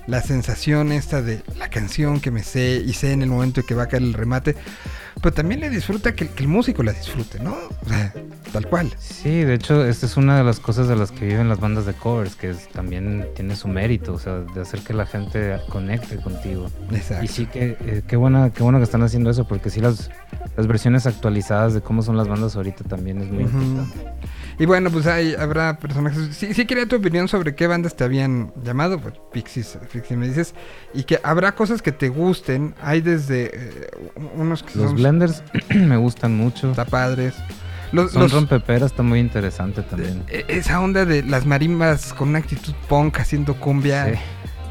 la 0.06 0.22
sensación 0.22 0.92
esta 0.92 1.22
de 1.22 1.42
la 1.58 1.70
canción 1.70 2.20
que 2.20 2.30
me 2.32 2.44
sé 2.44 2.84
y 2.86 2.94
sé 2.94 3.14
en 3.14 3.22
el 3.24 3.30
momento 3.30 3.62
en 3.62 3.68
que 3.68 3.74
va 3.76 3.84
a 3.84 3.88
caer 3.88 4.04
el 4.04 4.14
remate, 4.14 4.56
pero 5.22 5.34
también 5.34 5.60
le 5.62 5.70
disfruta 5.70 6.14
que, 6.14 6.28
que 6.30 6.44
el 6.44 6.48
músico 6.50 6.84
la 6.84 6.94
disfrute, 6.94 7.40
¿no? 7.40 7.52
O 7.86 7.90
sea, 7.90 8.14
tal 8.52 8.68
cual. 8.68 8.94
Sí, 9.00 9.42
de 9.44 9.54
hecho, 9.56 9.86
esta 9.86 10.06
es 10.06 10.18
una 10.18 10.38
de 10.38 10.44
las 10.44 10.60
cosas 10.60 10.88
de 10.88 10.96
las 10.96 11.12
que 11.12 11.26
viven 11.26 11.50
las 11.50 11.60
bandas 11.60 11.86
de 11.86 11.94
covers, 11.94 12.36
que 12.36 12.52
es- 12.52 12.68
también 12.70 13.28
tiene 13.36 13.56
su 13.56 13.68
mérito, 13.68 14.14
o 14.14 14.20
sea, 14.20 14.40
de 14.40 14.62
hacer 14.62 14.82
que 14.82 14.94
la 14.94 15.06
gente 15.06 15.58
conecte 15.70 16.18
contigo. 16.18 16.70
Exacto. 16.92 17.24
Y 17.26 17.28
sí 17.28 17.46
que 17.46 17.78
eh, 17.80 18.02
qué 18.08 18.16
buena, 18.16 18.52
qué 18.52 18.64
bueno 18.64 18.78
que 18.80 18.84
están 18.86 19.04
haciendo 19.04 19.30
eso, 19.30 19.46
porque 19.48 19.70
sí 19.70 19.80
las, 19.82 20.10
las 20.58 20.68
versiones 20.68 21.06
actualizadas 21.08 21.74
de 21.74 21.82
cómo 21.82 22.02
son 22.02 22.18
las 22.18 22.28
bandas 22.28 22.56
ahorita 22.56 22.84
también 22.84 23.22
es 23.22 23.30
muy 23.32 23.46
Ujú. 23.46 23.58
importante. 23.62 24.06
Y 24.60 24.66
bueno, 24.66 24.90
pues 24.90 25.06
hay, 25.06 25.36
habrá 25.36 25.78
personajes. 25.78 26.36
Sí, 26.36 26.54
sí 26.56 26.66
quería 26.66 26.88
tu 26.88 26.96
opinión 26.96 27.28
sobre 27.28 27.54
qué 27.56 27.68
bandas 27.68 27.96
te 27.96 28.04
habían 28.04 28.52
llamado, 28.64 29.00
pues 29.00 29.14
Pixies, 29.32 29.78
Pixies 29.94 30.18
me 30.20 30.28
dices, 30.28 30.56
y 30.96 31.04
que 31.04 31.20
habrá 31.24 31.54
cosas 31.54 31.82
que 31.84 31.92
te 31.92 32.10
gusten. 32.10 32.74
Hay 32.82 33.02
desde 33.02 33.52
eh, 33.54 33.88
unos 34.36 34.64
que 34.64 34.78
Los 34.80 34.88
son 34.88 34.96
blenders 34.96 35.44
me 35.70 35.96
gustan 35.98 36.36
mucho. 36.36 36.72
está 36.72 36.86
padres. 36.86 37.36
Los, 37.92 38.12
Son 38.12 38.24
los- 38.24 38.34
rompeperas, 38.34 38.92
está 38.92 39.04
muy 39.04 39.20
interesante 39.20 39.82
también. 39.84 40.24
e- 40.28 40.44
esa 40.50 40.82
onda 40.82 41.06
de 41.06 41.24
las 41.24 41.46
marimbas 41.46 42.14
con 42.14 42.30
una 42.30 42.40
actitud 42.40 42.74
punk 42.90 43.20
haciendo 43.20 43.56
cumbia, 43.60 44.08
Sí. 44.08 44.20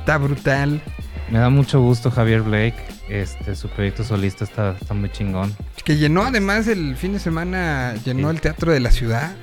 está 0.01 0.19
brutal. 0.19 0.83
Me 1.31 1.39
da 1.41 1.49
mucho 1.51 1.81
gusto 1.81 2.11
Javier 2.11 2.43
Blake. 2.43 2.77
Este, 3.09 3.55
su 3.57 3.69
proyecto 3.69 4.05
solista 4.05 4.45
está, 4.45 4.77
está 4.81 4.95
muy 4.95 5.11
chingón. 5.11 5.55
Que 5.85 5.97
llenó 5.97 6.23
además 6.25 6.67
el 6.69 6.97
fin 6.97 7.13
de 7.15 7.19
semana, 7.19 7.95
llenó 8.05 8.31
Sí. 8.31 8.37
el 8.37 8.41
teatro 8.41 8.73
de 8.73 8.81
la 8.81 8.91
ciudad. 8.91 9.35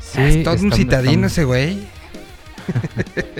Sí, 0.00 0.20
es 0.20 0.44
todo 0.44 0.54
un 0.56 0.72
citadino 0.72 1.26
está- 1.26 1.40
ese 1.40 1.44
güey. 1.44 1.86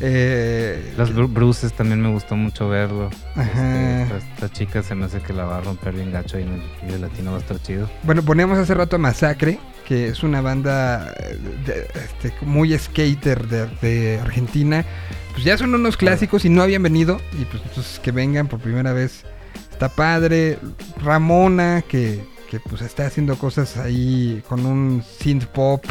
eh, 0.00 0.94
Las 0.96 1.10
Bru- 1.14 1.32
Bruces 1.32 1.72
también 1.74 2.00
me 2.00 2.08
gustó 2.10 2.34
mucho 2.36 2.68
verlo. 2.68 3.10
Ajá. 3.36 4.02
Este, 4.02 4.16
esta, 4.16 4.16
esta 4.34 4.52
chica 4.52 4.82
se 4.82 4.94
me 4.94 5.04
hace 5.06 5.20
que 5.20 5.32
la 5.32 5.44
va 5.44 5.58
a 5.58 5.60
romper 5.60 5.92
bien 5.94 6.10
gacho 6.12 6.36
ahí 6.38 6.44
en 6.44 6.90
el 6.92 7.00
Latino, 7.00 7.32
va 7.32 7.36
a 7.38 7.40
estar 7.40 7.60
chido. 7.60 7.90
Bueno, 8.04 8.22
poníamos 8.22 8.58
hace 8.58 8.74
rato 8.74 8.96
a 8.96 8.98
Masacre, 8.98 9.58
que 9.86 10.08
es 10.08 10.22
una 10.22 10.40
banda 10.40 11.12
eh, 11.18 11.38
de- 11.66 11.88
este, 12.00 12.32
muy 12.46 12.76
skater 12.78 13.46
de, 13.48 13.66
de 13.82 14.18
Argentina. 14.20 14.84
Pues 15.32 15.44
ya 15.44 15.56
son 15.56 15.74
unos 15.74 15.96
clásicos 15.96 16.44
y 16.44 16.48
no 16.48 16.62
habían 16.62 16.82
venido. 16.82 17.20
Y 17.32 17.44
pues 17.44 17.62
entonces 17.62 17.98
que 17.98 18.12
vengan 18.12 18.48
por 18.48 18.60
primera 18.60 18.92
vez. 18.92 19.24
Está 19.70 19.88
padre. 19.88 20.58
Ramona, 21.02 21.82
que, 21.86 22.24
que 22.50 22.60
pues 22.60 22.82
está 22.82 23.06
haciendo 23.06 23.36
cosas 23.36 23.76
ahí 23.76 24.42
con 24.48 24.64
un 24.66 25.02
synth 25.18 25.46
pop, 25.46 25.84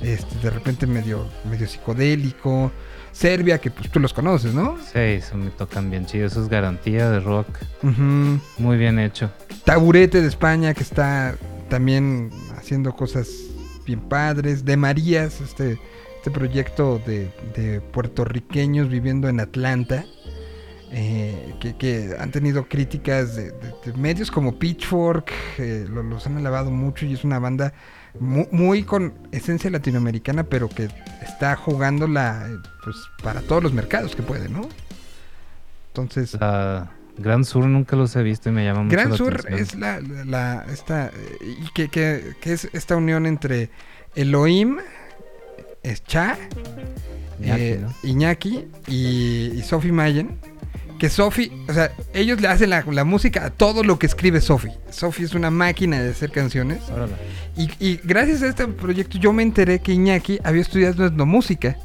este, 0.00 0.34
de 0.42 0.50
repente 0.50 0.86
medio, 0.86 1.26
medio 1.50 1.66
psicodélico. 1.66 2.72
Serbia, 3.12 3.58
que 3.58 3.70
pues 3.70 3.90
tú 3.90 3.98
los 3.98 4.12
conoces, 4.12 4.54
¿no? 4.54 4.76
Sí, 4.78 4.98
eso 4.98 5.36
me 5.36 5.50
tocan 5.50 5.90
bien 5.90 6.06
chido. 6.06 6.26
Eso 6.26 6.42
es 6.42 6.48
garantía 6.48 7.10
de 7.10 7.20
rock. 7.20 7.48
Ujú. 7.82 8.40
Muy 8.58 8.76
bien 8.76 8.98
hecho. 8.98 9.30
Taburete 9.64 10.20
de 10.20 10.28
España, 10.28 10.72
que 10.72 10.82
está 10.82 11.36
también 11.68 12.30
haciendo 12.56 12.94
cosas 12.94 13.28
bien 13.84 14.00
padres. 14.00 14.64
De 14.64 14.76
Marías, 14.76 15.40
este, 15.40 15.80
este 16.28 16.38
proyecto 16.38 17.00
de, 17.06 17.30
de 17.56 17.80
puertorriqueños 17.80 18.88
viviendo 18.88 19.28
en 19.28 19.40
Atlanta. 19.40 20.04
eh, 20.90 21.54
que, 21.60 21.76
que 21.76 22.16
han 22.18 22.30
tenido 22.30 22.66
críticas 22.66 23.36
de, 23.36 23.50
de- 23.52 23.74
de 23.84 23.92
medios 23.98 24.30
como 24.30 24.58
Pitchfork, 24.58 25.30
eh, 25.58 25.86
lo- 25.86 26.02
los 26.02 26.26
han 26.26 26.38
alabado 26.38 26.70
mucho 26.70 27.04
y 27.04 27.12
es 27.12 27.24
una 27.24 27.38
banda 27.38 27.74
mu- 28.18 28.46
muy, 28.52 28.84
con 28.84 29.12
esencia 29.30 29.68
latinoamericana, 29.70 30.44
pero 30.44 30.66
que 30.70 30.88
está 31.22 31.56
jugándola 31.56 32.46
eh, 32.48 32.56
pues, 32.84 32.96
para 33.22 33.42
todos 33.42 33.62
los 33.62 33.74
mercados 33.74 34.16
que 34.16 34.22
puede, 34.22 34.48
¿no? 34.48 34.66
Entonces, 35.88 36.32
La 36.40 36.90
Gran 37.18 37.44
Sur 37.44 37.66
nunca 37.66 37.94
los 37.94 38.16
he 38.16 38.22
visto 38.22 38.48
y 38.48 38.52
me 38.52 38.64
llama 38.64 38.84
mucho 38.84 38.96
Gran 38.96 39.10
la 39.10 39.16
Sur 39.18 39.34
atención. 39.40 39.84
es 39.84 40.26
la, 40.26 40.64
esta 40.72 41.10
y 41.42 41.70
que, 41.74 41.88
que- 41.90 42.34
que 42.40 42.52
es 42.54 42.66
esta 42.72 42.96
unión 42.96 43.26
entre 43.26 43.68
Elohim, 44.14 44.78
es 45.90 46.04
Cha, 46.04 46.36
Iñaki, 47.40 47.62
eh, 47.62 47.78
¿no? 47.80 47.94
Iñaki 48.02 48.64
y, 48.86 49.52
y 49.54 49.62
Sophie 49.62 49.92
Mayen. 49.92 50.38
Que 50.98 51.08
Sophie, 51.08 51.52
o 51.68 51.72
sea, 51.72 51.92
ellos 52.12 52.40
le 52.40 52.48
hacen 52.48 52.70
la, 52.70 52.84
la 52.90 53.04
música 53.04 53.44
a 53.44 53.50
todo 53.50 53.84
lo 53.84 54.00
que 54.00 54.06
escribe 54.06 54.40
Sophie. 54.40 54.72
Sophie 54.90 55.26
es 55.26 55.34
una 55.34 55.48
máquina 55.48 56.02
de 56.02 56.10
hacer 56.10 56.32
canciones. 56.32 56.80
Órale. 56.90 57.12
Y, 57.56 57.70
y 57.78 58.00
gracias 58.02 58.42
a 58.42 58.48
este 58.48 58.66
proyecto 58.66 59.16
yo 59.16 59.32
me 59.32 59.44
enteré 59.44 59.78
que 59.78 59.92
Iñaki 59.92 60.40
había 60.42 60.60
estudiado 60.62 61.06
etnomúsica. 61.06 61.76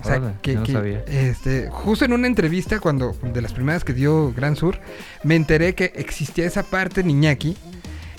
O 0.00 0.04
sea, 0.04 0.16
Órale, 0.16 0.34
que, 0.42 0.54
no 0.56 0.62
que, 0.64 0.72
sabía. 0.72 1.04
este, 1.06 1.68
justo 1.70 2.04
en 2.04 2.12
una 2.12 2.26
entrevista 2.26 2.80
cuando 2.80 3.16
de 3.22 3.40
las 3.40 3.52
primeras 3.52 3.84
que 3.84 3.92
dio 3.94 4.32
Gran 4.32 4.56
Sur, 4.56 4.80
me 5.22 5.36
enteré 5.36 5.76
que 5.76 5.92
existía 5.94 6.44
esa 6.44 6.64
parte 6.64 7.02
en 7.02 7.10
Iñaki 7.10 7.56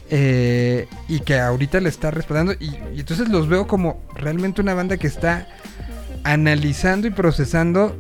eh, 0.10 0.88
y 1.07 1.19
que 1.19 1.40
ahorita 1.40 1.80
le 1.80 1.90
está 1.90 2.11
respaldando 2.11 2.53
y, 2.53 2.76
y 2.95 2.99
entonces 2.99 3.30
los 3.30 3.48
veo 3.48 3.68
como 3.68 4.02
realmente 4.15 4.61
una 4.61 4.73
banda 4.73 4.98
que 4.98 5.07
está 5.07 5.48
analizando 6.23 7.07
y 7.07 7.11
procesando 7.11 7.95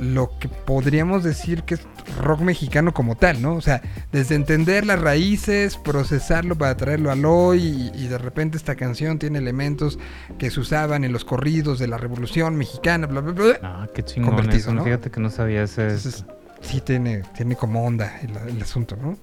lo 0.00 0.38
que 0.38 0.48
podríamos 0.48 1.24
decir 1.24 1.62
que 1.62 1.74
es 1.74 1.80
rock 2.20 2.40
mexicano 2.40 2.92
como 2.92 3.16
tal, 3.16 3.40
¿no? 3.42 3.54
O 3.54 3.60
sea, 3.60 3.82
desde 4.12 4.34
entender 4.34 4.86
las 4.86 5.00
raíces, 5.00 5.76
procesarlo 5.76 6.56
para 6.56 6.76
traerlo 6.76 7.10
al 7.10 7.24
hoy 7.24 7.92
y, 7.94 8.04
y 8.04 8.08
de 8.08 8.18
repente 8.18 8.56
esta 8.56 8.74
canción 8.74 9.18
tiene 9.18 9.38
elementos 9.38 9.98
que 10.38 10.50
se 10.50 10.60
usaban 10.60 11.04
en 11.04 11.12
los 11.12 11.24
corridos 11.24 11.78
de 11.78 11.88
la 11.88 11.96
Revolución 11.96 12.56
Mexicana, 12.56 13.06
bla, 13.06 13.20
bla, 13.20 13.32
bla. 13.32 13.58
Ah, 13.62 13.86
qué 13.94 14.02
chingón 14.04 14.50
eso. 14.50 14.72
¿no? 14.74 14.84
Fíjate 14.84 15.10
que 15.10 15.20
no 15.20 15.30
sabía 15.30 15.62
ese. 15.62 15.82
Entonces, 15.82 16.24
sí 16.60 16.80
tiene, 16.80 17.22
tiene 17.34 17.56
como 17.56 17.84
onda 17.84 18.20
el, 18.22 18.54
el 18.54 18.62
asunto, 18.62 18.96
¿no? 18.96 19.16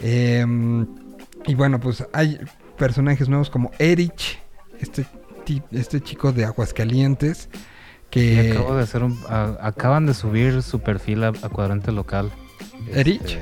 Em, 0.00 0.86
y 1.46 1.54
bueno, 1.54 1.80
pues 1.80 2.04
hay 2.12 2.38
personajes 2.76 3.28
nuevos 3.28 3.50
como 3.50 3.70
Erich, 3.78 4.38
este, 4.80 5.06
este 5.72 6.00
chico 6.00 6.32
de 6.32 6.44
Aguascalientes, 6.44 7.48
Y 7.52 8.10
que... 8.10 8.50
acabo 8.52 8.76
de 8.76 8.82
hacer 8.82 9.02
un. 9.02 9.18
a- 9.28 9.56
acaban 9.60 10.06
de 10.06 10.14
subir 10.14 10.62
su 10.62 10.80
perfil 10.80 11.24
a, 11.24 11.28
a 11.28 11.48
cuadrante 11.48 11.92
local. 11.92 12.30
¿Erich? 12.92 13.22
Este, 13.22 13.40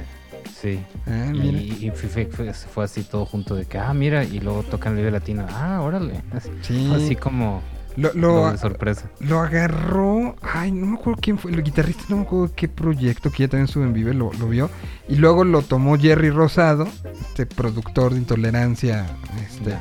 sí. 0.60 0.80
Ah, 1.06 1.30
y 1.32 1.38
mira. 1.38 1.58
y 1.60 1.90
fue, 1.94 2.08
fue- 2.08 2.26
fue- 2.26 2.52
fue 2.54 2.84
así 2.84 3.02
todo 3.02 3.26
junto 3.26 3.54
de 3.54 3.64
que, 3.66 3.78
ah, 3.78 3.92
mira, 3.94 4.24
y 4.24 4.40
luego 4.40 4.62
tocan 4.62 4.96
Vive 4.96 5.10
Latino. 5.10 5.46
Ah, 5.50 5.80
órale. 5.82 6.22
Así, 6.32 6.50
Sí, 6.62 6.92
así 6.94 7.16
como 7.16 7.62
lo, 7.96 8.12
lo 8.14 8.56
sorpresa. 8.58 9.10
agarró, 9.40 10.36
ay, 10.42 10.72
no 10.72 10.86
me 10.86 10.94
acuerdo 10.96 11.20
quién 11.20 11.38
fue, 11.38 11.50
el 11.50 11.62
guitarrista, 11.62 12.04
no 12.08 12.16
me 12.16 12.22
acuerdo 12.22 12.52
qué 12.54 12.68
proyecto, 12.68 13.30
que 13.30 13.44
ya 13.44 13.48
también 13.48 13.68
sube 13.68 13.84
en 13.84 13.92
Vive, 13.92 14.14
lo, 14.14 14.32
lo 14.34 14.48
vio, 14.48 14.70
y 15.08 15.16
luego 15.16 15.44
lo 15.44 15.62
tomó 15.62 15.98
Jerry 15.98 16.30
Rosado, 16.30 16.86
este 17.28 17.46
productor 17.46 18.12
de 18.12 18.18
Intolerancia, 18.18 19.06
este, 19.44 19.76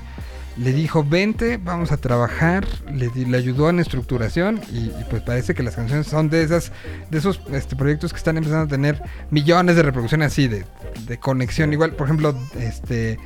le 0.57 0.71
dijo, 0.71 1.03
vente, 1.03 1.57
vamos 1.57 1.91
a 1.91 1.97
trabajar, 1.97 2.65
le, 2.89 3.11
le 3.13 3.37
ayudó 3.37 3.69
en 3.69 3.81
estructuración 3.81 4.61
y, 4.71 4.85
y 4.85 5.05
pues 5.09 5.21
parece 5.21 5.53
que 5.53 5.63
las 5.63 5.75
canciones 5.75 6.07
son 6.07 6.29
de 6.29 6.43
esas, 6.43 6.71
de 7.11 7.17
esos 7.17 7.41
este, 7.51 7.75
proyectos 7.75 8.13
que 8.13 8.17
están 8.17 8.37
empezando 8.37 8.63
a 8.63 8.67
tener 8.69 9.01
millones 9.31 9.75
de 9.75 9.83
reproducciones 9.83 10.27
así, 10.31 10.47
de, 10.47 10.65
de 11.07 11.17
conexión. 11.19 11.73
Igual, 11.73 11.91
por 11.91 12.07
ejemplo, 12.07 12.33
este, 12.57 13.19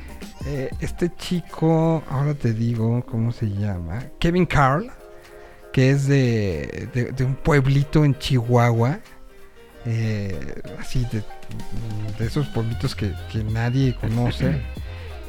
eh, 0.46 0.70
este 0.80 1.10
chico, 1.16 2.02
ahora 2.08 2.34
te 2.34 2.52
digo, 2.52 3.04
¿cómo 3.06 3.32
se 3.32 3.46
llama? 3.50 4.02
Kevin 4.18 4.46
Carl, 4.46 4.90
que 5.72 5.90
es 5.90 6.06
de, 6.06 6.88
de- 6.94 7.12
de 7.12 7.24
un 7.24 7.34
pueblito 7.36 8.04
en 8.04 8.18
Chihuahua. 8.18 9.00
eh, 9.86 10.60
así 10.78 11.06
de, 11.10 11.22
de 12.18 12.26
esos 12.26 12.46
pueblitos 12.48 12.94
que, 12.94 13.12
que 13.32 13.42
nadie 13.44 13.94
conoce. 13.94 14.60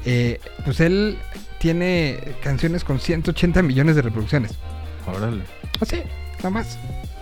Eh, 0.03 0.39
pues 0.65 0.79
él 0.79 1.15
tiene 1.59 2.17
canciones 2.41 2.83
con 2.83 2.99
180 2.99 3.61
millones 3.61 3.95
de 3.95 4.01
reproducciones. 4.01 4.53
Órale. 5.05 5.43
Así, 5.79 5.97
nada 6.37 6.49
más. 6.49 6.79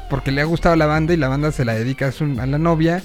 Porque 0.10 0.32
le 0.32 0.40
ha 0.40 0.46
gustado 0.46 0.78
la 0.78 0.86
banda 0.86 1.14
y 1.14 1.18
la 1.18 1.28
banda 1.28 1.52
se 1.52 1.66
la 1.66 1.74
dedica 1.74 2.08
a, 2.08 2.12
su- 2.14 2.40
a 2.40 2.46
la 2.46 2.58
novia. 2.58 3.04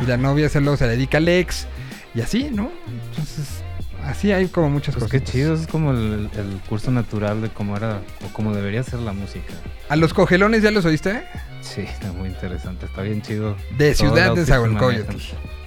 Y 0.00 0.06
la 0.06 0.16
novia 0.16 0.48
se, 0.48 0.62
luego 0.62 0.78
se 0.78 0.86
la 0.86 0.92
dedica 0.92 1.18
al 1.18 1.28
ex. 1.28 1.66
Y 2.14 2.22
así, 2.22 2.48
¿no? 2.50 2.70
Entonces, 3.10 3.62
así 4.10 4.32
hay 4.32 4.46
como 4.48 4.70
muchas 4.70 4.94
Pues 4.94 5.04
cosas. 5.04 5.20
qué 5.22 5.32
chido, 5.32 5.54
es 5.54 5.66
como 5.66 5.92
el, 5.92 6.30
el 6.36 6.60
curso 6.68 6.90
natural 6.90 7.40
de 7.42 7.48
cómo 7.48 7.76
era 7.76 8.00
o 8.24 8.32
cómo 8.32 8.54
debería 8.54 8.82
ser 8.82 9.00
la 9.00 9.12
música. 9.12 9.52
¿A 9.88 9.96
los 9.96 10.12
cogelones 10.14 10.62
ya 10.62 10.70
los 10.70 10.84
oíste? 10.84 11.24
Sí, 11.62 11.82
está 11.82 12.12
muy 12.12 12.28
interesante, 12.28 12.86
está 12.86 13.02
bien 13.02 13.22
chido. 13.22 13.56
De 13.78 13.94
Ciudad 13.94 14.34
de 14.34 14.44
Zahualcóyotl. 14.46 15.16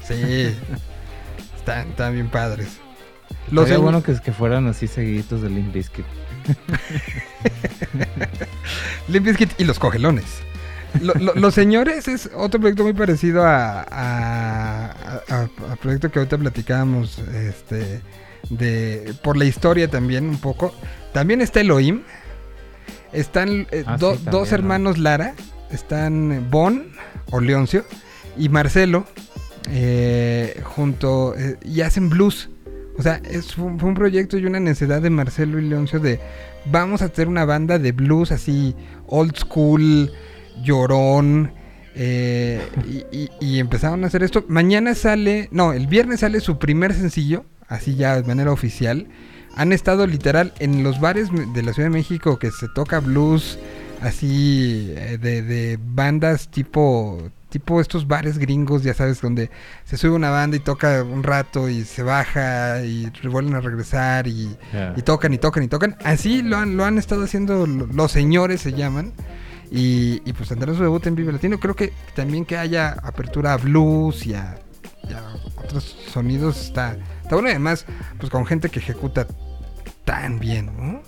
Sí. 0.05 0.13
están, 1.57 1.89
están 1.89 2.13
bien 2.13 2.29
padres. 2.29 2.77
Los 3.51 3.69
bueno 3.81 4.01
que, 4.03 4.11
es 4.13 4.21
que 4.21 4.31
fueran 4.31 4.67
así 4.67 4.87
seguiditos 4.87 5.41
de 5.41 5.49
Limp 5.49 5.73
Bizkit. 5.73 6.05
Limp 9.07 9.25
Bizkit 9.25 9.59
y 9.59 9.63
los 9.65 9.79
cogelones. 9.79 10.25
Lo- 11.01 11.13
lo- 11.15 11.33
los 11.35 11.53
señores 11.53 12.07
es 12.07 12.29
otro 12.35 12.59
proyecto 12.59 12.83
muy 12.83 12.93
parecido 12.93 13.43
a, 13.43 13.81
a, 13.81 14.91
a- 15.29 15.49
a 15.71 15.75
proyecto 15.77 16.11
que 16.11 16.19
ahorita 16.19 16.37
platicábamos, 16.37 17.17
este, 17.19 18.01
de 18.49 19.13
por 19.23 19.37
la 19.37 19.45
historia 19.45 19.87
también 19.89 20.27
un 20.29 20.37
poco. 20.37 20.73
También 21.13 21.41
está 21.41 21.61
Elohim. 21.61 22.01
Están 23.11 23.67
eh, 23.71 23.83
Ah, 23.85 23.97
do- 23.97 24.11
sí, 24.11 24.17
también, 24.17 24.31
dos 24.31 24.49
¿no? 24.49 24.55
hermanos 24.55 24.97
Lara. 24.97 25.33
Están 25.71 26.47
Bon 26.51 26.87
o 27.31 27.39
Leoncio 27.39 27.83
y 28.37 28.49
Marcelo 28.49 29.05
eh, 29.71 30.59
junto 30.63 31.35
eh, 31.37 31.57
y 31.63 31.81
hacen 31.81 32.09
blues. 32.09 32.49
O 32.97 33.01
sea, 33.01 33.19
es, 33.23 33.55
fue, 33.55 33.65
un- 33.65 33.79
fue 33.79 33.89
un 33.89 33.95
proyecto 33.95 34.37
y 34.37 34.45
una 34.45 34.59
necesidad 34.59 35.01
de 35.01 35.09
Marcelo 35.09 35.59
y 35.59 35.63
Leoncio 35.67 35.99
de 35.99 36.19
vamos 36.65 37.01
a 37.01 37.05
hacer 37.05 37.27
una 37.27 37.43
banda 37.45 37.79
de 37.79 37.91
blues 37.91 38.31
así 38.31 38.75
old 39.07 39.35
school, 39.35 40.11
llorón. 40.63 41.53
eh, 41.95 42.59
y, 43.11 43.17
y- 43.17 43.29
y 43.39 43.59
empezaron 43.59 44.03
a 44.03 44.07
hacer 44.07 44.23
esto. 44.23 44.45
Mañana 44.47 44.95
sale, 44.95 45.47
no, 45.51 45.73
el 45.73 45.85
viernes 45.87 46.21
sale 46.21 46.39
su 46.39 46.57
primer 46.57 46.93
sencillo, 46.93 47.45
así 47.73 47.95
ya 47.95 48.15
de 48.21 48.23
manera 48.27 48.51
oficial. 48.51 49.07
Han 49.55 49.71
estado 49.73 50.07
literal 50.07 50.53
en 50.59 50.83
los 50.83 50.99
bares 50.99 51.29
de 51.53 51.61
la 51.63 51.73
Ciudad 51.73 51.89
de 51.89 51.93
México 51.95 52.39
que 52.39 52.49
se 52.51 52.67
toca 52.73 52.99
blues, 52.99 53.59
así 54.01 54.91
eh, 54.95 55.17
de, 55.21 55.41
de 55.41 55.79
bandas 55.81 56.47
tipo 56.49 57.29
tipo 57.49 57.79
estos 57.79 58.07
bares 58.07 58.39
gringos, 58.39 58.81
ya 58.81 58.95
sabes, 58.95 59.21
donde 59.21 59.51
se 59.85 59.95
sube 59.95 60.13
una 60.15 60.31
banda 60.31 60.57
y 60.57 60.59
toca 60.59 61.03
un 61.03 61.21
rato 61.21 61.69
y 61.69 61.83
se 61.83 62.01
baja 62.01 62.83
y 62.83 63.11
vuelven 63.29 63.53
a 63.53 63.61
regresar 63.61 64.25
y, 64.27 64.57
tocan 65.03 65.33
y 65.35 65.37
tocan 65.37 65.61
y 65.63 65.67
tocan. 65.67 65.95
Así 66.03 66.41
lo 66.41 66.57
han, 66.57 66.75
lo 66.77 66.83
han 66.83 66.97
estado 66.97 67.23
haciendo 67.25 67.67
lo- 67.67 67.85
los 67.85 68.11
señores, 68.11 68.61
se 68.61 68.73
llaman. 68.73 69.13
Y, 69.69 70.21
y 70.25 70.33
pues 70.33 70.49
tendrán 70.49 70.75
su 70.75 70.81
debut 70.81 71.05
en 71.05 71.13
Vive 71.13 71.31
Latino. 71.31 71.59
Creo 71.59 71.75
que 71.75 71.93
también 72.15 72.43
que 72.45 72.57
haya 72.57 72.93
apertura 73.03 73.53
a 73.53 73.57
blues 73.57 74.25
y 74.25 74.33
a, 74.33 74.57
y 75.07 75.13
a 75.13 75.21
otros 75.63 75.95
sonidos 76.11 76.59
está, 76.59 76.97
está 77.33 77.41
bueno. 77.41 77.47
Y 77.49 77.51
además, 77.51 77.85
pues 78.19 78.29
con 78.31 78.45
gente 78.45 78.69
que 78.69 78.79
ejecuta 78.79 79.27
tan 80.05 80.39
bien, 80.39 80.65
¿no? 80.77 81.01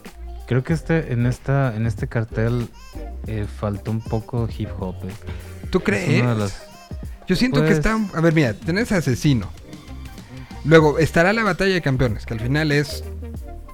Creo 0.47 0.63
que 0.63 0.73
este, 0.73 1.11
en 1.13 1.25
esta, 1.25 1.75
en 1.75 1.85
este 1.87 2.07
cartel 2.07 2.67
eh, 3.27 3.45
faltó 3.59 3.91
un 3.91 4.01
poco 4.01 4.47
hip 4.55 4.69
hop. 4.79 4.95
eh. 5.03 5.11
¿Tú 5.71 5.79
Es 5.79 5.83
crees? 5.83 6.23
las- 6.37 6.63
Yo 7.27 7.35
siento 7.35 7.61
que 7.61 7.67
Pues- 7.67 7.77
está... 7.79 7.97
A 8.13 8.21
ver, 8.21 8.33
mira, 8.33 8.53
tenés 8.53 8.91
Asesino. 8.91 9.49
Luego 10.63 10.99
estará 10.99 11.33
la 11.33 11.43
Batalla 11.43 11.73
de 11.73 11.81
Campeones, 11.81 12.25
que 12.25 12.33
al 12.33 12.39
final 12.39 12.71
es 12.71 13.03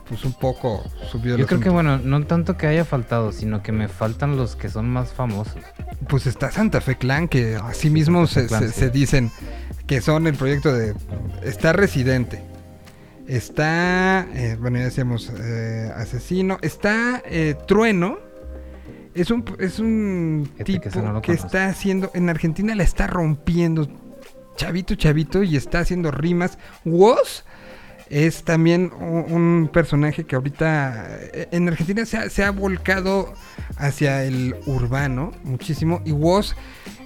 pues 0.09 0.25
un 0.25 0.33
poco 0.33 0.83
subido 1.09 1.37
Yo 1.37 1.47
creo 1.47 1.61
que 1.61 1.69
bueno, 1.69 1.97
no 1.97 2.25
tanto 2.25 2.57
que 2.57 2.67
haya 2.67 2.83
faltado, 2.83 3.31
sino 3.31 3.63
que 3.63 3.71
me 3.71 3.87
faltan 3.87 4.35
los 4.35 4.57
que 4.57 4.69
son 4.69 4.89
más 4.89 5.13
famosos. 5.13 5.55
Pues 6.09 6.27
está 6.27 6.51
Santa 6.51 6.81
Fe 6.81 6.97
Clan, 6.97 7.29
que 7.29 7.55
así 7.55 7.89
mismo 7.89 8.27
se, 8.27 8.41
Fe 8.41 8.47
Clan, 8.47 8.61
se- 8.63 8.71
sí. 8.73 8.79
se 8.81 8.89
dicen 8.89 9.31
que 9.91 9.99
son 9.99 10.25
el 10.25 10.35
proyecto 10.35 10.73
de... 10.73 10.95
Está 11.43 11.73
Residente. 11.73 12.41
Está, 13.27 14.25
eh, 14.33 14.55
bueno, 14.57 14.77
ya 14.77 14.85
decíamos 14.85 15.29
eh, 15.37 15.91
Asesino. 15.93 16.59
Está 16.61 17.21
eh, 17.25 17.57
Trueno. 17.67 18.17
Es 19.13 19.31
un, 19.31 19.43
es 19.59 19.79
un 19.79 20.49
que 20.57 20.63
tipo 20.63 21.01
no 21.01 21.21
que 21.21 21.33
está 21.33 21.67
haciendo, 21.67 22.09
en 22.13 22.29
Argentina 22.29 22.73
la 22.73 22.83
está 22.83 23.05
rompiendo. 23.05 23.89
Chavito, 24.55 24.95
chavito, 24.95 25.43
y 25.43 25.57
está 25.57 25.79
haciendo 25.79 26.09
rimas. 26.09 26.57
Woz 26.85 27.43
es 28.11 28.43
también 28.43 28.91
un, 28.99 29.69
personaje 29.71 30.25
que 30.25 30.35
ahorita 30.35 31.07
eh, 31.33 31.47
en 31.51 31.69
Argentina 31.69 32.05
se 32.05 32.43
ha, 32.43 32.51
volcado 32.51 33.33
hacia 33.77 34.25
el 34.25 34.53
urbano 34.65 35.31
muchísimo. 35.43 36.01
Y 36.03 36.11
Woz 36.11 36.55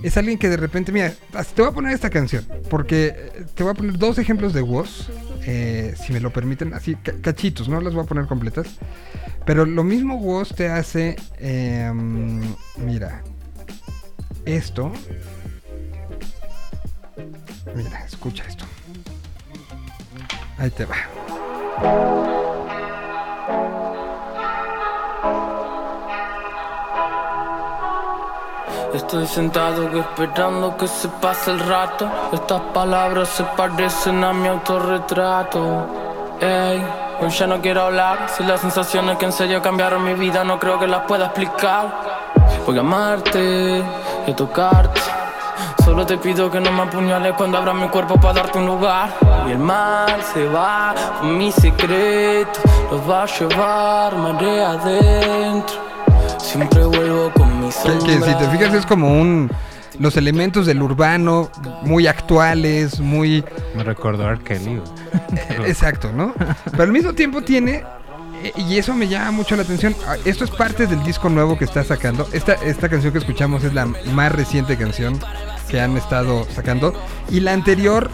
es 0.01 0.17
alguien 0.17 0.39
que 0.39 0.49
de 0.49 0.57
repente, 0.57 0.91
mira, 0.91 1.13
te 1.53 1.61
voy 1.61 1.69
a 1.69 1.73
poner 1.73 1.93
esta 1.93 2.09
canción, 2.09 2.43
porque 2.71 3.13
eh, 3.15 3.45
te 3.53 3.61
voy 3.61 3.71
a 3.71 3.75
poner 3.75 3.99
dos 3.99 4.17
ejemplos 4.17 4.53
de 4.53 4.63
Woz, 4.63 5.09
eh, 5.45 5.93
si 6.03 6.11
me 6.11 6.19
lo 6.19 6.33
permiten, 6.33 6.73
así 6.73 6.95
ca- 6.95 7.13
cachitos, 7.21 7.69
no 7.69 7.79
las 7.81 7.93
voy 7.93 8.03
a 8.03 8.07
poner 8.07 8.25
completas. 8.25 8.67
Pero 9.45 9.65
lo 9.67 9.83
mismo 9.83 10.15
Woz 10.15 10.55
te 10.55 10.69
hace, 10.69 11.17
em, 11.37 12.41
mira, 12.77 13.21
esto. 14.45 14.91
Mira, 17.75 18.05
escucha 18.05 18.43
esto. 18.47 18.65
Ahí 20.57 20.69
te 20.69 20.85
va. 20.85 20.95
Estoy 28.93 29.27
sentado 29.27 29.89
esperando 29.99 30.77
que 30.77 30.87
se 30.87 31.09
pase 31.09 31.51
el 31.51 31.59
rato. 31.59 32.09
Estas 32.31 32.61
palabras 32.73 33.27
se 33.27 33.43
parecen 33.43 34.23
a 34.23 34.31
mi 34.31 34.47
autorretrato. 34.47 35.85
Ey, 36.39 36.81
hoy 37.19 37.29
ya 37.29 37.47
no 37.47 37.61
quiero 37.61 37.81
hablar. 37.81 38.29
Si 38.29 38.43
las 38.43 38.61
sensaciones 38.61 39.17
que 39.17 39.25
en 39.25 39.33
serio 39.33 39.61
cambiaron 39.61 40.01
mi 40.01 40.13
vida 40.13 40.45
no 40.45 40.57
creo 40.57 40.79
que 40.79 40.87
las 40.87 41.01
pueda 41.01 41.25
explicar. 41.25 41.93
Voy 42.65 42.77
a 42.77 42.79
amarte 42.79 43.83
y 44.25 44.31
a 44.31 44.35
tocarte. 44.35 45.01
Solo 45.85 46.03
te 46.05 46.17
pido 46.17 46.49
que 46.49 46.59
no 46.59 46.71
me 46.71 46.81
apuñales 46.81 47.33
cuando 47.37 47.57
abra 47.59 47.73
mi 47.73 47.87
cuerpo 47.89 48.19
para 48.19 48.33
darte 48.41 48.57
un 48.57 48.65
lugar. 48.65 49.15
Y 49.47 49.51
el 49.51 49.59
mar 49.59 50.17
se 50.33 50.45
va 50.47 50.95
con 51.21 51.37
mi 51.37 51.51
secreto. 51.51 52.59
Los 52.91 53.07
va 53.09 53.23
a 53.23 53.25
llevar 53.27 54.15
marea 54.17 54.71
adentro. 54.71 55.75
Siempre 56.39 56.83
vuelvo 56.85 57.31
con 57.33 57.59
mi 57.61 57.67
Que, 57.67 57.71
sombra. 57.71 58.07
que 58.07 58.19
si 58.21 58.35
te 58.35 58.47
fijas 58.49 58.73
es 58.73 58.85
como 58.85 59.09
un... 59.21 59.49
Los 59.99 60.17
elementos 60.17 60.65
del 60.65 60.81
urbano 60.81 61.49
muy 61.83 62.07
actuales, 62.07 62.99
muy... 62.99 63.45
Me 63.75 63.83
recordó 63.83 64.27
a. 64.27 64.35
Kelly. 64.37 64.81
Exacto, 65.67 66.11
¿no? 66.13 66.33
Pero 66.71 66.83
al 66.83 66.91
mismo 66.91 67.13
tiempo 67.13 67.41
tiene... 67.43 67.83
eh, 68.43 68.51
Y 68.57 68.77
eso 68.77 68.93
me 68.93 69.07
llama 69.07 69.31
mucho 69.31 69.55
la 69.55 69.61
atención. 69.61 69.95
ah, 70.07 70.15
Esto 70.25 70.43
es 70.43 70.51
parte 70.51 70.85
del 70.87 71.01
disco 71.03 71.29
nuevo 71.29 71.57
que 71.57 71.63
está 71.63 71.83
sacando. 71.85 72.27
Esta, 72.33 72.53
esta 72.55 72.89
canción 72.89 73.13
que 73.13 73.19
escuchamos 73.19 73.63
es 73.63 73.73
la 73.73 73.85
más 73.85 74.31
reciente 74.33 74.75
canción 74.77 75.17
que 75.69 75.79
han 75.79 75.97
estado 75.97 76.45
sacando. 76.51 76.93
Y 77.29 77.39
la 77.39 77.53
anterior, 77.53 78.09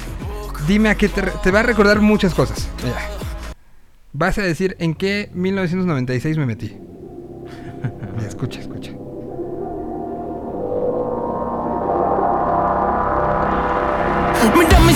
dime 0.67 0.89
a 0.89 0.95
qué 0.95 1.09
te, 1.09 1.51
va 1.51 1.59
a 1.59 1.63
recordar 1.63 2.01
muchas 2.01 2.33
cosas. 2.33 2.67
Mira. 2.83 3.01
Vas 4.13 4.37
a 4.37 4.41
decir 4.41 4.75
en 4.79 4.93
qué 4.93 5.29
1996 5.33 6.37
me 6.37 6.45
metí. 6.45 6.77
Escucha, 8.27 8.59
escucha. 8.59 8.90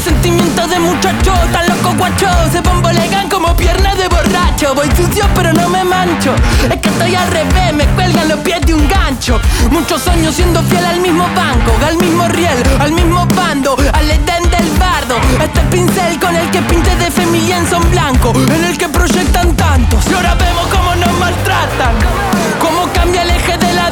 Sentimientos 0.06 0.70
de 0.70 0.80
muchacho, 0.80 1.34
tan 1.52 1.68
loco 1.68 1.96
guacho. 1.98 2.30
Se 2.52 2.62
bombolegan 2.62 3.28
como 3.28 3.56
piernas 3.56 3.98
de 3.98 4.08
borracho. 4.08 4.76
Voy 4.76 4.88
sucio 4.96 5.26
pero 5.34 5.52
no 5.52 5.68
me 5.68 5.84
mancho. 5.84 6.36
Es 6.70 6.80
que 6.80 6.90
estoy 6.90 7.16
al 7.16 7.30
revés, 7.32 7.74
me 7.74 7.86
cuelgan 7.96 8.30
los 8.30 8.40
pies 8.40 8.62
de 8.62 8.76
un 8.76 8.88
gancho. 8.88 9.42
Muchos 9.72 10.08
años 10.08 10.36
siendo 10.36 10.62
fiel 10.64 10.86
al 10.86 11.00
mismo 11.00 11.26
banco 11.36 11.72
Al 11.86 11.98
mismo 11.98 12.28
riel, 12.28 12.58
al 12.80 12.92
mismo 12.92 13.26
bando 13.36 13.76
Al 13.94 14.12
edén 14.12 14.44
del 14.52 14.70
bardo. 14.78 15.16
Este 15.42 15.62
pincel 15.72 16.20
con 16.20 16.36
el 16.36 16.50
que 16.52 16.62
pinte 16.62 16.96
de 16.98 17.10
fe 17.10 17.26
mi 17.26 17.42
lienzo 17.42 17.78
en 17.78 17.92
blanco 17.92 18.34
En 18.36 18.64
el 18.64 18.78
que 18.78 18.88
proyectan 18.90 19.56
tantos. 19.56 20.06
Y 20.10 20.14
ahora 20.14 20.36
vemos 20.36 20.68
cómo 20.68 20.96
nos 20.96 21.14
maltratan 21.20 21.96
Cómo 22.60 22.88
cambia 22.94 23.24
el 23.24 23.32
eje 23.32 23.58
de 23.58 23.74
la 23.74 23.90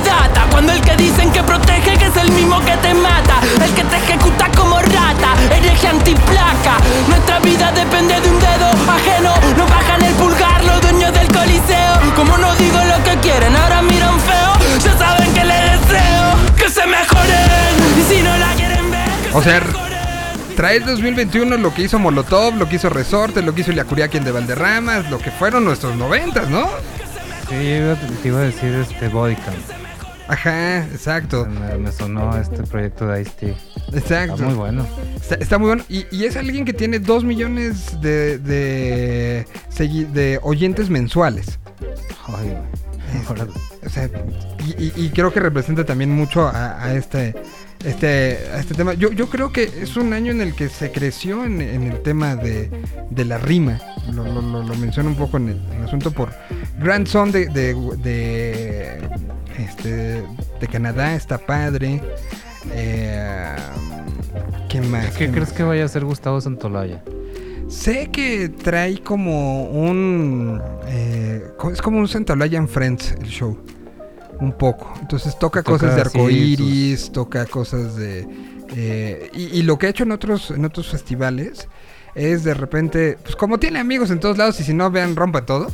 Cuando 0.53 0.71
el 0.71 0.81
que 0.81 0.95
dicen 0.95 1.31
que 1.31 1.43
protege 1.43 1.97
que 1.97 2.05
es 2.05 2.15
el 2.17 2.31
mismo 2.31 2.59
que 2.61 2.77
te 2.77 2.93
mata 2.93 3.41
El 3.61 3.71
que 3.73 3.84
te 3.84 3.97
ejecuta 3.97 4.49
como 4.55 4.77
rata 4.80 5.34
Hereje 5.51 5.88
antiplaca 5.88 6.77
Nuestra 7.09 7.39
vida 7.39 7.71
depende 7.71 8.21
de 8.21 8.30
un 8.30 8.39
dedo 8.39 8.67
ajeno 8.88 9.34
Nos 9.57 9.69
bajan 9.69 10.01
el 10.03 10.13
pulgar 10.13 10.63
los 10.63 10.80
dueños 10.81 11.11
del 11.13 11.27
coliseo 11.27 11.93
Como 12.15 12.38
no 12.38 12.53
digo 12.55 12.77
lo 12.85 13.03
que 13.03 13.17
quieren 13.17 13.55
Ahora 13.55 13.81
miran 13.81 14.17
feo 14.21 14.53
Ya 14.85 14.97
saben 14.97 15.34
que 15.34 15.43
les 15.43 15.71
deseo 15.81 16.55
Que 16.55 16.69
se 16.69 16.85
mejoren 16.85 17.75
Y 17.99 18.13
si 18.13 18.21
no 18.21 18.38
la 18.38 18.53
quieren 18.53 18.91
ver 18.91 19.09
que 19.31 19.35
O 19.38 19.41
se 19.41 19.49
sea, 19.49 19.59
mejoren. 19.59 19.84
El 20.75 20.85
2021 20.85 21.57
lo 21.57 21.73
que 21.73 21.81
hizo 21.81 21.97
Molotov, 21.99 22.55
lo 22.55 22.69
que 22.69 22.75
hizo 22.75 22.88
Resorte, 22.89 23.41
lo 23.41 23.53
que 23.55 23.61
hizo 23.61 23.71
Liacuriaquien 23.71 24.23
de 24.23 24.31
Valderramas, 24.31 25.09
lo 25.09 25.17
que 25.17 25.31
fueron 25.31 25.65
nuestros 25.65 25.95
noventas, 25.95 26.47
¿no? 26.47 26.69
Sí, 27.49 27.55
iba- 27.55 27.95
te 28.21 28.27
iba 28.27 28.38
a 28.39 28.43
decir 28.43 28.73
este 28.75 29.07
Bodycam. 29.09 29.55
Ajá, 30.34 30.85
exacto, 30.88 31.45
Me, 31.45 31.77
me 31.77 31.91
sonó 31.91 32.35
este 32.38 32.64
proyecto 32.64 33.05
de 33.07 33.22
Ice-T. 33.22 33.55
Está 33.93 34.23
exacto. 34.23 34.43
muy 34.43 34.53
bueno. 34.55 34.88
Está, 35.15 35.35
está 35.35 35.57
muy 35.60 35.68
bueno. 35.68 35.84
Y, 35.89 36.05
y 36.11 36.26
es 36.26 36.35
alguien 36.38 36.65
que 36.65 36.73
tiene 36.73 36.97
2 36.99 37.23
millones 37.23 38.01
de, 38.01 38.39
de, 38.39 39.45
de 40.11 40.39
oyentes 40.41 40.89
mensuales. 40.89 41.60
Ay, 42.27 42.49
güey. 42.49 43.26
Órale. 43.30 43.51
O 43.85 43.89
sea, 43.89 44.10
y, 44.65 44.84
y- 44.85 44.93
y 45.05 45.10
creo 45.10 45.31
que 45.31 45.39
representa 45.39 45.85
también 45.85 46.10
mucho 46.10 46.47
a, 46.47 46.84
a 46.84 46.93
este, 46.95 47.35
este, 47.85 48.57
este 48.57 48.73
tema. 48.73 48.95
Yo, 48.95 49.11
yo 49.11 49.30
creo 49.30 49.51
que 49.53 49.64
es 49.81 49.95
un 49.97 50.14
año 50.14 50.31
en 50.31 50.41
el 50.41 50.55
que 50.55 50.68
se 50.68 50.91
creció 50.91 51.45
en, 51.45 51.61
en 51.61 51.84
el 51.84 52.01
tema 52.01 52.35
de, 52.35 52.72
de 53.11 53.26
la 53.26 53.38
rima. 53.38 53.80
Lo, 54.11 54.23
lo, 54.41 54.76
menciono 54.76 55.10
un 55.10 55.15
poco 55.15 55.38
en 55.38 55.49
el, 55.49 55.57
en 55.73 55.80
el 55.81 55.84
asunto 55.85 56.10
por 56.11 56.34
Grand 56.80 57.05
Son 57.05 57.31
de, 57.31 57.45
de, 57.49 57.76
de, 57.97 58.99
este, 59.57 60.23
de 60.59 60.67
Canadá, 60.71 61.15
está 61.15 61.38
padre. 61.38 62.01
Eh, 62.71 63.55
¿Qué 64.69 64.81
más? 64.81 65.07
¿Qué 65.17 65.25
¿Qué 65.25 65.31
crees 65.31 65.49
más? 65.49 65.57
que 65.57 65.63
vaya 65.63 65.85
a 65.85 65.88
ser 65.88 66.05
Gustavo 66.05 66.39
Santolaya? 66.41 67.03
Sé 67.69 68.09
que 68.11 68.49
trae 68.49 68.99
como 69.01 69.65
un. 69.65 70.61
eh, 70.88 71.43
es 71.71 71.81
como 71.81 71.99
un 71.99 72.07
Santa 72.07 72.34
Olaya 72.34 72.57
en 72.57 72.67
Friends 72.67 73.11
el 73.13 73.27
show. 73.27 73.57
Un 74.39 74.51
poco. 74.53 74.93
Entonces 75.01 75.38
toca, 75.39 75.63
Toca 75.63 75.71
cosas 75.77 75.95
de 75.95 76.01
arcoiris, 76.01 77.11
toca 77.11 77.45
cosas 77.45 77.95
de. 77.95 78.27
eh, 78.75 79.30
y, 79.34 79.59
y 79.59 79.63
lo 79.63 79.77
que 79.77 79.88
ha 79.88 79.89
hecho 79.89 80.03
en 80.03 80.11
otros, 80.11 80.51
en 80.51 80.65
otros 80.65 80.89
festivales 80.89 81.67
es 82.15 82.44
de 82.44 82.53
repente. 82.53 83.18
Pues 83.22 83.35
como 83.35 83.57
tiene 83.60 83.80
amigos 83.80 84.11
en 84.11 84.19
todos 84.19 84.38
lados 84.38 84.60
y 84.60 84.64
si 84.64 84.73
no, 84.73 84.90
vean, 84.91 85.15
rompa 85.15 85.45
todo. 85.45 85.72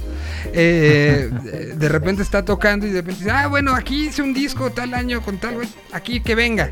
eh, 0.53 1.29
de- 1.75 1.89
repente 1.89 2.21
está 2.21 2.43
tocando 2.45 2.85
y 2.87 2.91
de 2.91 3.01
repente 3.01 3.19
dice: 3.23 3.31
Ah, 3.31 3.47
bueno, 3.47 3.73
aquí 3.75 4.07
hice 4.07 4.21
un 4.21 4.33
disco 4.33 4.71
tal 4.71 4.93
año 4.93 5.21
con 5.21 5.37
tal, 5.37 5.55
güey. 5.55 5.67
Aquí 5.91 6.21
que 6.21 6.35
venga. 6.35 6.71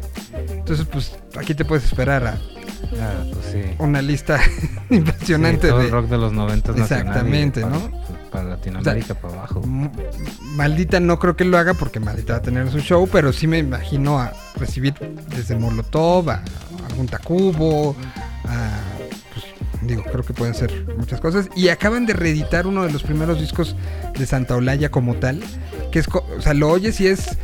Entonces, 0.50 0.86
pues 0.92 1.14
aquí 1.38 1.54
te 1.56 1.66
puedes 1.66 1.86
esperar 1.86 2.26
a 2.28 2.38
Ah, 3.02 3.24
pues 3.34 3.46
sí. 3.52 3.62
una 3.80 4.02
lista 4.02 4.40
Sí, 4.90 4.96
impresionante 4.96 5.70
todo 5.70 5.80
de. 5.80 5.86
el 5.86 5.92
rock 5.92 6.08
de 6.10 6.18
los 6.18 6.32
90 6.34 6.72
nacional. 6.74 6.90
y 6.90 7.08
Exactamente, 7.08 7.62
para- 7.62 7.74
¿no? 7.74 8.08
Para 8.32 8.44
Latinoamérica, 8.50 9.16
para 9.16 9.34
abajo. 9.34 9.62
Maldita 10.42 11.00
no 11.00 11.18
creo 11.18 11.36
que 11.36 11.46
lo 11.46 11.58
haga 11.58 11.74
porque 11.74 12.00
Maldita 12.00 12.34
va 12.34 12.40
a 12.40 12.42
tener 12.42 12.70
su 12.70 12.80
show, 12.80 13.08
pero 13.12 13.32
sí 13.34 13.48
me 13.48 13.58
imagino 13.58 14.20
a 14.20 14.34
recibir 14.56 14.94
desde 15.36 15.56
Molotov, 15.56 16.30
a 16.30 16.44
algún 16.90 17.08
Tacubo, 17.08 17.96
a, 18.46 18.80
digo, 19.82 20.04
creo 20.04 20.24
que 20.24 20.34
pueden 20.34 20.54
ser 20.54 20.86
muchas 20.98 21.20
cosas. 21.22 21.50
Y 21.56 21.70
acaban 21.70 22.06
de 22.06 22.14
reeditar 22.14 22.68
uno 22.68 22.84
de 22.84 22.92
los 22.92 23.04
primeros 23.04 23.40
discos 23.40 23.76
de 24.18 24.26
Santa 24.26 24.56
Olaya 24.56 24.90
como 24.90 25.16
tal, 25.16 25.42
que 25.92 26.00
es, 26.00 26.08
o 26.08 26.42
sea, 26.42 26.54
lo 26.54 26.70
oyes 26.70 27.00
y 27.02 27.08
es, 27.08 27.38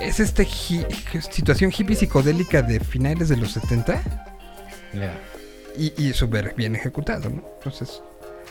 es 0.00 0.20
este 0.20 0.44
hi- 0.44 0.86
situación 1.30 1.72
hippie 1.76 1.96
psicodélica 1.96 2.62
de 2.62 2.80
finales 2.80 3.28
de 3.28 3.36
los 3.36 3.52
70 3.52 4.00
Ya. 4.94 5.18
y, 5.76 5.92
y 6.02 6.12
súper 6.12 6.54
bien 6.56 6.74
ejecutado, 6.76 7.28
¿no? 7.30 7.42
Entonces, 7.58 8.02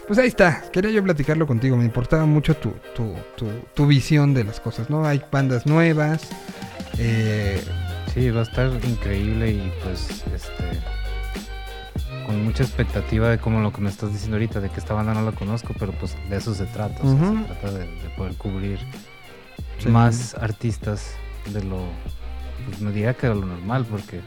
pues 0.08 0.20
ahí 0.20 0.28
está. 0.28 0.64
Quería 0.72 0.92
yo 0.92 1.04
platicarlo 1.04 1.46
contigo. 1.48 1.76
Me 1.76 1.84
importaba 1.84 2.26
mucho 2.26 2.56
tu, 2.56 2.72
tu, 2.96 3.14
tu, 3.36 3.50
tu 3.74 3.86
visión 3.88 4.34
de 4.34 4.44
las 4.46 4.60
cosas, 4.62 4.90
¿no? 4.90 5.06
Hay 5.06 5.22
bandas 5.32 5.66
nuevas. 5.66 6.22
eh, 6.98 7.62
Sí, 8.14 8.32
va 8.32 8.40
a 8.40 8.44
estar 8.44 8.72
increíble 8.88 9.52
y 9.52 9.72
pues 9.84 10.24
este 10.34 10.80
con 12.28 12.44
mucha 12.44 12.62
expectativa 12.64 13.30
de 13.30 13.40
como 13.40 13.62
lo 13.62 13.72
que 13.74 13.82
me 13.82 13.90
estás 13.90 14.12
diciendo 14.12 14.36
ahorita, 14.36 14.60
de 14.60 14.70
que 14.70 14.80
esta 14.80 14.94
banda 14.94 15.14
no 15.16 15.24
la 15.24 15.32
conozco, 15.32 15.74
pero 15.80 15.94
pues 15.94 16.16
de 16.30 16.38
eso 16.38 16.54
se 16.54 16.66
trata, 16.66 17.02
o 17.02 17.18
sea, 17.18 17.32
se 17.32 17.46
trata 17.46 17.72
de, 17.72 17.80
de 17.88 18.10
poder 18.16 18.36
cubrir 18.36 18.80
Sí. 19.80 19.90
más 19.90 20.36
artistas 20.36 21.14
de 21.54 21.64
lo, 21.64 21.78
pues 22.68 22.82
me 22.82 22.92
diría 22.92 23.14
que 23.16 23.28
de 23.28 23.36
lo 23.36 23.46
normal, 23.46 23.86
porque 23.90 24.22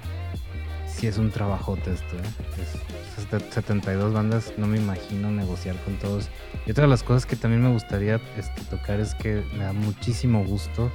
sí 0.86 1.06
es 1.08 1.18
un 1.18 1.30
trabajote 1.30 1.92
esto, 1.92 2.16
¿eh? 2.16 2.62
Es- 2.62 3.32
es 3.32 3.52
72 3.54 4.12
bandas, 4.14 4.52
no 4.56 4.66
me 4.66 4.78
imagino 4.78 5.30
negociar 5.30 5.76
con 5.84 5.94
todos. 5.96 6.28
Y 6.66 6.70
otra 6.70 6.84
de 6.84 6.88
las 6.90 7.02
cosas 7.02 7.26
que 7.26 7.36
también 7.36 7.62
me 7.62 7.70
gustaría 7.70 8.20
este, 8.38 8.62
tocar 8.70 8.98
es 9.00 9.14
que 9.14 9.42
me 9.56 9.64
da 9.64 9.72
muchísimo 9.72 10.42
gusto 10.44 10.90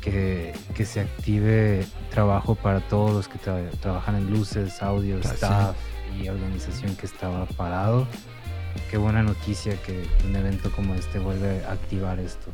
que, 0.00 0.52
que 0.74 0.84
se 0.84 1.00
active 1.00 1.86
trabajo 2.10 2.54
para 2.56 2.80
todos 2.88 3.12
los 3.12 3.28
que 3.28 3.38
tra- 3.38 3.70
trabajan 3.80 4.16
en 4.16 4.30
luces, 4.30 4.82
audio, 4.82 5.16
Ah, 5.24 5.30
staff 5.34 5.76
y 6.18 6.28
organización 6.28 6.96
que 6.96 7.06
estaba 7.06 7.46
parado. 7.46 8.06
Qué 8.90 8.96
buena 8.96 9.22
noticia 9.22 9.74
que 9.82 10.04
un 10.28 10.36
evento 10.36 10.70
como 10.72 10.94
este 10.94 11.18
vuelve 11.18 11.64
a 11.64 11.72
activar 11.72 12.18
esto. 12.20 12.50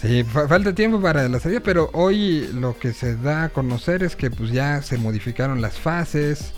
Sí, 0.00 0.24
fa- 0.24 0.48
falta 0.48 0.74
tiempo 0.74 1.00
para 1.00 1.28
la 1.28 1.38
salida, 1.40 1.60
pero 1.60 1.90
hoy 1.92 2.48
lo 2.54 2.78
que 2.78 2.92
se 2.92 3.16
da 3.16 3.44
a 3.44 3.48
conocer 3.50 4.02
es 4.02 4.16
que 4.16 4.30
pues 4.30 4.50
ya 4.50 4.82
se 4.82 4.96
modificaron 4.98 5.60
las 5.60 5.78
fases. 5.78 6.52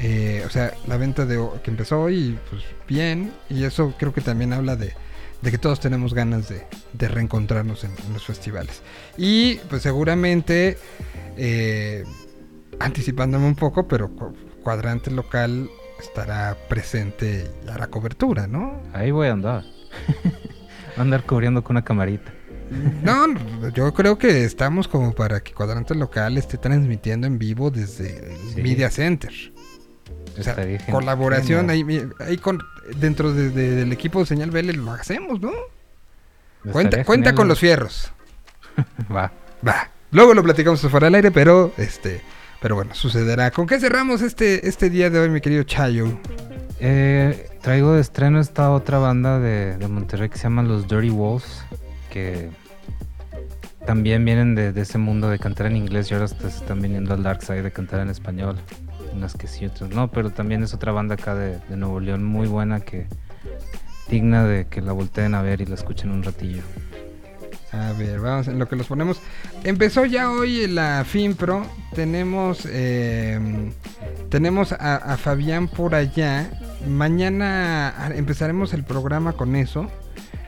eh, 0.00 0.42
o 0.46 0.50
sea, 0.50 0.74
la 0.86 0.96
venta 0.96 1.24
de 1.24 1.38
que 1.62 1.70
empezó 1.70 2.00
hoy, 2.02 2.38
pues 2.50 2.62
bien. 2.88 3.32
Y 3.48 3.64
eso 3.64 3.94
creo 3.98 4.12
que 4.12 4.20
también 4.20 4.52
habla 4.52 4.76
de, 4.76 4.92
de 5.42 5.50
que 5.50 5.58
todos 5.58 5.80
tenemos 5.80 6.12
ganas 6.14 6.48
de, 6.48 6.66
de 6.92 7.08
reencontrarnos 7.08 7.84
en, 7.84 7.92
los 8.12 8.24
festivales. 8.24 8.82
Y 9.16 9.56
pues 9.70 9.82
seguramente, 9.82 10.76
eh, 11.36 12.04
anticipándome 12.80 13.46
un 13.46 13.54
poco, 13.54 13.86
pero 13.88 14.10
Cuadrante 14.64 15.10
Local 15.12 15.70
estará 16.00 16.56
presente 16.68 17.48
y 17.64 17.68
hará 17.70 17.86
cobertura, 17.86 18.46
¿no? 18.48 18.82
Ahí 18.92 19.10
voy 19.12 19.28
a 19.28 19.32
andar. 19.32 19.62
A 20.96 21.00
andar 21.00 21.22
cubriendo 21.24 21.62
con 21.62 21.76
una 21.76 21.84
camarita. 21.84 22.32
No, 23.02 23.26
yo 23.74 23.92
creo 23.94 24.16
que 24.18 24.44
estamos 24.44 24.88
como 24.88 25.12
para 25.14 25.40
que 25.42 25.52
Cuadrante 25.52 25.94
Local 25.94 26.38
esté 26.38 26.56
transmitiendo 26.58 27.26
en 27.26 27.38
vivo 27.38 27.70
desde 27.70 28.34
Sí. 28.54 28.62
Media 28.62 28.90
Center. 28.90 29.32
O 30.38 30.42
sea, 30.42 30.56
colaboración 30.90 31.70
ahí, 31.70 31.84
ahí 32.18 32.38
con, 32.38 32.60
dentro 32.96 33.32
de- 33.32 33.50
de- 33.50 33.70
del 33.76 33.92
equipo 33.92 34.18
de 34.20 34.26
Señal 34.26 34.50
BL 34.50 34.72
lo 34.72 34.90
hacemos, 34.92 35.40
¿no? 35.40 35.52
Cuenta, 36.62 36.80
Estaría 36.96 37.04
cuenta 37.04 37.34
con 37.34 37.46
los 37.46 37.60
fierros. 37.60 38.10
Va. 39.14 39.30
Va. 39.66 39.90
Luego 40.10 40.32
lo 40.34 40.42
platicamos 40.42 40.80
fuera 40.80 41.06
del 41.06 41.16
aire, 41.16 41.30
pero 41.30 41.72
este, 41.76 42.20
pero 42.64 42.76
bueno, 42.76 42.94
sucederá. 42.94 43.50
¿Con 43.50 43.66
qué 43.66 43.78
cerramos 43.78 44.22
este, 44.22 44.66
este 44.66 44.88
día 44.88 45.10
de 45.10 45.18
hoy, 45.18 45.28
mi 45.28 45.42
querido 45.42 45.64
Chayo? 45.64 46.18
Eh, 46.80 47.50
traigo 47.60 47.92
de 47.92 48.00
estreno 48.00 48.40
esta 48.40 48.70
otra 48.70 48.96
banda 48.96 49.38
de, 49.38 49.76
de 49.76 49.86
Monterrey 49.86 50.30
que 50.30 50.38
se 50.38 50.44
llama 50.44 50.62
los 50.62 50.88
Dirty 50.88 51.10
Wolves, 51.10 51.62
que 52.08 52.48
también 53.84 54.24
vienen 54.24 54.54
de, 54.54 54.72
de 54.72 54.80
ese 54.80 54.96
mundo 54.96 55.28
de 55.28 55.38
cantar 55.38 55.66
en 55.66 55.76
inglés 55.76 56.10
y 56.10 56.14
ahora 56.14 56.24
están 56.24 56.80
viniendo 56.80 57.12
al 57.12 57.22
dark 57.22 57.42
side 57.42 57.60
de 57.60 57.70
cantar 57.70 58.00
en 58.00 58.08
español. 58.08 58.56
Unas 59.12 59.34
que 59.34 59.46
sí, 59.46 59.66
otras 59.66 59.90
no, 59.90 60.10
pero 60.10 60.30
también 60.30 60.62
es 60.62 60.72
otra 60.72 60.90
banda 60.90 61.16
acá 61.16 61.34
de, 61.34 61.58
de 61.68 61.76
Nuevo 61.76 62.00
León 62.00 62.24
muy 62.24 62.48
buena 62.48 62.80
que 62.80 63.08
digna 64.08 64.42
de 64.46 64.68
que 64.68 64.80
la 64.80 64.92
volteen 64.92 65.34
a 65.34 65.42
ver 65.42 65.60
y 65.60 65.66
la 65.66 65.74
escuchen 65.74 66.10
un 66.10 66.22
ratillo. 66.22 66.62
A 67.74 67.92
ver, 67.92 68.20
vamos 68.20 68.46
en 68.48 68.58
lo 68.58 68.68
que 68.68 68.76
los 68.76 68.86
ponemos. 68.86 69.20
Empezó 69.64 70.04
ya 70.04 70.30
hoy 70.30 70.66
la 70.68 71.04
FinPro. 71.04 71.66
Tenemos 71.94 72.66
eh, 72.70 73.38
tenemos 74.28 74.72
a, 74.72 75.16
Fabián 75.16 75.68
por 75.68 75.94
allá. 75.94 76.50
Mañana 76.88 78.12
empezaremos 78.14 78.72
el 78.74 78.84
programa 78.84 79.32
con 79.32 79.56
eso. 79.56 79.90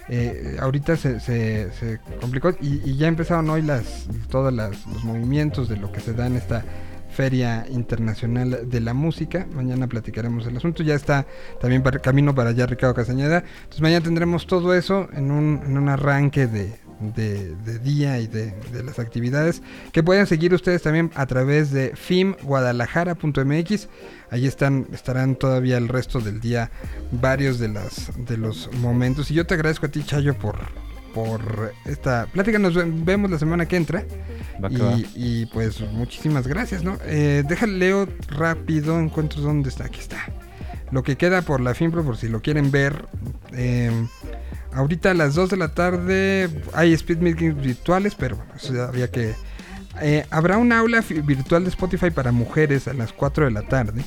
Eh, 0.08 0.56
ahorita 0.60 0.96
se, 0.96 1.18
se- 1.18 1.98
complicó 2.20 2.50
y, 2.60 2.96
ya 2.96 3.08
empezaron 3.08 3.50
hoy 3.50 3.62
las 3.62 4.06
todos 4.30 4.52
los 4.52 4.86
movimientos 5.02 5.68
de 5.68 5.76
lo 5.78 5.90
que 5.90 5.98
se 5.98 6.12
da 6.12 6.28
en 6.28 6.36
esta 6.36 6.64
Feria 7.10 7.66
Internacional 7.70 8.68
de 8.70 8.80
la 8.80 8.94
Música. 8.94 9.46
Mañana 9.52 9.88
platicaremos 9.88 10.46
el 10.46 10.56
asunto. 10.58 10.84
Ya 10.84 10.94
está 10.94 11.26
también 11.60 11.82
camino 11.82 12.34
para 12.34 12.50
allá 12.50 12.66
Ricardo 12.66 12.94
Castañeda. 12.94 13.42
Entonces 13.62 13.80
mañana 13.80 14.04
tendremos 14.04 14.46
todo 14.46 14.74
eso 14.74 15.08
en 15.12 15.30
un, 15.32 15.60
en 15.64 15.76
un 15.76 15.88
arranque 15.88 16.46
de, 16.46 16.76
de- 17.00 17.54
de 17.56 17.78
día 17.78 18.18
y 18.20 18.26
de, 18.26 18.52
de 18.72 18.82
las 18.82 18.98
actividades 18.98 19.62
que 19.92 20.02
pueden 20.02 20.26
seguir 20.26 20.54
ustedes 20.54 20.82
también 20.82 21.10
a 21.14 21.26
través 21.26 21.70
de 21.70 21.92
filmguadalajara.mx. 21.94 23.88
Ahí 24.30 24.46
están, 24.46 24.86
estarán 24.92 25.36
todavía 25.36 25.76
el 25.78 25.88
resto 25.88 26.20
del 26.20 26.40
día 26.40 26.70
varios 27.12 27.58
de, 27.58 27.68
las, 27.68 28.10
de 28.26 28.36
los 28.36 28.70
momentos. 28.78 29.30
Y 29.30 29.34
yo 29.34 29.46
te 29.46 29.54
agradezco 29.54 29.86
a 29.86 29.88
ti, 29.90 30.02
Chayo, 30.04 30.34
por, 30.34 30.56
por 31.14 31.72
esta 31.84 32.26
plática. 32.32 32.58
Nos 32.58 32.74
ve- 32.74 32.84
vemos 32.90 33.30
la 33.30 33.38
semana 33.38 33.66
que 33.66 33.76
entra. 33.76 34.04
Va 34.62 34.68
que 34.70 34.78
va. 34.78 34.92
Y, 34.94 35.06
y, 35.14 35.46
pues 35.46 35.80
muchísimas 35.92 36.46
gracias, 36.46 36.82
¿no? 36.82 36.98
Eh, 37.04 37.44
déjale 37.46 37.74
leo 37.78 38.08
rápido, 38.28 38.98
encuentro 38.98 39.40
dónde 39.42 39.68
está, 39.68 39.84
aquí 39.84 40.00
está. 40.00 40.18
Lo 40.90 41.02
que 41.02 41.16
queda 41.16 41.42
por 41.42 41.60
la 41.60 41.74
FIMPRO, 41.74 42.04
por 42.04 42.16
si 42.16 42.28
lo 42.28 42.40
quieren 42.42 42.70
ver. 42.70 43.04
eh, 43.52 43.90
ahorita 44.76 45.10
a 45.10 45.14
las 45.14 45.34
2 45.34 45.50
de 45.50 45.56
la 45.56 45.68
tarde 45.68 46.48
hay 46.74 46.92
speed 46.92 47.18
meetings 47.18 47.60
virtuales, 47.60 48.14
pero 48.14 48.36
bueno, 48.36 48.52
eso 48.54 48.74
ya 48.74 48.84
había 48.84 49.10
que... 49.10 49.34
eh, 50.02 50.26
habrá 50.30 50.58
un 50.58 50.72
aula 50.72 51.02
virtual 51.24 51.64
de 51.64 51.70
Spotify 51.70 52.10
para 52.10 52.30
mujeres 52.32 52.86
a 52.86 52.92
las 52.92 53.12
4 53.12 53.46
de 53.46 53.50
la 53.50 53.62
tarde. 53.62 54.04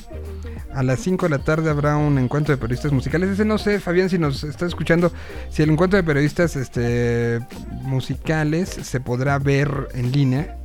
A 0.72 0.84
las 0.84 1.00
5 1.00 1.26
de 1.26 1.30
la 1.36 1.42
tarde 1.42 1.68
habrá 1.68 1.96
un 1.96 2.16
encuentro 2.18 2.54
de 2.54 2.60
periodistas 2.60 2.92
musicales. 2.92 3.30
Ese 3.30 3.44
no 3.44 3.58
sé, 3.58 3.80
Fabián, 3.80 4.08
si 4.08 4.18
nos 4.18 4.44
está 4.44 4.66
escuchando, 4.66 5.12
si 5.50 5.62
el 5.64 5.70
encuentro 5.70 5.96
de 5.96 6.04
periodistas 6.04 6.54
este, 6.54 7.40
musicales 7.82 8.68
se 8.68 9.00
podrá 9.00 9.38
ver 9.40 9.88
en 9.94 10.12
línea. 10.12 10.56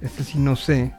Este 0.00 0.22
sí 0.22 0.38
no 0.38 0.54
sé, 0.54 0.94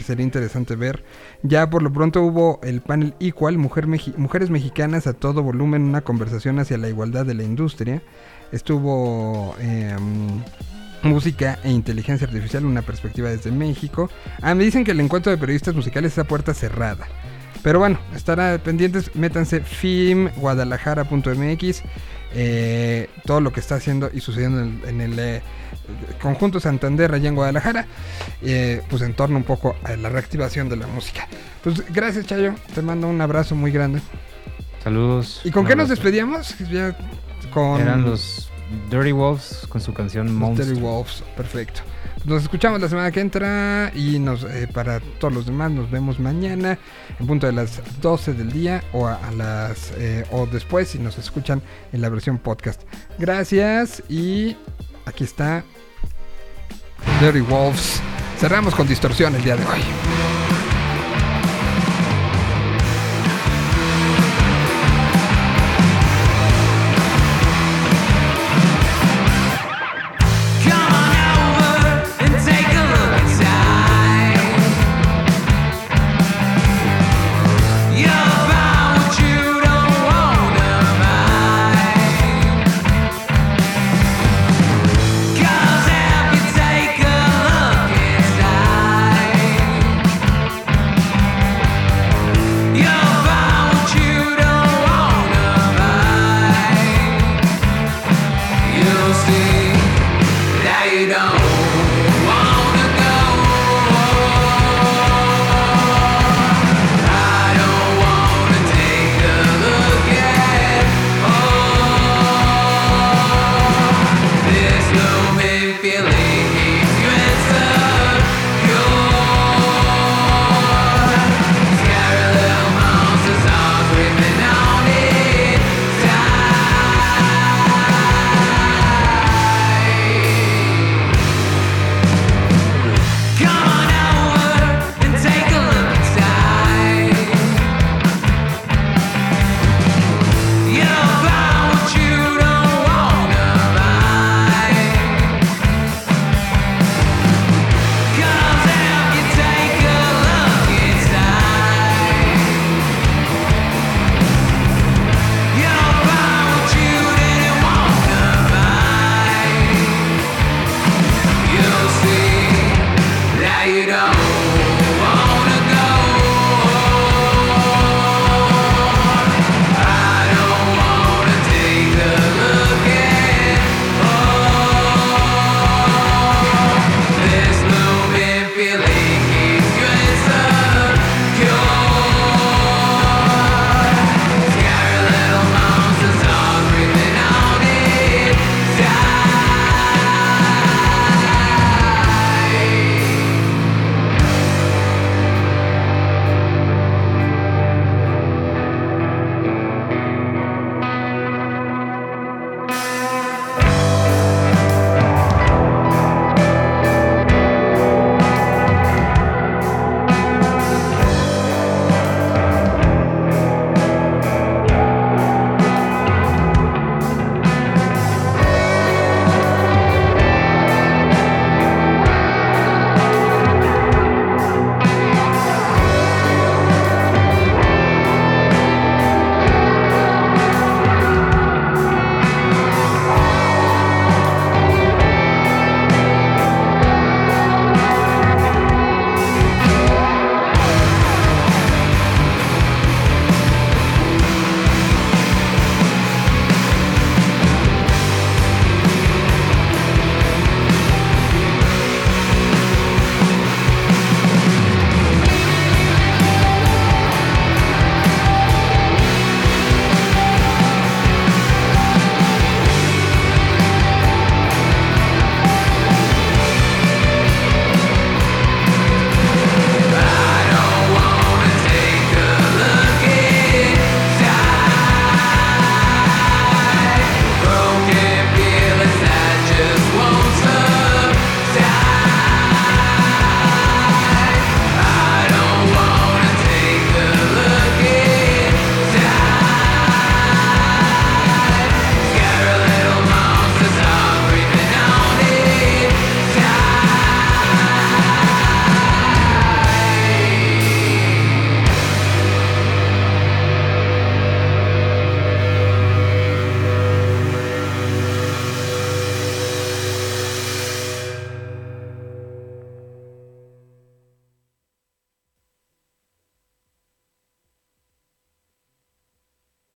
que 0.00 0.06
sería 0.06 0.24
interesante 0.24 0.76
ver. 0.76 1.04
Ya 1.42 1.68
por 1.68 1.82
lo 1.82 1.92
pronto 1.92 2.22
hubo 2.22 2.58
el 2.62 2.80
panel 2.80 3.12
Equal, 3.20 3.58
Mujer 3.58 3.86
Mujeres 4.16 4.48
Mexicanas 4.48 5.06
a 5.06 5.12
todo 5.12 5.42
volumen, 5.42 5.82
una 5.82 6.00
conversación 6.00 6.58
hacia 6.58 6.78
la 6.78 6.88
igualdad 6.88 7.26
de 7.26 7.34
la 7.34 7.42
industria. 7.42 8.02
Estuvo... 8.50 9.54
em, 9.60 10.40
Música 11.02 11.58
e 11.64 11.70
inteligencia 11.70 12.26
artificial, 12.26 12.66
una 12.66 12.82
perspectiva 12.82 13.30
desde 13.30 13.50
México. 13.50 14.10
Ah, 14.42 14.54
me 14.54 14.64
dicen 14.64 14.84
que 14.84 14.90
el 14.90 15.00
encuentro 15.00 15.32
de 15.32 15.38
periodistas 15.38 15.74
musicales 15.74 16.12
es 16.12 16.18
a 16.18 16.24
puerta 16.24 16.52
cerrada. 16.52 17.08
Pero 17.62 17.78
bueno, 17.78 17.98
estará 18.14 18.58
pendientes, 18.58 19.16
métanse 19.16 19.60
filmguadalajara.mx. 19.60 21.82
eh, 22.34 23.08
todo 23.24 23.40
lo 23.40 23.50
que 23.50 23.60
está 23.60 23.76
haciendo 23.76 24.10
y 24.12 24.20
sucediendo 24.20 24.60
en 24.60 24.82
el, 24.82 24.88
en 24.90 25.00
el, 25.00 25.18
eh, 25.18 25.40
conjunto 26.20 26.60
Santander 26.60 27.12
allá 27.12 27.28
en 27.28 27.34
Guadalajara, 27.34 27.86
eh, 28.42 28.82
pues 28.88 29.02
en 29.02 29.14
torno 29.14 29.36
un 29.36 29.44
poco 29.44 29.76
a 29.84 29.96
la 29.96 30.08
reactivación 30.08 30.68
de 30.68 30.76
la 30.76 30.86
música. 30.86 31.26
Pues 31.62 31.84
gracias 31.92 32.26
Chayo, 32.26 32.54
te 32.74 32.82
mando 32.82 33.08
un 33.08 33.20
abrazo 33.20 33.54
muy 33.54 33.70
grande. 33.70 34.00
Saludos. 34.82 35.42
¿Y 35.44 35.50
con 35.50 35.66
qué 35.66 35.76
nos 35.76 35.88
despedíamos? 35.88 36.56
Ya 36.70 36.96
con 37.52 37.80
Eran 37.80 38.02
los 38.04 38.50
Dirty 38.90 39.12
Wolves 39.12 39.66
con 39.68 39.80
su 39.80 39.92
canción 39.92 40.34
Monster. 40.34 40.66
Dirty 40.66 40.80
Wolves, 40.80 41.22
perfecto. 41.36 41.80
Nos 42.24 42.42
escuchamos 42.42 42.80
la 42.80 42.88
semana 42.88 43.10
que 43.10 43.20
entra 43.20 43.90
y 43.94 44.18
nos 44.18 44.44
eh, 44.44 44.68
para 44.72 45.00
todos 45.00 45.32
los 45.32 45.46
demás 45.46 45.70
nos 45.70 45.90
vemos 45.90 46.20
mañana 46.20 46.78
en 47.18 47.26
punto 47.26 47.46
de 47.46 47.52
las 47.52 47.80
12 48.02 48.34
del 48.34 48.52
día 48.52 48.84
o 48.92 49.06
a, 49.06 49.14
a 49.14 49.32
las 49.32 49.92
eh, 49.96 50.26
o 50.30 50.46
después 50.46 50.88
si 50.88 50.98
nos 50.98 51.16
escuchan 51.16 51.62
en 51.92 52.02
la 52.02 52.10
versión 52.10 52.36
podcast. 52.36 52.82
Gracias 53.18 54.02
y 54.08 54.54
aquí 55.06 55.24
está 55.24 55.64
Dirty 57.20 57.40
Wolves. 57.40 58.00
Cerramos 58.38 58.74
con 58.74 58.86
distorsión 58.86 59.34
el 59.34 59.42
día 59.42 59.56
de 59.56 59.64
hoy. 59.66 59.80